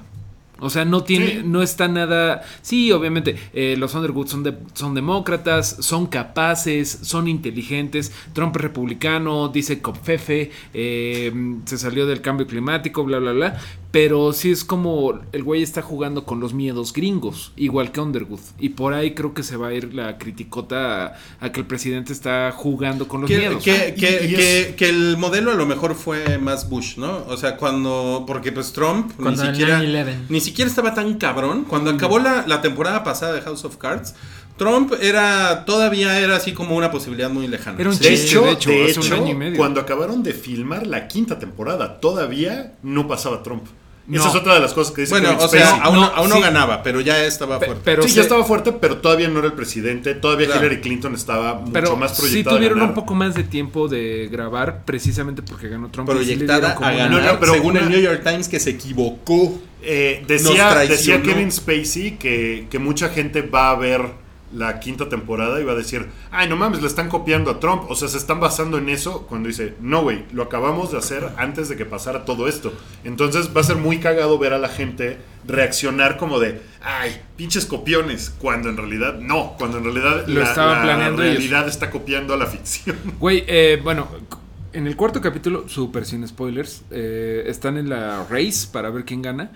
O 0.60 0.70
sea, 0.70 0.84
no 0.84 1.04
tiene, 1.04 1.26
Sí. 1.28 1.40
no 1.44 1.62
está 1.62 1.86
nada. 1.88 2.42
Sí, 2.62 2.90
obviamente, 2.92 3.36
eh, 3.54 3.76
los 3.78 3.94
Underwood 3.94 4.26
son, 4.26 4.42
de- 4.42 4.58
son 4.74 4.94
demócratas, 4.94 5.76
son 5.80 6.06
capaces, 6.06 6.98
son 7.02 7.28
inteligentes. 7.28 8.12
Trump 8.32 8.56
es 8.56 8.62
republicano, 8.62 9.48
dice 9.48 9.80
copfefe, 9.80 10.50
eh, 10.74 11.32
se 11.64 11.78
salió 11.78 12.06
del 12.06 12.20
cambio 12.20 12.46
climático, 12.46 13.04
bla, 13.04 13.18
bla, 13.18 13.32
bla. 13.32 13.60
Pero 13.90 14.34
sí 14.34 14.50
es 14.50 14.64
como 14.64 15.18
el 15.32 15.42
güey 15.42 15.62
está 15.62 15.80
jugando 15.80 16.24
con 16.26 16.40
los 16.40 16.52
miedos 16.52 16.92
gringos, 16.92 17.52
igual 17.56 17.90
que 17.90 18.00
Underwood. 18.02 18.40
Y 18.58 18.68
por 18.70 18.92
ahí 18.92 19.14
creo 19.14 19.32
que 19.32 19.42
se 19.42 19.56
va 19.56 19.68
a 19.68 19.72
ir 19.72 19.94
la 19.94 20.18
criticota 20.18 21.06
a, 21.06 21.16
a 21.40 21.52
que 21.52 21.60
el 21.60 21.66
presidente 21.66 22.12
está 22.12 22.52
jugando 22.54 23.08
con 23.08 23.22
los 23.22 23.30
Que, 23.30 23.38
miedos. 23.38 23.64
que- 23.64 23.94
Y- 23.96 23.98
que- 23.98 24.24
y 24.26 24.34
que- 24.34 24.60
es- 24.60 24.74
que 24.76 24.88
el 24.90 25.16
modelo 25.16 25.52
a 25.52 25.54
lo 25.54 25.64
mejor 25.64 25.94
fue 25.94 26.36
más 26.36 26.68
Bush, 26.68 26.98
¿no? 26.98 27.24
O 27.28 27.36
sea, 27.38 27.56
cuando. 27.56 28.24
Porque 28.26 28.52
pues 28.52 28.74
Trump 28.74 29.12
ni 29.16 29.22
Cuando 29.22 29.42
el 29.44 29.50
siquiera. 29.56 29.78
9/11. 29.80 30.16
Ni 30.28 30.40
siquiera 30.40 30.68
estaba 30.68 30.92
tan 30.92 31.14
cabrón. 31.14 31.64
Cuando 31.66 31.90
acabó 31.90 32.18
la, 32.18 32.44
la 32.46 32.60
temporada 32.60 33.02
pasada 33.02 33.32
de 33.32 33.40
House 33.40 33.64
of 33.64 33.78
Cards, 33.78 34.14
Trump 34.58 34.92
era 35.00 35.64
todavía 35.64 36.18
era 36.20 36.36
así 36.36 36.52
como 36.52 36.76
una 36.76 36.90
posibilidad 36.90 37.30
muy 37.30 37.46
lejana. 37.46 37.80
Era 37.80 37.88
un 37.88 37.98
De 37.98 38.12
hecho, 38.12 38.42
de 38.42 38.50
hecho, 38.52 38.68
de 38.70 38.84
hace 38.90 39.00
un 39.00 39.06
hecho, 39.06 39.14
año 39.14 39.30
y 39.30 39.34
medio. 39.34 39.56
cuando 39.56 39.80
acabaron 39.80 40.22
de 40.22 40.34
filmar 40.34 40.86
la 40.86 41.08
quinta 41.08 41.38
temporada, 41.38 42.00
todavía 42.00 42.74
no 42.82 43.08
pasaba 43.08 43.42
Trump. 43.42 43.62
No. 44.08 44.20
Esa 44.20 44.30
es 44.30 44.34
otra 44.36 44.54
de 44.54 44.60
las 44.60 44.72
cosas 44.72 44.94
que 44.94 45.02
dice 45.02 45.12
bueno, 45.12 45.28
Kevin 45.28 45.44
o 45.44 45.48
sea, 45.48 45.66
Spacey. 45.66 45.80
aún, 45.84 45.96
No, 45.96 46.04
aún 46.06 46.28
no 46.30 46.36
sí. 46.36 46.40
ganaba, 46.40 46.82
pero 46.82 47.02
ya 47.02 47.22
estaba 47.26 47.58
Pe- 47.58 47.66
fuerte. 47.66 47.82
pero 47.84 48.02
sí, 48.04 48.08
se- 48.08 48.14
ya 48.16 48.22
estaba 48.22 48.42
fuerte, 48.42 48.72
pero 48.72 48.96
todavía 48.96 49.28
no 49.28 49.38
era 49.40 49.48
el 49.48 49.52
presidente. 49.52 50.14
Todavía 50.14 50.46
Claro. 50.46 50.62
Hillary 50.62 50.80
Clinton 50.80 51.14
estaba 51.14 51.54
mucho 51.56 51.72
Pero 51.74 51.94
más 51.96 52.16
sí 52.16 52.22
proyectada. 52.22 52.54
a 52.54 52.58
tuvieron 52.58 52.78
ganar. 52.78 52.88
un 52.90 52.94
poco 52.94 53.14
más 53.14 53.34
de 53.34 53.44
tiempo 53.44 53.86
de 53.86 54.28
grabar 54.32 54.84
precisamente 54.86 55.42
porque 55.42 55.68
ganó 55.68 55.90
Trump. 55.90 56.08
y 56.08 56.12
sí 56.12 56.18
le 56.18 56.24
proyectada 56.24 56.58
dieron 56.58 56.74
como 56.76 56.86
a 56.86 56.90
una- 56.92 56.98
ganar, 57.04 57.22
No, 57.22 57.32
no, 57.34 57.40
pero 57.40 57.52
según 57.52 57.70
una- 57.72 57.80
el 57.80 57.88
New 57.90 58.00
York 58.00 58.22
Times 58.24 58.48
que 58.48 58.58
se 58.60 58.70
equivocó. 58.70 59.60
Eh, 59.82 60.18
Nos 60.22 60.28
decía, 60.28 60.70
traicionó. 60.70 61.18
decía 61.18 61.22
Kevin 61.22 61.52
Spacey 61.52 62.18
que, 62.18 62.66
que 62.70 62.78
mucha 62.78 63.10
gente 63.10 63.42
va 63.42 63.70
a 63.70 63.76
ver 63.76 64.00
la 64.52 64.80
quinta 64.80 65.08
temporada 65.08 65.60
y 65.60 65.64
va 65.64 65.72
a 65.72 65.76
decir, 65.76 66.06
ay, 66.30 66.48
no 66.48 66.56
mames, 66.56 66.80
le 66.80 66.86
están 66.88 67.08
copiando 67.08 67.50
a 67.50 67.60
Trump. 67.60 67.90
O 67.90 67.94
sea, 67.94 68.08
se 68.08 68.18
están 68.18 68.40
basando 68.40 68.78
en 68.78 68.88
eso 68.88 69.26
cuando 69.26 69.48
dice, 69.48 69.74
no, 69.80 70.02
güey, 70.02 70.24
lo 70.32 70.42
acabamos 70.44 70.90
de 70.92 70.98
hacer 70.98 71.28
antes 71.36 71.68
de 71.68 71.76
que 71.76 71.84
pasara 71.84 72.24
todo 72.24 72.48
esto. 72.48 72.72
Entonces 73.04 73.50
va 73.56 73.60
a 73.60 73.64
ser 73.64 73.76
muy 73.76 73.98
cagado 73.98 74.38
ver 74.38 74.52
a 74.52 74.58
la 74.58 74.68
gente 74.68 75.18
reaccionar 75.46 76.16
como 76.16 76.38
de, 76.38 76.60
ay, 76.82 77.20
pinches 77.36 77.66
copiones, 77.66 78.30
cuando 78.38 78.68
en 78.68 78.76
realidad 78.76 79.18
no, 79.18 79.54
cuando 79.58 79.78
en 79.78 79.84
realidad 79.84 80.26
Lo 80.26 80.40
la, 80.40 80.48
estaban 80.48 80.76
la 80.78 80.82
planeando 80.82 81.22
ellos. 81.22 81.36
realidad 81.36 81.68
está 81.68 81.90
copiando 81.90 82.34
a 82.34 82.36
la 82.36 82.46
ficción. 82.46 82.96
Güey, 83.18 83.44
eh, 83.46 83.80
bueno, 83.82 84.08
en 84.72 84.86
el 84.86 84.96
cuarto 84.96 85.20
capítulo, 85.20 85.68
super 85.68 86.04
sin 86.04 86.26
spoilers, 86.26 86.82
eh, 86.90 87.44
están 87.46 87.76
en 87.78 87.88
la 87.88 88.26
race 88.28 88.68
para 88.72 88.90
ver 88.90 89.04
quién 89.04 89.22
gana. 89.22 89.50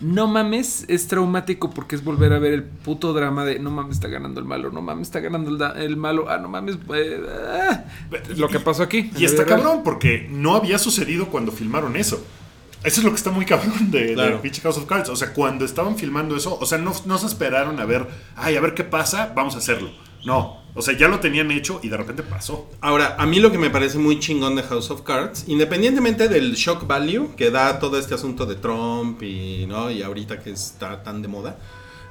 No 0.00 0.26
mames, 0.26 0.84
es 0.88 1.08
traumático 1.08 1.70
porque 1.70 1.94
es 1.94 2.02
volver 2.02 2.32
a 2.32 2.38
ver 2.38 2.54
el 2.54 2.64
puto 2.64 3.12
drama 3.12 3.44
de 3.44 3.58
no 3.58 3.70
mames, 3.70 3.96
está 3.96 4.08
ganando 4.08 4.40
el 4.40 4.46
malo, 4.46 4.70
no 4.70 4.80
mames, 4.80 5.08
está 5.08 5.20
ganando 5.20 5.50
el, 5.76 5.96
malo, 5.96 6.26
ah, 6.30 6.38
no 6.38 6.48
mames, 6.48 6.76
eh, 6.94 7.20
ah. 7.48 7.84
lo 8.36 8.48
que 8.48 8.60
pasó 8.60 8.82
aquí. 8.82 9.10
Y 9.16 9.24
está 9.24 9.44
cabrón 9.44 9.82
porque 9.84 10.26
no 10.30 10.54
había 10.56 10.78
sucedido 10.78 11.26
cuando 11.26 11.52
filmaron 11.52 11.96
eso. 11.96 12.24
Eso 12.82 13.00
es 13.00 13.04
lo 13.04 13.10
que 13.10 13.16
está 13.16 13.30
muy 13.30 13.44
cabrón 13.44 13.90
de, 13.90 14.06
de 14.06 14.14
Claro. 14.14 14.40
pinche 14.40 14.62
House 14.62 14.78
of 14.78 14.86
Cards. 14.86 15.10
O 15.10 15.16
sea, 15.16 15.34
cuando 15.34 15.66
estaban 15.66 15.96
filmando 15.96 16.34
eso, 16.34 16.56
o 16.58 16.64
sea, 16.64 16.78
no, 16.78 16.92
no 17.04 17.18
se 17.18 17.26
esperaron 17.26 17.78
a 17.78 17.84
ver, 17.84 18.06
ay, 18.36 18.56
a 18.56 18.60
ver 18.60 18.72
qué 18.74 18.84
pasa, 18.84 19.32
vamos 19.36 19.54
a 19.54 19.58
hacerlo. 19.58 19.90
No, 20.24 20.59
o 20.74 20.82
sea, 20.82 20.96
ya 20.96 21.08
lo 21.08 21.20
tenían 21.20 21.50
hecho 21.50 21.80
y 21.82 21.88
de 21.88 21.96
repente 21.96 22.22
pasó. 22.22 22.68
Ahora, 22.80 23.16
a 23.18 23.26
mí 23.26 23.40
lo 23.40 23.50
que 23.50 23.58
me 23.58 23.70
parece 23.70 23.98
muy 23.98 24.18
chingón 24.20 24.56
de 24.56 24.62
House 24.62 24.90
of 24.90 25.02
Cards, 25.02 25.44
independientemente 25.48 26.28
del 26.28 26.54
shock 26.54 26.86
value 26.86 27.34
que 27.36 27.50
da 27.50 27.78
todo 27.78 27.98
este 27.98 28.14
asunto 28.14 28.46
de 28.46 28.56
Trump 28.56 29.22
y, 29.22 29.66
¿no? 29.66 29.90
y 29.90 30.02
ahorita 30.02 30.40
que 30.40 30.50
está 30.50 31.02
tan 31.02 31.22
de 31.22 31.28
moda, 31.28 31.58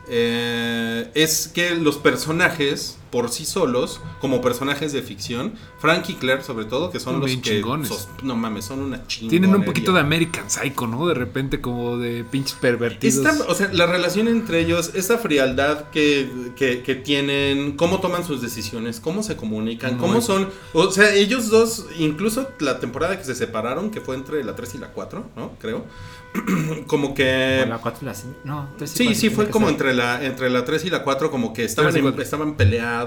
eh, 0.10 1.10
es 1.14 1.48
que 1.48 1.76
los 1.76 1.98
personajes 1.98 2.98
por 3.12 3.30
sí 3.30 3.46
solos, 3.46 4.02
como 4.22 4.42
personajes 4.42 4.94
de 4.94 5.02
ficción, 5.02 5.54
Frank 5.80 6.10
y 6.10 6.14
Claire 6.16 6.44
sobre 6.44 6.66
todo, 6.66 6.92
que 6.92 7.00
son 7.00 7.14
Son 7.14 7.22
los 7.22 7.28
bien 7.30 7.42
que... 7.42 7.50
chingones. 7.58 7.88
sos- 7.88 8.08
no 8.24 8.36
mames, 8.36 8.66
son 8.66 8.80
una 8.80 9.06
chingonería. 9.08 9.30
Tienen 9.42 9.56
un 9.60 9.66
poquito 9.66 9.94
de 9.94 10.00
American 10.00 10.50
Psycho, 10.50 10.86
¿no? 10.88 11.08
De 11.08 11.14
repente 11.16 11.60
como 11.62 11.98
de 11.98 12.24
pinches 12.24 12.54
pervertidos. 12.60 13.26
Esta- 13.26 13.46
o 13.50 13.56
sea, 13.56 13.70
la 13.74 13.86
relación 13.88 14.28
entre 14.28 14.60
ellos, 14.60 14.92
esa 14.94 15.18
frialdad 15.18 15.90
que, 15.90 16.30
que- 16.56 16.84
que 16.84 16.96
tienen, 16.96 17.74
cómo 17.78 18.00
toman 18.00 18.24
sus 18.26 18.42
decisiones, 18.42 19.00
cómo 19.00 19.24
se 19.24 19.36
comunican, 19.36 19.98
Muy. 19.98 20.00
cómo 20.08 20.22
son. 20.22 20.50
O 20.74 20.92
sea, 20.92 21.14
ellos 21.16 21.50
dos, 21.50 21.86
incluso 21.98 22.50
la 22.60 22.80
temporada 22.80 23.18
que 23.18 23.24
se 23.26 23.36
separaron, 23.36 23.90
que 23.92 24.02
fue 24.02 24.16
entre 24.16 24.44
la 24.44 24.56
3 24.56 24.76
y 24.76 24.78
la 24.78 24.90
4, 24.90 25.26
¿no? 25.36 25.52
Creo. 25.60 25.86
como 26.88 27.14
que. 27.16 27.66
La 27.68 27.80
4 27.80 28.00
y 28.04 28.06
la 28.06 28.14
5. 28.14 28.36
No, 28.44 28.70
tres 28.78 28.92
y 28.92 28.98
Sí, 28.98 29.04
cuatro 29.06 29.20
sí, 29.20 29.30
fue 29.32 29.50
como 29.50 29.68
entre 29.70 29.94
la, 29.94 30.24
entre 30.24 30.50
la 30.50 30.64
3 30.64 30.86
y 30.86 30.90
la 30.92 31.04
4, 31.04 31.32
como 31.32 31.54
que 31.54 31.64
estaban, 31.64 31.96
en- 31.96 32.20
estaban 32.22 32.56
peleados 32.56 32.99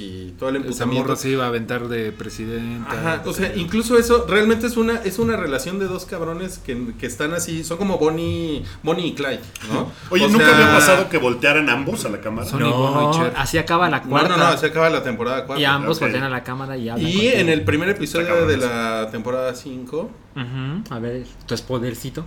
y 0.00 0.34
todo 0.38 0.50
el 0.50 0.56
morra 0.86 1.16
se 1.16 1.30
iba 1.30 1.44
a 1.44 1.48
aventar 1.48 1.88
de 1.88 2.12
presidenta. 2.12 2.90
Ajá, 2.92 3.22
o 3.26 3.32
sea, 3.32 3.54
incluso 3.56 3.98
eso 3.98 4.26
realmente 4.28 4.66
es 4.66 4.76
una 4.76 4.96
es 5.04 5.18
una 5.18 5.36
relación 5.36 5.78
de 5.78 5.86
dos 5.86 6.04
cabrones 6.06 6.58
que, 6.58 6.92
que 6.98 7.06
están 7.06 7.32
así, 7.34 7.64
son 7.64 7.78
como 7.78 7.98
Bonnie, 7.98 8.62
Bonnie 8.82 9.06
y 9.08 9.14
Clyde, 9.14 9.40
¿no? 9.72 9.90
Oye, 10.10 10.26
O 10.26 10.28
¿nunca 10.28 10.46
sea, 10.46 10.54
había 10.56 10.72
pasado 10.78 11.08
que 11.08 11.18
voltearan 11.18 11.68
ambos 11.68 12.04
a 12.04 12.08
la 12.10 12.20
cámara? 12.20 12.46
Son- 12.48 12.60
y 12.60 12.68
No, 12.68 13.10
así 13.36 13.58
acaba 13.58 13.88
la 13.90 14.00
No, 14.00 14.08
cuarta. 14.10 14.36
no, 14.36 14.50
no, 14.50 14.56
se 14.56 14.66
acaba 14.66 14.90
la 14.90 15.02
temporada 15.02 15.44
4. 15.46 15.60
y 15.60 15.64
ambos 15.64 15.96
ok. 15.96 16.02
voltean 16.04 16.24
a 16.24 16.28
la 16.30 16.42
cámara 16.44 16.76
y 16.76 16.88
hablan. 16.88 17.06
Y 17.08 17.12
contigo. 17.12 17.32
en 17.36 17.48
el 17.48 17.62
primer 17.64 17.88
Está 17.88 17.98
episodio 17.98 18.46
de 18.46 18.56
la 18.56 19.08
temporada 19.10 19.54
5, 19.54 20.10
Ujú, 20.32 20.94
A 20.94 20.98
ver, 21.00 21.24
tu 21.44 21.56
spoilercito. 21.56 22.24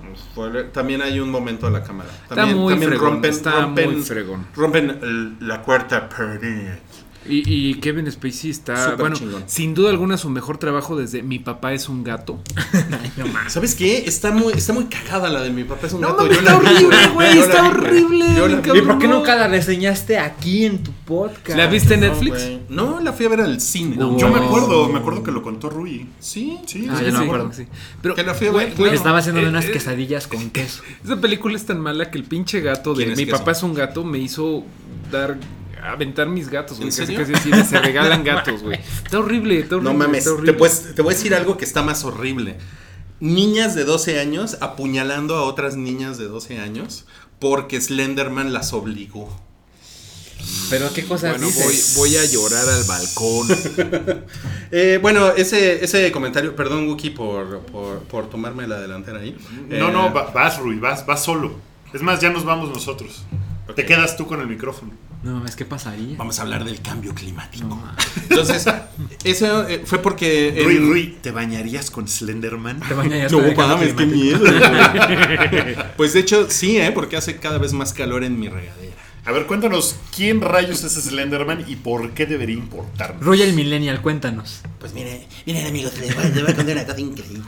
también 0.73 1.01
hay 1.01 1.21
un 1.21 1.29
momento 1.31 1.67
a 1.67 1.69
la 1.69 1.83
cámara. 1.83 2.09
También, 2.27 2.57
muy 2.57 2.73
también 2.73 2.91
fregón, 2.91 3.11
rompen, 3.13 3.31
está 3.31 3.61
rompen, 3.61 3.91
muy 3.93 4.01
fregón. 4.01 4.47
rompen 4.53 5.37
la 5.39 5.61
cuarta 5.61 6.09
pared. 6.09 6.73
Y, 7.29 7.43
y 7.69 7.73
Kevin 7.75 8.11
Spacey 8.11 8.49
está, 8.51 8.95
bueno, 8.95 9.15
chingón. 9.15 9.43
sin 9.47 9.73
duda 9.73 9.89
alguna 9.91 10.17
su 10.17 10.29
mejor 10.29 10.57
trabajo 10.57 10.95
desde 10.97 11.23
Mi 11.23 11.39
papá 11.39 11.73
es 11.73 11.87
un 11.89 12.03
gato. 12.03 12.39
¿Sabes 13.47 13.75
qué? 13.75 14.03
Está 14.05 14.31
muy, 14.31 14.53
está 14.53 14.73
muy 14.73 14.85
cagada 14.85 15.29
la 15.29 15.41
de 15.41 15.49
mi 15.51 15.63
papá 15.63 15.87
es 15.87 15.93
un 15.93 16.01
No 16.01 16.09
gato. 16.09 16.27
Yo 16.27 16.33
está 16.33 16.57
horrible, 16.57 16.97
güey, 17.13 17.29
Yo 17.35 17.39
la 17.39 17.45
está 17.45 17.67
horrible, 17.69 18.25
Yo. 18.35 18.75
¿Y 18.75 18.81
por 18.81 18.99
qué 18.99 19.07
nunca 19.07 19.35
la 19.35 19.47
reseñaste 19.47 20.19
aquí 20.19 20.65
en 20.65 20.83
tu 20.83 20.91
podcast? 20.91 21.57
¿La 21.57 21.67
viste 21.67 21.93
en 21.93 22.01
No, 22.01 22.07
Netflix? 22.07 22.47
No, 22.69 22.99
la 22.99 23.13
fui 23.13 23.25
a 23.25 23.29
ver 23.29 23.41
al 23.41 23.61
cine. 23.61 23.95
No. 23.95 24.17
Yo 24.17 24.29
me 24.29 24.39
acuerdo, 24.39 24.89
me 24.89 24.99
acuerdo 24.99 25.23
que 25.23 25.31
lo 25.31 25.41
contó 25.41 25.69
Rui. 25.69 26.07
Sí, 26.19 26.57
Sí, 26.65 26.87
Ah, 26.89 26.97
sí, 26.99 27.05
ya 27.05 27.11
no 27.11 27.19
sí. 27.19 27.23
me 27.23 27.25
acuerdo. 27.25 27.53
Sí. 27.53 27.65
Pero, 28.01 28.15
Que 28.15 28.23
la 28.23 28.33
fui 28.33 28.47
a 28.47 28.51
ver. 28.51 28.73
Estaba 28.93 29.19
haciendo 29.19 29.41
eh, 29.41 29.47
unas 29.47 29.65
eh, 29.65 29.71
quesadillas 29.71 30.27
con 30.27 30.49
queso. 30.49 30.83
Esa 31.03 31.19
película 31.21 31.55
es 31.55 31.65
tan 31.65 31.79
mala 31.79 32.11
que 32.11 32.17
el 32.17 32.23
pinche 32.25 32.59
gato 32.61 32.91
de 32.93 33.03
¿Quién 33.03 33.11
es 33.11 33.17
Mi 33.17 33.25
queso? 33.25 33.37
papá 33.37 33.51
es 33.51 33.63
un 33.63 33.73
gato 33.73 34.03
me 34.03 34.17
hizo 34.19 34.63
dar 35.11 35.37
aventar 35.91 36.27
mis 36.27 36.49
gatos, 36.49 36.77
güey. 36.77 36.89
¿En 36.89 36.95
Casi, 36.95 37.15
casi 37.15 37.33
así 37.33 37.51
de, 37.51 37.63
se 37.65 37.79
regalan 37.79 38.23
gatos, 38.25 38.63
güey. 38.63 38.79
Está 39.03 39.19
horrible, 39.19 39.59
está 39.59 39.75
horrible. 39.75 39.93
No 39.93 39.97
mames, 39.99 40.19
está 40.19 40.29
te, 40.31 40.33
horrible. 40.35 40.53
puedes- 40.53 40.95
te 40.95 41.01
voy 41.01 41.13
a 41.13 41.17
decir 41.17 41.35
algo 41.35 41.57
que 41.57 41.65
está 41.65 41.81
más 41.83 42.03
horrible. 42.03 42.57
Niñas 43.19 43.75
de 43.75 43.83
12 43.85 44.19
años 44.19 44.57
apuñalando 44.61 45.35
a 45.35 45.43
otras 45.43 45.75
niñas 45.77 46.17
de 46.17 46.25
12 46.25 46.59
años 46.59 47.05
porque 47.39 47.79
Slenderman 47.79 48.51
las 48.53 48.73
obligó. 48.73 49.29
Pero 50.69 50.91
qué 50.93 51.05
cosas 51.05 51.31
Bueno, 51.37 51.49
voy, 51.55 51.71
dices. 51.73 51.95
voy 51.95 52.17
a 52.17 52.25
llorar 52.25 52.67
al 52.67 52.83
balcón. 52.83 53.47
Eh, 54.75 54.97
bueno, 54.99 55.29
ese, 55.29 55.85
ese 55.85 56.11
comentario, 56.11 56.55
perdón 56.55 56.87
Wookie 56.89 57.11
por, 57.11 57.59
por, 57.67 57.99
por 58.05 58.27
tomarme 58.31 58.67
la 58.67 58.79
delantera 58.81 59.19
ahí. 59.19 59.37
No, 59.69 59.89
Eh, 59.89 59.91
no, 59.91 60.11
va- 60.11 60.31
vas, 60.31 60.57
Rui, 60.57 60.79
vas, 60.79 61.05
vas 61.05 61.23
solo. 61.23 61.53
Es 61.93 62.01
más, 62.01 62.19
ya 62.19 62.31
nos 62.31 62.43
vamos 62.43 62.69
nosotros. 62.69 63.23
Te 63.75 63.85
quedas 63.85 64.17
tú 64.17 64.25
con 64.25 64.41
el 64.41 64.47
micrófono. 64.47 64.91
No 65.23 65.35
mames, 65.35 65.55
¿qué 65.55 65.63
pasaría? 65.63 66.17
Vamos 66.17 66.37
a 66.39 66.41
hablar 66.41 66.65
del 66.65 66.81
cambio 66.81 67.15
climático. 67.15 67.65
No. 67.67 67.81
Entonces, 68.29 68.65
eso 69.23 69.67
eh, 69.69 69.83
fue 69.85 69.99
porque... 69.99 70.49
el- 70.49 70.65
Rui, 70.65 70.77
Rui, 70.79 71.17
¿te 71.21 71.31
bañarías 71.31 71.89
con 71.89 72.07
Slenderman? 72.09 72.81
Te 72.81 72.93
bañarías 72.93 73.31
No 73.31 73.39
con 73.53 73.67
mames, 73.67 73.93
qué 73.93 74.05
miedo. 74.05 74.43
pues 75.97 76.13
de 76.13 76.19
hecho, 76.19 76.49
sí, 76.49 76.77
¿eh? 76.77 76.91
Porque 76.91 77.15
hace 77.15 77.37
cada 77.37 77.57
vez 77.57 77.71
más 77.73 77.93
calor 77.93 78.23
en 78.25 78.37
mi 78.37 78.49
regadera. 78.49 78.92
A 79.25 79.31
ver, 79.31 79.45
cuéntanos, 79.45 79.95
¿quién 80.13 80.41
rayos 80.41 80.83
es 80.83 80.93
Slenderman 81.01 81.63
y 81.65 81.77
por 81.77 82.11
qué 82.11 82.25
debería 82.25 82.55
importarnos? 82.57 83.23
Royal 83.23 83.53
Millennial, 83.53 84.01
cuéntanos. 84.01 84.59
Pues 84.79 84.93
miren, 84.93 85.21
miren 85.45 85.65
amigos, 85.65 85.97
les 85.97 86.13
voy, 86.13 86.25
les 86.25 86.41
voy 86.43 86.51
a 86.51 86.55
contar 86.55 86.75
una 86.75 86.85
cosa 86.85 86.99
increíble. 86.99 87.41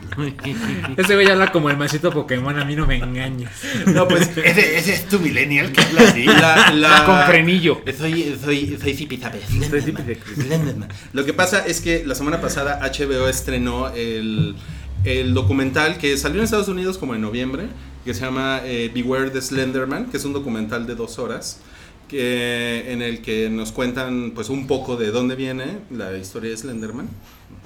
Ese 0.95 1.15
güey 1.15 1.27
habla 1.29 1.51
como 1.51 1.69
el 1.69 1.75
masito 1.75 2.11
Pokémon, 2.13 2.57
a 2.57 2.63
mí 2.63 2.77
no 2.77 2.87
me 2.87 2.95
engañes. 2.99 3.49
No, 3.87 4.07
pues 4.07 4.29
¿Ese, 4.37 4.77
ese 4.77 4.93
es 4.93 5.05
tu 5.09 5.19
millennial 5.19 5.73
que 5.73 5.81
habla 5.81 6.01
así? 6.03 6.23
la, 6.23 6.71
la- 6.71 7.05
Con 7.05 7.21
frenillo. 7.27 7.81
Soy, 7.97 8.37
soy, 8.41 8.77
soy 8.81 8.93
zipizape. 8.95 9.41
Slenderman. 9.45 10.15
Slenderman. 10.33 10.89
Lo 11.11 11.25
que 11.25 11.33
pasa 11.33 11.65
es 11.67 11.81
que 11.81 12.05
la 12.05 12.15
semana 12.15 12.39
pasada 12.39 12.79
HBO 12.89 13.27
estrenó 13.27 13.89
el, 13.93 14.55
el 15.03 15.33
documental 15.33 15.97
que 15.97 16.17
salió 16.17 16.37
en 16.39 16.45
Estados 16.45 16.69
Unidos 16.69 16.97
como 16.97 17.15
en 17.15 17.21
noviembre, 17.21 17.65
que 18.05 18.13
se 18.13 18.21
llama 18.21 18.61
eh, 18.63 18.89
Beware 18.93 19.31
the 19.31 19.41
Slenderman, 19.41 20.09
que 20.09 20.17
es 20.17 20.23
un 20.25 20.31
documental 20.33 20.85
de 20.87 20.95
dos 20.95 21.19
horas. 21.19 21.59
Que, 22.07 22.93
en 22.93 23.01
el 23.01 23.23
que 23.23 23.49
nos 23.49 23.71
cuentan 23.71 24.33
pues 24.35 24.49
un 24.49 24.67
poco 24.67 24.95
de 24.95 25.09
dónde 25.09 25.35
viene 25.35 25.79
la 25.89 26.15
historia 26.15 26.51
de 26.51 26.57
Slenderman 26.57 27.09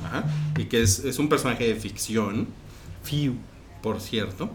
Ajá, 0.05 0.23
y 0.57 0.63
que 0.63 0.81
es, 0.81 0.99
es 0.99 1.19
un 1.19 1.27
personaje 1.27 1.67
de 1.67 1.75
ficción 1.75 2.47
Fiu. 3.03 3.33
por 3.83 3.99
cierto. 3.99 4.49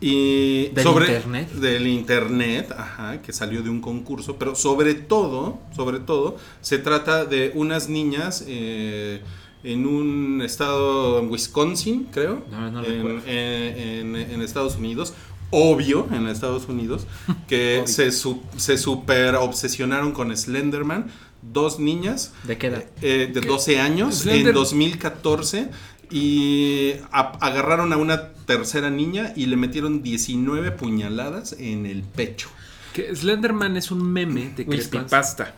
Y 0.00 0.68
Del 0.68 0.84
sobre 0.84 1.06
internet. 1.06 1.50
del 1.52 1.86
internet, 1.86 2.74
ajá, 2.76 3.20
que 3.20 3.32
salió 3.32 3.62
de 3.62 3.68
un 3.68 3.80
concurso, 3.82 4.36
pero 4.38 4.54
sobre 4.54 4.94
todo, 4.94 5.58
sobre 5.74 6.00
todo, 6.00 6.36
se 6.62 6.78
trata 6.78 7.26
de 7.26 7.52
unas 7.54 7.88
niñas 7.90 8.44
eh, 8.46 9.20
en 9.66 9.86
un 9.86 10.40
estado, 10.42 11.18
en 11.20 11.28
Wisconsin, 11.30 12.06
creo, 12.12 12.44
No, 12.50 12.70
no 12.70 12.84
en, 12.84 13.22
en- 13.28 14.16
en- 14.16 14.16
en 14.16 14.42
Estados 14.42 14.76
Unidos, 14.76 15.12
obvio, 15.50 16.06
en 16.12 16.26
Estados 16.28 16.68
Unidos, 16.68 17.06
que 17.48 17.82
se, 17.86 18.10
su- 18.12 18.42
se 18.56 18.78
super 18.78 19.34
obsesionaron 19.36 20.12
con 20.12 20.34
Slenderman, 20.36 21.06
dos 21.42 21.78
niñas, 21.78 22.32
¿De 22.44 22.56
qué 22.58 22.68
edad? 22.68 22.84
eh, 23.02 23.30
de 23.32 23.40
12 23.40 23.80
años 23.80 24.24
Slender- 24.24 24.48
en 24.48 24.54
2014 24.54 25.68
y 26.10 26.92
a- 27.12 27.32
agarraron 27.40 27.92
a 27.92 27.96
una 27.96 28.32
tercera 28.46 28.90
niña 28.90 29.32
y 29.36 29.46
le 29.46 29.56
metieron 29.56 30.02
19 30.02 30.70
puñaladas 30.72 31.54
en 31.58 31.86
el 31.86 32.02
pecho. 32.02 32.48
Que 32.92 33.14
Slenderman 33.14 33.76
es 33.76 33.90
un 33.90 34.02
meme 34.12 34.52
de 34.56 34.64
creepypasta. 34.66 35.54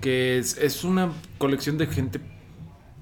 que 0.00 0.38
es, 0.38 0.56
es 0.58 0.84
una 0.84 1.10
colección 1.38 1.76
de 1.78 1.86
gente 1.86 2.20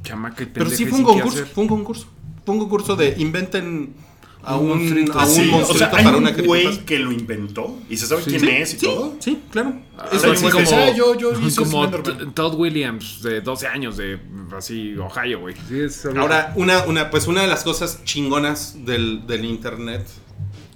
chamaca 0.02 0.42
y 0.42 0.46
Pero 0.46 0.70
sí 0.70 0.86
fue 0.86 0.98
un 0.98 1.04
concurso, 1.04 1.46
fue 1.46 1.62
un 1.64 1.68
concurso. 1.68 2.06
Fue 2.44 2.54
un 2.54 2.60
concurso 2.60 2.96
de 2.96 3.14
inventen 3.18 3.94
a 4.42 4.56
Un 4.56 4.68
monstruito. 4.68 5.18
a 5.18 5.26
un 5.26 5.30
Sí, 5.30 5.50
o 5.52 5.74
sea, 5.74 5.88
hay 5.92 6.04
para 6.04 6.16
un 6.16 6.22
una 6.22 6.32
güey 6.32 6.84
que 6.86 6.98
lo 6.98 7.12
inventó 7.12 7.76
y 7.90 7.96
se 7.96 8.06
sabe 8.06 8.22
Sí. 8.22 8.30
quién 8.30 8.40
Sí, 8.40 8.48
es 8.48 8.74
y 8.74 8.78
Sí, 8.78 8.86
todo. 8.86 9.16
sí, 9.18 9.42
claro. 9.50 9.74
Ah, 9.98 10.08
Es 10.12 10.22
sí, 10.22 10.28
así 10.30 10.48
como 10.48 10.70
ah, 10.72 10.90
yo, 10.96 11.14
yo 11.16 11.32
hice 11.40 11.62
como 11.62 11.90
Todd 11.90 12.54
Williams 12.54 13.20
de 13.22 13.40
12 13.42 13.66
años 13.66 13.96
de 13.96 14.18
así 14.56 14.96
Ohio, 14.96 15.40
güey. 15.40 15.54
Sí, 15.68 16.08
Ahora, 16.16 16.52
una, 16.56 16.84
una, 16.84 17.10
pues 17.10 17.26
una 17.26 17.42
de 17.42 17.48
las 17.48 17.64
cosas 17.64 18.02
chingonas 18.04 18.84
del, 18.86 19.26
del 19.26 19.44
internet, 19.44 20.06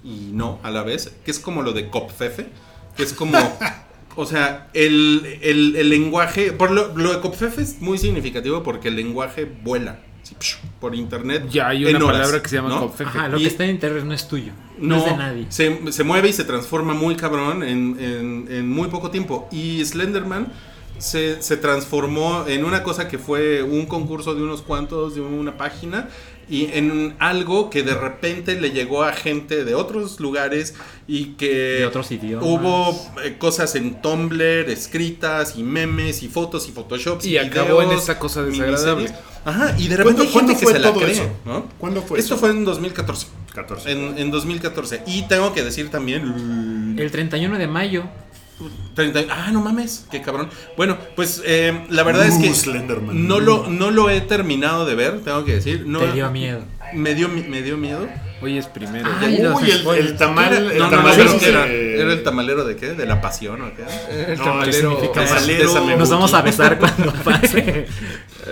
y 0.03 0.29
no 0.33 0.59
a 0.61 0.69
la 0.69 0.83
vez, 0.83 1.11
que 1.23 1.31
es 1.31 1.39
como 1.39 1.63
lo 1.63 1.71
de 1.71 1.89
Copfefe, 1.89 2.47
que 2.97 3.03
es 3.03 3.13
como, 3.13 3.37
o 4.15 4.25
sea, 4.25 4.69
el, 4.73 5.37
el- 5.41 5.75
el 5.75 5.89
lenguaje, 5.89 6.51
por 6.51 6.71
lo, 6.71 6.95
lo 6.95 7.13
de 7.13 7.19
Copfefe 7.19 7.61
es 7.61 7.81
muy 7.81 7.97
significativo 7.97 8.63
porque 8.63 8.87
el 8.89 8.95
lenguaje 8.95 9.45
vuela 9.63 9.99
por 10.79 10.95
internet. 10.95 11.47
ya 11.49 11.67
hay 11.69 11.85
en 11.85 11.95
una 11.97 12.05
horas, 12.05 12.19
palabra 12.21 12.41
que 12.41 12.49
se 12.49 12.55
llama 12.55 12.69
¿no? 12.69 12.79
copfefe. 12.79 13.09
Ajá, 13.09 13.27
lo 13.27 13.37
Y- 13.37 13.41
que 13.43 13.47
está 13.49 13.65
en 13.65 13.71
internet 13.71 14.03
no 14.05 14.13
es 14.13 14.27
tuyo. 14.27 14.51
No, 14.79 14.97
No, 14.97 15.05
es 15.05 15.11
de 15.11 15.17
nadie. 15.17 15.45
Se, 15.49 15.91
se 15.91 16.03
mueve 16.03 16.29
y 16.29 16.33
se 16.33 16.43
transforma 16.45 16.93
muy 16.93 17.15
cabrón 17.15 17.61
en, 17.63 17.97
en- 17.99 18.47
en 18.49 18.69
muy 18.69 18.87
poco 18.87 19.11
tiempo. 19.11 19.47
Y 19.51 19.83
Slenderman 19.85 20.47
se, 20.97 21.41
se 21.41 21.57
transformó 21.57 22.45
en 22.47 22.63
una 22.65 22.83
cosa 22.83 23.07
que 23.07 23.17
fue 23.19 23.61
un 23.63 23.85
concurso 23.85 24.33
de 24.33 24.41
unos 24.41 24.61
cuantos, 24.61 25.15
de 25.15 25.21
una 25.21 25.57
página, 25.57 26.07
y 26.53 26.69
en 26.73 27.15
algo 27.17 27.71
que 27.71 27.81
de 27.81 27.95
repente 27.95 28.61
le 28.61 28.69
llegó 28.69 29.03
a 29.03 29.11
gente 29.13 29.65
de 29.65 29.73
otros 29.73 30.19
lugares 30.19 30.75
y 31.07 31.33
que 31.33 31.79
De 31.79 31.85
otros 31.87 32.11
idiomas. 32.11 32.45
hubo 32.47 32.91
eh, 33.23 33.37
cosas 33.39 33.73
en 33.73 33.99
Tumblr 34.03 34.69
escritas 34.69 35.55
y 35.57 35.63
memes 35.63 36.21
y 36.21 36.27
fotos 36.27 36.69
y 36.69 36.71
photoshops 36.71 37.25
Y 37.25 37.37
acabó 37.39 37.81
en 37.81 37.91
esta 37.91 38.19
cosa 38.19 38.43
desagradable. 38.43 39.09
Ajá, 39.45 39.75
y 39.79 39.87
de 39.87 39.97
repente 39.97 40.03
¿Cuándo, 40.03 40.21
hay 40.23 40.27
gente 40.27 40.31
cuándo 40.33 40.53
que 40.59 40.63
fue 40.65 40.73
se 40.73 40.79
la 40.79 40.89
todo 40.89 40.99
cree, 41.01 41.11
eso? 41.13 41.29
¿no? 41.43 41.65
¿Cuándo 41.79 42.01
fue 42.03 42.19
Esto 42.19 42.35
eso? 42.35 42.39
fue 42.41 42.51
en 42.51 42.63
2014. 42.65 43.27
14. 43.55 43.91
En, 43.91 44.17
en 44.19 44.31
2014. 44.31 45.01
Y 45.07 45.23
tengo 45.27 45.53
que 45.53 45.63
decir 45.63 45.89
también. 45.89 46.95
El 46.99 47.11
31 47.11 47.57
de 47.57 47.67
mayo. 47.67 48.03
30 48.95 49.25
ah, 49.29 49.49
no 49.51 49.61
mames, 49.61 50.05
qué 50.11 50.21
cabrón. 50.21 50.49
Bueno, 50.77 50.97
pues 51.15 51.41
eh, 51.45 51.85
la 51.89 52.03
verdad 52.03 52.27
es 52.27 52.37
que 52.37 52.53
Slenderman. 52.53 53.27
no 53.27 53.39
lo, 53.39 53.67
no 53.67 53.91
lo 53.91 54.09
he 54.09 54.21
terminado 54.21 54.85
de 54.85 54.95
ver, 54.95 55.21
tengo 55.21 55.45
que 55.45 55.55
decir. 55.55 55.85
No, 55.85 55.99
Te 55.99 56.11
dio 56.13 56.29
miedo. 56.31 56.63
Me 56.93 57.15
dio, 57.15 57.27
me 57.29 57.61
dio 57.61 57.77
miedo. 57.77 58.07
Hoy 58.43 58.57
es 58.57 58.67
primero. 58.67 59.09
Ay, 59.21 59.37
los 59.41 59.61
Uy, 59.61 59.71
el, 59.71 59.77
spoilers. 59.79 60.09
el 60.11 60.17
tamal. 60.17 60.53
Era- 60.53 60.57
el 60.73 60.77
no, 60.77 60.89
no, 60.89 60.91
no, 60.91 60.97
tamalero 60.97 61.33
de- 61.39 61.49
era, 61.49 61.65
era 61.67 62.13
el 62.13 62.23
tamalero 62.23 62.65
de 62.65 62.75
qué? 62.75 62.87
¿De 62.93 63.05
la 63.05 63.21
pasión 63.21 63.61
o 63.61 63.71
qué? 63.73 63.83
El 64.33 64.37
No, 64.37 64.43
tamalero. 64.43 64.99
¿qué 65.13 65.95
Nos 65.97 66.09
vamos 66.09 66.33
a 66.33 66.41
besar 66.41 66.77
cuando 66.77 67.13
pase. 67.23 67.85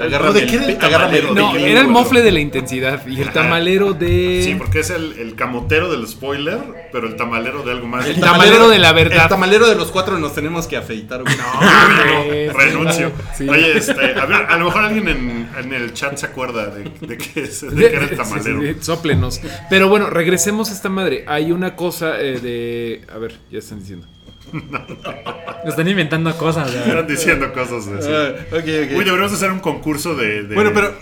Agárrame 0.02 0.40
¿de 0.40 0.46
qué 0.48 0.56
el 0.56 0.64
era 0.64 0.72
el 0.72 0.78
tamalero? 0.78 1.34
No, 1.34 1.56
era 1.58 1.82
el 1.82 1.88
mofle 1.90 2.22
de 2.22 2.32
la 2.32 2.40
intensidad 2.40 3.06
y 3.06 3.20
el 3.20 3.32
tamalero 3.34 3.92
de. 3.94 4.42
Sí, 4.46 4.56
porque 4.56 4.80
es 4.80 4.90
el, 4.90 5.20
el 5.20 5.36
camotero 5.36 5.92
del 5.92 6.08
spoiler, 6.08 6.60
pero 6.94 7.08
el 7.08 7.18
tamalero 7.18 7.64
de 7.64 7.74
algo 7.74 7.88
más. 7.88 8.06
El 8.06 8.20
tamalero 8.22 8.70
de 8.70 8.80
la 8.80 8.94
verdad. 8.94 9.24
El 9.24 9.30
tamalero 9.30 9.68
de 9.68 9.76
los 9.76 9.92
cuatro 9.92 10.18
nos 10.18 10.34
tenemos 10.34 10.68
que 10.68 10.78
afeitar. 10.78 11.22
No, 11.26 12.54
renuncio. 12.54 13.12
sí. 13.38 13.50
Oye, 13.50 13.78
este, 13.78 13.92
a 14.18 14.26
ver, 14.26 14.46
a 14.50 14.58
lo 14.58 14.66
mejor 14.66 14.84
alguien 14.86 15.08
en, 15.10 15.50
en 15.60 15.74
el 15.74 15.94
chat 15.94 16.16
se 16.18 16.26
acuerda 16.28 16.68
de, 16.68 16.90
de 17.06 17.18
que, 17.18 17.44
es- 17.44 17.62
de 17.70 17.90
que 17.90 17.96
era 17.96 18.04
el 18.06 18.10
sí, 18.12 18.16
tamalero. 18.16 18.62
sí, 18.62 18.68
sí, 18.74 18.76
sóplenos. 18.82 19.42
Pero 19.70 19.81
bueno, 19.88 20.10
regresemos 20.10 20.70
a 20.70 20.74
esta 20.74 20.90
madre. 20.90 21.24
Hay 21.28 21.52
una 21.52 21.76
cosa 21.76 22.20
eh, 22.20 22.40
de. 22.40 23.06
A 23.14 23.18
ver, 23.18 23.40
ya 23.52 23.60
están 23.60 23.80
diciendo. 23.80 24.08
Están 25.66 25.88
inventando 25.88 26.36
cosas. 26.38 26.74
ya. 26.74 26.84
Están 26.86 27.08
diciendo 27.08 27.54
cosas 27.54 27.86
de 27.86 28.00
eso. 28.00 28.10
Ah, 28.12 28.30
ok, 28.52 28.58
ok. 28.60 28.98
Uy, 28.98 29.04
deberíamos 29.06 29.32
hacer 29.34 29.52
un 29.52 29.60
concurso 29.60 30.16
de. 30.16 30.44
de- 30.44 30.56
Bueno, 30.56 30.72
pero 30.74 30.94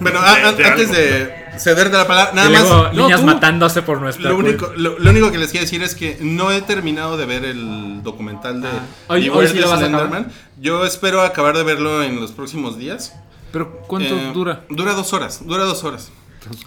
bueno, 0.00 0.20
de- 0.20 0.26
a- 0.26 0.48
a- 0.48 0.52
de 0.52 0.64
antes 0.64 0.88
algo. 0.88 0.98
de 1.00 1.34
ceder 1.58 1.90
de 1.90 1.98
la 1.98 2.06
palabra, 2.06 2.32
nada 2.34 2.48
luego 2.48 2.82
más. 2.84 2.94
no, 2.94 3.02
niñas 3.04 3.20
tú. 3.20 3.26
matándose 3.26 3.82
por 3.82 4.00
nuestra 4.00 4.30
Lo 4.30 4.36
único, 4.38 4.72
lo, 4.76 4.98
lo 4.98 5.10
único 5.10 5.30
que 5.30 5.38
les 5.38 5.50
quiero 5.50 5.64
decir 5.64 5.82
es 5.82 5.94
que 5.94 6.16
no 6.20 6.50
he 6.50 6.62
terminado 6.62 7.16
de 7.16 7.26
ver 7.26 7.44
el 7.44 8.02
documental 8.02 8.62
de 8.62 8.68
Ah. 8.68 8.80
Hoy- 9.08 9.28
hoy 9.28 9.46
sí 9.48 9.58
lo 9.58 9.68
vas 9.68 9.82
a. 9.82 10.24
Yo 10.60 10.84
espero 10.84 11.20
acabar 11.22 11.56
de 11.56 11.62
verlo 11.62 12.02
en 12.02 12.20
los 12.20 12.32
próximos 12.32 12.76
días. 12.78 13.14
Pero 13.52 13.82
¿cuánto 13.86 14.14
Eh, 14.16 14.30
dura? 14.32 14.64
Dura 14.70 14.94
dos 14.94 15.12
horas. 15.12 15.44
Dura 15.46 15.64
dos 15.64 15.84
horas. 15.84 16.10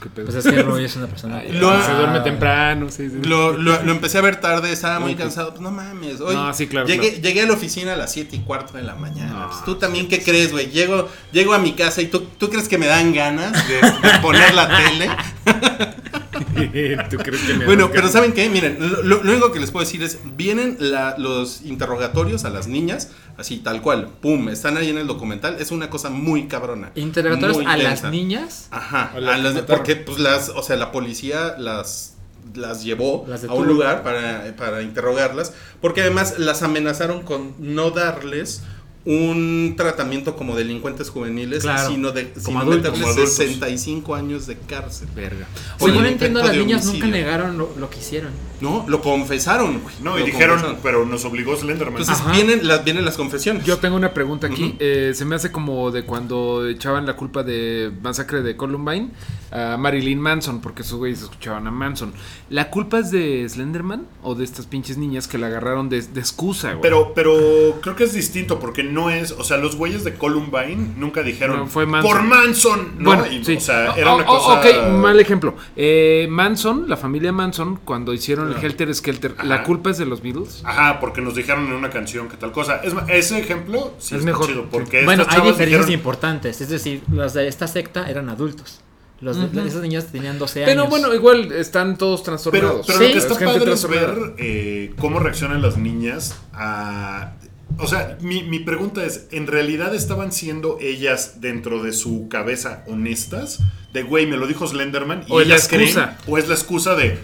¿Qué 0.02 0.10
pedo? 0.10 0.26
Pues 0.28 0.46
es 0.46 0.52
que 0.54 0.62
Rui 0.62 0.84
es 0.86 0.96
una 0.96 1.08
persona. 1.08 1.42
Lo- 1.50 1.84
se 1.84 1.92
duerme 1.94 2.20
temprano, 2.20 2.90
sí, 2.90 3.10
sí. 3.10 3.18
Lo, 3.24 3.54
lo- 3.58 3.82
lo 3.84 3.92
empecé 3.92 4.20
a 4.20 4.22
ver 4.22 4.36
tarde, 4.40 4.72
estaba 4.72 5.00
muy 5.00 5.16
cansado. 5.16 5.50
Pues 5.50 5.62
no 5.62 5.72
mames. 5.72 6.22
Hoy 6.22 6.36
No, 6.36 6.54
sí, 6.54 6.68
claro, 6.68 6.88
Llegué, 6.88 7.10
claro. 7.10 7.22
llegué 7.24 7.42
a 7.42 7.46
la 7.48 7.54
oficina 7.54 7.94
a 7.94 7.96
las 7.98 8.12
7 8.12 8.36
y 8.36 8.40
cuarto 8.40 8.74
de 8.78 8.84
la 8.84 8.96
mañana. 8.96 9.34
No, 9.34 9.48
Pues, 9.50 9.66
tú 9.66 9.76
también, 9.76 10.08
¿qué 10.08 10.22
crees, 10.24 10.52
güey? 10.52 10.70
Llego, 10.70 11.10
llego 11.32 11.54
a 11.54 11.60
mi 11.60 11.74
casa 11.74 12.02
y 12.02 12.08
tú, 12.08 12.22
tú 12.38 12.50
crees 12.50 12.68
que 12.68 12.78
me 12.78 12.86
dan 12.88 13.14
ganas 13.14 13.68
de, 13.68 13.76
de 13.76 14.20
poner 14.22 14.54
la 14.54 14.68
tele. 14.78 15.10
¿Tú 17.10 17.18
crees 17.18 17.42
que 17.44 17.54
me 17.54 17.66
Bueno, 17.66 17.90
pero? 17.92 18.08
¿saben 18.08 18.34
qué? 18.34 18.50
Miren, 18.50 18.78
lo, 19.04 19.22
único 19.22 19.52
que 19.52 19.60
les 19.60 19.72
puedo 19.72 19.86
decir 19.86 20.04
es, 20.04 20.20
vienen 20.36 20.78
la- 20.80 21.16
los 21.18 21.62
interrogatorios 21.62 22.46
a 22.46 22.50
las 22.50 22.68
niñas, 22.68 23.12
así 23.38 23.58
tal 23.58 23.82
cual, 23.82 24.10
pum, 24.22 24.50
están 24.50 24.78
ahí 24.78 24.90
en 24.90 24.98
el 24.98 25.08
documental, 25.08 25.58
es 25.60 25.72
una 25.72 25.90
cosa 25.90 26.10
muy 26.10 26.48
cabrona. 26.48 26.92
Interrogatorios 26.96 27.58
muy 27.58 27.66
a 27.66 27.78
las 27.78 28.04
niñas. 28.06 28.68
Ajá, 28.72 29.12
A 29.16 29.20
las 29.20 29.56
a 29.56 29.66
porque 29.66 29.96
pues 29.96 30.20
las, 30.20 30.50
o 30.50 30.64
sea, 30.64 30.76
la 30.76 30.92
policía 30.92 31.56
las 31.58 32.14
las 32.56 32.84
llevó 32.84 33.26
Las 33.28 33.46
a 33.46 33.54
un 33.54 33.68
lugar 33.68 34.04
para, 34.04 34.54
para 34.58 34.82
interrogarlas, 34.82 35.54
porque 35.82 36.02
además 36.02 36.40
las 36.40 36.62
amenazaron 36.62 37.24
con 37.24 37.56
no 37.58 37.92
darles 37.92 38.64
un 39.06 39.74
tratamiento 39.76 40.36
como 40.36 40.56
delincuentes 40.56 41.10
juveniles, 41.10 41.64
Claro, 41.64 41.90
sino 41.90 42.12
de 42.12 42.32
como 42.32 42.46
sino 42.46 42.60
adultos. 42.62 42.92
Como 42.92 43.08
adultos. 43.08 43.34
65 43.36 44.16
años 44.16 44.48
de 44.48 44.58
cárcel. 44.58 45.10
Verga. 45.16 45.48
Oye, 45.80 45.92
Oye, 45.94 46.02
no 46.02 46.08
entiendo, 46.08 46.42
las 46.42 46.56
niñas 46.56 46.86
nunca 46.86 47.00
homicidio. 47.00 47.12
negaron 47.26 47.58
lo, 47.58 47.74
lo 47.78 47.90
que 47.90 48.00
hicieron. 48.00 48.32
No, 48.64 48.86
lo 48.88 49.02
confesaron, 49.02 49.82
güey. 49.82 49.96
No, 50.02 50.18
y 50.18 50.24
dijeron, 50.24 50.56
confesaron. 50.56 50.80
pero 50.82 51.06
nos 51.06 51.26
obligó 51.26 51.56
Slenderman. 51.56 52.00
Entonces 52.02 52.24
Ajá. 52.24 52.32
vienen 52.32 52.68
las, 52.68 52.84
vienen 52.84 53.06
las 53.06 53.18
confesiones. 53.18 53.66
Yo 53.66 53.78
tengo 53.78 53.96
una 53.96 54.14
pregunta 54.14 54.48
aquí. 54.48 54.76
Eh, 54.80 55.12
se 55.14 55.26
me 55.26 55.36
hace 55.36 55.52
como 55.52 55.92
de 55.92 56.06
cuando 56.06 56.68
echaban 56.68 57.06
la 57.06 57.16
culpa 57.16 57.44
de 57.44 57.92
masacre 58.02 58.42
de 58.42 58.56
Columbine 58.56 59.10
a 59.52 59.78
Marilyn 59.78 60.20
Manson, 60.20 60.62
porque 60.62 60.82
esos 60.82 60.98
güeyes 60.98 61.22
escuchaban 61.22 61.68
a 61.68 61.72
Manson. 61.72 62.14
¿La 62.50 62.70
culpa 62.72 63.00
es 63.00 63.12
de 63.12 63.48
Slenderman 63.48 64.08
o 64.24 64.34
de 64.36 64.44
estas 64.44 64.66
pinches 64.66 64.98
niñas 64.98 65.28
que 65.28 65.38
la 65.38 65.48
agarraron 65.48 65.90
de, 65.90 66.02
de 66.02 66.20
excusa, 66.20 66.70
güey? 66.70 66.82
Pero, 66.82 67.14
pero 67.14 67.80
creo 67.82 67.96
que 67.96 68.06
es 68.06 68.14
distinto 68.14 68.60
porque 68.60 68.84
no 68.84 69.10
es, 69.10 69.32
o 69.32 69.44
sea, 69.44 69.58
los 69.58 69.76
güeyes 69.76 70.04
de 70.04 70.14
Columbine 70.16 70.94
nunca 70.98 71.22
dijeron 71.22 71.58
No, 71.58 71.68
fue 71.68 71.86
Manson. 71.86 72.12
por 72.12 72.24
Manson, 72.24 72.92
¿no? 72.98 73.10
Bueno, 73.16 73.26
Y, 73.32 73.44
sí. 73.44 73.58
O 73.58 73.60
sea, 73.60 73.92
Oh, 73.94 73.98
era 73.98 74.16
una 74.16 74.24
oh, 74.24 74.38
cosa. 74.38 74.60
Ok, 74.60 74.94
mal 75.02 75.20
ejemplo. 75.20 75.56
Eh, 75.76 76.28
Manson, 76.30 76.88
la 76.88 76.96
familia 76.98 77.32
Manson, 77.32 77.80
cuando 77.84 78.14
hicieron 78.14 78.53
el 78.58 78.64
Helter 78.64 78.94
Skelter, 78.96 79.36
¿la 79.44 79.64
culpa 79.64 79.90
es 79.92 79.98
de 79.98 80.06
los 80.06 80.22
Beatles? 80.22 80.62
Ajá, 80.66 81.00
porque 81.00 81.22
nos 81.22 81.36
dijeron 81.36 81.66
en 81.68 81.74
una 81.74 81.90
canción 81.90 82.30
que 82.30 82.38
tal 82.38 82.52
cosa. 82.52 82.78
Es, 82.78 82.94
ese 83.10 83.40
ejemplo 83.40 83.94
sí 84.00 84.16
Es 84.16 84.20
está 84.22 84.26
mejor. 84.32 84.48
chido 84.48 84.66
porque 84.70 85.04
Bueno, 85.06 85.24
estas 85.24 85.38
hay 85.40 85.48
diferencias 85.48 85.82
dijeron- 85.88 85.92
importantes. 86.00 86.62
Es 86.62 86.70
decir, 86.70 87.02
los 87.12 87.34
de 87.34 87.48
esta 87.48 87.68
secta 87.68 88.10
eran 88.10 88.30
adultos. 88.30 88.82
Los. 89.22 89.38
Esas 89.38 89.82
niñas 89.82 90.08
tenían 90.12 90.38
12 90.38 90.64
Pero 90.66 90.82
años. 90.82 90.90
bueno, 90.90 91.14
igual 91.14 91.52
están 91.54 91.98
todos 91.98 92.22
Pero, 92.22 92.34
trastornados. 92.34 92.86
pero 92.88 93.00
Sí, 93.00 93.06
lo 93.06 93.12
que 93.12 93.18
es 93.20 93.24
está 93.26 93.46
padre 93.46 93.72
es 93.74 93.88
ver 93.88 94.34
eh, 94.38 94.94
cómo 94.98 95.20
reaccionan 95.20 95.62
las 95.62 95.78
niñas 95.78 96.36
a... 96.54 97.34
O 97.80 97.88
sea, 97.88 98.18
mi, 98.22 98.44
mi 98.44 98.60
pregunta 98.60 99.04
es, 99.04 99.28
¿en 99.32 99.48
realidad 99.48 99.96
estaban 99.96 100.32
siendo 100.32 100.78
ellas 100.80 101.42
dentro 101.42 101.82
de 101.82 101.92
su 101.94 102.28
cabeza 102.30 102.84
honestas? 102.86 103.62
De, 103.94 104.04
güey, 104.04 104.28
me 104.28 104.38
lo 104.38 104.46
dijo 104.46 104.68
Slenderman 104.68 105.24
y 105.28 105.32
O 105.32 105.42
es 105.42 105.48
la 105.48 105.58
creen, 105.58 105.84
excusa. 105.84 106.18
o 106.28 106.38
es 106.38 106.48
la 106.50 106.54
excusa 106.56 106.96
de, 106.96 107.18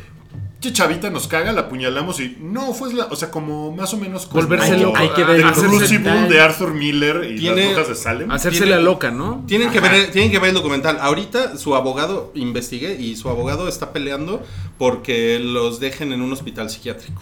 che 0.62 0.74
chavita 0.74 1.10
nos 1.10 1.28
caga, 1.28 1.54
la 1.54 1.62
apuñalamos 1.62 2.20
y 2.20 2.36
no, 2.42 2.74
fue 2.74 2.94
la, 2.94 3.06
o 3.06 3.16
sea, 3.16 3.32
como 3.32 3.72
más 3.74 3.94
o 3.94 3.98
menos 3.98 4.26
como 4.26 4.42
Volverse 4.42 4.78
loco. 4.78 4.98
hay 4.98 5.10
que 5.10 5.24
ver 5.24 5.38
el 5.40 6.30
de 6.30 6.42
Arthur 6.42 6.74
Miller 6.74 7.32
y 7.32 7.38
Tiene- 7.40 7.62
las 7.64 7.72
brujas 7.74 7.88
de 7.90 7.96
Salem. 7.96 8.32
Hacerse 8.32 8.66
la 8.66 8.80
loca, 8.80 9.10
¿no? 9.10 9.44
Tienen 9.48 9.72
que, 9.72 9.80
ver, 9.80 10.12
tienen 10.12 10.30
que 10.32 10.40
ver 10.40 10.50
el 10.50 10.56
documental. 10.56 10.98
Ahorita 11.00 11.58
su 11.58 11.76
abogado, 11.76 12.32
investigué, 12.36 12.96
y 13.00 13.16
su 13.16 13.30
abogado 13.30 13.68
está 13.70 13.94
peleando 13.94 14.44
porque 14.78 15.40
los 15.40 15.80
dejen 15.80 16.12
en 16.12 16.22
un 16.22 16.34
hospital 16.34 16.70
psiquiátrico. 16.70 17.22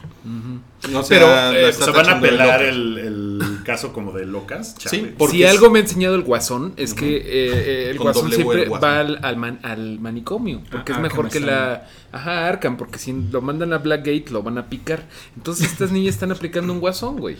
O 0.93 1.03
sea, 1.03 1.03
Pero, 1.07 1.27
eh, 1.57 1.69
o 1.69 1.73
sea, 1.73 1.91
van 1.93 2.09
a 2.09 2.15
loca. 2.15 2.61
el, 2.61 2.97
el 2.97 3.57
caso 3.68 3.93
como 3.93 4.11
de 4.13 4.26
locas. 4.26 4.76
Sí, 4.80 4.89
Chale. 4.97 5.13
porque 5.18 5.38
si 5.38 5.43
es- 5.43 5.51
algo 5.51 5.70
me 5.70 5.78
ha 5.78 5.82
enseñado 5.84 6.15
el 6.15 6.24
guasón 6.24 6.74
es 6.78 6.95
que 6.95 7.18
eh, 7.18 7.24
eh, 7.28 7.89
el 7.91 7.99
guasón 7.99 8.32
siempre 8.32 8.63
el 8.63 8.70
guasón. 8.70 8.89
va 8.89 8.99
al, 9.01 9.20
al 9.24 9.38
man- 9.38 9.59
al 9.61 9.99
manicomio. 9.99 10.63
Porque 10.72 10.93
Ah, 10.93 10.95
es 10.95 11.01
mejor 11.01 11.26
Arkham 11.26 11.41
que 11.43 11.47
la. 11.47 11.88
Ajá, 12.11 12.47
Arkham, 12.47 12.78
porque 12.78 12.97
si 12.97 13.13
lo 13.13 13.41
mandan 13.41 13.74
a 13.74 13.78
Blackgate 13.78 14.26
lo 14.32 14.41
van 14.41 14.57
a 14.57 14.68
picar. 14.70 15.03
Entonces 15.36 15.72
estas 15.72 15.91
niñas 15.91 16.15
están 16.15 16.32
aplicando 16.32 16.74
un 16.74 16.80
guasón, 16.80 17.18
güey. 17.20 17.38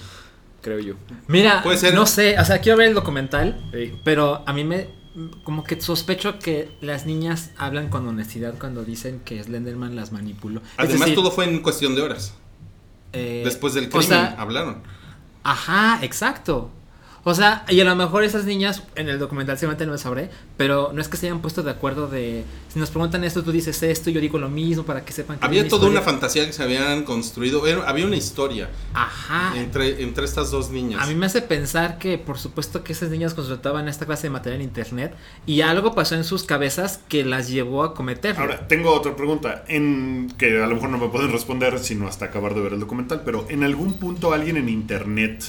Creo 0.62 0.80
yo. 0.80 0.94
Mira, 1.28 1.64
Puede 1.64 1.78
ser. 1.78 1.94
no 1.96 2.06
sé, 2.06 2.38
o 2.40 2.46
sea, 2.46 2.60
quiero 2.60 2.78
ver 2.78 2.90
el 2.90 2.94
documental, 2.94 3.70
Ey. 3.74 4.00
pero 4.04 4.44
a 4.46 4.54
mí 4.54 4.64
me 4.64 4.90
como 5.44 5.64
que 5.64 5.82
sospecho 5.82 6.38
que 6.38 6.70
las 6.82 7.08
niñas 7.08 7.50
hablan 7.58 7.90
con 7.90 8.08
honestidad 8.08 8.54
cuando 8.60 8.84
dicen 8.84 9.20
que 9.26 9.42
Slenderman 9.44 9.96
las 9.96 10.12
manipuló. 10.12 10.62
Además, 10.78 11.00
decir, 11.00 11.16
todo 11.16 11.32
fue 11.32 11.46
en 11.46 11.62
cuestión 11.64 11.96
de 11.96 12.02
horas. 12.04 12.36
eh, 13.14 13.42
Después 13.46 13.74
del 13.74 13.86
o 13.86 13.90
crimen 13.90 14.08
sea, 14.08 14.36
hablaron. 14.38 14.84
Ajá, 15.48 16.00
exacto. 16.04 16.70
O 17.30 17.34
sea, 17.36 17.66
y 17.68 17.78
a 17.82 17.84
lo 17.84 17.94
mejor 17.94 18.24
esas 18.24 18.46
niñas 18.46 18.84
en 18.96 19.10
el 19.10 19.20
documental 19.20 19.58
seguramente 19.58 19.86
no 19.86 19.92
lo 19.92 19.98
sabré, 19.98 20.30
pero 20.56 20.92
no 20.94 21.02
es 21.02 21.10
que 21.10 21.18
se 21.18 21.26
hayan 21.26 21.42
puesto 21.42 21.62
de 21.62 21.72
acuerdo 21.72 22.08
de 22.08 22.46
si 22.72 22.80
nos 22.80 22.90
preguntan 22.90 23.26
esto, 23.26 23.44
tú 23.44 23.52
dices 23.52 23.84
esto, 23.84 24.10
yo 24.10 24.22
digo 24.22 24.38
lo 24.40 24.48
mismo 24.48 24.84
para 24.86 25.04
que 25.04 25.12
sepan 25.12 25.38
que 25.38 25.46
Había 25.46 25.68
toda 25.68 25.90
una 25.90 26.02
fantasía 26.02 26.46
que 26.46 26.54
se 26.54 26.64
habían 26.64 27.04
construido. 27.04 27.68
era- 27.68 27.84
había 27.90 28.06
una 28.06 28.16
historia 28.16 28.70
Ajá. 28.94 29.58
entre, 29.58 30.02
entre 30.04 30.24
estas 30.24 30.52
dos 30.52 30.70
niñas. 30.70 31.02
A 31.04 31.06
mí 31.08 31.16
me 31.16 31.26
hace 31.26 31.42
pensar 31.42 31.98
que 31.98 32.18
por 32.18 32.38
supuesto 32.40 32.82
que 32.86 32.94
esas 32.94 33.10
niñas 33.10 33.34
consultaban 33.34 33.90
esta 33.90 34.06
clase 34.06 34.28
de 34.28 34.30
material 34.30 34.62
en 34.62 34.68
internet 34.70 35.14
y 35.46 35.60
algo 35.60 35.94
pasó 35.94 36.16
en 36.16 36.24
sus 36.24 36.44
cabezas 36.44 37.02
que 37.10 37.26
las 37.26 37.50
llevó 37.50 37.84
a 37.84 37.94
cometerlo. 37.94 38.40
Ahora, 38.42 38.70
tengo 38.70 38.94
otra 38.94 39.18
pregunta, 39.18 39.66
en 39.68 40.32
que 40.38 40.64
a 40.64 40.68
lo 40.68 40.76
mejor 40.76 40.92
no 40.92 40.98
me 40.98 41.10
pueden 41.10 41.34
responder 41.34 41.78
sino 41.80 42.08
hasta 42.08 42.24
acabar 42.24 42.56
de 42.56 42.62
ver 42.62 42.72
el 42.72 42.80
documental, 42.80 43.24
pero 43.26 43.46
en 43.50 43.66
algún 43.66 43.96
punto 43.96 44.32
alguien 44.32 44.56
en 44.56 44.70
internet, 44.70 45.44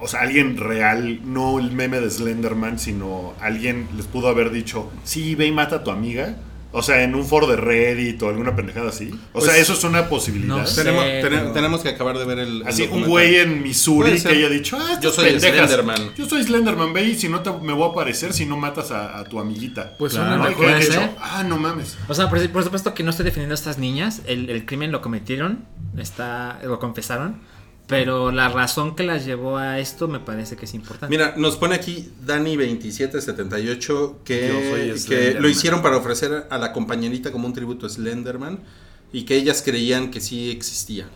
o 0.00 0.08
sea, 0.08 0.20
alguien 0.20 0.56
real, 0.56 1.20
no 1.24 1.58
el 1.58 1.72
meme 1.72 2.00
de 2.00 2.10
Slenderman, 2.10 2.78
sino 2.78 3.34
alguien 3.40 3.88
les 3.96 4.06
pudo 4.06 4.28
haber 4.28 4.50
dicho, 4.50 4.90
sí, 5.04 5.34
ve 5.34 5.46
y 5.46 5.52
mata 5.52 5.76
a 5.76 5.84
tu 5.84 5.90
amiga. 5.90 6.36
O 6.72 6.82
sea, 6.84 7.02
en 7.02 7.16
un 7.16 7.26
foro 7.26 7.48
de 7.48 7.56
Reddit 7.56 8.22
o 8.22 8.28
alguna 8.28 8.54
pendejada 8.54 8.90
así. 8.90 9.10
O 9.32 9.40
Pues, 9.40 9.46
sea, 9.46 9.56
eso 9.56 9.72
es 9.72 9.82
una 9.82 10.08
posibilidad. 10.08 10.56
no 10.58 10.64
sé. 10.68 10.84
tenemos, 10.84 11.04
pero- 11.20 11.82
que 11.82 11.88
acabar 11.88 12.16
de 12.16 12.24
ver 12.24 12.38
el. 12.38 12.62
el 12.62 12.68
Así, 12.68 12.82
un 12.82 12.88
documental. 12.90 13.10
güey 13.10 13.36
en 13.40 13.62
Missouri 13.64 14.20
que 14.22 14.28
haya 14.28 14.48
dicho, 14.48 14.78
ah, 14.80 15.00
Yo 15.02 15.10
soy 15.10 15.30
pendejas. 15.32 15.68
Slenderman. 15.68 16.14
Yo 16.16 16.26
soy 16.28 16.44
Slenderman, 16.44 16.92
ve 16.92 17.02
y 17.06 17.16
si 17.16 17.28
no 17.28 17.40
te, 17.40 17.50
me 17.50 17.72
voy 17.72 17.88
a 17.88 17.90
aparecer 17.90 18.32
si 18.32 18.46
no 18.46 18.56
matas 18.56 18.92
a, 18.92 19.18
a 19.18 19.24
tu 19.24 19.40
amiguita. 19.40 19.96
Pues 19.98 20.12
Claro. 20.12 20.36
Y 20.44 20.48
mejor. 20.48 20.80
ser. 20.84 21.10
ah, 21.20 21.42
no 21.42 21.56
mames. 21.58 21.98
O 22.06 22.14
sea, 22.14 22.30
por, 22.30 22.48
por 22.50 22.62
supuesto 22.62 22.94
que 22.94 23.02
no 23.02 23.10
estoy 23.10 23.24
defendiendo 23.24 23.54
a 23.54 23.58
estas 23.58 23.78
niñas, 23.78 24.22
el, 24.26 24.48
el 24.48 24.64
crimen 24.64 24.92
lo 24.92 25.02
cometieron, 25.02 25.64
está, 25.98 26.60
lo 26.62 26.78
confesaron, 26.78 27.40
pero 27.90 28.30
la 28.30 28.48
razón 28.48 28.94
que 28.94 29.02
las 29.02 29.26
llevó 29.26 29.56
a 29.56 29.80
esto 29.80 30.06
me 30.06 30.20
parece 30.20 30.56
que 30.56 30.64
es 30.64 30.74
importante. 30.74 31.08
Mira, 31.14 31.34
nos 31.36 31.56
pone 31.56 31.74
aquí 31.74 32.08
Dani2778 32.24 34.18
que, 34.24 34.94
que 35.08 35.34
lo 35.34 35.48
hicieron 35.48 35.82
para 35.82 35.96
ofrecer 35.96 36.46
a 36.48 36.56
la 36.56 36.72
compañerita 36.72 37.32
como 37.32 37.48
un 37.48 37.52
tributo 37.52 37.86
a 37.86 37.88
Slenderman 37.88 38.60
y 39.12 39.24
que 39.24 39.34
ellas 39.36 39.62
creían 39.62 40.12
que 40.12 40.20
sí 40.20 40.52
existía. 40.52 41.08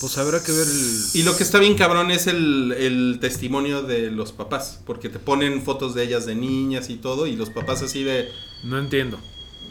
Pues 0.00 0.16
habrá 0.16 0.42
que 0.42 0.52
ver 0.52 0.66
el. 0.66 1.04
Y 1.12 1.24
lo 1.24 1.36
que 1.36 1.42
está 1.42 1.58
bien 1.58 1.74
cabrón 1.74 2.10
es 2.10 2.26
el, 2.26 2.72
el 2.72 3.18
testimonio 3.20 3.82
de 3.82 4.10
los 4.10 4.32
papás, 4.32 4.80
porque 4.86 5.10
te 5.10 5.18
ponen 5.18 5.60
fotos 5.62 5.94
de 5.94 6.04
ellas 6.04 6.24
de 6.24 6.34
niñas 6.34 6.88
y 6.88 6.96
todo, 6.96 7.26
y 7.26 7.36
los 7.36 7.50
papás 7.50 7.82
así 7.82 8.02
de... 8.02 8.30
No 8.64 8.78
entiendo. 8.78 9.18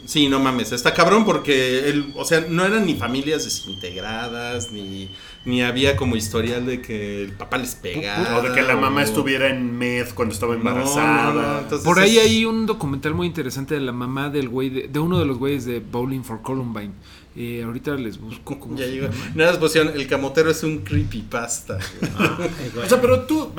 Sí, 0.08 0.26
no 0.26 0.40
mames, 0.40 0.72
está 0.72 0.94
cabrón 0.94 1.26
porque, 1.26 1.90
el, 1.90 2.14
o 2.16 2.24
sea, 2.24 2.40
no 2.48 2.64
eran 2.64 2.86
ni 2.86 2.94
familias 2.94 3.44
desintegradas, 3.44 4.72
ni, 4.72 5.10
ni 5.44 5.62
había 5.62 5.96
como 5.96 6.16
historial 6.16 6.64
de 6.64 6.80
que 6.80 7.24
el 7.24 7.32
papá 7.32 7.58
les 7.58 7.74
pegaba. 7.74 8.38
O 8.38 8.42
de 8.42 8.54
que 8.54 8.62
la 8.62 8.74
mamá 8.74 9.02
o- 9.02 9.04
estuviera 9.04 9.48
en 9.50 9.76
meth 9.76 10.14
cuando 10.14 10.32
estaba 10.32 10.54
No, 10.56 10.62
no, 10.64 10.70
embarazada. 10.70 11.32
no, 11.34 11.58
entonces 11.58 11.84
Por 11.84 11.98
ahí 11.98 12.16
es- 12.16 12.24
hay 12.24 12.44
un 12.46 12.64
documental 12.64 13.12
muy 13.14 13.26
interesante 13.26 13.74
de 13.74 13.80
la 13.80 13.92
mamá 13.92 14.30
del 14.30 14.48
güey, 14.48 14.70
de, 14.70 14.88
de 14.88 14.98
uno 14.98 15.18
de 15.18 15.26
los 15.26 15.36
güeyes 15.38 15.66
de 15.66 15.80
Bowling 15.80 16.22
for 16.22 16.40
Columbine. 16.40 16.92
Eh, 17.36 17.62
ahorita 17.64 17.94
les 17.96 18.18
busco 18.18 18.58
cómo 18.58 18.76
Ya 18.78 18.86
llegó. 18.86 19.08
Nada 19.34 19.50
más 19.52 19.60
pusieron, 19.60 19.92
el 19.94 20.06
camotero 20.08 20.50
es 20.50 20.62
un 20.62 20.78
creepypasta. 20.78 21.78
güey. 22.00 22.84
O 22.84 22.88
sea, 22.88 23.00
pero 23.00 23.20
tú, 23.26 23.52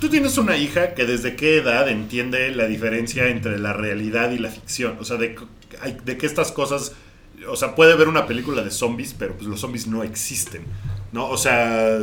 tú 0.00 0.08
tienes 0.08 0.36
una 0.36 0.56
hija 0.56 0.94
que 0.94 1.06
desde 1.06 1.36
qué 1.36 1.58
edad 1.58 1.88
entiende 1.88 2.54
la 2.54 2.66
diferencia 2.66 3.28
entre 3.28 3.58
la 3.58 3.72
realidad 3.72 4.32
y 4.32 4.38
la 4.38 4.50
ficción. 4.50 4.96
O 5.00 5.04
sea, 5.04 5.16
de, 5.16 5.34
hay- 5.80 5.96
de 6.04 6.16
que 6.18 6.26
estas 6.26 6.52
cosas, 6.52 6.92
o 7.48 7.56
sea, 7.56 7.74
puede 7.74 7.94
ver 7.96 8.08
una 8.08 8.26
película 8.26 8.62
de 8.62 8.70
zombies, 8.70 9.14
pero 9.18 9.34
pues 9.34 9.46
los 9.46 9.60
zombies 9.60 9.86
no 9.86 10.02
existen, 10.02 10.62
¿no? 11.12 11.28
O 11.28 11.36
sea, 11.36 11.98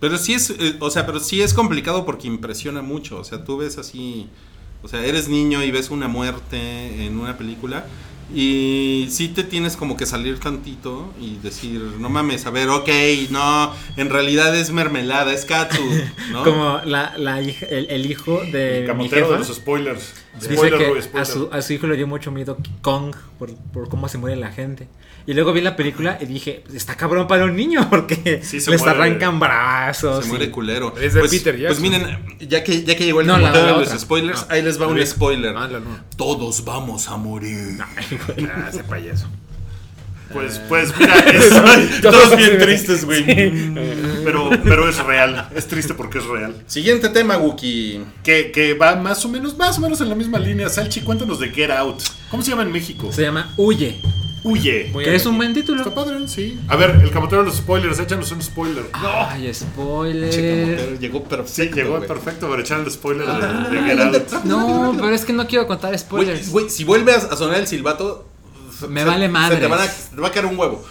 Pero 0.00 0.18
sí 0.18 0.34
es, 0.34 0.50
eh, 0.50 0.76
o 0.80 0.90
sea, 0.90 1.06
pero 1.06 1.18
sí 1.20 1.40
es 1.40 1.54
complicado 1.54 2.04
porque 2.04 2.26
impresiona 2.26 2.82
mucho. 2.82 3.18
O 3.18 3.24
sea, 3.24 3.42
tú 3.44 3.56
ves 3.58 3.78
así, 3.78 4.28
o 4.82 4.88
sea, 4.88 5.02
eres 5.04 5.28
niño 5.28 5.62
y 5.62 5.70
ves 5.70 5.88
una 5.90 6.08
muerte 6.08 7.06
en 7.06 7.18
una 7.18 7.38
película 7.38 7.86
y 8.34 9.06
sí 9.10 9.28
te 9.28 9.44
tienes 9.44 9.76
como 9.76 9.96
que 9.96 10.06
salir 10.06 10.40
tantito 10.40 11.12
y 11.20 11.36
decir, 11.36 11.80
no 11.98 12.08
mames, 12.08 12.44
a 12.46 12.50
ver, 12.50 12.68
ok, 12.68 12.88
no, 13.30 13.72
en 13.96 14.10
realidad 14.10 14.54
es 14.56 14.70
mermelada, 14.70 15.32
es 15.32 15.44
katsu, 15.44 15.82
¿no? 16.32 16.42
Como 16.44 16.80
la, 16.84 17.14
la 17.16 17.40
hija- 17.42 17.66
el, 17.66 17.86
el 17.90 18.10
hijo 18.10 18.40
de 18.50 18.76
el 18.78 18.80
mi 18.82 18.86
camotero 18.88 19.26
jefa 19.26 19.32
de 19.34 19.38
los 19.48 19.56
spoilers. 19.56 20.12
Dice 20.40 20.54
Spoiler, 20.54 20.78
que 20.78 20.88
Rui, 20.88 21.00
a 21.20 21.24
su, 21.24 21.48
a 21.52 21.62
su 21.62 21.72
hijo 21.72 21.86
le 21.86 21.96
dio 21.96 22.06
mucho 22.06 22.30
miedo 22.30 22.56
King 22.56 22.72
Kong 22.82 23.14
por, 23.38 23.54
por 23.72 23.88
cómo 23.88 24.08
se 24.08 24.18
muere 24.18 24.36
la 24.36 24.50
gente. 24.52 24.88
Y 25.26 25.32
luego 25.32 25.52
vi 25.54 25.62
la 25.62 25.74
película 25.74 26.18
y 26.20 26.26
dije, 26.26 26.60
"Pues 26.64 26.76
está 26.76 26.96
cabrón 26.96 27.26
para 27.26 27.44
un 27.46 27.56
niño 27.56 27.86
porque 27.90 28.40
Sí, 28.42 28.56
les 28.58 28.68
muere. 28.68 28.90
arrancan 28.90 29.40
brazos. 29.40 30.24
Se 30.24 30.28
muere 30.30 30.50
culero. 30.50 30.94
Es 30.98 31.14
de 31.14 31.20
pues, 31.20 31.32
Peter 31.32 31.54
Pues 31.54 31.78
Jackson. 31.78 31.82
miren, 31.82 32.38
ya 32.48 32.62
que, 32.62 32.84
ya 32.84 32.94
que 32.96 33.04
llegó 33.06 33.20
el 33.22 33.26
No, 33.26 33.34
la- 33.34 33.38
comentario 33.52 33.66
la 33.68 33.72
de 33.72 33.78
los 33.78 33.88
otra. 33.88 33.98
spoilers, 34.00 34.46
ahí 34.50 34.62
les 34.62 34.80
va 34.80 34.86
un 34.86 35.06
spoiler. 35.06 35.54
Ah, 35.56 35.68
la 35.68 35.80
nueva. 35.80 36.04
Todos 36.16 36.64
vamos 36.64 37.08
a 37.08 37.16
morir. 37.16 37.78
Ah, 37.80 38.68
ese 38.68 38.84
payaso. 38.84 39.26
Pues, 40.34 40.60
pues, 40.68 40.92
mira, 40.98 41.18
es, 41.20 42.00
todos 42.02 42.36
bien 42.36 42.58
tristes, 42.58 43.04
güey. 43.04 43.24
Pero, 44.24 44.50
pero 44.64 44.88
es 44.88 44.98
real. 44.98 45.48
Es 45.54 45.66
triste 45.68 45.94
porque 45.94 46.18
es 46.18 46.26
real. 46.26 46.62
Siguiente 46.66 47.08
tema, 47.08 47.38
Wookie. 47.38 48.02
Que, 48.22 48.50
que 48.50 48.74
va 48.74 48.96
más 48.96 49.24
o 49.24 49.28
menos, 49.28 49.56
más 49.56 49.78
o 49.78 49.80
menos 49.80 50.00
en 50.00 50.08
la 50.08 50.14
misma 50.14 50.38
línea. 50.38 50.68
Salchi, 50.68 51.00
cuéntanos 51.02 51.38
de 51.38 51.48
Get 51.50 51.70
Out. 51.70 52.02
¿Cómo 52.30 52.42
se 52.42 52.50
llama 52.50 52.62
en 52.64 52.72
México? 52.72 53.12
Se 53.12 53.22
llama 53.22 53.54
Huye, 53.56 54.00
Huye. 54.42 54.92
Que 54.92 55.14
es 55.14 55.24
un 55.24 55.36
buen 55.38 55.54
título. 55.54 55.82
Está 55.82 55.94
padre, 55.94 56.16
sí. 56.28 56.58
A 56.68 56.76
ver, 56.76 57.00
el 57.02 57.10
camotero 57.10 57.42
de 57.42 57.48
los 57.48 57.56
spoilers, 57.58 57.98
échanos 57.98 58.30
un 58.32 58.42
spoiler. 58.42 58.84
Ay, 58.92 59.52
spoiler. 59.54 60.98
Llegó 60.98 61.20
Sí, 61.20 61.24
perfecto. 61.28 61.76
llegó 61.76 61.96
güey. 61.96 62.08
perfecto 62.08 62.48
para 62.50 62.60
echar 62.60 62.80
el 62.80 62.90
spoiler 62.90 63.26
de, 63.26 63.76
de 63.76 63.82
Get 63.84 64.00
Out. 64.00 64.44
No, 64.44 64.92
pero 64.96 65.10
es 65.10 65.24
que 65.24 65.32
no 65.32 65.46
quiero 65.46 65.66
contar 65.66 65.98
spoilers. 65.98 66.50
güey, 66.50 66.68
si 66.68 66.84
vuelve 66.84 67.12
a 67.12 67.20
sonar 67.36 67.58
el 67.60 67.66
silbato, 67.66 68.28
Me 68.88 69.00
se- 69.00 69.06
vale 69.06 69.26
se 69.26 69.32
madres. 69.32 69.60
te, 69.60 69.66
van 69.66 69.80
a- 69.80 69.86
te 69.86 70.20
va 70.20 70.28
a 70.28 70.30
caer 70.32 70.46
un 70.46 70.58
huevo. 70.58 70.84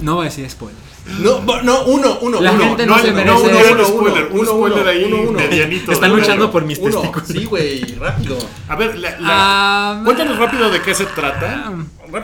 No 0.00 0.16
voy 0.16 0.26
a 0.26 0.30
decir 0.30 0.48
spoilers. 0.50 0.80
No, 1.20 1.40
no, 1.62 1.84
uno, 1.84 2.18
uno, 2.22 2.40
La 2.40 2.52
uno. 2.52 2.64
gente 2.64 2.86
no, 2.86 2.96
no 2.96 3.02
se 3.02 3.08
no, 3.10 3.14
merece 3.16 3.30
no, 3.34 3.58
eso. 3.58 3.74
no, 3.74 3.74
un 3.74 3.74
Uno, 3.74 3.86
spoiler, 3.88 4.28
uno, 4.32 4.40
un 4.40 4.46
spoiler 4.46 4.78
uno, 4.80 4.90
ahí 4.90 5.04
uno, 5.04 5.16
uno. 5.30 5.38
medianito. 5.38 5.92
Están 5.92 6.10
Uno, 6.12 6.20
luchando 6.20 6.44
uno. 6.44 6.52
por 6.52 6.64
mis 6.64 6.78
Uno. 6.78 6.90
testículos. 7.00 7.28
Sí, 7.28 7.44
güey, 7.44 7.94
rápido. 7.96 8.38
A 8.68 8.76
ver, 8.76 8.96
la- 8.98 9.10
la- 9.10 9.16
Ah, 9.20 10.00
cuéntanos 10.02 10.38
rápido 10.38 10.70
de 10.70 10.80
qué 10.80 10.94
se 10.94 11.04
trata 11.04 11.72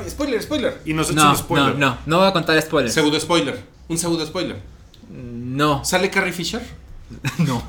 Spoiler, 0.08 0.42
spoiler. 0.42 0.80
y 0.86 0.94
nos 0.94 1.10
echas 1.10 1.22
No, 1.24 1.30
un 1.32 1.36
spoiler. 1.36 1.74
no, 1.76 1.88
no, 1.90 1.98
no 2.06 2.18
voy 2.20 2.28
a 2.28 2.32
contar 2.32 2.60
spoilers. 2.62 2.94
Pseudo 2.94 3.20
spoiler. 3.20 3.62
Un 3.88 3.98
pseudo 3.98 4.24
spoiler. 4.24 4.56
No, 5.10 5.84
¿Sale 5.84 6.08
Carrie 6.08 6.32
Fisher? 6.32 6.62
no. 7.38 7.62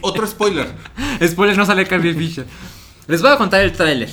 Otro 0.00 0.26
spoiler. 0.26 0.72
Spoilers 1.24 1.56
no 1.58 1.64
sale 1.64 1.86
Carrie 1.86 2.14
Fisher. 2.14 2.46
Les 3.06 3.22
voy 3.22 3.30
a 3.30 3.36
contar 3.36 3.60
el 3.60 3.72
tráiler. 3.72 4.10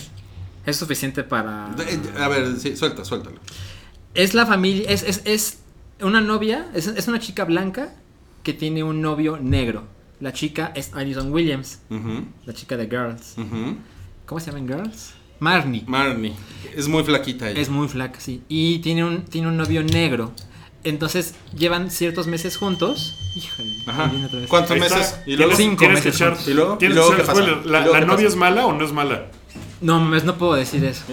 Es 0.65 0.77
suficiente 0.77 1.23
para. 1.23 1.69
Eh, 1.87 1.99
A 2.19 2.27
ver, 2.27 2.57
sí, 2.57 2.75
suelta, 2.75 3.03
suéltalo. 3.03 3.37
Es 4.13 4.33
la 4.33 4.45
familia. 4.45 4.89
Es, 4.89 5.03
es, 5.03 5.21
es 5.25 5.59
una 6.01 6.21
novia. 6.21 6.67
Es, 6.73 6.87
es 6.87 7.07
una 7.07 7.19
chica 7.19 7.43
blanca 7.45 7.93
que 8.43 8.53
tiene 8.53 8.83
un 8.83 9.01
novio 9.01 9.37
negro. 9.41 9.83
La 10.19 10.31
chica 10.31 10.71
es 10.75 10.93
Alison 10.93 11.31
Williams. 11.33 11.79
La 12.45 12.53
chica 12.53 12.77
de 12.77 12.85
Girls. 12.87 13.33
ujú. 13.37 13.75
¿Cómo 14.25 14.39
se 14.39 14.51
llaman 14.51 14.67
Girls? 14.67 15.13
Marnie. 15.39 15.83
Marnie. 15.85 16.33
Es 16.73 16.87
muy 16.87 17.03
flaquita 17.03 17.49
ella. 17.49 17.59
Es 17.59 17.67
muy 17.69 17.89
flaca, 17.89 18.19
sí. 18.21 18.41
Y 18.47 18.79
tiene 18.79 19.03
un, 19.03 19.25
tiene 19.25 19.49
un 19.49 19.57
novio 19.57 19.83
negro. 19.83 20.31
Entonces 20.85 21.35
llevan 21.57 21.91
ciertos 21.91 22.27
meses 22.27 22.55
juntos. 22.55 23.17
Híjole. 23.35 23.69
Ajá. 23.87 24.11
¿Cuántos 24.47 24.77
meses? 24.77 25.15
Y 25.25 25.35
luego. 25.35 25.55
Cinco 25.55 25.77
que 25.79 25.89
meses 25.89 26.15
echar- 26.15 26.29
juntos. 26.35 26.47
¿Y 26.47 26.53
luego? 26.53 26.77
tienes 26.77 26.95
¿Y 26.95 26.99
luego 26.99 27.11
que 27.11 27.15
qué 27.17 27.21
echar 27.23 27.35
pasa? 27.35 27.45
spoiler. 27.47 27.65
¿Y 27.67 27.69
¿La, 27.93 27.99
novia 28.01 28.15
pasa? 28.15 28.27
es 28.27 28.35
mala 28.37 28.65
o 28.65 28.73
no 28.73 28.85
es 28.85 28.93
mala? 28.93 29.27
No 29.83 29.99
mames, 29.99 30.23
no 30.23 30.37
puedo 30.37 30.53
decir 30.55 30.83
eso. 30.85 31.03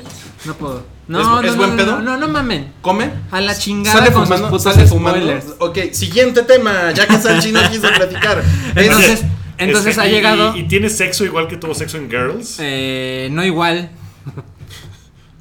No 0.47 0.55
puedo. 0.55 0.85
No, 1.09 1.21
¿Es- 1.21 1.27
no, 1.27 1.41
es 1.43 1.51
no, 1.53 1.57
buen 1.59 1.71
no, 1.71 1.77
pedo? 1.77 1.97
No, 1.97 2.03
no, 2.03 2.17
no 2.17 2.29
mamen. 2.29 2.73
¿Come? 2.81 3.11
A 3.31 3.41
la 3.41 3.55
chingada 3.59 3.99
¿Sale 3.99 4.13
con 4.13 4.25
fumando? 4.25 4.49
sus 4.51 4.63
¿Sale 4.63 4.87
fumando? 4.87 5.19
spoilers. 5.21 5.47
Ok, 5.59 5.79
siguiente 5.93 6.43
tema. 6.45 6.93
Ya 6.93 7.07
que 7.07 7.19
Salchi 7.19 7.51
no 7.53 7.61
quiso 7.69 7.89
platicar. 7.97 8.43
Entonces, 8.77 9.23
entonces 9.59 9.99
ha 9.99 10.07
llegado. 10.07 10.57
Y, 10.57 10.61
y 10.61 10.69
tiene 10.69 10.89
sexo 10.89 11.25
igual 11.25 11.49
que 11.49 11.57
tuvo 11.57 11.75
sexo 11.75 11.99
en 11.99 12.09
Girls? 12.09 12.57
eh, 12.61 13.29
no 13.33 13.45
igual. 13.45 13.91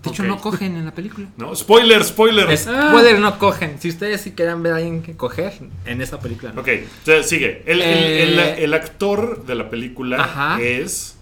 De 0.03 0.09
hecho, 0.11 0.23
Ok. 0.23 0.29
no 0.29 0.39
cogen 0.39 0.77
en 0.77 0.85
la 0.85 0.91
película. 0.95 1.27
No, 1.35 1.53
spoiler, 1.55 2.03
spoiler. 2.05 2.57
Spoiler, 2.57 3.19
no 3.19 3.37
cogen. 3.37 3.75
Si 3.81 3.89
ustedes 3.89 4.21
sí 4.21 4.31
quieran 4.31 4.63
ver 4.63 4.73
a 4.73 4.75
alguien 4.77 5.03
que 5.03 5.15
coger, 5.17 5.53
en 5.85 6.01
esa 6.01 6.19
película 6.21 6.53
no. 6.53 6.61
Ok, 6.61 6.69
entonces 6.69 7.27
sigue. 7.29 7.63
El, 7.67 7.81
el- 7.81 7.87
Eh, 7.87 8.23
el- 8.23 8.39
el 8.63 8.73
actor 8.73 9.45
de 9.45 9.55
la 9.55 9.69
película 9.69 10.23
Ajá. 10.23 10.57
es. 10.61 11.17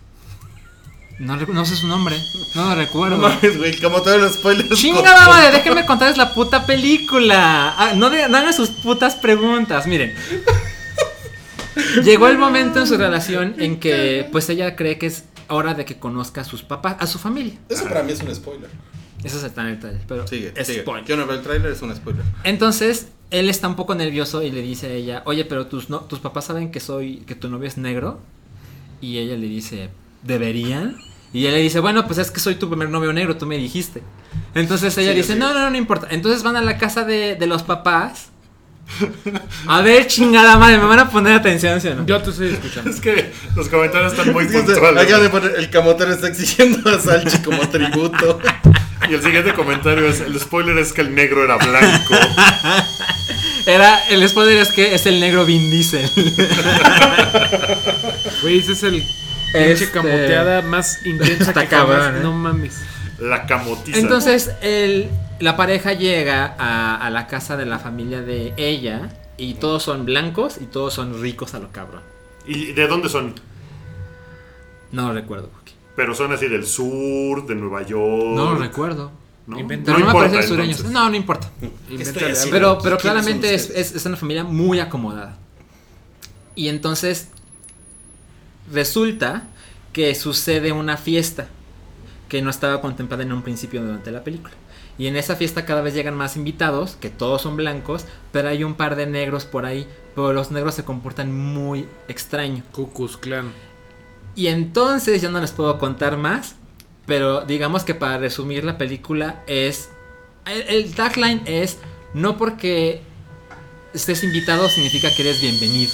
No, 1.20 1.36
no 1.36 1.66
sé 1.66 1.76
su 1.76 1.88
nombre. 1.88 2.16
No 2.54 2.70
lo 2.70 2.76
recuerdo. 2.76 3.18
No 3.18 3.30
mames, 3.30 3.58
güey, 3.58 3.80
como 3.82 4.02
todos 4.04 4.22
los 4.22 4.34
spoilers. 4.34 4.70
Chingada 4.80 5.28
madre, 5.28 5.52
déjenme 5.58 5.86
contarles 5.86 6.18
la 6.18 6.34
puta 6.34 6.66
película. 6.66 7.74
Ah, 7.78 7.94
no, 7.96 8.10
de- 8.10 8.30
no 8.30 8.38
hagan 8.38 8.54
sus 8.54 8.70
putas 8.70 9.16
preguntas, 9.16 9.88
miren. 9.88 10.14
Llegó 12.04 12.28
el 12.28 12.38
momento 12.38 12.80
en 12.80 12.88
su 12.88 12.98
relación 12.98 13.56
en 13.60 13.80
que 13.80 14.28
pues 14.32 14.50
ella 14.50 14.76
cree 14.76 14.98
que 14.98 15.08
es 15.08 15.26
hora 15.48 15.74
de 15.74 15.86
que 15.86 15.98
conozca 16.00 16.42
a 16.42 16.44
sus 16.44 16.64
papás, 16.64 16.98
a 17.00 17.08
su 17.08 17.20
familia. 17.20 17.54
Eso 17.70 17.84
para 17.86 18.04
mí 18.04 18.12
es 18.12 18.22
un 18.22 18.34
spoiler. 18.34 18.70
Eso 19.24 19.44
está 19.46 19.62
en 19.62 19.68
el 19.70 19.80
trailer, 19.80 20.02
pero 20.08 20.28
Sigue, 20.28 20.54
es 20.56 20.68
sigue. 20.68 20.82
spoiler. 20.82 21.06
Yo 21.06 21.18
no 21.18 21.26
veo 21.26 21.38
el 21.38 21.44
tráiler, 21.44 21.72
es 21.72 21.82
un 21.82 21.96
spoiler. 21.96 22.24
Entonces, 22.44 23.08
él 23.32 23.50
está 23.50 23.68
un 23.68 23.76
poco 23.76 23.96
nervioso 23.96 24.44
y 24.44 24.52
le 24.52 24.62
dice 24.62 24.88
a 24.88 24.92
ella, 24.92 25.22
oye, 25.26 25.46
pero 25.46 25.66
tus, 25.68 25.90
no, 25.90 26.02
tus 26.02 26.20
papás 26.20 26.46
saben 26.46 26.72
que 26.72 26.80
soy, 26.80 27.18
que 27.28 27.36
tu 27.36 27.50
novio 27.50 27.68
es 27.68 27.78
negro. 27.78 28.20
Y 29.02 29.18
ella 29.20 29.36
le 29.36 29.48
dice, 29.48 29.90
¿deberían? 30.28 30.98
Y 31.34 31.46
él 31.46 31.54
le 31.54 31.60
dice, 31.62 31.80
bueno, 31.80 32.06
pues 32.06 32.20
es 32.20 32.32
que 32.32 32.40
soy 32.40 32.56
tu 32.56 32.70
primer 32.70 32.90
novio 32.90 33.12
negro, 33.14 33.36
tú 33.38 33.46
me 33.46 33.58
dijiste. 33.58 34.02
Entonces 34.56 34.98
ella 34.98 35.12
Sí, 35.12 35.18
dice, 35.18 35.34
sí. 35.34 35.40
no, 35.40 35.54
no, 35.54 35.60
no, 35.62 35.70
no 35.72 35.78
importa. 35.78 36.08
Entonces 36.12 36.44
van 36.44 36.56
a 36.56 36.62
la 36.62 36.78
casa 36.78 37.04
de, 37.04 37.36
de 37.36 37.48
los 37.48 37.64
papás. 37.64 38.30
A 39.68 39.82
ver, 39.82 40.08
chingada 40.08 40.58
madre, 40.58 40.78
me 40.78 40.86
van 40.86 41.00
a 41.00 41.10
poner 41.10 41.34
atención, 41.34 41.82
¿sí 41.82 41.90
o 41.90 41.96
no? 41.96 42.06
Yo 42.06 42.22
te 42.22 42.30
estoy 42.30 42.48
escuchando. 42.50 42.90
Es 42.90 43.02
que 43.02 43.32
los 43.56 43.68
comentarios 43.68 44.14
están 44.14 44.32
muy 44.32 44.46
puntuales. 44.46 45.04
acaba 45.04 45.22
de 45.24 45.30
poner, 45.30 45.56
el 45.58 45.70
camotero 45.70 46.14
está 46.14 46.28
exigiendo 46.30 46.90
a 46.90 46.98
Salchi 47.00 47.40
como 47.40 47.68
tributo. 47.68 48.40
Y 49.10 49.14
el 49.14 49.22
siguiente 49.22 49.54
comentario 49.54 50.08
es: 50.08 50.22
el 50.22 50.40
spoiler 50.40 50.78
es 50.78 50.94
que 50.94 51.02
el 51.02 51.14
negro 51.14 51.44
era 51.44 51.58
blanco. 51.58 52.16
Era, 53.66 54.00
el 54.08 54.26
spoiler 54.30 54.60
es 54.60 54.72
que 54.72 54.96
es 54.96 55.06
el 55.08 55.20
negro 55.20 55.46
Vin 55.46 55.70
Diesel. 55.70 56.10
Güey, 58.42 58.60
ese 58.60 58.72
es 58.72 58.84
el 58.84 59.04
Este- 59.54 59.66
pinche 59.68 59.92
camoteada 59.92 60.62
más 60.62 61.06
intensa 61.06 61.52
Está 61.52 61.62
que 61.68 61.76
jamás- 61.76 61.98
cabrón, 62.00 62.18
¿eh? 62.18 62.20
No 62.24 62.34
mames. 62.34 62.82
La 63.20 63.46
camotiza. 63.48 63.98
Entonces, 63.98 64.52
el, 64.62 65.10
la 65.40 65.56
pareja 65.58 65.94
llega 65.94 66.56
a, 66.60 66.98
a 66.98 67.10
la 67.10 67.28
casa 67.28 67.58
de 67.58 67.66
la 67.66 67.80
familia 67.80 68.22
de 68.22 68.54
ella 68.58 69.10
y 69.38 69.56
todos 69.56 69.84
son 69.84 70.06
blancos 70.06 70.58
y 70.62 70.66
todos 70.66 70.94
son 70.94 71.22
ricos 71.22 71.54
a 71.56 71.60
lo 71.60 71.72
cabrón. 71.72 72.02
¿Y 72.46 72.74
de 72.74 72.88
dónde 72.88 73.10
son? 73.10 73.34
No 74.92 75.08
lo 75.08 75.14
recuerdo. 75.14 75.50
Pero 75.96 76.14
son 76.14 76.32
así 76.32 76.48
del 76.48 76.66
sur, 76.66 77.48
de 77.48 77.56
Nueva 77.56 77.82
York. 77.82 78.36
No 78.36 78.54
lo 78.54 78.56
recuerdo. 78.56 79.12
¿no? 79.48 79.58
No, 79.60 79.66
me 79.66 79.76
importa, 79.76 80.12
parecen 80.14 80.44
sureños. 80.44 80.84
No, 80.86 81.10
no 81.10 81.16
importa. 81.16 81.50
Pero, 81.60 82.78
pero 82.84 82.98
¿Quiénes 82.98 83.02
claramente 83.02 83.54
es 83.56 84.06
una 84.06 84.16
familia 84.18 84.44
muy 84.44 84.80
acomodada. 84.80 85.38
Y 86.54 86.68
entonces 86.68 87.30
resulta 88.72 89.48
que 89.94 90.14
sucede 90.16 90.72
una 90.72 90.98
fiesta 90.98 91.48
que 92.30 92.42
no 92.42 92.50
estaba 92.50 92.82
contemplada 92.82 93.24
en 93.24 93.34
un 93.34 93.42
principio 93.42 93.82
durante 93.82 94.12
la 94.12 94.24
película. 94.24 94.54
Y 94.98 95.08
en 95.08 95.16
esa 95.16 95.36
fiesta 95.36 95.66
cada 95.66 95.82
vez 95.82 95.94
llegan 95.94 96.16
más 96.16 96.36
invitados, 96.36 96.98
que 97.00 97.10
todos 97.10 97.44
son 97.44 97.56
blancos, 97.56 98.06
pero 98.32 98.50
hay 98.50 98.64
un 98.64 98.76
par 98.76 98.96
de 98.96 99.06
negros 99.06 99.46
por 99.46 99.66
ahí, 99.66 99.88
pero 100.16 100.34
los 100.34 100.52
negros 100.52 100.76
se 100.76 100.84
comportan 100.84 101.32
muy 101.32 101.88
extraño. 102.08 102.64
Cucus 102.72 103.18
Clan. 103.18 103.52
Y 104.36 104.48
entonces 104.48 105.22
ya 105.22 105.30
no 105.30 105.40
les 105.40 105.52
puedo 105.52 105.78
contar 105.78 106.18
más, 106.18 106.56
pero 107.06 107.42
digamos 107.42 107.84
que 107.84 107.96
para 107.96 108.18
resumir 108.18 108.64
la 108.64 108.78
película 108.78 109.44
es... 109.48 109.90
El, 110.46 110.62
el 110.62 110.96
tagline 110.96 111.42
es, 111.46 111.78
no 112.14 112.38
porque 112.38 113.02
estés 113.94 114.24
invitado 114.24 114.70
significa 114.70 115.14
que 115.14 115.24
eres 115.24 115.42
bienvenido. 115.42 115.92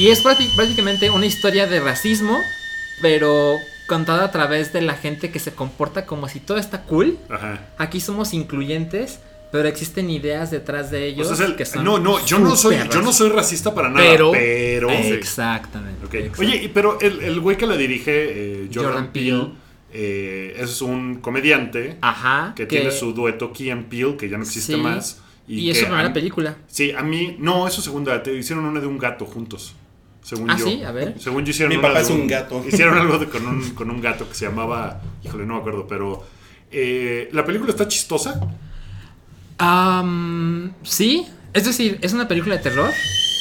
Y 0.00 0.08
es 0.08 0.24
prácti- 0.24 0.48
prácticamente 0.56 1.10
una 1.10 1.26
historia 1.26 1.66
de 1.66 1.78
racismo, 1.80 2.40
pero 3.02 3.58
contada 3.86 4.24
a 4.24 4.30
través 4.30 4.72
de 4.72 4.80
la 4.80 4.94
gente 4.94 5.30
que 5.30 5.38
se 5.38 5.52
comporta 5.52 6.06
como 6.06 6.28
si 6.28 6.40
todo 6.40 6.56
está 6.58 6.82
cool. 6.84 7.18
Ajá. 7.28 7.68
Aquí 7.76 8.00
somos 8.00 8.32
incluyentes, 8.32 9.18
pero 9.52 9.68
existen 9.68 10.08
ideas 10.08 10.50
detrás 10.50 10.90
de 10.90 10.98
O 11.02 11.04
ellos 11.04 11.26
sea, 11.26 11.34
es 11.34 11.40
el- 11.50 11.56
que 11.56 11.66
son 11.66 11.84
no, 11.84 11.98
no, 11.98 12.24
yo 12.24 12.38
no 12.38 12.56
soy, 12.56 12.76
yo 12.90 13.02
no 13.02 13.12
soy 13.12 13.28
racista 13.30 13.74
para 13.74 13.90
nada, 13.90 14.06
Pero- 14.10 14.30
pero, 14.32 14.90
Exactamente. 14.90 16.06
Ok. 16.06 16.14
exacto. 16.14 16.40
Oye, 16.42 16.56
y- 16.64 16.68
pero 16.68 16.98
el, 17.00 17.20
el 17.20 17.40
güey 17.40 17.56
que 17.58 17.66
la 17.66 17.76
dirige, 17.76 18.12
eh, 18.64 18.70
Jordan, 18.72 18.92
Jordan 18.92 19.12
Peele, 19.12 19.30
Peele. 19.38 19.52
eh, 19.92 20.56
es 20.60 20.80
un 20.80 21.16
comediante 21.16 21.98
Ajá. 22.00 22.54
que, 22.56 22.64
tiene 22.64 22.90
su 22.90 23.12
dueto 23.12 23.52
Key 23.52 23.70
and 23.70 23.86
Peele, 23.88 24.16
que 24.16 24.28
ya 24.30 24.38
no 24.38 24.44
existe 24.44 24.74
Sí. 24.76 24.80
más. 24.80 25.20
Y, 25.48 25.68
es 25.68 25.78
que 25.78 25.84
su 25.84 25.90
primera 25.90 26.12
película. 26.12 26.56
Sí, 26.68 26.92
a 26.92 27.02
mí, 27.02 27.36
no, 27.40 27.66
es 27.66 27.74
su 27.74 27.82
segunda, 27.82 28.22
te 28.22 28.32
hicieron 28.32 28.64
una 28.66 28.78
de 28.80 28.86
un 28.86 28.96
gato 28.98 29.26
juntos. 29.26 29.74
Según 30.22 30.50
Ah, 30.50 30.56
yo. 30.58 30.66
sí, 30.66 30.82
a 30.84 30.92
ver. 30.92 31.14
Según 31.18 31.44
yo 31.44 31.50
hicieron 31.50 31.70
Mi 31.70 31.76
una 31.76 31.88
papá 31.88 31.98
de 32.00 32.04
es 32.04 32.10
un 32.10 32.26
gato. 32.26 32.64
Hicieron 32.68 32.98
algo 32.98 33.18
de- 33.18 33.26
con, 33.28 33.46
un, 33.46 33.70
con 33.70 33.90
un 33.90 34.00
gato 34.00 34.28
que 34.28 34.34
se 34.34 34.44
llamaba. 34.46 35.00
Híjole, 35.24 35.46
no 35.46 35.54
me 35.54 35.60
acuerdo, 35.60 35.86
pero. 35.88 36.24
eh, 36.70 37.28
la 37.32 37.44
película 37.44 37.70
está 37.70 37.88
chistosa. 37.88 38.40
Am, 39.58 40.72
sí, 40.82 41.26
es 41.52 41.64
decir, 41.64 41.98
es 42.02 42.12
una 42.12 42.26
película 42.28 42.56
de 42.56 42.62
terror, 42.62 42.90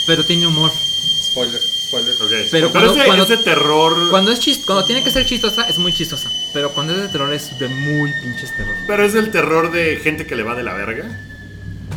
pero 0.07 0.23
tiene 0.25 0.47
humor. 0.47 0.69
Spoiler, 0.71 1.59
spoiler. 1.61 2.15
Ok. 2.21 2.47
Pero 2.51 2.65
es, 2.67 2.71
cuando- 2.73 2.93
de, 2.95 3.05
cuando- 3.05 3.23
es 3.23 3.29
de 3.29 3.37
terror. 3.37 3.93
Cuando 4.09 4.31
es 4.31 4.41
chis- 4.41 4.65
cuando 4.65 4.85
tiene 4.85 5.03
que 5.03 5.11
ser 5.11 5.25
chistosa, 5.25 5.67
es 5.69 5.77
muy 5.77 5.93
chistosa. 5.93 6.29
Pero 6.53 6.71
cuando 6.71 6.93
es 6.93 7.01
de 7.01 7.07
terror, 7.09 7.31
es 7.33 7.57
de 7.59 7.67
muy 7.69 8.11
pinches 8.21 8.55
terror. 8.57 8.75
Pero 8.87 9.03
es 9.05 9.13
del 9.13 9.31
terror 9.31 9.71
de 9.71 9.97
gente 9.97 10.25
que 10.25 10.35
le 10.35 10.43
va 10.43 10.55
de 10.55 10.63
la 10.63 10.73
verga. 10.73 11.05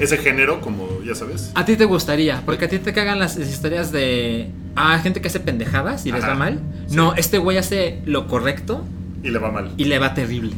Ese 0.00 0.16
género, 0.16 0.60
como 0.60 0.88
ya 1.04 1.14
sabes. 1.14 1.52
A 1.54 1.64
ti 1.64 1.76
te 1.76 1.84
gustaría, 1.84 2.42
porque 2.44 2.64
a 2.64 2.68
ti 2.68 2.78
te 2.78 2.92
cagan 2.92 3.18
las, 3.18 3.36
historias 3.38 3.92
de. 3.92 4.48
Ah, 4.74 4.98
gente 5.00 5.20
que 5.20 5.28
hace 5.28 5.38
pendejadas 5.40 6.06
y 6.06 6.12
les 6.12 6.22
Ajá, 6.24 6.32
va 6.32 6.38
mal. 6.38 6.60
sí. 6.88 6.96
No, 6.96 7.14
este 7.14 7.38
güey 7.38 7.58
hace 7.58 8.00
lo 8.06 8.26
correcto 8.26 8.84
Y 9.22 9.28
le 9.30 9.38
va 9.38 9.50
mal. 9.52 9.70
y 9.76 9.84
le 9.84 9.98
va 9.98 10.14
terrible. 10.14 10.52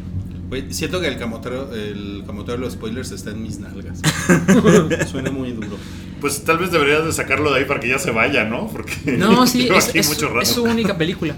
Güey, 0.48 0.72
siento 0.72 1.00
que 1.00 1.08
el 1.08 1.18
camotero, 1.18 1.72
el 1.74 2.22
camotero 2.26 2.58
de 2.58 2.64
los 2.64 2.74
spoilers 2.74 3.10
está 3.10 3.30
en 3.30 3.42
mis 3.42 3.58
nalgas. 3.58 4.00
Suena 5.10 5.30
muy 5.30 5.52
duro. 5.52 5.76
Pues 6.20 6.44
tal 6.44 6.58
vez 6.58 6.70
deberías 6.70 7.04
de 7.04 7.12
sacarlo 7.12 7.50
de 7.52 7.58
ahí 7.60 7.64
para 7.64 7.80
que 7.80 7.88
ya 7.88 7.98
se 7.98 8.10
vaya, 8.12 8.44
¿no? 8.44 8.68
Porque 8.68 9.16
No, 9.18 9.46
sí, 9.48 9.64
lleva 9.64 9.78
es, 9.78 9.88
aquí 9.88 9.98
es- 9.98 10.08
mucho 10.08 10.28
rato. 10.28 10.40
es 10.42 10.48
su 10.48 10.62
única 10.62 10.96
película. 10.96 11.34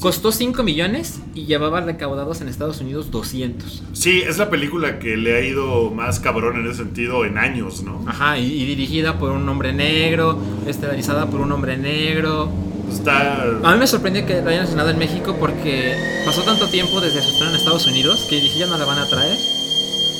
Costó 0.00 0.32
5 0.32 0.62
millones 0.62 1.20
y 1.34 1.46
llevaba 1.46 1.80
recaudados 1.80 2.40
en 2.40 2.48
Estados 2.48 2.80
Unidos 2.80 3.10
200. 3.10 3.82
Sí, 3.92 4.22
es 4.22 4.38
la 4.38 4.50
película 4.50 4.98
que 4.98 5.16
le 5.16 5.36
ha 5.36 5.40
ido 5.40 5.90
más 5.90 6.20
cabrón 6.20 6.56
en 6.56 6.66
ese 6.66 6.78
sentido 6.78 7.24
en 7.24 7.38
años, 7.38 7.82
¿no? 7.82 8.04
Ajá, 8.06 8.38
y, 8.38 8.44
y 8.44 8.66
dirigida 8.66 9.18
por 9.18 9.30
un 9.30 9.48
hombre 9.48 9.72
negro, 9.72 10.38
estelarizada 10.66 11.26
por 11.30 11.40
un 11.40 11.52
hombre 11.52 11.76
negro. 11.76 12.50
Está. 12.92 13.42
A 13.62 13.72
mí 13.72 13.78
me 13.78 13.86
sorprendió 13.86 14.26
que 14.26 14.42
la 14.42 14.50
hayan 14.50 14.64
estrenado 14.64 14.90
en 14.90 14.98
México 14.98 15.36
porque 15.38 15.94
pasó 16.26 16.42
tanto 16.42 16.68
tiempo 16.68 17.00
desde 17.00 17.22
su 17.22 17.30
estreno 17.30 17.50
en 17.52 17.56
Estados 17.56 17.86
Unidos 17.86 18.26
que 18.28 18.36
dije 18.36 18.58
ya 18.58 18.66
no 18.66 18.76
la 18.76 18.84
van 18.84 18.98
a 18.98 19.08
traer. 19.08 19.38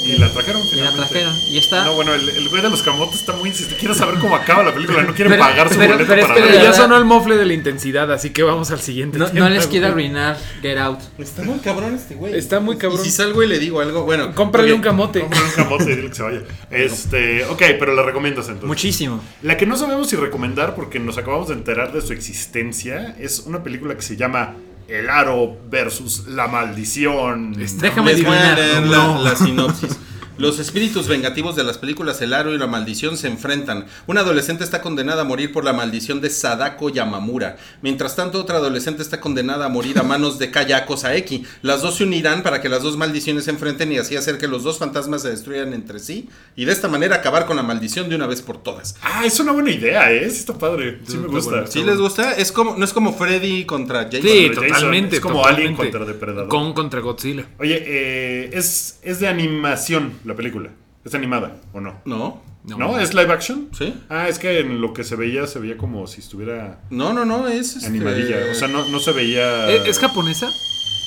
Y 0.05 0.19
la 0.19 0.29
trajeron 0.31 0.63
Y 0.73 0.77
la 0.81 0.93
trajeron. 0.93 1.35
Y 1.51 1.59
está. 1.59 1.85
No, 1.85 1.95
bueno, 1.95 2.13
el, 2.15 2.29
el 2.29 2.49
güey 2.49 2.63
de 2.63 2.71
los 2.71 2.83
camotes 2.83 3.21
está 3.21 3.33
muy 3.33 3.49
insistente. 3.49 3.79
Quiero 3.81 3.95
saber 3.95 4.17
cómo 4.21 4.37
acaba 4.37 4.63
la 4.63 4.73
película. 4.75 5.03
No 5.03 5.15
quiere 5.15 5.31
Pero- 5.31 5.43
pagar 5.43 5.69
su 5.71 5.79
pero- 5.79 5.93
boleto 5.95 6.09
pero 6.09 6.23
es 6.23 6.29
para 6.29 6.47
que 6.47 6.53
ya 6.63 6.73
sonó 6.73 6.97
el 6.97 7.05
mofle 7.05 7.37
de 7.37 7.47
la 7.47 7.55
intensidad, 7.55 8.11
así 8.13 8.31
que 8.31 8.43
vamos 8.43 8.71
al 8.71 8.81
siguiente. 8.81 9.19
no, 9.19 9.49
les 9.49 9.67
quiero 9.67 9.87
arruinar 9.89 10.37
Get 10.63 10.79
Out. 10.79 11.01
Está 11.19 11.43
muy 11.43 11.59
cabrón 11.61 11.95
este 11.95 12.15
güey. 12.15 12.35
Está 12.37 12.61
muy 12.61 12.77
cabrón. 12.77 13.01
Y 13.01 13.05
si 13.05 13.11
salgo 13.11 13.43
y 13.43 13.47
le 13.49 13.59
digo 13.59 13.81
algo, 13.81 14.03
bueno. 14.05 14.35
Cómprale 14.35 14.73
un 14.73 14.81
camote. 14.81 15.21
Compra 15.21 15.41
un 15.43 15.51
camote 15.53 15.85
y 15.93 15.97
dile 15.97 16.09
que 16.11 16.15
se 16.15 16.23
vaya. 16.23 16.41
Este, 16.71 17.45
ok, 17.47 17.63
pero 17.79 17.95
la 17.95 18.03
recomiendas 18.03 18.47
entonces. 18.47 18.67
Muchísimo. 18.69 19.23
La 19.43 19.57
que 19.57 19.65
no 19.67 19.77
sabemos 19.77 20.09
si 20.11 20.17
recomendar 20.17 20.75
porque 20.75 20.99
nos 20.99 21.17
acabamos 21.19 21.49
de 21.49 21.55
enterar 21.55 21.93
de 21.93 22.01
su 22.03 22.13
existencia 22.13 23.15
es 23.19 23.41
una 23.41 23.63
película 23.63 23.95
que 23.95 24.03
se 24.03 24.17
llama 24.17 24.55
El 24.89 25.09
Aro 25.11 25.57
versus 25.71 26.27
la 26.29 26.47
Maldición. 26.49 27.55
Déjame 27.81 28.13
adivinar. 28.13 28.59
leer 28.59 28.87
la, 28.87 28.97
No. 28.99 29.23
la 29.23 29.35
sinopsis. 29.37 29.99
Los 30.37 30.59
espíritus 30.59 31.07
vengativos 31.07 31.55
de 31.55 31.63
las 31.63 31.79
películas 31.79 32.21
El 32.21 32.35
Aro 32.35 32.53
y 32.53 32.59
la 32.59 32.67
Maldición 32.67 33.17
se 33.17 33.29
enfrentan. 33.29 33.87
Un 34.09 34.19
adolescente 34.19 34.65
está 34.65 34.83
condenada 34.83 35.23
a 35.23 35.25
morir 35.25 35.53
por 35.53 35.65
la 35.65 35.73
maldición 35.73 36.21
de 36.21 36.29
Sadako 36.29 36.91
Yamamura. 36.91 37.57
Mientras 37.83 38.17
tanto, 38.17 38.41
otra 38.41 38.57
adolescente 38.57 39.03
está 39.03 39.21
condenada 39.21 39.67
a 39.67 39.69
morir 39.69 39.97
a 39.97 40.03
manos 40.03 40.41
de 40.41 40.51
Kayako 40.51 40.97
Saeki. 40.97 41.45
Las 41.63 41.83
dos 41.83 41.99
se 41.99 42.05
unirán 42.05 42.43
para 42.43 42.61
que 42.61 42.69
las 42.69 42.83
dos 42.83 42.97
maldiciones 42.97 43.45
se 43.45 43.53
enfrenten 43.53 43.93
y 43.93 43.99
así 43.99 44.17
hacer 44.17 44.39
que 44.39 44.49
los 44.49 44.65
dos 44.65 44.79
fantasmas 44.79 45.23
se 45.23 45.31
destruyan 45.31 45.73
entre 45.73 46.01
sí 46.01 46.29
y 46.57 46.65
de 46.65 46.73
esta 46.73 46.89
manera 46.89 47.15
acabar 47.15 47.47
con 47.47 47.57
la 47.57 47.63
maldición 47.63 48.09
de 48.09 48.17
una 48.17 48.27
vez 48.27 48.43
por 48.43 48.61
todas. 48.61 48.97
Ah, 49.03 49.23
es 49.25 49.39
una 49.39 49.53
buena 49.53 49.71
idea, 49.71 50.11
¿eh? 50.11 50.29
Sí 50.29 50.41
está 50.41 50.59
padre. 50.59 50.99
Sí 51.07 51.17
me 51.17 51.29
gusta. 51.29 51.51
bueno. 51.51 51.67
¿Sí 51.69 51.85
les 51.85 51.99
gusta? 51.99 52.33
Es 52.33 52.51
como, 52.51 52.77
no 52.77 52.85
es 52.85 52.93
como 52.93 53.13
Freddy 53.17 53.67
contra 53.67 54.07
Jason. 54.07 54.23
Sí, 54.23 54.51
totalmente. 54.53 55.17
es 55.17 55.23
como 55.23 55.37
totalmente. 55.43 55.63
Alien 55.63 55.77
contra 55.77 56.05
Depredador. 56.05 56.49
Con 56.49 56.73
contra 56.73 56.99
Godzilla. 56.99 57.47
Oye, 57.61 57.85
eh, 57.87 58.51
es, 58.53 58.99
es 59.03 59.21
de 59.21 59.29
animación 59.29 60.24
la 60.25 60.35
película. 60.35 60.71
¿Es 61.05 61.15
animada 61.15 61.57
o 61.73 61.81
no? 61.81 62.01
No, 62.07 62.43
¿No? 62.65 62.99
¿Es 62.99 63.13
live 63.13 63.31
action? 63.31 63.69
¿Sí? 63.77 63.95
Ah, 64.09 64.27
es 64.29 64.39
que 64.39 64.61
en 64.61 64.81
lo 64.81 64.95
que 64.95 65.05
se 65.05 65.17
veía, 65.17 65.47
se 65.47 65.59
veía 65.59 65.77
como 65.77 66.07
si 66.07 66.21
estuviera 66.21 66.81
no, 66.89 67.13
no, 67.13 67.27
no, 67.27 67.47
es... 67.47 67.77
este- 67.77 67.87
animadilla. 67.89 68.39
O 68.51 68.55
sea, 68.55 68.69
no, 68.69 68.89
no 68.89 68.99
se 69.01 69.13
veía. 69.13 69.69
¿Es, 69.71 69.87
es 69.87 69.99
japonesa? 69.99 70.49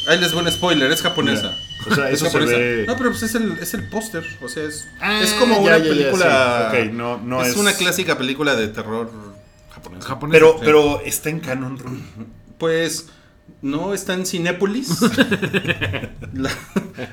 Ahí 0.07 0.19
les 0.19 0.33
voy 0.33 0.43
un 0.43 0.51
spoiler, 0.51 0.91
es 0.91 1.01
japonesa. 1.01 1.57
Mira, 1.79 1.91
o 1.91 1.95
sea, 1.95 2.09
Es 2.11 2.21
eso 2.21 2.29
se 2.29 2.39
ve- 2.45 2.85
No, 2.87 2.95
pero 2.95 3.09
pues 3.09 3.23
es 3.23 3.33
el, 3.35 3.53
es 3.59 3.73
el 3.73 3.89
póster. 3.89 4.23
O 4.43 4.47
sea, 4.47 4.63
es, 4.65 4.87
Ah, 5.01 5.19
es 5.21 5.33
como 5.33 5.55
ya, 5.55 5.61
una 5.61 5.77
ya, 5.79 5.83
ya, 5.83 5.89
película. 5.89 6.69
sí. 6.71 6.77
Ok, 6.77 6.93
no- 6.93 7.17
no 7.17 7.41
es, 7.41 7.49
es- 7.49 7.57
una 7.57 7.73
clásica 7.73 8.17
película 8.19 8.55
de 8.55 8.67
terror 8.67 9.09
japonesa. 9.71 10.07
Japonesa. 10.07 10.33
Pero, 10.39 10.53
Sí. 10.53 10.59
pero 10.63 11.01
está 11.01 11.29
en 11.31 11.39
canon, 11.39 11.79
Rui. 11.79 12.03
Pues 12.59 13.09
no 13.61 13.93
está 13.93 14.13
en 14.13 14.25
Cinépolis. 14.25 14.89
La- 16.33 16.51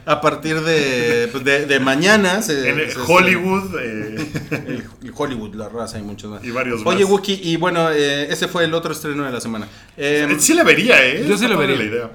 a 0.07 0.21
partir 0.21 0.61
de, 0.63 1.29
pues, 1.33 1.45
de, 1.45 1.67
de 1.67 1.81
mañana. 1.81 2.43
se- 2.43 2.69
En 2.69 2.77
se- 2.77 2.91
se- 2.93 3.01
Hollywood. 3.01 3.75
eh, 3.81 4.17
el, 4.51 4.85
el 5.03 5.13
Hollywood, 5.15 5.55
la 5.55 5.69
raza 5.69 5.99
y 5.99 6.03
muchos 6.03 6.31
más. 6.31 6.45
Y 6.45 6.51
varios 6.51 6.83
más. 6.85 6.95
Oye, 6.95 7.05
Wookie, 7.05 7.41
y 7.43 7.57
bueno, 7.57 7.91
eh, 7.91 8.31
ese 8.31 8.49
fue 8.49 8.65
el 8.65 8.75
otro 8.75 8.93
estreno 8.93 9.25
de 9.25 9.33
la 9.33 9.41
semana. 9.41 9.69
Eh, 9.97 10.37
sí 10.39 10.55
la 10.55 10.65
vería, 10.65 11.05
¿eh? 11.07 11.25
Yo 11.29 11.37
sí 11.37 11.47
la 11.49 11.57
vería. 11.57 11.77
La 11.77 11.85
idea. 11.85 12.11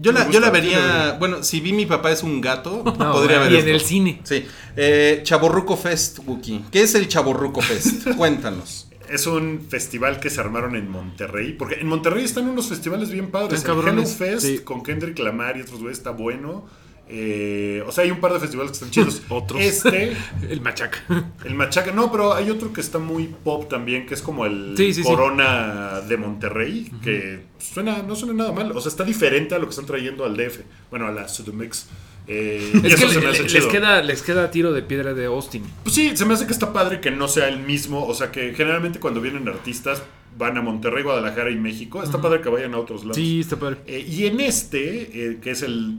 Yo 0.00 0.12
la, 0.12 0.30
yo 0.30 0.38
la 0.38 0.50
vería, 0.50 1.16
bueno, 1.18 1.42
si 1.42 1.58
vi 1.58 1.72
mi 1.72 1.84
papá 1.84 2.12
es 2.12 2.22
un 2.22 2.40
gato, 2.40 2.84
No, 2.98 3.12
podría 3.12 3.40
ver 3.40 3.50
Y 3.50 3.56
esto. 3.56 3.68
en 3.68 3.74
el 3.74 3.80
cine. 3.80 4.20
Sí. 4.22 4.46
Eh, 4.76 5.20
Chaborruco 5.24 5.76
Fest, 5.76 6.20
Wookie. 6.24 6.64
¿Qué 6.70 6.82
es 6.82 6.94
el 6.94 7.08
Chaborruco 7.08 7.60
Fest? 7.60 8.08
Cuéntanos. 8.16 8.87
Es 9.08 9.26
un 9.26 9.60
festival 9.68 10.20
que 10.20 10.30
se 10.30 10.40
armaron 10.40 10.76
en 10.76 10.90
Monterrey. 10.90 11.52
Porque 11.52 11.76
en 11.76 11.86
Monterrey 11.86 12.24
están 12.24 12.48
unos 12.48 12.68
festivales 12.68 13.10
bien 13.10 13.30
padres. 13.30 13.64
El 13.64 13.70
Hello 13.70 14.06
Fest 14.06 14.46
sí. 14.46 14.58
con 14.60 14.82
Kendrick 14.82 15.18
Lamar 15.18 15.56
y 15.56 15.62
otros 15.62 15.80
güeyes 15.80 15.98
está 15.98 16.10
bueno. 16.10 16.66
Eh, 17.10 17.82
o 17.86 17.92
sea, 17.92 18.04
hay 18.04 18.10
un 18.10 18.20
par 18.20 18.34
de 18.34 18.40
festivales 18.40 18.70
que 18.70 18.74
están 18.74 18.90
chidos. 18.90 19.22
Otros. 19.30 19.62
Este, 19.62 20.14
El 20.48 20.60
machaca. 20.60 20.98
el 21.44 21.54
Machaca. 21.54 21.92
No, 21.92 22.12
pero 22.12 22.34
hay 22.34 22.50
otro 22.50 22.72
que 22.72 22.82
está 22.82 22.98
muy 22.98 23.26
pop 23.26 23.68
también, 23.68 24.04
que 24.06 24.14
es 24.14 24.20
como 24.20 24.44
el 24.44 24.74
Sí, 24.76 24.92
sí, 24.92 25.02
sí. 25.02 25.08
Corona 25.08 26.02
de 26.02 26.16
Monterrey. 26.18 26.92
Que 27.02 27.46
suena, 27.58 28.02
no 28.02 28.14
suena 28.14 28.34
nada 28.34 28.52
mal. 28.52 28.70
O 28.72 28.80
sea, 28.80 28.90
está 28.90 29.04
diferente 29.04 29.54
a 29.54 29.58
lo 29.58 29.64
que 29.64 29.70
están 29.70 29.86
trayendo 29.86 30.24
al 30.24 30.36
DF. 30.36 30.60
Bueno, 30.90 31.06
a 31.06 31.12
la 31.12 31.28
Sudomex. 31.28 31.86
Eh, 32.28 32.72
Es 32.84 32.94
que 32.96 33.06
le- 33.06 33.20
les, 33.32 33.46
chido. 33.46 33.68
queda, 33.68 34.02
les 34.02 34.22
queda 34.22 34.50
tiro 34.50 34.72
de 34.72 34.82
piedra 34.82 35.14
de 35.14 35.26
Austin. 35.26 35.62
Pues 35.82 35.94
sí, 35.94 36.14
se 36.16 36.24
me 36.26 36.34
hace 36.34 36.46
que 36.46 36.52
está 36.52 36.72
padre 36.72 37.00
que 37.00 37.10
no 37.10 37.26
sea 37.26 37.48
el 37.48 37.58
mismo. 37.60 38.06
O 38.06 38.14
sea, 38.14 38.30
que 38.30 38.52
generalmente 38.54 39.00
cuando 39.00 39.20
vienen 39.20 39.48
artistas 39.48 40.02
van 40.36 40.56
a 40.56 40.62
Monterrey, 40.62 41.02
Guadalajara 41.02 41.50
y 41.50 41.56
México. 41.56 42.02
Está 42.02 42.20
padre 42.20 42.40
que 42.42 42.48
vayan 42.48 42.74
a 42.74 42.78
otros 42.78 43.02
lados. 43.02 43.16
Sí, 43.16 43.40
está 43.40 43.56
padre. 43.56 43.78
Eh, 43.86 44.06
y 44.08 44.26
en 44.26 44.40
este, 44.40 45.30
eh, 45.30 45.38
que 45.42 45.50
es 45.52 45.62
el, 45.62 45.98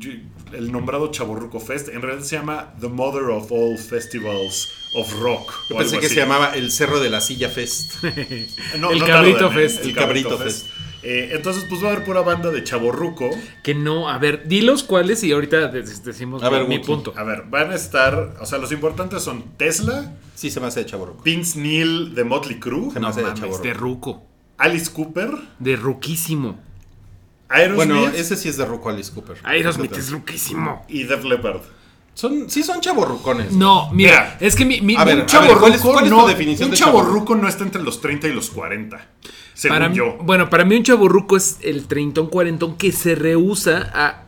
el 0.53 0.71
nombrado 0.71 1.11
Chaborruco 1.11 1.59
Fest, 1.59 1.89
en 1.89 2.01
realidad 2.01 2.23
se 2.23 2.36
llama 2.38 2.73
The 2.80 2.88
Mother 2.88 3.23
of 3.23 3.51
All 3.51 3.77
Festivals 3.77 4.71
of 4.93 5.11
Rock. 5.19 5.51
Yo 5.69 5.77
pensé 5.77 5.99
que 5.99 6.05
así. 6.05 6.15
se 6.15 6.21
llamaba 6.21 6.55
el 6.55 6.71
Cerro 6.71 6.99
de 7.01 7.09
la 7.09 7.19
Silla 7.21 7.49
Fest. 7.49 7.95
No, 8.80 8.91
El 8.91 8.99
no 8.99 9.05
Cabrito 9.05 9.39
tardan, 9.39 9.59
¿eh? 9.59 9.61
Fest. 9.67 9.84
El 9.86 9.93
Cabrito 9.95 10.38
Fest. 10.38 10.67
Eh, 11.01 11.31
entonces, 11.33 11.65
pues 11.69 11.81
va 11.83 11.87
a 11.89 11.91
haber 11.93 12.03
pura 12.05 12.21
banda 12.21 12.51
de 12.51 12.63
Chaborruco. 12.63 13.29
Que 13.63 13.73
no, 13.73 14.09
a 14.09 14.17
ver, 14.17 14.47
dilos 14.47 14.83
cuáles 14.83 15.23
y 15.23 15.31
ahorita 15.31 15.67
de- 15.69 15.81
decimos 15.83 16.43
A 16.43 16.49
ver, 16.49 16.67
mi 16.67 16.75
Wookie. 16.77 16.87
punto. 16.87 17.13
A 17.15 17.23
ver, 17.23 17.43
van 17.49 17.71
a 17.71 17.75
estar, 17.75 18.35
o 18.41 18.45
sea, 18.45 18.57
los 18.59 18.71
importantes 18.71 19.23
son 19.23 19.43
Tesla, 19.57 20.13
Sí, 20.35 20.49
se 20.49 20.59
me 20.61 20.67
hace 20.67 20.81
de 20.81 20.85
Chaborruco. 20.85 21.21
Vince 21.23 21.59
Neil 21.59 22.15
de 22.15 22.23
Motley 22.23 22.59
Crue, 22.59 22.87
Se 22.91 22.95
me 22.95 23.01
No 23.01 23.07
hace 23.09 23.21
de 23.23 23.33
Chaborruco. 23.33 23.63
de 23.63 23.73
ruco. 23.73 24.23
Alice 24.57 24.91
Cooper, 24.91 25.31
De 25.59 25.75
ruquísimo. 25.75 26.57
Aerosmith 27.49 27.75
Bueno, 27.93 28.07
ese 28.09 28.35
sí 28.35 28.47
es 28.49 28.57
de 28.57 28.65
Ruco 28.65 28.89
Alice 28.89 29.11
Cooper. 29.13 29.37
Aerosmith 29.43 29.93
es 29.97 30.11
ruquísimo. 30.11 30.85
y 30.87 31.03
Def 31.03 31.23
Leppard. 31.23 31.61
Son, 32.13 32.49
sí 32.49 32.63
son 32.63 32.81
chaborrucones. 32.81 33.53
No, 33.53 33.89
mira, 33.93 34.35
Mira. 34.35 34.37
es 34.41 34.55
que 34.55 34.65
mi, 34.65 34.81
mi- 34.81 34.95
A 34.97 35.03
ver, 35.05 35.15
un 35.15 35.19
a 35.21 35.23
ver, 35.23 35.25
chavorruco 35.31 35.59
¿cuál 35.61 35.73
es- 35.73 35.81
cuál 35.81 36.03
es 36.03 36.09
tu 36.09 36.15
no, 36.17 36.27
definición 36.27 36.65
un 36.67 36.71
de 36.71 36.77
chaborruco 36.77 37.35
no 37.35 37.47
está 37.47 37.63
entre 37.63 37.81
los 37.81 38.01
30 38.01 38.27
y 38.27 38.33
los 38.33 38.49
40, 38.49 39.07
según 39.60 39.76
para 39.78 39.89
mí- 39.89 39.95
yo. 39.97 40.18
Bueno, 40.22 40.49
para 40.49 40.64
mí 40.64 40.76
un 40.78 40.84
chaborruco 40.84 41.36
es 41.36 41.57
el 41.62 41.86
treintón, 41.88 42.28
cuarentón 42.28 42.78
que 42.78 42.91
se 42.93 43.16
rehúsa 43.16 43.91
a, 43.93 44.24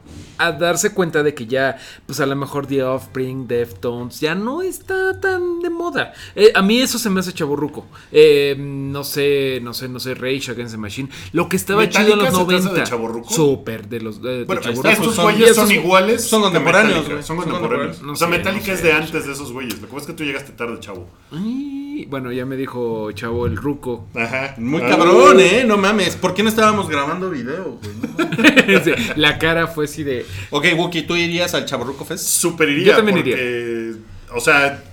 a 0.46 0.52
darse 0.54 0.94
cuenta 0.94 1.24
de 1.24 1.34
que 1.34 1.46
ya, 1.48 1.78
pues 2.06 2.20
a 2.20 2.26
lo 2.26 2.36
mejor 2.36 2.68
The 2.68 2.84
Offspring, 2.84 3.48
Deftones, 3.48 4.20
ya 4.20 4.36
no 4.36 4.62
está 4.62 5.20
tan 5.20 5.60
de 5.62 5.70
moda. 5.70 6.14
Eh, 6.36 6.52
a 6.56 6.62
mí 6.62 6.80
eso 6.82 6.98
se 7.00 7.10
me 7.10 7.20
hace 7.20 7.34
chaborruco. 7.34 7.86
Eh, 8.12 8.56
no 8.58 9.04
sé, 9.04 9.60
no 9.62 9.74
sé, 9.74 9.88
no 9.90 10.00
sé, 10.00 10.14
Rage 10.16 10.52
Against 10.52 10.74
the 10.74 10.78
Machine. 10.78 11.10
Lo 11.34 11.48
que 11.50 11.56
estaba 11.58 11.88
chido 11.90 12.14
en 12.14 12.20
los 12.20 12.32
¿Metallica 12.32 12.62
se 12.70 12.70
te 12.76 12.82
hace 12.82 12.96
90. 12.98 13.28
de? 13.30 13.36
Súper, 13.36 13.88
de 13.90 14.02
los 14.02 14.22
de, 14.22 14.40
de 14.40 14.44
Bueno, 14.46 14.62
chavorruco. 14.62 14.90
estos 14.90 15.16
son- 15.16 15.24
güeyes 15.26 15.56
son, 15.56 15.72
iguales. 15.72 16.24
son 16.24 16.42
contemporáneos, 16.42 17.06
güey, 17.06 17.24
Son 17.24 17.24
son 17.24 17.38
contemporáneos. 17.38 17.98
contemporáneos. 17.98 17.98
o 17.98 18.00
sea, 18.16 18.28
No 18.28 18.34
sé, 18.34 18.38
Metallica 18.38 18.68
no 18.68 18.74
es 18.74 18.80
sé, 18.80 18.88
de 18.88 18.94
no 18.94 19.00
antes 19.00 19.26
de 19.26 19.32
esos 19.34 19.52
güeyes. 19.52 19.76
Lo 19.82 19.88
que 19.88 19.94
pasa 19.94 20.00
es 20.02 20.08
que 20.08 20.14
tú 20.14 20.24
llegaste 20.24 20.52
tarde, 20.54 20.80
chavo. 20.80 21.08
Ay, 21.32 22.06
bueno, 22.10 22.32
ya 22.32 22.46
me 22.46 22.56
dijo 22.56 23.12
Chavo 23.12 23.46
el 23.46 23.56
ruco. 23.58 24.08
Ajá. 24.16 24.56
Muy 24.58 24.82
Ah, 24.82 24.90
cabrón, 24.90 25.40
¿eh? 25.40 25.64
No 25.66 25.78
mames. 25.78 26.16
¿Por 26.16 26.34
qué 26.34 26.44
no 26.44 26.50
estábamos 26.50 26.90
grabando 26.90 27.30
video, 27.30 27.78
güey? 27.82 27.94
No. 28.02 28.12
Sí, 28.84 28.92
La 29.16 29.38
cara 29.38 29.68
fue 29.68 29.86
así 29.86 30.04
de. 30.04 30.26
Ok, 30.50 30.66
Wookie, 30.78 31.04
¿tú 31.04 31.16
irías 31.16 31.54
al 31.54 31.66
Chaborruco 31.66 32.06
Fest? 32.06 32.26
Super 32.26 32.70
iría. 32.70 32.86
Yo 32.86 32.96
también 32.96 33.18
porque, 33.18 33.94
O 34.34 34.40
sea, 34.40 34.84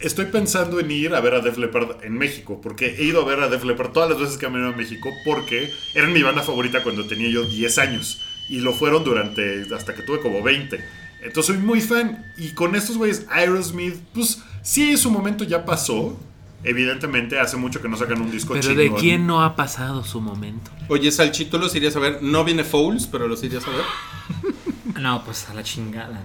estoy 0.00 0.26
pensando 0.26 0.80
en 0.80 0.90
ir 0.90 1.14
a 1.14 1.20
ver 1.20 1.34
a 1.34 1.40
Def 1.40 1.58
Leppard 1.58 2.04
en 2.04 2.14
México. 2.14 2.60
Porque 2.62 2.96
he 2.98 3.04
ido 3.04 3.22
a 3.22 3.24
ver 3.24 3.40
a 3.40 3.48
Def 3.48 3.64
Leppard 3.64 3.92
todas 3.92 4.10
las 4.10 4.18
veces 4.18 4.38
que 4.38 4.46
han 4.46 4.52
venido 4.52 4.72
a 4.72 4.76
México. 4.76 5.10
Porque 5.24 5.70
eran 5.94 6.12
mi 6.12 6.22
banda 6.22 6.42
favorita 6.42 6.82
cuando 6.82 7.06
tenía 7.06 7.28
yo 7.30 7.44
10 7.44 7.78
años. 7.78 8.20
Y 8.48 8.60
lo 8.60 8.72
fueron 8.72 9.04
durante. 9.04 9.64
hasta 9.74 9.94
que 9.94 10.02
tuve 10.02 10.20
como 10.20 10.42
20. 10.42 10.82
Entonces 11.22 11.54
soy 11.54 11.64
muy 11.64 11.80
fan. 11.80 12.32
Y 12.36 12.52
con 12.52 12.74
estos 12.74 12.96
güeyes, 12.96 13.26
Aerosmith, 13.30 13.96
pues 14.12 14.42
sí, 14.62 14.96
su 14.96 15.10
momento 15.10 15.44
ya 15.44 15.64
pasó. 15.64 16.18
Evidentemente, 16.64 17.40
hace 17.40 17.56
mucho 17.56 17.82
que 17.82 17.88
no 17.88 17.96
sacan 17.96 18.22
un 18.22 18.30
disco 18.30 18.54
Pero 18.54 18.74
de 18.76 18.92
quién 18.94 19.26
no 19.26 19.42
ha 19.42 19.56
pasado 19.56 20.04
su 20.04 20.20
momento. 20.20 20.70
Oye, 20.88 21.10
Salchito, 21.10 21.58
¿los 21.58 21.74
irías 21.74 21.96
a 21.96 21.98
ver? 21.98 22.22
No 22.22 22.44
viene 22.44 22.62
Fouls, 22.62 23.08
pero 23.08 23.26
los 23.26 23.42
irías 23.42 23.64
a 23.66 23.70
ver. 23.70 24.54
No, 25.00 25.24
pues 25.24 25.48
a 25.48 25.54
la 25.54 25.62
chingada, 25.62 26.20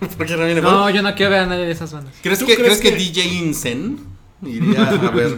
¿no? 0.00 0.08
¿Por 0.16 0.26
qué 0.26 0.36
no 0.36 0.44
viene 0.44 0.60
No, 0.60 0.88
yo 0.90 1.02
no 1.02 1.14
quiero 1.14 1.32
ver 1.32 1.40
a 1.40 1.46
nadie 1.46 1.66
de 1.66 1.72
esas 1.72 1.92
bandas. 1.92 2.14
¿Crees, 2.22 2.38
¿Tú 2.38 2.46
que, 2.46 2.54
crees 2.56 2.78
¿crees 2.78 2.94
que, 2.94 2.98
que- 3.12 3.20
DJ 3.22 3.34
Incen 3.38 3.98
iría 4.42 4.88
a 4.88 5.10
ver? 5.10 5.36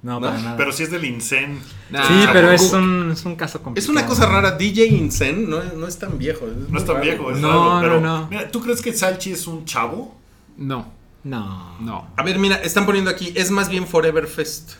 No, 0.00 0.20
¿No? 0.20 0.20
para 0.20 0.38
nada. 0.38 0.56
Pero 0.56 0.70
sí 0.72 0.84
es 0.84 0.90
del 0.92 1.04
Incen. 1.04 1.58
Nah, 1.90 2.04
sí, 2.06 2.14
pero 2.32 2.52
es 2.52 2.72
un, 2.72 3.10
es 3.12 3.24
un 3.24 3.34
caso 3.34 3.60
complicado. 3.60 3.84
Es 3.84 3.88
una 3.90 4.06
cosa 4.06 4.26
rara, 4.26 4.52
DJ 4.52 4.86
Incen 4.86 5.50
no, 5.50 5.60
es- 5.60 5.74
no 5.74 5.86
es 5.88 5.98
tan 5.98 6.16
viejo. 6.18 6.46
es 6.46 6.70
No 6.70 6.78
es 6.78 6.84
tan 6.84 6.94
raro. 6.96 7.04
viejo, 7.06 7.30
es 7.32 7.38
No, 7.38 7.48
raro, 7.48 7.74
no, 7.74 7.80
pero, 7.80 8.00
no. 8.00 8.28
Mira, 8.30 8.48
¿tú 8.50 8.60
crees 8.60 8.80
que 8.80 8.92
Salchi 8.92 9.32
es 9.32 9.46
un 9.48 9.64
chavo? 9.64 10.16
No, 10.56 10.92
No. 11.24 11.76
no. 11.80 12.08
A 12.16 12.22
ver, 12.22 12.38
mira, 12.38 12.56
están 12.56 12.86
poniendo 12.86 13.10
aquí, 13.10 13.32
es 13.34 13.50
más 13.50 13.68
bien 13.68 13.86
Forever 13.88 14.26
Fest. 14.28 14.74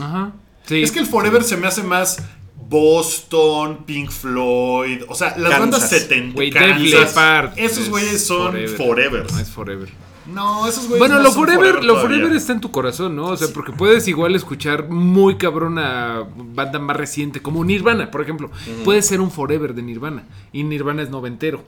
Ajá. 0.00 0.30
Sí. 0.64 0.80
Es 0.82 0.92
que 0.92 1.00
el 1.00 1.06
Forever 1.06 1.42
se 1.42 1.56
me 1.56 1.66
hace 1.66 1.82
más 1.82 2.22
Boston, 2.72 3.84
Pink 3.84 4.10
Floyd, 4.10 5.02
o 5.06 5.14
sea, 5.14 5.28
las 5.36 5.50
Kansas. 5.50 5.60
bandas 5.60 5.90
70 5.90 6.34
Güey, 6.34 6.50
Def 6.50 6.62
Kansas, 6.62 6.90
Leppard 6.90 7.50
esos 7.56 7.78
es 7.84 7.90
güeyes 7.90 8.26
son 8.26 8.56
Forever. 8.76 9.30
No, 9.30 9.38
es 9.38 9.50
Forever. 9.50 9.88
No, 10.24 10.66
esos 10.66 10.84
güeyes 10.84 10.98
Bueno, 10.98 11.16
no 11.16 11.22
lo 11.22 11.32
son 11.32 11.44
forever, 11.44 11.74
lo 11.84 11.94
todavía. 11.94 12.00
forever 12.00 12.36
está 12.36 12.52
en 12.52 12.60
tu 12.60 12.70
corazón, 12.70 13.14
¿no? 13.14 13.26
O 13.26 13.36
sea, 13.36 13.48
porque 13.52 13.72
puedes 13.72 14.08
igual 14.08 14.34
escuchar 14.34 14.88
muy 14.88 15.36
cabrona 15.36 16.24
banda 16.34 16.78
más 16.78 16.96
reciente, 16.96 17.42
como 17.42 17.62
Nirvana, 17.64 18.10
por 18.10 18.22
ejemplo. 18.22 18.50
Puede 18.84 19.02
ser 19.02 19.20
un 19.20 19.30
forever 19.30 19.74
de 19.74 19.82
Nirvana. 19.82 20.24
Y 20.52 20.62
Nirvana 20.62 21.02
es 21.02 21.10
noventero. 21.10 21.62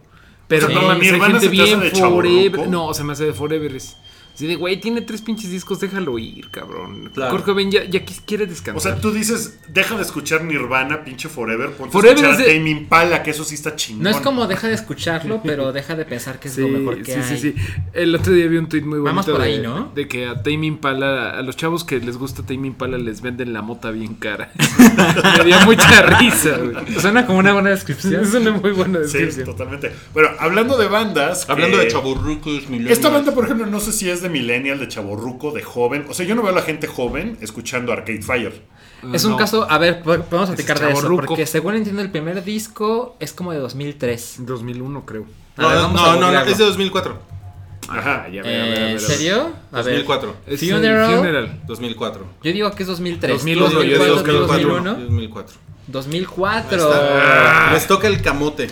Pero 0.49 0.67
O 0.67 0.71
sea, 0.71 0.81
no 0.81 0.87
mames, 0.89 1.07
hay 1.07 1.13
¿Nirvana 1.13 1.41
gente 1.41 1.49
bien 1.49 1.83
forever. 1.93 2.69
No, 2.69 2.95
se 2.95 3.05
me 3.05 3.13
hace 3.13 3.25
de 3.25 3.33
forever. 3.33 3.75
Es 3.75 3.97
así 4.35 4.47
de, 4.47 4.57
güey, 4.57 4.81
tiene 4.81 5.01
tres 5.03 5.23
pinches 5.23 5.51
discos, 5.51 5.81
déjalo 5.81 6.19
ir, 6.19 6.51
cabrón. 6.51 7.11
Claro. 7.15 7.31
Kurt 7.33 7.45
Cobain 7.45 7.71
ya, 7.71 7.85
ya 7.85 8.05
quiere 8.27 8.45
O 8.45 8.47
descansar. 8.49 8.93
sea, 8.93 9.01
tú 9.01 9.13
dices, 9.13 9.59
deja 9.69 9.97
de 9.97 10.03
escuchar 10.03 10.43
Nirvana, 10.45 11.05
pinche 11.05 11.29
Forever, 11.29 11.71
ponte 11.73 11.93
Forever 11.93 12.17
a 12.25 12.31
escuchar 12.31 12.41
es 12.41 12.47
de- 12.47 12.53
a 12.53 12.57
Tame 12.59 12.71
Impala, 12.71 13.23
que 13.23 13.31
eso 13.31 13.45
sí 13.45 13.55
está 13.55 13.77
chingón. 13.77 14.03
No 14.05 14.11
es 14.11 14.17
como 14.19 14.47
deja 14.47 14.69
de 14.69 14.75
escucharlo, 14.75 15.41
pero 15.45 15.73
deja 15.73 15.95
de 15.97 16.05
pensar 16.05 16.41
que 16.41 16.49
es 16.49 16.55
Sí, 16.55 16.61
lo 16.63 16.69
mejor 16.69 17.03
que 17.03 17.13
sí, 17.15 17.21
hay. 17.21 17.39
sí, 17.39 17.53
sí. 17.53 17.55
El 17.93 18.15
otro 18.15 18.33
día 18.33 18.47
vi 18.49 18.57
un 18.57 18.69
tweet 18.69 18.83
muy 18.83 18.99
bonito. 18.99 19.05
Vamos 19.05 19.27
por 19.27 19.39
de, 19.41 19.45
ahí, 19.47 19.61
¿no? 19.61 19.93
De 19.95 20.09
que 20.09 20.27
a 20.27 20.43
Tame 20.43 20.67
Impala, 20.67 21.31
a 21.31 21.43
los 21.43 21.57
chavos 21.57 21.85
que 21.85 21.99
les 22.01 22.17
gusta 22.17 22.43
Tame 22.43 22.67
Impala, 22.67 22.99
les 22.99 23.21
venden 23.21 23.53
la 23.53 23.63
mota 23.63 23.91
bien 23.91 24.15
cara. 24.15 24.53
Me 25.39 25.45
dio 25.45 25.61
mucha 25.61 26.03
risa, 26.19 26.59
güey. 26.59 27.01
Suena 27.01 27.27
como 27.27 27.39
una 27.39 27.53
buena 27.53 27.71
descripción. 27.71 28.23
Es 28.25 28.35
una 28.35 28.53
muy 28.53 28.73
buena 28.73 28.99
Sí, 28.99 29.19
descripción. 29.19 29.47
totalmente. 29.47 29.93
Bueno, 30.13 30.31
hablando 30.39 30.77
de 30.77 30.89
bandas. 30.89 31.49
Hablando 31.49 31.79
que- 31.79 31.85
de 31.85 31.91
chaburrucos, 31.91 32.63
Esta 32.89 33.11
banda, 33.11 33.33
por 33.33 33.45
ejemplo, 33.45 33.67
no 33.67 33.81
sé 33.81 33.93
si 33.93 34.09
es 34.09 34.23
de 34.25 34.29
millennial, 34.31 34.79
de 34.81 34.89
chaborruco, 34.89 35.53
de 35.53 35.63
joven. 35.63 36.07
O 36.11 36.15
sea, 36.15 36.27
yo 36.27 36.35
no 36.35 36.43
veo 36.43 36.51
a 36.51 36.55
la 36.55 36.63
gente 36.63 36.87
joven 36.89 37.39
escuchando 37.41 37.93
Arcade 37.93 38.23
Fire. 38.23 38.63
Es 39.13 39.25
un 39.25 39.37
caso, 39.37 39.67
a 39.71 39.79
ver, 39.79 40.03
po- 40.03 40.19
podemos 40.23 40.49
platicar 40.51 40.81
de 40.81 40.91
eso. 40.93 41.09
Porque 41.27 41.47
según 41.47 41.75
entiendo, 41.77 42.01
el 42.03 42.11
primer 42.11 42.43
disco 42.43 43.17
es 43.21 43.33
como 43.33 43.53
de 43.53 43.59
2003. 43.59 44.37
2001, 44.41 45.05
creo. 45.07 45.23
Ver, 45.57 45.67
No, 45.69 45.93
no, 45.93 46.17
no, 46.33 46.41
es 46.41 46.59
de 46.59 46.65
2004. 46.65 47.35
Ajá. 47.87 48.27
ya, 48.33 48.43
ver, 48.43 48.45
ver, 48.45 48.61
a 48.61 48.67
Eh, 48.67 48.71
ver, 48.71 48.79
¿En 48.79 48.89
ver. 48.97 49.01
serio? 49.01 49.53
A 49.71 49.77
ver. 49.83 49.85
2004. 49.85 50.37
Es 50.47 50.63
el 50.63 50.71
Funeral. 50.73 51.17
Funeral. 51.19 51.61
2004. 51.67 52.27
Yo 52.43 52.53
digo 52.53 52.71
que 52.71 52.83
es 52.83 52.89
2003. 52.89 53.33
2001, 53.33 53.67
¿Tú 53.69 53.75
yo 53.75 53.83
digo 53.83 53.99
2004, 54.07 54.25
que 54.25 54.63
2001? 54.63 54.95
2004. 54.95 55.57
2004. 55.87 56.91
Ah, 56.95 57.71
Les 57.75 57.87
toca 57.87 58.09
el 58.09 58.23
camote. 58.23 58.69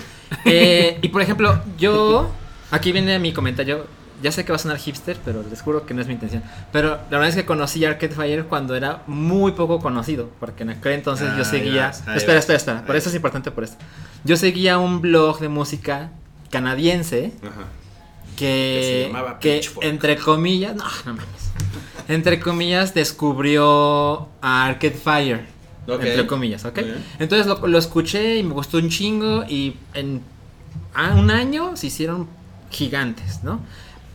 Eh, 0.47 0.99
y 1.03 1.09
por 1.09 1.21
ejemplo, 1.21 1.61
yo. 1.79 2.31
Aquí 2.71 2.91
viene 2.91 3.19
mi 3.19 3.35
comentario. 3.35 3.85
Ya 4.23 4.33
sé 4.33 4.45
que 4.45 4.53
va 4.53 4.57
a 4.57 4.59
sonar 4.59 4.79
hipster, 4.79 5.17
pero 5.25 5.43
les 5.51 5.61
juro 5.63 5.85
que 5.85 5.95
no 5.95 6.01
es 6.01 6.07
mi 6.07 6.15
intención. 6.15 6.43
Pero 6.71 6.91
la 7.11 7.19
verdad 7.19 7.29
es 7.29 7.35
que 7.35 7.45
conocí 7.45 7.85
a 7.85 7.89
Arcade 7.91 8.15
Fire 8.15 8.45
cuando 8.47 8.75
era 8.77 9.03
muy 9.07 9.53
poco 9.53 9.81
conocido. 9.81 10.31
Porque 10.41 10.63
en 10.63 10.71
aquel 10.71 10.93
entonces 10.93 11.29
Ah, 11.33 11.37
yo 11.39 11.45
seguía. 11.45 11.87
ahí 11.87 11.91
vas, 11.91 12.09
ahí 12.09 12.17
espera, 12.17 12.39
espera, 12.39 12.57
espera. 12.59 12.87
Por 12.87 12.97
eso 12.97 13.09
es 13.09 13.15
importante 13.15 13.51
por 13.51 13.65
esto. 13.65 13.77
Yo 14.25 14.37
seguía 14.37 14.79
un 14.79 15.01
blog 15.01 15.41
de 15.41 15.49
música 15.49 16.11
canadiense 16.51 17.33
Ajá. 17.43 17.65
que, 18.37 18.39
Que 18.39 18.81
se 18.83 19.07
llamaba 19.13 19.39
que 19.39 19.61
entre 19.83 20.17
comillas, 20.17 20.77
no, 20.77 20.85
no 21.07 21.15
mames. 21.15 21.27
Entre 22.09 22.41
comillas 22.41 22.95
descubrió 22.95 24.29
a 24.41 24.67
Arcade 24.67 24.95
Fire. 24.95 25.47
Ok. 25.89 26.03
Entre 26.05 26.27
comillas, 26.27 26.65
¿ok? 26.65 26.79
Entonces 27.19 27.47
lo, 27.47 27.67
lo 27.67 27.79
escuché 27.79 28.37
y 28.39 28.43
me 28.45 28.53
gustó 28.55 28.79
un 28.79 28.89
chingo 28.89 29.45
y 29.49 29.77
en 29.95 30.23
a 30.95 31.15
un 31.15 31.31
año 31.31 31.77
se 31.77 31.89
hicieron 31.89 32.29
gigantes, 32.71 33.43
¿no? 33.43 33.61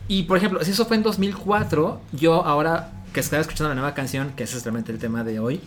Y 0.08 0.24
por 0.24 0.38
ejemplo, 0.38 0.64
si 0.64 0.70
eso 0.72 0.86
fue 0.86 0.96
en 0.96 1.02
2004, 1.02 2.00
yo 2.12 2.44
ahora 2.44 2.92
que 3.12 3.20
estaba 3.20 3.40
escuchando 3.40 3.68
la 3.68 3.74
nueva 3.74 3.94
canción, 3.94 4.32
que 4.34 4.44
es 4.44 4.64
realmente 4.64 4.90
el 4.90 4.98
tema 4.98 5.22
de 5.22 5.38
hoy, 5.38 5.60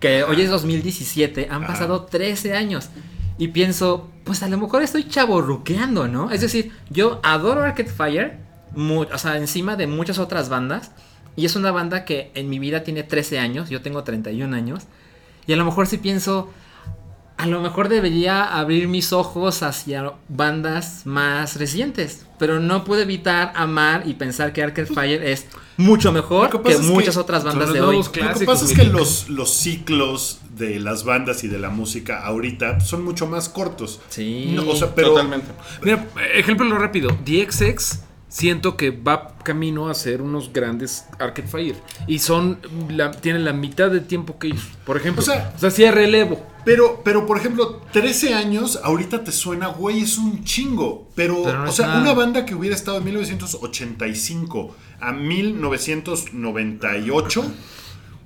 que 0.00 0.24
hoy 0.24 0.42
es 0.42 0.50
2017, 0.50 1.48
han 1.50 1.66
pasado 1.66 2.02
13 2.02 2.54
años 2.54 2.90
y 3.38 3.48
pienso, 3.48 4.10
pues 4.24 4.42
a 4.42 4.48
lo 4.48 4.58
mejor 4.58 4.82
estoy 4.82 5.08
chaborruqueando, 5.08 6.08
¿no? 6.08 6.30
Es 6.30 6.40
decir, 6.40 6.72
yo 6.90 7.20
adoro 7.22 7.62
Arcade 7.62 7.90
Fire, 7.90 8.38
o 8.76 9.18
sea, 9.18 9.36
encima 9.36 9.76
de 9.76 9.86
muchas 9.86 10.18
otras 10.18 10.48
bandas. 10.48 10.92
Y 11.38 11.44
es 11.44 11.54
una 11.54 11.70
banda 11.70 12.06
que 12.06 12.30
en 12.34 12.48
mi 12.48 12.58
vida 12.58 12.82
tiene 12.82 13.02
13 13.02 13.38
años, 13.38 13.68
yo 13.68 13.82
tengo 13.82 14.02
31 14.04 14.56
años. 14.56 14.84
Y 15.46 15.52
a 15.52 15.56
lo 15.56 15.66
mejor 15.66 15.86
sí 15.86 15.98
pienso, 15.98 16.50
a 17.38 17.46
lo 17.46 17.60
mejor 17.60 17.88
debería 17.88 18.44
abrir 18.44 18.88
mis 18.88 19.12
ojos 19.12 19.62
hacia 19.62 20.12
bandas 20.28 21.02
más 21.04 21.56
recientes. 21.56 22.26
Pero 22.38 22.60
no 22.60 22.84
puedo 22.84 23.02
evitar 23.02 23.52
amar 23.54 24.02
y 24.06 24.14
pensar 24.14 24.52
que 24.52 24.62
Arcade 24.62 24.86
Fire 24.86 25.22
es 25.22 25.46
mucho 25.76 26.12
mejor 26.12 26.62
que 26.62 26.78
muchas 26.78 27.16
otras 27.16 27.44
bandas 27.44 27.72
de 27.72 27.80
hoy. 27.80 27.96
Lo 27.96 28.12
que 28.12 28.46
pasa 28.46 28.64
es 28.64 28.72
que 28.72 28.84
los, 28.84 29.28
los 29.28 29.50
ciclos 29.50 30.40
de 30.56 30.80
las 30.80 31.04
bandas 31.04 31.44
y 31.44 31.48
de 31.48 31.58
la 31.58 31.70
música 31.70 32.24
ahorita 32.24 32.80
son 32.80 33.04
mucho 33.04 33.26
más 33.26 33.48
cortos. 33.48 34.00
Sí. 34.08 34.52
No, 34.54 34.68
o 34.68 34.76
sea, 34.76 34.94
pero 34.94 35.10
Totalmente. 35.10 35.48
Mira, 35.82 36.06
ejemplo 36.34 36.66
lo 36.66 36.78
rápido. 36.78 37.16
DXX 37.24 38.00
siento 38.36 38.76
que 38.76 38.90
va 38.90 39.38
camino 39.42 39.88
a 39.88 39.94
ser 39.94 40.20
unos 40.20 40.52
grandes 40.52 41.06
Arcade 41.18 41.48
Fire. 41.48 41.76
Y 42.06 42.18
son 42.18 42.58
la, 42.90 43.10
tienen 43.10 43.46
la 43.46 43.54
mitad 43.54 43.90
de 43.90 44.00
tiempo 44.00 44.38
que 44.38 44.48
ellos. 44.48 44.60
Por 44.84 44.98
ejemplo. 44.98 45.22
O 45.22 45.24
sea- 45.24 45.54
o 45.56 45.58
sea, 45.58 45.70
sí 45.70 45.84
hay 45.84 45.90
relevo. 45.90 46.44
Pero, 46.66 47.00
pero, 47.02 47.24
por 47.26 47.38
ejemplo, 47.38 47.80
13 47.92 48.34
años, 48.34 48.78
ahorita 48.82 49.24
te 49.24 49.32
suena, 49.32 49.68
güey, 49.68 50.00
es 50.00 50.18
un 50.18 50.44
chingo. 50.44 51.08
Pero, 51.14 51.44
Pero 51.44 51.58
no 51.60 51.64
o 51.64 51.68
es 51.68 51.74
sea, 51.76 51.86
nada. 51.86 52.02
una 52.02 52.12
banda 52.12 52.44
que 52.44 52.54
hubiera 52.54 52.76
estado 52.76 52.98
de 52.98 53.04
1985 53.06 54.76
a 55.00 55.12
1998, 55.12 57.44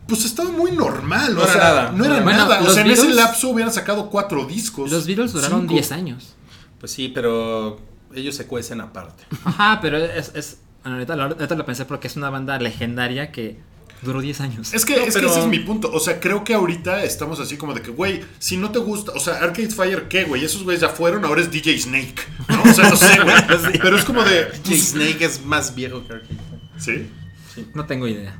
pues 0.08 0.24
estaba 0.24 0.50
muy 0.50 0.72
normal. 0.72 1.34
No 1.34 1.40
o 1.40 1.44
era 1.44 1.52
sea, 1.52 1.62
nada. 1.62 1.92
no 1.92 2.04
era 2.04 2.20
Bueno, 2.22 2.38
nada. 2.38 2.60
O 2.62 2.70
sea, 2.70 2.82
en 2.84 2.90
ese 2.90 3.10
lapso 3.10 3.50
hubieran 3.50 3.72
sacado 3.72 4.10
cuatro 4.10 4.44
discos. 4.46 4.90
Los 4.90 5.06
Beatles 5.06 5.32
duraron 5.32 5.60
cinco. 5.60 5.74
10 5.74 5.92
años. 5.92 6.34
Pues 6.80 6.90
sí, 6.92 7.08
pero 7.14 7.78
ellos 8.14 8.34
se 8.36 8.46
cuecen 8.46 8.80
aparte. 8.80 9.24
Ajá, 9.44 9.78
pero 9.80 9.98
es. 9.98 10.32
es 10.34 10.58
bueno, 10.82 10.96
ahorita, 10.96 11.16
lo- 11.16 11.22
ahorita 11.24 11.54
lo 11.54 11.66
pensé 11.66 11.84
porque 11.84 12.06
es 12.08 12.16
una 12.16 12.30
banda 12.30 12.58
legendaria 12.58 13.30
que 13.32 13.58
duró 14.02 14.20
10 14.22 14.40
años. 14.40 14.72
Es 14.72 14.86
que, 14.86 14.96
No, 14.96 15.02
es 15.02 15.12
pero- 15.14 15.26
que 15.28 15.32
ese 15.34 15.40
es 15.42 15.46
mi 15.46 15.58
punto. 15.58 15.90
O 15.92 16.00
sea, 16.00 16.18
creo 16.20 16.42
que 16.42 16.54
ahorita 16.54 17.04
estamos 17.04 17.38
así 17.38 17.56
como 17.58 17.74
de 17.74 17.82
que, 17.82 17.90
güey, 17.90 18.22
si 18.38 18.56
no 18.56 18.70
te 18.70 18.78
gusta, 18.78 19.12
o 19.12 19.20
sea, 19.20 19.34
Arcade 19.34 19.68
Fire, 19.70 20.08
¿qué, 20.08 20.24
güey? 20.24 20.42
Esos 20.44 20.62
güeyes 20.64 20.80
ya 20.80 20.88
fueron, 20.88 21.24
ahora 21.26 21.42
es 21.42 21.50
DJ 21.50 21.78
Snake. 21.78 22.14
¿no? 22.48 22.62
O 22.62 22.72
sea, 22.74 22.88
no 22.88 22.96
sé, 22.96 23.18
güey. 23.22 23.78
Pero 23.82 23.96
es 23.96 24.04
como 24.04 24.22
de. 24.22 24.46
Jake 24.46 24.60
pues, 24.64 24.88
Snake 24.88 25.24
es 25.24 25.44
más 25.44 25.74
viejo 25.74 26.02
que 26.06 26.14
Arcade 26.14 26.34
Fire. 26.34 27.08
¿Sí? 27.56 27.66
No 27.74 27.84
tengo 27.84 28.08
idea. 28.08 28.38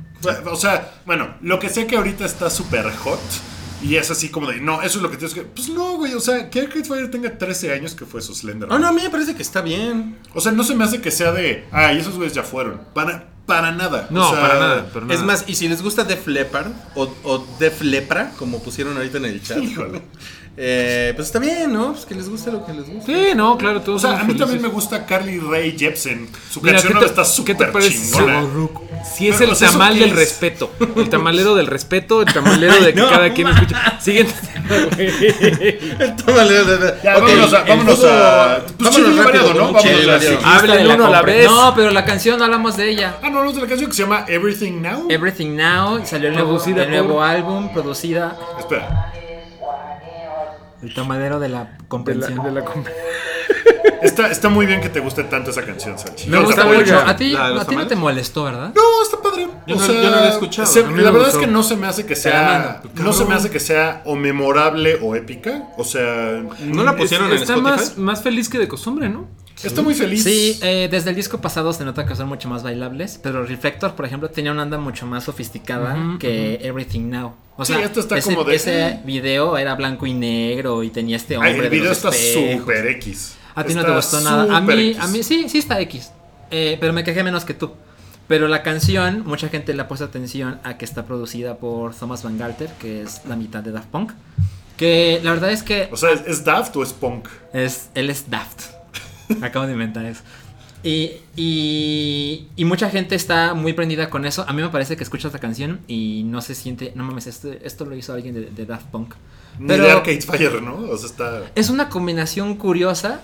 O 0.51 0.55
sea, 0.55 1.01
bueno, 1.05 1.35
lo 1.41 1.59
que 1.59 1.69
sé 1.69 1.85
que 1.85 1.95
ahorita 1.97 2.25
está 2.25 2.49
súper 2.49 2.91
hot. 2.95 3.19
Y 3.83 3.95
es 3.95 4.11
así 4.11 4.29
como 4.29 4.47
de, 4.47 4.59
no, 4.59 4.81
eso 4.81 4.97
es 4.97 5.01
lo 5.03 5.09
que 5.09 5.17
tienes 5.17 5.33
que. 5.33 5.41
Pues 5.41 5.69
no, 5.69 5.97
güey, 5.97 6.13
o 6.13 6.19
sea, 6.19 6.49
que 6.49 6.61
Arcade 6.61 6.83
Fire 6.83 7.09
tenga 7.09 7.37
13 7.37 7.73
años 7.73 7.95
que 7.95 8.05
fue 8.05 8.21
su 8.21 8.35
Slender. 8.35 8.69
Oh, 8.71 8.77
no, 8.79 8.87
a 8.87 8.91
mí 8.91 9.01
me 9.01 9.09
parece 9.09 9.35
que 9.35 9.41
está 9.41 9.61
bien. 9.61 10.17
O 10.33 10.41
sea, 10.41 10.51
no 10.51 10.63
se 10.63 10.75
me 10.75 10.83
hace 10.83 11.01
que 11.01 11.11
sea 11.11 11.31
de, 11.31 11.65
ay, 11.71 11.97
esos 11.99 12.15
güeyes 12.15 12.33
ya 12.33 12.43
fueron. 12.43 12.81
Para, 12.93 13.29
para 13.45 13.71
nada. 13.71 14.07
No, 14.09 14.29
O 14.29 14.31
sea, 14.31 14.41
para 14.41 14.59
nada. 14.59 14.87
Es 15.09 15.23
más, 15.23 15.45
y 15.47 15.55
si 15.55 15.67
les 15.67 15.81
gusta 15.81 16.03
Def 16.03 16.27
Leppard 16.27 16.71
o, 16.95 17.13
o 17.23 17.47
Def 17.59 17.81
Lepra, 17.81 18.31
como 18.37 18.61
pusieron 18.61 18.95
ahorita 18.97 19.17
en 19.17 19.25
el 19.25 19.41
chat, 19.41 19.57
Híjole. 19.59 20.01
Eh, 20.57 21.13
pues 21.15 21.27
está 21.27 21.39
bien, 21.39 21.71
¿no? 21.73 21.93
Pues 21.93 22.05
que 22.05 22.13
les 22.13 22.29
guste 22.29 22.51
lo 22.51 22.65
que 22.65 22.73
les 22.73 22.87
guste. 22.87 23.13
Sí, 23.31 23.35
no, 23.35 23.57
claro, 23.57 23.81
todos 23.81 24.03
O 24.03 24.07
sea, 24.07 24.19
a 24.19 24.23
mí 24.23 24.33
también 24.35 24.61
me 24.61 24.67
gusta 24.67 25.05
Carly 25.05 25.39
Rae 25.39 25.71
Jepsen. 25.77 26.27
Su 26.51 26.61
Mira, 26.61 26.73
canción 26.73 26.93
¿qué 26.93 26.97
ahora 26.99 27.13
te- 27.13 27.21
está 27.21 27.43
¿qué 27.43 27.53
te 27.55 27.63
súper 27.65 27.71
parece? 27.71 28.11
chingona. 28.11 28.45
Si 29.15 29.27
es 29.29 29.35
Pero, 29.37 29.45
el 29.47 29.51
o 29.53 29.55
sea, 29.55 29.69
¿eso 29.69 29.77
tamal 29.79 29.97
del 29.97 30.09
es? 30.09 30.15
respeto. 30.15 30.71
El 30.95 31.09
tamalero 31.09 31.55
del 31.55 31.67
respeto, 31.67 32.21
el 32.21 32.31
tamalero 32.33 32.79
de 32.83 32.93
que 32.93 32.99
No, 33.01 33.09
cada 33.09 33.33
quien 33.33 33.47
escucha. 33.47 33.99
Siguiente 33.99 34.33
tema, 34.53 34.75
güey. 34.95 36.15
Tómale, 36.17 36.55
Ya, 37.03 37.17
ok, 37.17 37.21
vámonos 37.23 37.53
a- 37.53 37.61
el 37.61 37.67
vámonos 37.69 38.03
a- 38.03 38.61
pues 38.77 38.89
vámonos 38.95 39.15
y 39.15 39.19
rápido, 39.19 39.53
¿no? 39.53 39.79
Hablen 40.43 40.87
de 40.87 40.93
uno 40.95 41.05
a 41.05 41.09
la 41.09 41.21
vez. 41.21 41.49
No, 41.49 41.73
pero 41.75 41.91
la 41.91 42.05
canción 42.05 42.37
no 42.37 42.45
hablamos 42.45 42.77
de 42.77 42.89
ella. 42.89 43.15
Ah, 43.23 43.29
no, 43.29 43.37
hablamos 43.39 43.55
de 43.55 43.61
la 43.61 43.67
canción 43.67 43.89
que 43.89 43.95
se 43.95 44.03
llama 44.03 44.25
Everything 44.27 44.81
Now. 44.81 45.07
Everything 45.09 45.55
Now 45.55 46.05
salió 46.05 46.27
el 46.29 46.35
nuevo, 46.35 46.61
el 46.63 46.89
nuevo 46.89 47.23
álbum, 47.23 47.71
producida 47.73 48.37
Espera. 48.59 49.13
El 50.83 50.93
tomadero 50.93 51.39
de 51.39 51.49
la 51.49 51.59
De 51.65 51.69
la, 51.71 51.77
comprensión. 51.87 52.43
de 52.43 52.51
la 52.51 52.65
comp- 52.65 52.87
Está, 54.01 54.31
está 54.31 54.49
muy 54.49 54.65
bien 54.65 54.81
que 54.81 54.89
te 54.89 54.99
guste 54.99 55.23
tanto 55.25 55.51
esa 55.51 55.63
canción, 55.63 55.97
Salchi. 55.99 56.27
Me 56.27 56.39
gusta 56.39 56.65
mucho. 56.65 56.97
A 56.97 57.15
ti, 57.15 57.31
¿La 57.33 57.51
de 57.51 57.61
a 57.61 57.63
no 57.65 57.87
te 57.87 57.95
molestó, 57.95 58.43
¿verdad? 58.45 58.73
No, 58.75 58.81
está 59.03 59.21
padre. 59.21 59.47
Yo 59.67 59.75
o 59.75 59.79
no- 59.79 59.85
sea, 59.85 59.95
yo 60.01 60.09
no 60.09 60.15
la 60.15 60.25
he 60.25 60.29
escuchado. 60.29 60.67
se- 60.67 60.81
la 60.81 61.11
verdad 61.11 61.29
es 61.29 61.37
que 61.37 61.45
no 61.47 61.61
se 61.61 61.75
me 61.75 61.85
hace 61.87 62.05
que 62.05 62.15
sea. 62.15 62.81
mando. 62.83 63.03
No 63.03 63.13
se 63.13 63.25
me 63.25 63.35
hace 63.35 63.49
que 63.51 63.59
sea 63.59 64.01
o 64.05 64.15
memorable 64.15 64.97
o 65.03 65.15
épica. 65.15 65.67
O 65.77 65.83
sea. 65.83 66.41
¿No 66.61 66.83
la 66.83 66.95
pusieron 66.95 67.27
en 67.27 67.33
Está 67.37 67.53
Spotify? 67.55 67.79
más, 67.79 67.97
más 67.97 68.23
feliz 68.23 68.49
que 68.49 68.57
de 68.57 68.67
costumbre, 68.67 69.07
¿no? 69.07 69.27
Está 69.63 69.81
muy 69.81 69.93
feliz. 69.93 70.23
Sí, 70.23 70.57
eh, 70.61 70.87
desde 70.89 71.09
el 71.11 71.15
disco 71.15 71.39
pasado 71.39 71.71
se 71.73 71.83
nota 71.85 72.05
que 72.05 72.15
son 72.15 72.27
mucho 72.27 72.49
más 72.49 72.63
bailables, 72.63 73.19
pero 73.21 73.45
Reflector, 73.45 73.95
por 73.95 74.05
ejemplo, 74.05 74.29
tenía 74.29 74.51
una 74.51 74.63
onda 74.63 74.77
mucho 74.77 75.05
más 75.05 75.23
sofisticada 75.25 75.95
Ujú, 75.95 76.17
que 76.19 76.55
Everything 76.61 77.09
Now. 77.09 77.33
O 77.57 77.65
Sí, 77.65 77.73
sea, 77.73 77.83
esto 77.85 77.99
está 77.99 78.17
ese, 78.17 78.33
como 78.33 78.43
de- 78.45 78.55
ese 78.55 78.99
video 79.05 79.57
era 79.57 79.75
blanco 79.75 80.05
y 80.07 80.13
negro 80.13 80.83
y 80.83 80.89
tenía 80.89 81.17
este 81.17 81.35
Ay, 81.35 81.51
hombre 81.51 81.65
el 81.67 81.69
video 81.71 81.83
de 81.83 81.89
los 81.89 81.97
está 81.97 82.11
súper 82.11 82.87
X. 82.87 83.35
A 83.53 83.63
ti 83.63 83.73
no 83.73 83.81
Está 83.81 83.91
te 83.91 83.95
gustó 83.97 84.21
nada. 84.21 84.57
A 84.57 84.61
mí, 84.61 84.89
X. 84.91 84.99
a 85.03 85.07
mí 85.07 85.23
sí, 85.23 85.47
sí 85.49 85.57
está 85.59 85.79
X. 85.81 86.11
Eh, 86.49 86.77
pero 86.79 86.93
me 86.93 87.03
quejé 87.03 87.23
menos 87.23 87.45
que 87.45 87.53
tú. 87.53 87.71
Pero 88.27 88.47
la 88.47 88.63
canción, 88.63 89.23
mucha 89.25 89.49
gente 89.49 89.73
le 89.73 89.81
ha 89.81 89.87
puesto 89.89 90.05
atención 90.05 90.59
a 90.63 90.77
que 90.77 90.85
está 90.85 91.05
producida 91.05 91.57
por 91.57 91.93
Thomas 91.93 92.23
Van 92.23 92.37
Galter, 92.37 92.69
que 92.79 93.01
es 93.01 93.21
la 93.27 93.35
mitad 93.35 93.61
de 93.61 93.71
Daft 93.73 93.87
Punk. 93.89 94.11
Que 94.77 95.19
la 95.23 95.31
verdad 95.31 95.51
es 95.51 95.63
que 95.63 95.89
O 95.91 95.97
sea, 95.97 96.11
¿es, 96.11 96.21
es 96.25 96.43
Daft 96.45 96.75
o 96.77 96.81
es 96.83 96.93
Punk? 96.93 97.27
es, 97.53 97.89
él 97.93 98.09
es 98.09 98.29
Daft. 98.29 98.71
Acabo 99.41 99.65
de 99.67 99.73
inventar 99.73 100.05
eso. 100.05 100.21
Y, 100.83 101.11
y, 101.35 102.47
y 102.55 102.65
mucha 102.65 102.89
gente 102.89 103.13
está 103.15 103.53
muy 103.53 103.73
prendida 103.73 104.09
con 104.09 104.25
eso. 104.25 104.45
A 104.47 104.53
mí 104.53 104.61
me 104.61 104.69
parece 104.69 104.97
que 104.97 105.03
escuchas 105.03 105.31
la 105.31 105.39
canción 105.39 105.79
y 105.87 106.23
no 106.25 106.41
se 106.41 106.55
siente. 106.55 106.91
No 106.95 107.03
mames, 107.03 107.27
esto, 107.27 107.51
esto 107.63 107.85
lo 107.85 107.95
hizo 107.95 108.13
alguien 108.13 108.33
de, 108.33 108.41
de 108.49 108.65
Daft 108.65 108.87
Punk. 108.87 109.13
Ni 109.59 109.67
de 109.67 109.91
Arcade 109.91 110.21
Fire, 110.21 110.61
¿no? 110.61 110.75
O 110.77 110.97
sea, 110.97 111.07
está. 111.07 111.41
Es 111.55 111.69
una 111.69 111.89
combinación 111.89 112.55
curiosa 112.55 113.21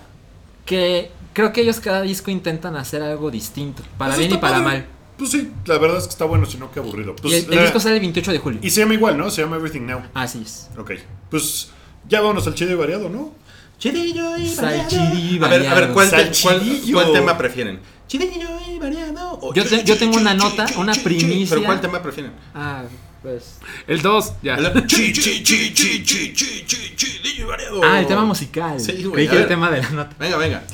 que 0.66 1.10
creo 1.32 1.52
que 1.52 1.62
ellos 1.62 1.80
cada 1.80 2.02
disco 2.02 2.30
intentan 2.30 2.76
hacer 2.76 3.02
algo 3.02 3.30
distinto. 3.30 3.82
Para 3.96 4.10
Pues 4.14 4.18
bien 4.28 4.32
y 4.32 4.40
para 4.40 4.54
padre. 4.58 4.64
mal. 4.66 4.86
Pues 5.16 5.30
sí, 5.32 5.50
la 5.66 5.78
verdad 5.78 5.98
es 5.98 6.04
que 6.04 6.10
está 6.10 6.26
bueno, 6.26 6.46
sino 6.46 6.70
que 6.70 6.78
aburrido. 6.78 7.16
Pues, 7.16 7.34
y 7.34 7.36
el, 7.38 7.44
el 7.50 7.56
la- 7.56 7.62
disco 7.62 7.80
sale 7.80 7.96
el 7.96 8.00
28 8.02 8.30
de 8.32 8.38
julio. 8.38 8.60
y 8.62 8.70
se 8.70 8.80
llama 8.82 8.94
igual, 8.94 9.18
¿no? 9.18 9.30
Se 9.30 9.42
llama 9.42 9.56
Everything 9.56 9.80
Now. 9.86 10.02
Así 10.14 10.42
es. 10.44 10.68
Ok. 10.78 10.92
Pues 11.30 11.70
ya 12.08 12.20
vámonos 12.20 12.46
al 12.46 12.54
chido 12.54 12.70
y 12.70 12.74
variado, 12.76 13.08
¿no? 13.08 13.32
Chidillo 13.78 14.36
y 14.36 14.54
variado. 14.56 15.44
A 15.44 15.48
ver, 15.48 15.66
a 15.68 15.74
ver 15.74 15.92
¿cuál, 15.92 17.12
tema 17.12 17.38
prefieren? 17.38 17.78
Chidillo 18.08 18.48
y 18.68 18.78
variado. 18.78 19.54
Yo, 19.54 19.64
te, 19.64 19.84
yo, 19.84 19.96
tengo 19.96 20.16
una 20.16 20.34
nota, 20.34 20.66
una 20.78 20.92
primicia. 20.94 21.54
¿Pero 21.54 21.66
cuál 21.66 21.80
tema 21.80 22.02
prefieren? 22.02 22.32
Ah, 22.54 22.82
pues. 23.22 23.60
El 23.86 24.02
2, 24.02 24.32
ya. 24.42 24.56
El, 24.56 24.86
chi, 24.86 25.12
chi, 25.12 25.42
chi, 25.44 25.74
chidillo 25.74 27.44
y 27.44 27.44
variado. 27.44 27.80
Ah, 27.84 28.00
el 28.00 28.06
tema 28.06 28.24
musical. 28.24 28.80
Sí, 28.80 29.04
güey. 29.04 29.26
el 29.26 29.46
tema 29.46 29.70
de 29.70 29.82
la 29.82 29.90
nota. 29.90 30.16
Venga, 30.18 30.36
venga. 30.38 30.64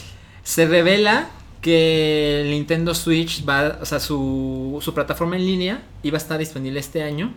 Se 0.43 0.67
revela 0.67 1.29
que 1.61 2.43
el 2.43 2.51
Nintendo 2.51 2.95
Switch 2.95 3.47
va, 3.47 3.79
o 3.81 3.87
sea, 3.87 4.01
su, 4.01 4.79
su 4.83 4.95
plataforma 4.95 5.37
en 5.37 5.47
línea 5.47 5.83
iba 6.03 6.17
a 6.17 6.21
estar 6.21 6.39
disponible 6.39 6.81
este 6.81 7.03
año 7.03 7.35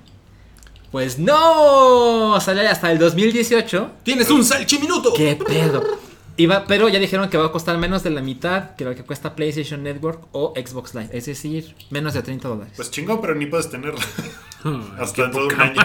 pues 0.91 1.19
no, 1.19 2.39
sale 2.39 2.67
hasta 2.67 2.91
el 2.91 2.97
2018. 2.99 3.91
Tienes 4.03 4.29
un 4.29 4.43
salchiminuto. 4.43 5.13
¿Qué 5.13 5.35
pedo? 5.35 5.83
Iba, 6.39 6.65
pero 6.67 6.87
ya 6.87 6.99
dijeron 6.99 7.29
que 7.29 7.37
va 7.37 7.47
a 7.47 7.51
costar 7.51 7.77
menos 7.79 8.03
de 8.03 8.11
la 8.11 8.21
mitad 8.21 8.75
que 8.75 8.85
lo 8.85 8.93
que 8.95 9.03
cuesta 9.03 9.35
PlayStation 9.35 9.81
Network 9.83 10.21
o 10.33 10.53
Xbox 10.55 10.93
Live. 10.93 11.09
Es 11.11 11.25
decir, 11.25 11.75
menos 11.89 12.13
de 12.13 12.21
30 12.21 12.47
dólares. 12.47 12.73
Pues 12.75 12.91
chingón, 12.91 13.19
pero 13.21 13.33
ni 13.35 13.47
puedes 13.47 13.69
tenerla. 13.69 13.99
Hasta 14.99 15.23
dentro 15.23 15.47
de 15.47 15.53
un 15.55 15.61
año. 15.61 15.81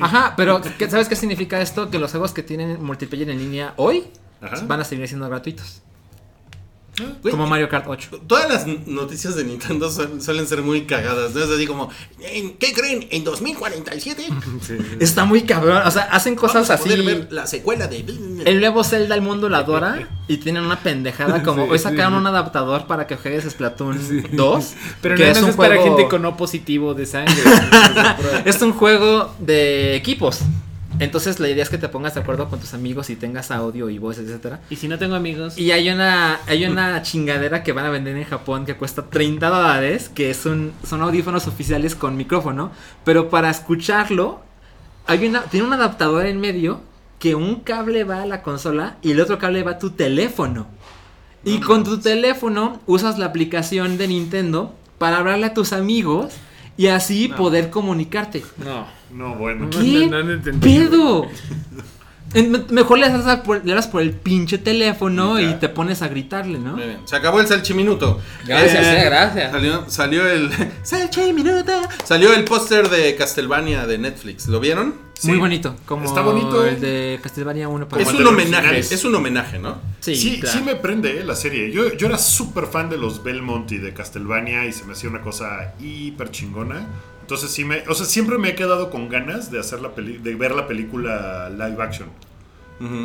Ajá, 0.00 0.34
pero 0.36 0.60
¿qué- 0.78 0.88
¿sabes 0.90 1.08
qué 1.08 1.16
significa 1.16 1.60
esto? 1.60 1.90
Que 1.90 1.98
los 1.98 2.10
juegos 2.10 2.32
que 2.32 2.42
tienen 2.42 2.82
multiplayer 2.82 3.28
en 3.30 3.38
línea 3.38 3.74
hoy 3.76 4.04
Ajá. 4.40 4.62
van 4.66 4.80
a 4.80 4.84
seguir 4.84 5.06
siendo 5.08 5.28
gratuitos. 5.28 5.82
Como 7.22 7.46
Mario 7.46 7.70
Kart 7.70 7.86
8. 7.88 8.20
Todas 8.26 8.48
las 8.50 8.66
noticias 8.86 9.34
de 9.34 9.44
Nintendo 9.44 9.90
su- 9.90 10.20
suelen 10.20 10.46
ser 10.46 10.60
muy 10.60 10.82
cagadas, 10.82 11.34
¿no? 11.34 11.42
Es 11.42 11.48
así 11.50 11.66
como, 11.66 11.88
¿en 12.20 12.52
¿qué 12.58 12.74
creen? 12.74 13.08
¿En 13.10 13.24
2047? 13.24 14.26
Está 15.00 15.24
muy 15.24 15.42
cabrón. 15.42 15.80
O 15.86 15.90
sea, 15.90 16.02
hacen 16.04 16.34
cosas 16.36 16.68
Vamos 16.68 16.70
a 16.70 16.74
así. 16.74 16.88
ver 17.02 17.28
la 17.30 17.46
secuela 17.46 17.86
de... 17.86 18.04
El 18.44 18.60
nuevo 18.60 18.84
Zelda 18.84 19.14
El 19.14 19.22
Mundo 19.22 19.48
lo 19.48 19.56
adora 19.56 20.06
y 20.28 20.36
tienen 20.36 20.64
una 20.64 20.80
pendejada 20.80 21.42
como 21.42 21.64
Sí, 21.64 21.70
hoy 21.72 21.78
sacaron 21.78 22.12
sí. 22.12 22.18
un 22.18 22.26
adaptador 22.26 22.86
para 22.86 23.06
que 23.06 23.16
juegues 23.16 23.44
Splatoon 23.50 23.98
2. 24.32 24.72
Pero 25.00 25.16
que 25.16 25.24
no 25.24 25.30
es 25.30 25.38
es, 25.38 25.44
un 25.44 25.54
para 25.54 25.76
juego- 25.76 25.96
gente 25.96 26.10
con 26.10 26.24
O 26.26 26.36
positivo 26.36 26.92
de 26.92 27.06
sangre. 27.06 27.34
es 28.44 28.60
un 28.60 28.72
juego 28.74 29.34
de 29.38 29.96
equipos. 29.96 30.40
Entonces 30.98 31.40
la 31.40 31.48
idea 31.48 31.62
es 31.62 31.70
que 31.70 31.78
te 31.78 31.88
pongas 31.88 32.14
de 32.14 32.20
acuerdo 32.20 32.48
con 32.48 32.60
tus 32.60 32.74
amigos 32.74 33.10
y 33.10 33.16
tengas 33.16 33.50
audio 33.50 33.88
y 33.90 33.98
voz, 33.98 34.18
etcétera. 34.18 34.60
y 34.70 34.76
si 34.76 34.88
no 34.88 34.98
tengo 34.98 35.14
amigos. 35.14 35.58
Y 35.58 35.70
hay 35.70 35.88
una, 35.90 36.40
hay 36.46 36.64
una 36.64 37.02
chingadera 37.02 37.62
que 37.62 37.72
van 37.72 37.86
a 37.86 37.90
vender 37.90 38.16
en 38.16 38.24
Japón 38.24 38.66
que 38.66 38.76
cuesta 38.76 39.06
30 39.06 39.48
dólares, 39.48 40.10
que 40.14 40.30
es 40.30 40.46
un, 40.46 40.72
son 40.86 41.02
audífonos 41.02 41.46
oficiales 41.46 41.94
con 41.94 42.16
micrófono, 42.16 42.72
pero 43.04 43.30
para 43.30 43.50
escucharlo, 43.50 44.40
hay 45.06 45.26
una, 45.26 45.42
tiene 45.42 45.66
un 45.66 45.72
adaptador 45.72 46.26
en 46.26 46.40
medio 46.40 46.80
que 47.18 47.34
un 47.34 47.60
cable 47.60 48.04
va 48.04 48.22
a 48.22 48.26
la 48.26 48.42
consola 48.42 48.96
y 49.02 49.12
el 49.12 49.20
otro 49.20 49.38
cable 49.38 49.62
va 49.62 49.72
a 49.72 49.78
tu 49.78 49.90
teléfono. 49.90 50.66
Y 51.44 51.60
con 51.60 51.82
tu 51.84 51.98
teléfono 51.98 52.80
usas 52.86 53.18
la 53.18 53.26
aplicación 53.26 53.98
de 53.98 54.08
Nintendo 54.08 54.74
para 54.98 55.18
hablarle 55.18 55.46
a 55.46 55.54
tus 55.54 55.72
amigos 55.72 56.34
y 56.76 56.86
así 56.88 57.28
poder 57.28 57.70
comunicarte. 57.70 58.44
No. 58.64 58.86
No, 59.12 59.34
bueno. 59.34 59.66
No, 59.66 59.70
¿Qué 59.70 60.06
no, 60.08 60.22
no, 60.22 60.60
pedo? 60.60 61.28
Mejor 62.70 62.98
le 62.98 63.10
das 63.10 63.40
por, 63.40 63.62
le 63.62 63.74
das 63.74 63.88
por 63.88 64.00
el 64.00 64.12
pinche 64.12 64.56
teléfono 64.56 65.38
Ya. 65.38 65.50
y 65.50 65.54
te 65.56 65.68
pones 65.68 66.00
a 66.00 66.08
gritarle, 66.08 66.58
¿no? 66.58 66.76
Muy 66.76 66.84
bien. 66.86 66.98
Se 67.04 67.14
acabó 67.14 67.40
el 67.40 67.46
salchiminuto. 67.46 68.20
Gracias, 68.46 68.86
eh, 68.86 69.02
gracias. 69.04 69.52
Salió, 69.52 69.84
salió 69.90 70.26
el 70.26 70.50
salchiminuto. 70.82 71.72
Salió 72.04 72.32
el 72.32 72.44
póster 72.44 72.88
de 72.88 73.14
Castlevania 73.16 73.86
de 73.86 73.98
Netflix. 73.98 74.46
¿Lo 74.48 74.60
vieron? 74.60 74.94
Muy 75.24 75.36
bonito, 75.38 75.76
como 75.86 76.06
Está 76.06 76.22
bonito. 76.22 76.64
el 76.66 76.80
de 76.80 77.20
Castlevania 77.22 77.68
1. 77.68 77.86
Como 77.88 78.00
es 78.00 78.12
un 78.12 78.26
homenaje. 78.26 78.78
Es 78.78 79.04
un 79.04 79.14
homenaje, 79.14 79.58
¿no? 79.58 79.76
Sí, 80.00 80.16
Sí, 80.16 80.40
claro. 80.40 80.58
sí 80.58 80.64
me 80.64 80.74
prende 80.74 81.20
eh, 81.20 81.24
la 81.24 81.36
serie. 81.36 81.70
Yo, 81.70 81.92
yo 81.96 82.06
era 82.06 82.16
súper 82.18 82.64
fan 82.66 82.88
de 82.88 82.96
los 82.96 83.22
Belmont 83.22 83.70
y 83.72 83.78
de 83.78 83.92
Castlevania 83.92 84.64
y 84.66 84.72
se 84.72 84.84
me 84.84 84.94
hacía 84.94 85.10
una 85.10 85.20
cosa 85.20 85.74
hiper 85.78 86.30
chingona. 86.30 86.86
Entonces 87.32 87.50
sí 87.50 87.64
me, 87.64 87.82
o 87.88 87.94
sea, 87.94 88.04
siempre 88.04 88.36
me 88.36 88.50
he 88.50 88.54
quedado 88.54 88.90
con 88.90 89.08
ganas 89.08 89.50
de 89.50 89.58
hacer 89.58 89.80
la 89.80 89.94
peli 89.94 90.18
de 90.18 90.34
ver 90.34 90.54
la 90.54 90.66
película 90.68 91.48
live 91.48 91.82
action. 91.82 92.10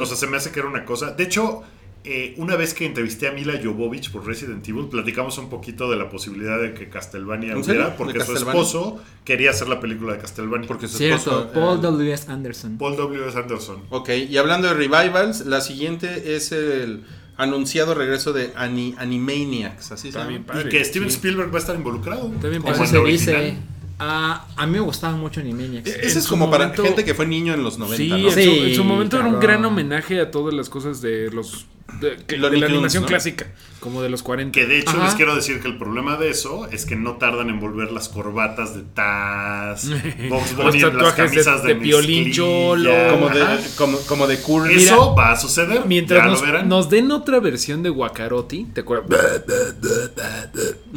O 0.01 0.05
sea, 0.05 0.17
se 0.17 0.27
me 0.27 0.35
hace 0.35 0.51
que 0.51 0.59
era 0.59 0.67
una 0.67 0.83
cosa. 0.83 1.11
De 1.11 1.23
hecho, 1.23 1.61
eh, 2.03 2.33
una 2.37 2.57
vez 2.57 2.73
que 2.73 2.85
entrevisté 2.85 3.29
a 3.29 3.31
Mila 3.31 3.53
Jovovich 3.63 4.11
por 4.11 4.25
Resident 4.25 4.67
Evil, 4.67 4.87
platicamos 4.89 5.37
un 5.37 5.49
poquito 5.49 5.89
de 5.89 5.95
la 5.95 6.09
posibilidad 6.09 6.59
de 6.59 6.73
que 6.73 6.89
Castlevania 6.89 7.55
hubiera, 7.57 7.91
¿De 7.91 7.95
porque 7.97 8.19
su 8.19 8.33
esposo 8.35 8.99
quería 9.23 9.51
hacer 9.51 9.69
la 9.69 9.79
película 9.79 10.11
de 10.13 10.19
Castlevania. 10.19 10.67
Porque 10.67 10.89
su 10.89 10.97
Cierto, 10.97 11.15
esposo, 11.45 11.51
Paul 11.53 11.77
eh, 11.77 11.81
W.S. 11.83 12.29
Anderson. 12.29 12.77
Paul 12.77 12.97
W.S. 12.97 13.37
Anderson. 13.37 13.83
Ok, 13.91 14.09
y 14.29 14.35
hablando 14.35 14.67
de 14.67 14.73
revivals, 14.73 15.45
la 15.45 15.61
siguiente 15.61 16.35
es 16.35 16.51
el 16.51 17.03
anunciado 17.37 17.93
regreso 17.93 18.33
de 18.33 18.51
Ani- 18.57 18.93
Animaniacs, 18.97 19.91
así 19.93 20.11
se 20.11 20.17
llama. 20.19 20.37
padre. 20.45 20.63
y 20.67 20.69
que 20.69 20.83
Steven 20.83 21.09
sí. 21.09 21.15
Spielberg 21.15 21.49
va 21.53 21.59
a 21.59 21.61
estar 21.61 21.75
involucrado. 21.77 22.29
Está 22.33 22.49
bien 22.49 22.61
como 22.61 22.73
Eso 22.73 22.83
en 22.83 22.89
se 22.89 23.03
dice. 23.03 23.57
Ah, 23.99 24.45
a 24.55 24.65
mí 24.67 24.73
me 24.73 24.79
gustaba 24.79 25.15
mucho 25.15 25.39
Animaniacs. 25.39 25.87
E- 25.89 25.99
Ese 26.05 26.11
En 26.13 26.17
es 26.19 26.27
como 26.27 26.51
para 26.51 26.65
momento- 26.65 26.83
gente 26.83 27.03
que 27.03 27.13
fue 27.15 27.25
niño 27.25 27.53
en 27.53 27.63
los 27.63 27.77
90, 27.79 27.97
Sí, 27.97 28.09
¿no? 28.09 28.17
en, 28.17 28.23
su, 28.31 28.39
Sí, 28.39 28.59
en 28.69 28.75
su 28.75 28.83
momento 28.83 29.17
era 29.17 29.27
un 29.27 29.39
gran 29.39 29.65
homenaje 29.65 30.19
a 30.21 30.29
todas 30.29 30.53
las 30.53 30.69
cosas 30.69 31.01
de 31.01 31.31
los 31.31 31.65
de, 32.01 32.17
que- 32.17 32.35
de 32.35 32.37
Looney 32.37 32.59
la 32.59 32.67
Tunes, 32.67 32.75
animación 32.77 33.03
¿no? 33.03 33.07
clásica, 33.07 33.47
como 33.79 34.01
de 34.01 34.09
los 34.09 34.21
40. 34.23 34.51
Que 34.51 34.65
de 34.65 34.79
hecho 34.79 34.89
Ajá. 34.91 35.05
les 35.05 35.15
quiero 35.15 35.35
decir 35.35 35.61
que 35.61 35.67
el 35.67 35.77
problema 35.77 36.17
de 36.17 36.29
eso 36.29 36.67
es 36.71 36.85
que 36.85 36.95
no 36.95 37.13
tardan 37.13 37.49
en 37.49 37.59
volver 37.59 37.91
las 37.91 38.09
corbatas 38.09 38.75
de 38.75 38.81
Taz, 38.81 39.87
Box 40.29 40.53
Los 40.53 40.65
Bunny, 40.65 40.79
las 40.79 40.91
tatuajes 40.91 41.15
de- 41.17 41.23
camisas 41.29 41.63
de, 41.63 41.69
de 41.69 41.75
Piolín. 41.81 42.31
Cholo. 42.31 42.91
Como 43.11 43.29
de, 43.29 43.45
como, 43.77 43.97
como 43.99 44.27
de 44.27 44.37
Curly. 44.39 44.75
Eso 44.83 45.15
va 45.15 45.31
a 45.31 45.35
suceder. 45.37 45.81
Mientras 45.85 46.23
ya 46.23 46.29
nos, 46.29 46.41
lo 46.41 46.45
verán. 46.47 46.69
nos 46.69 46.89
den 46.89 47.09
otra 47.11 47.39
versión 47.39 47.81
de 47.83 47.89
Guacarotti, 47.89 48.65
¿te 48.73 48.81
acuerdas? 48.81 49.19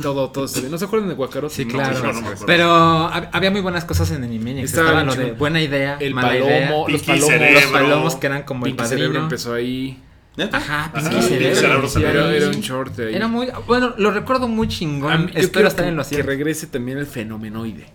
todo, 0.03 0.31
todo. 0.31 0.47
¿No 0.71 0.79
se 0.79 0.85
acuerdan 0.85 1.09
de 1.09 1.15
Guacarotti? 1.15 1.55
Sí, 1.55 1.65
claro. 1.67 1.99
no, 1.99 2.07
no 2.13 2.13
me 2.15 2.19
acuerdo. 2.29 2.47
Pero 2.47 2.65
hab- 2.67 3.29
había 3.33 3.51
muy 3.51 3.61
buenas 3.61 3.85
cosas 3.85 4.11
en 4.11 4.25
Animaniacs. 4.25 4.71
Estaba 4.71 4.89
Estaba 5.01 5.05
lo 5.05 5.15
de 5.15 5.33
buena 5.33 5.61
idea, 5.63 5.97
El 6.01 6.15
mala 6.15 6.29
palomo, 6.29 6.47
idea. 6.51 6.85
los 6.89 7.03
palomos. 7.03 7.29
Cerebro. 7.29 7.61
Los 7.61 7.71
palomos 7.71 8.15
que 8.17 8.27
eran 8.27 8.43
como 8.43 8.67
el 8.67 8.73
Cerebro 8.73 8.89
padrino. 9.07 9.19
empezó 9.25 9.55
ahí. 9.55 9.99
¿Neta? 10.37 10.57
Ajá, 10.59 10.93
Pinky 10.95 11.09
Pinky 11.11 11.23
Cerebro. 11.29 11.57
Cerebro 11.57 11.89
sí. 11.89 12.03
Era, 12.03 12.35
era 12.35 12.47
un 12.49 12.61
short 12.61 12.99
ahí. 13.01 13.15
Era 13.15 13.27
muy. 13.29 13.49
Bueno, 13.67 13.95
lo 13.99 14.11
recuerdo 14.11 14.49
muy 14.49 14.69
chingón. 14.69 15.27
mí- 15.27 15.33
Espero 15.35 15.69
estar 15.69 15.85
que, 15.85 15.91
en 15.91 15.97
lo 15.97 16.03
que 16.03 16.09
cierto. 16.09 16.27
regrese 16.29 16.67
también 16.69 16.99
el 16.99 17.07
fenomenoide. 17.07 17.87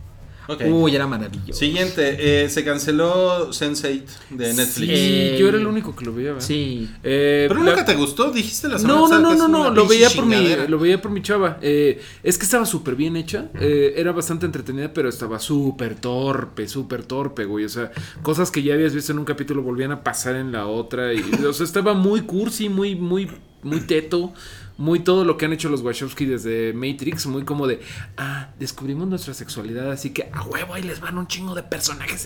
Uy, 0.70 0.96
era 0.96 1.08
maravilloso. 1.08 1.60
Siguiente, 1.60 2.44
eh, 2.46 2.50
se 2.50 2.64
canceló 2.64 3.50
Sense8 3.52 4.04
de 4.32 4.54
Netflix. 4.54 4.74
Sí, 4.76 4.86
Eh, 4.90 5.38
yo 5.40 5.48
era 5.50 5.58
el 5.58 5.68
único 5.68 5.96
que 5.96 6.06
lo 6.06 6.14
veía. 6.14 6.34
¿verdad? 6.34 6.46
Sí. 6.46 6.90
Eh, 7.04 7.46
Pero 7.48 7.64
la- 7.64 7.72
nunca 7.72 7.86
te 7.86 7.96
gustó, 7.96 8.32
dijiste 8.32 8.68
la 8.68 8.78
semana 8.80 8.94
No, 9.00 9.02
no, 9.08 9.10
pasada 9.10 9.22
no, 9.36 9.48
no, 9.48 9.64
no, 9.66 9.72
lo 9.72 9.88
veía 9.88 10.10
por 10.10 10.26
mi, 10.26 10.56
lo 10.68 10.80
veía 10.80 11.02
por 11.02 11.12
mi 11.12 11.22
chava. 11.22 11.58
Eh, 11.62 12.02
es 12.24 12.38
que 12.38 12.46
estaba 12.46 12.66
súper 12.66 12.96
bien 12.96 13.16
hecha, 13.16 13.50
eh, 13.60 13.94
era 13.98 14.12
bastante 14.12 14.46
entretenida, 14.46 14.94
pero 14.94 15.10
estaba 15.10 15.40
súper 15.40 15.96
torpe, 15.96 16.68
súper 16.68 17.04
torpe, 17.04 17.46
güey. 17.46 17.66
O 17.66 17.70
sea, 17.70 17.92
cosas 18.22 18.52
que 18.52 18.62
ya 18.64 18.74
habías 18.74 18.94
visto 18.94 19.12
en 19.12 19.20
un 19.20 19.26
capítulo 19.26 19.62
volvían 19.62 19.92
a 19.92 20.04
pasar 20.04 20.36
en 20.36 20.52
la 20.52 20.68
otra. 20.68 21.14
Y, 21.14 21.22
o 21.46 21.54
sea, 21.54 21.66
estaba 21.66 21.94
muy 21.94 22.22
cursi, 22.22 22.70
muy, 22.70 22.96
muy, 22.96 23.30
muy 23.64 23.82
teto. 23.82 24.34
Muy 24.78 25.00
todo 25.00 25.24
lo 25.24 25.38
que 25.38 25.46
han 25.46 25.54
hecho 25.54 25.70
los 25.70 25.82
Wachowski 25.82 26.26
desde 26.26 26.74
Matrix, 26.74 27.26
muy 27.28 27.44
como 27.46 27.66
de, 27.66 27.80
ah, 28.18 28.50
descubrimos 28.60 29.08
nuestra 29.08 29.34
sexualidad, 29.34 29.90
así 29.92 30.10
que 30.10 30.30
a 30.34 30.42
huevo 30.44 30.74
ahí 30.74 30.84
les 30.84 31.00
van 31.00 31.18
un 31.18 31.28
chingo 31.28 31.56
de 31.56 31.64
personajes 31.64 32.26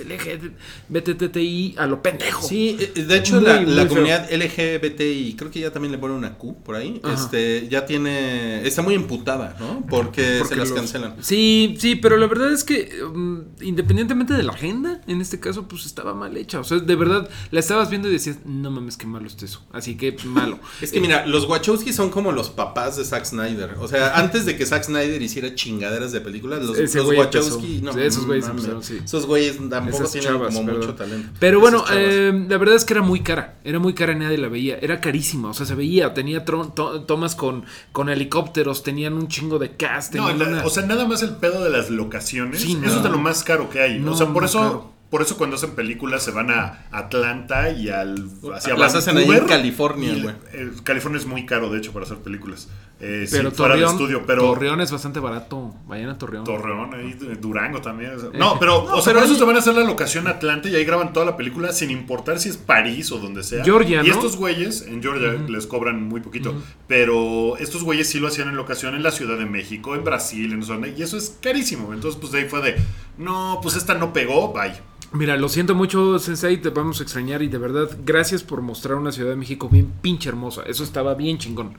LGBTI 0.90 1.76
a 1.78 1.86
lo 1.86 2.02
pendejo. 2.02 2.48
Sí, 2.48 2.78
eh, 2.80 3.04
de 3.04 3.18
hecho 3.18 3.36
Muy, 3.36 3.44
la, 3.46 3.62
muy 3.62 3.72
la 3.74 3.82
feo. 3.84 3.90
comunidad 3.90 4.30
LGBTI, 4.32 5.36
creo 5.38 5.52
que 5.52 5.60
ya 5.60 5.72
también 5.72 5.92
le 5.92 5.98
ponen 5.98 6.18
una 6.18 6.38
Q 6.38 6.56
por 6.64 6.76
ahí, 6.76 7.00
Ajá. 7.04 7.14
este, 7.14 7.68
ya 7.70 7.86
tiene, 7.86 8.66
está 8.68 8.82
muy 8.82 8.96
emputada, 8.96 9.56
¿no? 9.60 9.86
Porque, 9.90 10.38
Porque 10.40 10.56
se 10.56 10.56
las 10.56 10.70
los- 10.70 10.78
cancelan. 10.80 11.16
Sí, 11.22 11.76
sí, 11.80 11.96
pero 11.96 12.18
la 12.18 12.28
verdad 12.28 12.52
es 12.52 12.64
que 12.64 12.90
um, 13.04 13.44
independientemente 13.62 14.34
de 14.34 14.44
la 14.44 14.54
agenda, 14.54 15.02
en 15.08 15.22
este 15.22 15.40
caso, 15.40 15.68
pues 15.68 15.86
estaba 15.86 16.14
mal 16.14 16.36
hecha. 16.38 16.60
O 16.60 16.64
sea, 16.64 16.80
de 16.80 16.96
verdad, 16.96 17.30
la 17.52 17.60
estabas 17.60 17.90
viendo 17.90 18.08
y 18.08 18.12
decías, 18.12 18.38
no 18.46 18.72
mames, 18.72 18.98
qué 18.98 19.06
malo 19.06 19.28
está 19.28 19.46
eso. 19.46 19.64
Así 19.72 19.96
que 19.98 20.16
malo. 20.26 20.60
Es 20.82 20.92
que 20.92 21.02
mira, 21.02 21.26
los 21.26 21.46
Wachowski 21.48 21.94
son 21.94 22.10
como 22.10 22.32
los 22.32 22.39
papás 22.48 22.96
de 22.96 23.04
Zack 23.04 23.26
Snyder. 23.26 23.76
O 23.82 23.90
sea, 23.90 24.16
antes 24.18 24.46
de 24.46 24.56
que 24.56 24.66
Zack 24.66 24.84
Snyder 24.86 25.22
hiciera 25.22 25.54
chingaderas 25.56 26.14
de 26.14 26.22
películas, 26.22 26.64
los, 26.64 26.78
los 26.78 26.96
Wachowski, 27.18 27.80
empezó. 27.80 27.86
no, 27.86 27.94
Sí, 27.94 28.00
esos 28.02 28.26
güeyes 28.26 28.48
empezaron, 28.48 28.82
sí. 28.84 29.00
Esos 29.04 29.26
güeyes 29.26 29.58
tampoco 29.70 29.98
Esas 29.98 30.12
tienen 30.14 30.30
chavas, 30.32 30.54
como 30.54 30.66
perdón. 30.68 30.82
mucho 30.82 30.96
talento. 30.96 31.30
Pero 31.40 31.60
bueno, 31.60 31.84
eh, 31.92 32.46
la 32.48 32.58
verdad 32.58 32.76
es 32.76 32.86
que 32.86 32.94
era 32.94 33.02
muy 33.02 33.20
cara. 33.22 33.56
Era 33.66 33.80
muy 33.80 33.94
cara 33.94 34.14
y 34.14 34.16
nadie 34.16 34.38
la 34.38 34.48
veía. 34.48 34.78
Era 34.80 35.02
carísima. 35.02 35.50
O 35.50 35.54
sea, 35.54 35.66
se 35.66 35.76
veía. 35.76 36.14
Tenía 36.14 36.46
tron- 36.46 36.74
to- 36.74 37.02
tomas 37.02 37.36
con, 37.36 37.66
con 37.92 38.08
helicópteros. 38.08 38.84
Tenían 38.84 39.16
un 39.16 39.28
chingo 39.28 39.60
de 39.60 39.76
cast. 39.76 40.14
No, 40.16 40.28
tenían 40.28 40.40
la- 40.52 40.58
una- 40.60 40.66
o 40.66 40.70
sea, 40.70 40.86
nada 40.86 41.06
más 41.08 41.24
el 41.24 41.32
pedo 41.32 41.64
de 41.64 41.72
las 41.72 41.90
locaciones. 41.90 42.62
Sí, 42.62 42.76
no. 42.76 42.88
Eso 42.88 42.98
es 42.98 43.04
de 43.04 43.10
lo 43.10 43.18
más 43.18 43.44
caro 43.44 43.70
que 43.70 43.82
hay. 43.82 44.00
No, 44.00 44.12
o 44.12 44.16
sea, 44.16 44.32
por 44.32 44.44
eso, 44.44 44.60
caro. 44.60 44.99
Por 45.10 45.22
eso 45.22 45.38
cuando 45.38 45.56
hacen 45.56 45.72
películas 45.72 46.22
se 46.24 46.32
van 46.32 46.52
a 46.52 46.86
Atlanta 46.92 47.72
y 47.72 47.90
al 47.90 48.30
hacia 48.56 48.76
Las 48.76 48.94
hacen 48.96 49.18
ahí 49.18 49.26
en. 49.30 49.46
California, 49.48 50.14
güey. 50.22 50.36
eh, 50.54 50.72
California 50.84 51.20
es 51.20 51.26
muy 51.26 51.46
caro, 51.46 51.70
de 51.72 51.80
hecho, 51.80 51.92
para 51.94 52.06
hacer 52.06 52.18
películas. 52.18 52.68
Eh, 53.02 53.28
pero 53.32 53.50
fuera 53.52 53.76
de 53.76 53.82
Torreón, 53.82 53.92
estudio, 53.94 54.24
pero 54.28 54.42
Torreón 54.44 54.82
es 54.82 54.92
bastante 54.92 55.20
barato. 55.22 55.74
Vayan 55.88 56.10
a 56.10 56.18
Torreón. 56.18 56.44
Torreón, 56.44 56.94
ahí, 56.94 57.18
eh, 57.22 57.38
Durango 57.40 57.80
también. 57.82 58.20
sea, 58.20 58.30
no, 58.34 58.60
pero, 58.60 58.84
o 58.84 59.02
sea, 59.02 59.14
pero 59.14 59.20
por 59.20 59.24
eso 59.24 59.34
ahí- 59.34 59.40
se 59.40 59.46
van 59.46 59.56
a 59.56 59.60
hacer 59.60 59.74
la 59.74 59.84
locación 59.86 60.28
Atlanta 60.28 60.68
y 60.70 60.76
ahí 60.76 60.84
graban 60.84 61.14
toda 61.14 61.26
la 61.26 61.38
película 61.38 61.72
sin 61.72 61.92
importar 61.92 62.40
si 62.40 62.50
es 62.50 62.58
París 62.58 63.12
o 63.14 63.18
donde 63.20 63.42
sea. 63.44 63.64
Georgia, 63.64 64.04
Y 64.04 64.08
¿no? 64.10 64.14
estos 64.14 64.36
güeyes, 64.36 64.82
en 64.82 65.02
Georgia 65.02 65.32
les 65.48 65.66
cobran 65.66 66.04
muy 66.04 66.20
poquito, 66.22 66.54
pero 66.88 67.56
estos 67.58 67.84
güeyes 67.84 68.10
sí 68.10 68.20
lo 68.20 68.28
hacían 68.28 68.50
en 68.50 68.58
locación 68.58 68.96
en 68.96 69.04
la 69.04 69.12
Ciudad 69.12 69.38
de 69.38 69.46
México, 69.46 69.96
en 69.96 70.04
Brasil, 70.04 70.52
en 70.52 70.64
zona, 70.64 70.88
y 70.90 71.02
eso 71.02 71.18
es 71.18 71.38
carísimo. 71.42 71.94
Entonces, 71.94 72.20
pues 72.20 72.34
de 72.34 72.40
ahí 72.40 72.46
fue 72.50 72.62
de, 72.62 72.76
no, 73.18 73.60
pues 73.64 73.76
esta 73.78 73.94
no 73.94 74.12
pegó, 74.12 74.52
bye. 74.52 74.74
Mira, 75.12 75.38
lo 75.38 75.50
siento 75.50 75.74
mucho, 75.74 76.20
Sensei, 76.20 76.58
te 76.62 76.70
vamos 76.70 77.00
a 77.00 77.04
extrañar 77.04 77.42
y 77.42 77.48
de 77.48 77.58
verdad, 77.58 77.90
gracias 78.06 78.44
por 78.44 78.62
mostrar 78.62 78.96
una 78.98 79.12
Ciudad 79.12 79.32
de 79.32 79.36
México 79.36 79.68
bien 79.68 79.92
pinche 80.02 80.30
hermosa. 80.30 80.62
Eso 80.68 80.84
estaba 80.84 81.16
bien 81.16 81.38
chingón. 81.40 81.74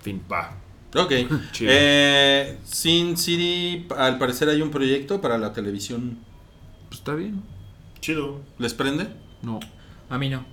Fin. 0.00 0.22
Va. 0.30 0.56
Ok. 0.94 1.12
Chido. 1.52 1.70
Eh, 1.74 2.58
Sin 2.64 3.16
City, 3.18 3.86
al 3.96 4.18
parecer 4.18 4.48
hay 4.48 4.62
un 4.62 4.70
proyecto 4.70 5.20
para 5.20 5.36
la 5.38 5.52
televisión. 5.52 6.18
Pues 6.88 7.00
está 7.00 7.14
bien. 7.14 7.42
Chido. 8.00 8.40
¿Les 8.58 8.72
prende? 8.74 9.08
No. 9.42 9.60
A 10.08 10.16
mí 10.18 10.30
no. 10.30 10.44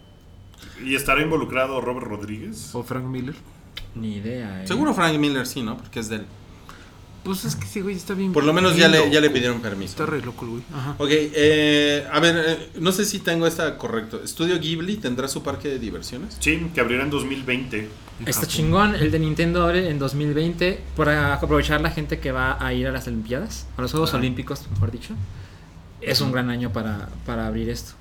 ¿Y 0.84 0.96
estará 0.96 1.22
involucrado 1.22 1.80
Robert 1.80 2.08
Rodríguez? 2.08 2.76
O 2.76 2.84
Frank 2.84 3.06
Miller. 3.06 3.36
Ni 3.96 4.18
idea. 4.18 4.62
eh. 4.64 4.68
Seguro 4.68 4.94
Frank 4.94 5.18
Miller 5.18 5.48
sí, 5.48 5.62
¿no? 5.64 5.78
Porque 5.78 6.00
es 6.02 6.10
de 6.10 6.18
él. 6.18 6.26
Pues 7.24 7.46
es 7.46 7.56
que 7.56 7.66
ese 7.66 7.82
güey 7.82 7.96
está 7.96 8.14
bien. 8.14 8.32
Por 8.32 8.44
lo 8.44 8.54
menos 8.54 8.76
ya 8.78 8.88
le, 8.88 9.12
ya 9.12 9.20
le 9.20 9.30
pidieron 9.30 9.62
permiso. 9.62 9.92
Está 9.92 10.06
re 10.06 10.22
loco 10.22 10.46
el 10.46 10.52
güey. 10.52 10.64
Ajá. 10.74 10.96
Ok, 10.98 11.10
eh, 11.12 12.08
a 12.12 12.20
ver, 12.20 12.44
eh, 12.48 12.70
no 12.80 12.92
sé 12.92 13.06
si 13.06 13.20
tengo 13.20 13.46
esta 13.46 13.78
correcto. 13.78 14.22
¿Estudio 14.24 14.60
Ghibli 14.60 14.98
tendrá 14.98 15.28
su 15.28 15.44
parque 15.44 15.68
de 15.68 15.80
diversiones? 15.80 16.38
Sí, 16.40 16.70
que 16.74 16.80
abrirá 16.82 17.04
en 17.04 17.10
2020. 17.10 17.90
Está 18.26 18.48
chingón. 18.48 18.96
El 18.96 19.12
de 19.12 19.20
Nintendo 19.20 19.64
abre 19.64 19.90
en 19.90 20.00
2020 20.00 20.82
para 20.96 21.34
aprovechar 21.36 21.82
la 21.82 21.92
gente 21.92 22.20
que 22.20 22.32
va 22.32 22.64
a 22.64 22.74
ir 22.74 22.88
a 22.88 22.92
las 22.92 23.08
Olimpiadas, 23.08 23.68
a 23.78 23.82
los 23.82 23.92
Juegos. 23.92 24.14
Olímpicos, 24.14 24.70
mejor 24.72 24.92
dicho. 24.92 25.14
Es 26.02 26.22
un 26.22 26.32
gran 26.32 26.50
año 26.50 26.72
para, 26.72 27.10
para 27.26 27.48
abrir 27.48 27.70
esto. 27.70 27.94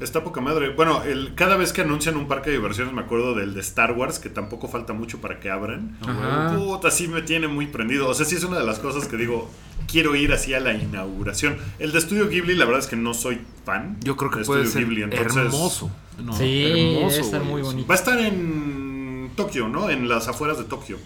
Está 0.00 0.24
poca 0.24 0.40
madre. 0.40 0.70
Bueno, 0.70 1.02
el, 1.04 1.34
cada 1.34 1.56
vez 1.56 1.72
que 1.72 1.82
anuncian 1.82 2.16
un 2.16 2.26
parque 2.26 2.50
de 2.50 2.56
diversiones 2.56 2.92
me 2.92 3.00
acuerdo 3.02 3.34
del 3.34 3.54
de 3.54 3.60
Star 3.60 3.92
Wars, 3.92 4.18
que 4.18 4.28
tampoco 4.28 4.68
falta 4.68 4.92
mucho 4.92 5.20
para 5.20 5.38
que 5.38 5.50
abran. 5.50 5.96
Ajá. 6.02 6.56
Puta, 6.56 6.90
sí 6.90 7.06
me 7.08 7.22
tiene 7.22 7.46
muy 7.46 7.66
prendido. 7.68 8.08
O 8.08 8.14
sea, 8.14 8.26
sí 8.26 8.34
es 8.34 8.42
una 8.44 8.58
de 8.58 8.66
las 8.66 8.80
cosas 8.80 9.06
que 9.06 9.16
digo, 9.16 9.48
quiero 9.90 10.16
ir 10.16 10.32
así 10.32 10.52
a 10.52 10.60
la 10.60 10.74
inauguración. 10.74 11.56
El 11.78 11.92
de 11.92 11.98
Estudio 11.98 12.28
Ghibli, 12.28 12.54
la 12.56 12.64
verdad 12.64 12.80
es 12.80 12.88
que 12.88 12.96
no 12.96 13.14
soy 13.14 13.40
fan. 13.64 13.96
Yo 14.02 14.16
creo 14.16 14.30
que 14.32 14.40
de 14.40 14.44
puede 14.44 14.66
ser 14.66 14.82
Ghibli, 14.82 15.02
entonces, 15.04 15.36
hermoso. 15.36 15.90
No, 16.22 16.32
Sí, 16.36 16.64
hermoso, 16.96 17.14
debe 17.14 17.24
estar 17.26 17.44
muy 17.44 17.62
bonito. 17.62 17.86
Va 17.88 17.94
a 17.94 17.98
estar 17.98 18.18
en 18.18 19.30
Tokio, 19.36 19.68
¿no? 19.68 19.90
En 19.90 20.08
las 20.08 20.26
afueras 20.28 20.58
de 20.58 20.64
Tokio. 20.64 20.98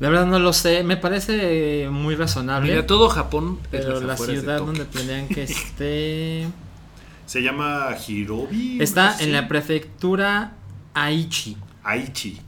La 0.00 0.10
verdad 0.10 0.26
no 0.26 0.38
lo 0.38 0.52
sé. 0.52 0.84
Me 0.84 0.96
parece 0.96 1.88
muy 1.90 2.14
razonable. 2.14 2.70
Mira, 2.70 2.86
todo 2.86 3.08
Japón 3.08 3.58
es 3.64 3.68
pero 3.70 4.00
las 4.00 4.20
la 4.20 4.26
ciudad 4.26 4.58
Tokio. 4.58 4.66
donde 4.66 4.84
planean 4.84 5.28
que 5.28 5.42
esté. 5.44 6.46
Se 7.28 7.42
llama 7.42 7.94
Hirobi. 8.06 8.78
Está 8.80 9.10
no 9.10 9.16
sé 9.18 9.22
en 9.24 9.26
si- 9.28 9.32
la 9.32 9.48
prefectura 9.48 10.52
Aichi. 10.94 11.56
Aichi. 11.84 12.40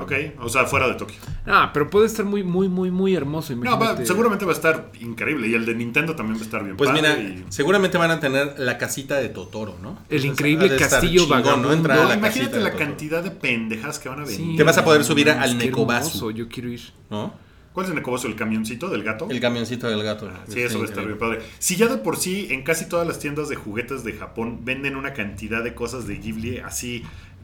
Ok, 0.00 0.12
o 0.40 0.48
sea, 0.48 0.64
fuera 0.64 0.88
de 0.88 0.94
Tokio. 0.94 1.16
Ah, 1.46 1.70
pero 1.72 1.88
puede 1.88 2.06
estar 2.06 2.24
muy, 2.26 2.42
muy, 2.42 2.68
muy, 2.68 2.90
muy 2.90 3.14
hermoso. 3.14 3.54
No, 3.54 3.78
va- 3.78 4.04
seguramente 4.04 4.44
va 4.44 4.50
a 4.50 4.54
estar 4.56 4.90
increíble. 5.00 5.46
Y 5.46 5.54
el 5.54 5.64
de 5.64 5.76
Nintendo 5.76 6.16
también 6.16 6.36
va 6.38 6.40
a 6.40 6.44
estar 6.44 6.64
bien 6.64 6.76
Pues 6.76 6.90
padre 6.90 7.02
mira, 7.02 7.18
y- 7.20 7.44
seguramente 7.50 7.96
van 7.96 8.10
a 8.10 8.18
tener 8.18 8.58
la 8.58 8.78
casita 8.78 9.14
de 9.16 9.28
Totoro, 9.28 9.78
¿no? 9.80 9.98
El 10.08 10.18
O 10.18 10.20
sea, 10.22 10.30
increíble 10.32 10.74
castillo 10.76 11.28
vagabundo. 11.28 11.92
A 11.92 11.96
No, 11.96 12.04
la 12.08 12.14
imagínate 12.16 12.56
de 12.56 12.64
la 12.64 12.72
Totoro. 12.72 12.84
cantidad 12.88 13.22
de 13.22 13.30
pendejas 13.30 14.00
que 14.00 14.08
van 14.08 14.18
a 14.20 14.24
venir. 14.24 14.36
Sí, 14.36 14.56
Te 14.56 14.64
vas 14.64 14.76
a 14.78 14.84
poder 14.84 15.04
subir 15.04 15.28
mames, 15.28 15.50
al 15.52 15.62
hermoso, 15.62 16.30
Yo 16.32 16.48
quiero 16.48 16.68
ir. 16.70 16.80
¿no? 17.08 17.32
¿Cuál 17.76 17.84
es 17.84 17.90
el 17.90 17.96
Nekobasu? 17.96 18.28
¿El 18.28 18.36
camioncito 18.36 18.88
del 18.88 19.02
gato? 19.02 19.28
El 19.28 19.38
camioncito 19.38 19.86
del 19.86 20.02
gato. 20.02 20.30
Sí, 20.48 20.62
eso 20.62 20.78
va 20.78 20.86
a 20.86 20.88
estar 20.88 21.04
bien 21.04 21.18
padre. 21.18 21.40
Si 21.58 21.76
ya 21.76 21.88
de 21.88 21.98
por 21.98 22.16
sí 22.16 22.46
en 22.48 22.62
casi 22.62 22.88
todas 22.88 23.06
las 23.06 23.18
tiendas 23.18 23.50
de 23.50 23.56
juguetes 23.56 24.02
de 24.02 24.14
Japón 24.14 24.60
venden 24.64 24.96
una 24.96 25.12
cantidad 25.12 25.62
de 25.62 25.74
cosas 25.74 26.06
de 26.06 26.16
Ghibli 26.16 26.56
así, 26.60 27.02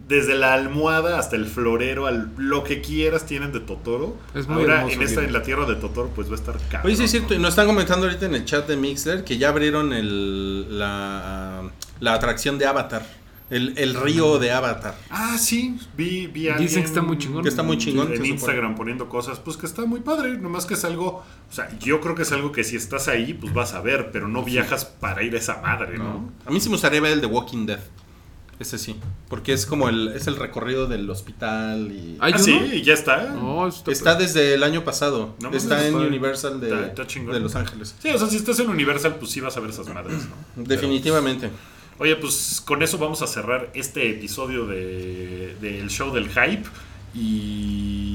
desde 0.09 0.34
la 0.34 0.54
almohada 0.54 1.18
hasta 1.18 1.36
el 1.36 1.44
florero, 1.44 2.06
al, 2.06 2.30
lo 2.38 2.64
que 2.64 2.80
quieras 2.80 3.26
tienen 3.26 3.52
de 3.52 3.60
Totoro. 3.60 4.16
Es 4.34 4.48
muy 4.48 4.62
Ahora 4.62 4.76
hermoso, 4.76 4.96
en 4.96 5.02
esta, 5.02 5.22
en 5.22 5.34
la 5.34 5.42
tierra 5.42 5.66
de 5.66 5.74
Totoro, 5.74 6.09
pues 6.14 6.28
va 6.28 6.32
a 6.32 6.36
estar 6.36 6.56
caro. 6.70 6.86
Oye, 6.86 6.96
sí 6.96 7.04
es 7.04 7.10
cierto, 7.10 7.34
y 7.34 7.38
nos 7.38 7.50
están 7.50 7.66
comentando 7.66 8.06
ahorita 8.06 8.24
en 8.24 8.34
el 8.34 8.46
chat 8.46 8.66
de 8.66 8.78
Mixler 8.78 9.24
que 9.24 9.36
ya 9.36 9.50
abrieron 9.50 9.92
el, 9.92 10.78
la, 10.78 11.62
la 12.00 12.14
atracción 12.14 12.56
de 12.56 12.64
Avatar. 12.64 13.02
El, 13.52 13.74
el 13.76 13.94
río 13.94 14.38
de 14.38 14.50
Avatar. 14.50 14.96
Ah, 15.10 15.36
sí, 15.38 15.76
vi, 15.96 16.26
vi 16.26 16.48
a 16.48 16.56
Dicen 16.56 16.82
que 16.82 16.88
está 16.88 17.02
muy 17.02 17.18
chingón. 17.18 17.42
Que 17.42 17.48
está 17.50 17.62
muy 17.62 17.76
chingón, 17.76 18.12
En. 18.12 18.24
Instagram 18.24 18.74
poniendo 18.74 19.08
cosas, 19.08 19.38
pues 19.40 19.56
que 19.58 19.66
está 19.66 19.84
muy 19.84 20.00
padre. 20.00 20.38
Nomás 20.38 20.64
que 20.64 20.74
es 20.74 20.84
algo, 20.84 21.22
o 21.50 21.52
sea, 21.54 21.68
yo 21.78 22.00
creo 22.00 22.14
que 22.14 22.22
es 22.22 22.32
algo 22.32 22.50
que 22.50 22.64
si 22.64 22.76
estás 22.76 23.08
ahí, 23.08 23.34
pues 23.34 23.52
vas 23.52 23.74
a 23.74 23.80
ver, 23.82 24.10
pero 24.10 24.26
no 24.26 24.42
viajas 24.42 24.86
para 24.86 25.22
ir 25.22 25.34
a 25.34 25.38
esa 25.38 25.60
madre, 25.60 25.98
¿no? 25.98 26.30
A 26.46 26.50
mí 26.50 26.60
sí 26.60 26.68
me 26.70 26.74
gustaría 26.76 27.00
ver 27.02 27.12
el 27.12 27.20
de 27.20 27.26
Walking 27.26 27.66
Dead. 27.66 27.80
Ese 28.58 28.78
sí. 28.78 28.96
Porque 29.28 29.52
es 29.52 29.66
como 29.66 29.88
el, 29.88 30.08
es 30.14 30.28
el 30.28 30.36
recorrido 30.36 30.86
del 30.86 31.10
hospital 31.10 31.90
y... 31.90 32.16
¿Hay 32.20 32.32
Ah, 32.32 32.36
uno? 32.36 32.44
sí, 32.44 32.52
y 32.74 32.82
ya 32.82 32.94
está. 32.94 33.30
No, 33.32 33.66
está, 33.66 33.90
Está 33.90 34.14
desde 34.14 34.54
el 34.54 34.62
año 34.62 34.84
pasado. 34.84 35.34
No 35.42 35.50
está 35.50 35.84
en 35.86 35.94
padre. 35.94 36.06
Universal 36.06 36.60
de, 36.60 36.68
Está- 36.86 37.04
de 37.04 37.40
Los 37.40 37.56
Ángeles. 37.56 37.96
Sí, 38.00 38.08
o 38.10 38.18
sea, 38.18 38.28
si 38.28 38.36
estás 38.36 38.58
en 38.60 38.68
Universal, 38.70 39.16
pues 39.16 39.32
sí 39.32 39.40
vas 39.40 39.56
a 39.56 39.60
ver 39.60 39.70
esas 39.70 39.88
madres, 39.88 40.18
¿no? 40.56 40.62
Definitivamente. 40.64 41.50
Oye, 42.02 42.16
pues 42.16 42.60
con 42.66 42.82
eso 42.82 42.98
vamos 42.98 43.22
a 43.22 43.28
cerrar 43.28 43.70
este 43.74 44.10
episodio 44.10 44.66
de- 44.66 45.54
del 45.60 45.88
show 45.88 46.12
del 46.12 46.28
hype. 46.30 46.64
Y. 47.14 48.11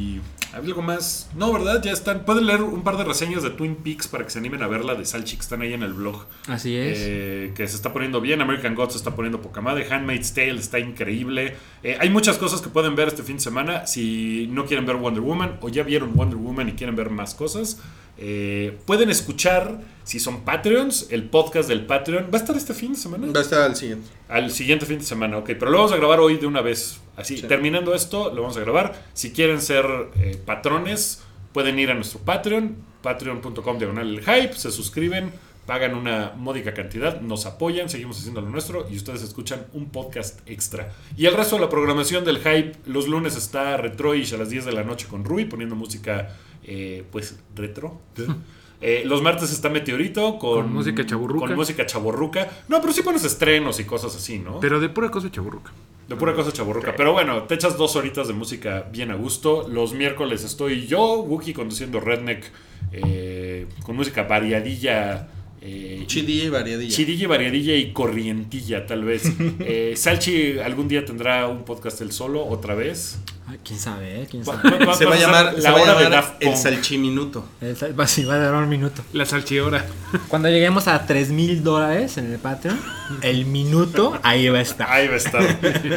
¿Hay 0.53 0.65
algo 0.65 0.81
más? 0.81 1.29
No, 1.35 1.51
¿verdad? 1.51 1.81
Ya 1.83 1.91
están. 1.91 2.25
Pueden 2.25 2.45
leer 2.45 2.61
un 2.61 2.83
par 2.83 2.97
de 2.97 3.03
reseñas 3.03 3.43
de 3.43 3.49
Twin 3.49 3.75
Peaks 3.75 4.07
para 4.07 4.23
que 4.23 4.29
se 4.29 4.39
animen 4.39 4.63
a 4.63 4.67
verla 4.67 4.95
de 4.95 5.05
Salchi, 5.05 5.35
que 5.35 5.41
están 5.41 5.61
ahí 5.61 5.73
en 5.73 5.83
el 5.83 5.93
blog. 5.93 6.25
Así 6.47 6.75
es. 6.75 6.97
Eh, 7.01 7.53
que 7.55 7.67
se 7.67 7.75
está 7.75 7.93
poniendo 7.93 8.21
bien. 8.21 8.41
American 8.41 8.73
Gods 8.73 8.93
se 8.93 8.97
está 8.97 9.15
poniendo 9.15 9.41
poca 9.41 9.61
madre. 9.61 9.87
Handmaid's 9.89 10.33
Tale 10.33 10.57
está 10.59 10.79
increíble. 10.79 11.55
Eh, 11.83 11.97
hay 11.99 12.09
muchas 12.09 12.37
cosas 12.37 12.61
que 12.61 12.69
pueden 12.69 12.95
ver 12.95 13.09
este 13.09 13.23
fin 13.23 13.37
de 13.37 13.43
semana. 13.43 13.85
Si 13.87 14.47
no 14.51 14.65
quieren 14.65 14.85
ver 14.85 14.95
Wonder 14.95 15.21
Woman 15.21 15.57
o 15.61 15.69
ya 15.69 15.83
vieron 15.83 16.15
Wonder 16.15 16.37
Woman 16.37 16.69
y 16.69 16.71
quieren 16.73 16.95
ver 16.95 17.09
más 17.09 17.35
cosas, 17.35 17.79
eh, 18.17 18.77
pueden 18.85 19.09
escuchar, 19.09 19.81
si 20.03 20.19
son 20.19 20.41
Patreons, 20.41 21.07
el 21.11 21.23
podcast 21.23 21.69
del 21.69 21.85
Patreon. 21.85 22.25
¿Va 22.33 22.37
a 22.37 22.41
estar 22.41 22.55
este 22.55 22.73
fin 22.73 22.93
de 22.93 22.97
semana? 22.97 23.27
Va 23.31 23.39
a 23.39 23.43
estar 23.43 23.61
al 23.61 23.75
siguiente. 23.75 24.07
Al 24.27 24.51
siguiente 24.51 24.85
fin 24.85 24.99
de 24.99 25.05
semana, 25.05 25.37
ok. 25.37 25.45
Pero 25.47 25.69
lo 25.69 25.77
vamos 25.77 25.91
a 25.91 25.97
grabar 25.97 26.19
hoy 26.19 26.37
de 26.37 26.47
una 26.47 26.61
vez. 26.61 26.99
Así, 27.17 27.37
Sí. 27.37 27.47
terminando 27.47 27.93
esto, 27.93 28.33
lo 28.33 28.43
vamos 28.43 28.55
a 28.57 28.61
grabar. 28.61 28.95
Si 29.13 29.31
quieren 29.33 29.61
ser 29.61 29.85
eh, 30.15 30.39
patrones, 30.45 31.23
pueden 31.51 31.77
ir 31.79 31.91
a 31.91 31.95
nuestro 31.95 32.19
Patreon, 32.21 32.75
patreon.com 33.01 33.77
diagonal 33.77 34.07
el 34.07 34.19
hype, 34.21 34.53
se 34.53 34.71
suscriben, 34.71 35.31
pagan 35.65 35.95
una 35.95 36.31
módica 36.37 36.73
cantidad, 36.73 37.19
nos 37.19 37.45
apoyan, 37.45 37.89
seguimos 37.89 38.19
haciendo 38.19 38.39
lo 38.41 38.49
nuestro 38.49 38.87
y 38.89 38.95
ustedes 38.95 39.21
escuchan 39.23 39.65
un 39.73 39.89
podcast 39.89 40.39
extra. 40.47 40.93
Y 41.17 41.25
el 41.25 41.33
resto 41.33 41.55
de 41.55 41.61
la 41.61 41.69
programación 41.69 42.23
del 42.23 42.37
hype, 42.37 42.73
los 42.85 43.07
lunes 43.07 43.35
está 43.35 43.75
Retroish 43.77 44.33
a 44.33 44.37
las 44.37 44.49
10 44.49 44.65
de 44.65 44.71
la 44.71 44.83
noche 44.83 45.07
con 45.09 45.25
Rui, 45.25 45.45
poniendo 45.45 45.75
música, 45.75 46.35
eh, 46.63 47.03
pues, 47.11 47.37
retro. 47.55 47.99
Eh, 48.79 49.01
los 49.07 49.23
martes 49.23 49.51
está 49.51 49.69
Meteorito 49.69 50.37
con, 50.37 50.61
Con 50.65 50.73
música 50.75 51.03
chavorruca. 51.03 51.47
Con 51.47 51.55
música 51.55 51.83
chaborruca. 51.87 52.47
No, 52.67 52.79
pero 52.79 52.93
sí 52.93 53.01
pones 53.01 53.23
estrenos 53.23 53.79
y 53.79 53.85
cosas 53.85 54.15
así, 54.15 54.37
¿no? 54.37 54.59
Pero 54.59 54.79
de 54.79 54.87
pura 54.87 55.09
cosa 55.09 55.31
chaburruca. 55.31 55.71
De 56.07 56.15
pura 56.15 56.33
cosa 56.33 56.53
chaborruca. 56.53 56.95
Pero 56.95 57.11
bueno, 57.11 57.43
te 57.43 57.55
echas 57.55 57.77
dos 57.77 57.95
horitas 57.97 58.27
de 58.27 58.33
música 58.33 58.87
bien 58.91 59.11
a 59.11 59.15
gusto. 59.15 59.67
Los 59.67 59.93
miércoles 59.93 60.43
estoy 60.43 60.87
yo, 60.87 61.19
Wookie, 61.21 61.53
conduciendo 61.53 61.99
Redneck 61.99 62.49
eh, 62.93 63.67
con 63.83 63.97
música 63.97 64.23
variadilla. 64.23 65.27
Eh, 65.61 66.03
Chidilla 66.07 66.45
y 66.45 66.49
variadilla. 66.49 66.95
Chidilla, 66.95 67.27
variadilla 67.27 67.75
y 67.75 67.91
corrientilla, 67.91 68.85
tal 68.85 69.03
vez. 69.03 69.23
Eh, 69.59 69.93
Salchi 69.97 70.59
algún 70.59 70.87
día 70.87 71.03
tendrá 71.03 71.47
un 71.47 71.65
podcast 71.65 71.99
él 72.01 72.13
solo, 72.13 72.45
otra 72.45 72.73
vez. 72.73 73.19
¿Quién 73.63 73.79
sabe, 73.79 74.23
eh? 74.23 74.27
¿Quién 74.29 74.43
sabe? 74.43 74.61
Se 74.95 75.05
va 75.05 75.15
a 75.15 75.17
llamar, 75.17 75.53
la 75.55 75.61
se 75.61 75.71
va 75.71 75.77
a 75.77 75.85
llamar 75.85 76.09
Daft 76.11 76.33
el 76.43 76.55
salchiminuto. 76.57 77.45
El 77.61 77.77
sal- 77.77 77.97
Va 77.97 78.05
sí, 78.05 78.25
va 78.25 78.33
a 78.33 78.37
durar 78.45 78.61
un 78.63 78.67
minuto. 78.69 79.01
La 79.13 79.25
salchiora. 79.25 79.85
Cuando 80.27 80.49
lleguemos 80.49 80.87
a 80.89 81.05
3 81.05 81.29
mil 81.31 81.63
dólares 81.63 82.17
en 82.17 82.31
el 82.31 82.39
Patreon, 82.39 82.77
el 83.21 83.45
minuto 83.45 84.19
ahí 84.21 84.49
va 84.49 84.59
a 84.59 84.61
estar. 84.61 84.91
Ahí 84.91 85.07
va 85.07 85.13
a 85.13 85.17
estar. 85.17 85.41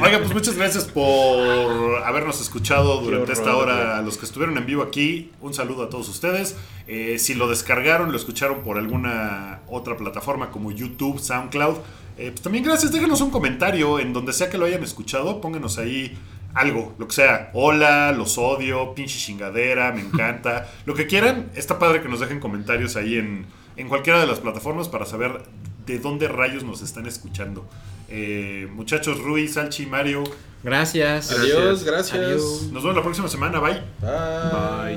Oiga, 0.01 0.18
pues 0.20 0.32
muchas 0.32 0.55
gracias 0.56 0.85
por 0.85 2.02
habernos 2.05 2.40
escuchado 2.40 3.01
durante 3.01 3.32
esta 3.32 3.56
hora. 3.56 3.98
A 3.98 4.02
los 4.02 4.16
que 4.16 4.27
estuvieron 4.27 4.56
en 4.56 4.66
vivo 4.66 4.82
aquí, 4.85 5.32
un 5.40 5.52
saludo 5.52 5.82
a 5.85 5.90
todos 5.90 6.09
ustedes. 6.09 6.55
Eh, 6.86 7.18
si 7.18 7.35
lo 7.35 7.48
descargaron, 7.48 8.12
lo 8.12 8.16
escucharon 8.16 8.60
por 8.62 8.78
alguna 8.78 9.60
otra 9.68 9.97
plataforma 9.97 10.51
como 10.51 10.70
YouTube, 10.70 11.18
SoundCloud, 11.18 11.78
eh, 12.18 12.31
pues 12.31 12.43
también 12.43 12.62
gracias. 12.64 12.93
Déjenos 12.93 13.20
un 13.20 13.31
comentario 13.31 13.98
en 13.98 14.12
donde 14.12 14.32
sea 14.32 14.48
que 14.51 14.59
lo 14.59 14.66
hayan 14.66 14.85
escuchado. 14.85 15.40
Pónganos 15.40 15.78
ahí 15.78 16.16
algo, 16.55 16.94
lo 16.98 17.09
que 17.09 17.14
sea. 17.14 17.51
Hola, 17.55 18.12
los 18.12 18.39
odio, 18.39 18.94
pinche 18.94 19.18
chingadera, 19.18 19.93
me 19.93 20.01
encanta. 20.01 20.68
lo 20.86 20.94
que 20.94 21.06
quieran. 21.06 21.51
Está 21.55 21.78
padre 21.78 22.02
que 22.02 22.09
nos 22.09 22.20
dejen 22.20 22.40
comentarios 22.40 22.97
ahí 22.97 23.16
en, 23.16 23.47
en 23.77 23.89
cualquiera 23.89 24.20
de 24.20 24.27
las 24.27 24.40
plataformas 24.40 24.89
para 24.89 25.06
saber 25.06 25.43
de 25.86 25.98
dónde 25.98 26.28
rayos 26.28 26.64
nos 26.64 26.82
están 26.82 27.06
escuchando. 27.06 27.68
Eh, 28.09 28.68
muchachos, 28.72 29.20
Rui, 29.20 29.48
Salchi, 29.48 29.86
Mario, 29.86 30.24
Gracias. 30.62 31.32
Adiós, 31.32 31.85
gracias. 31.85 32.18
Adiós. 32.18 32.62
nos 32.70 32.82
vemos 32.82 32.97
la 32.97 33.02
próxima 33.02 33.28
semana. 33.28 33.60
Bye. 33.60 33.82
Bye. 34.01 34.97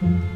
Bye. 0.00 0.35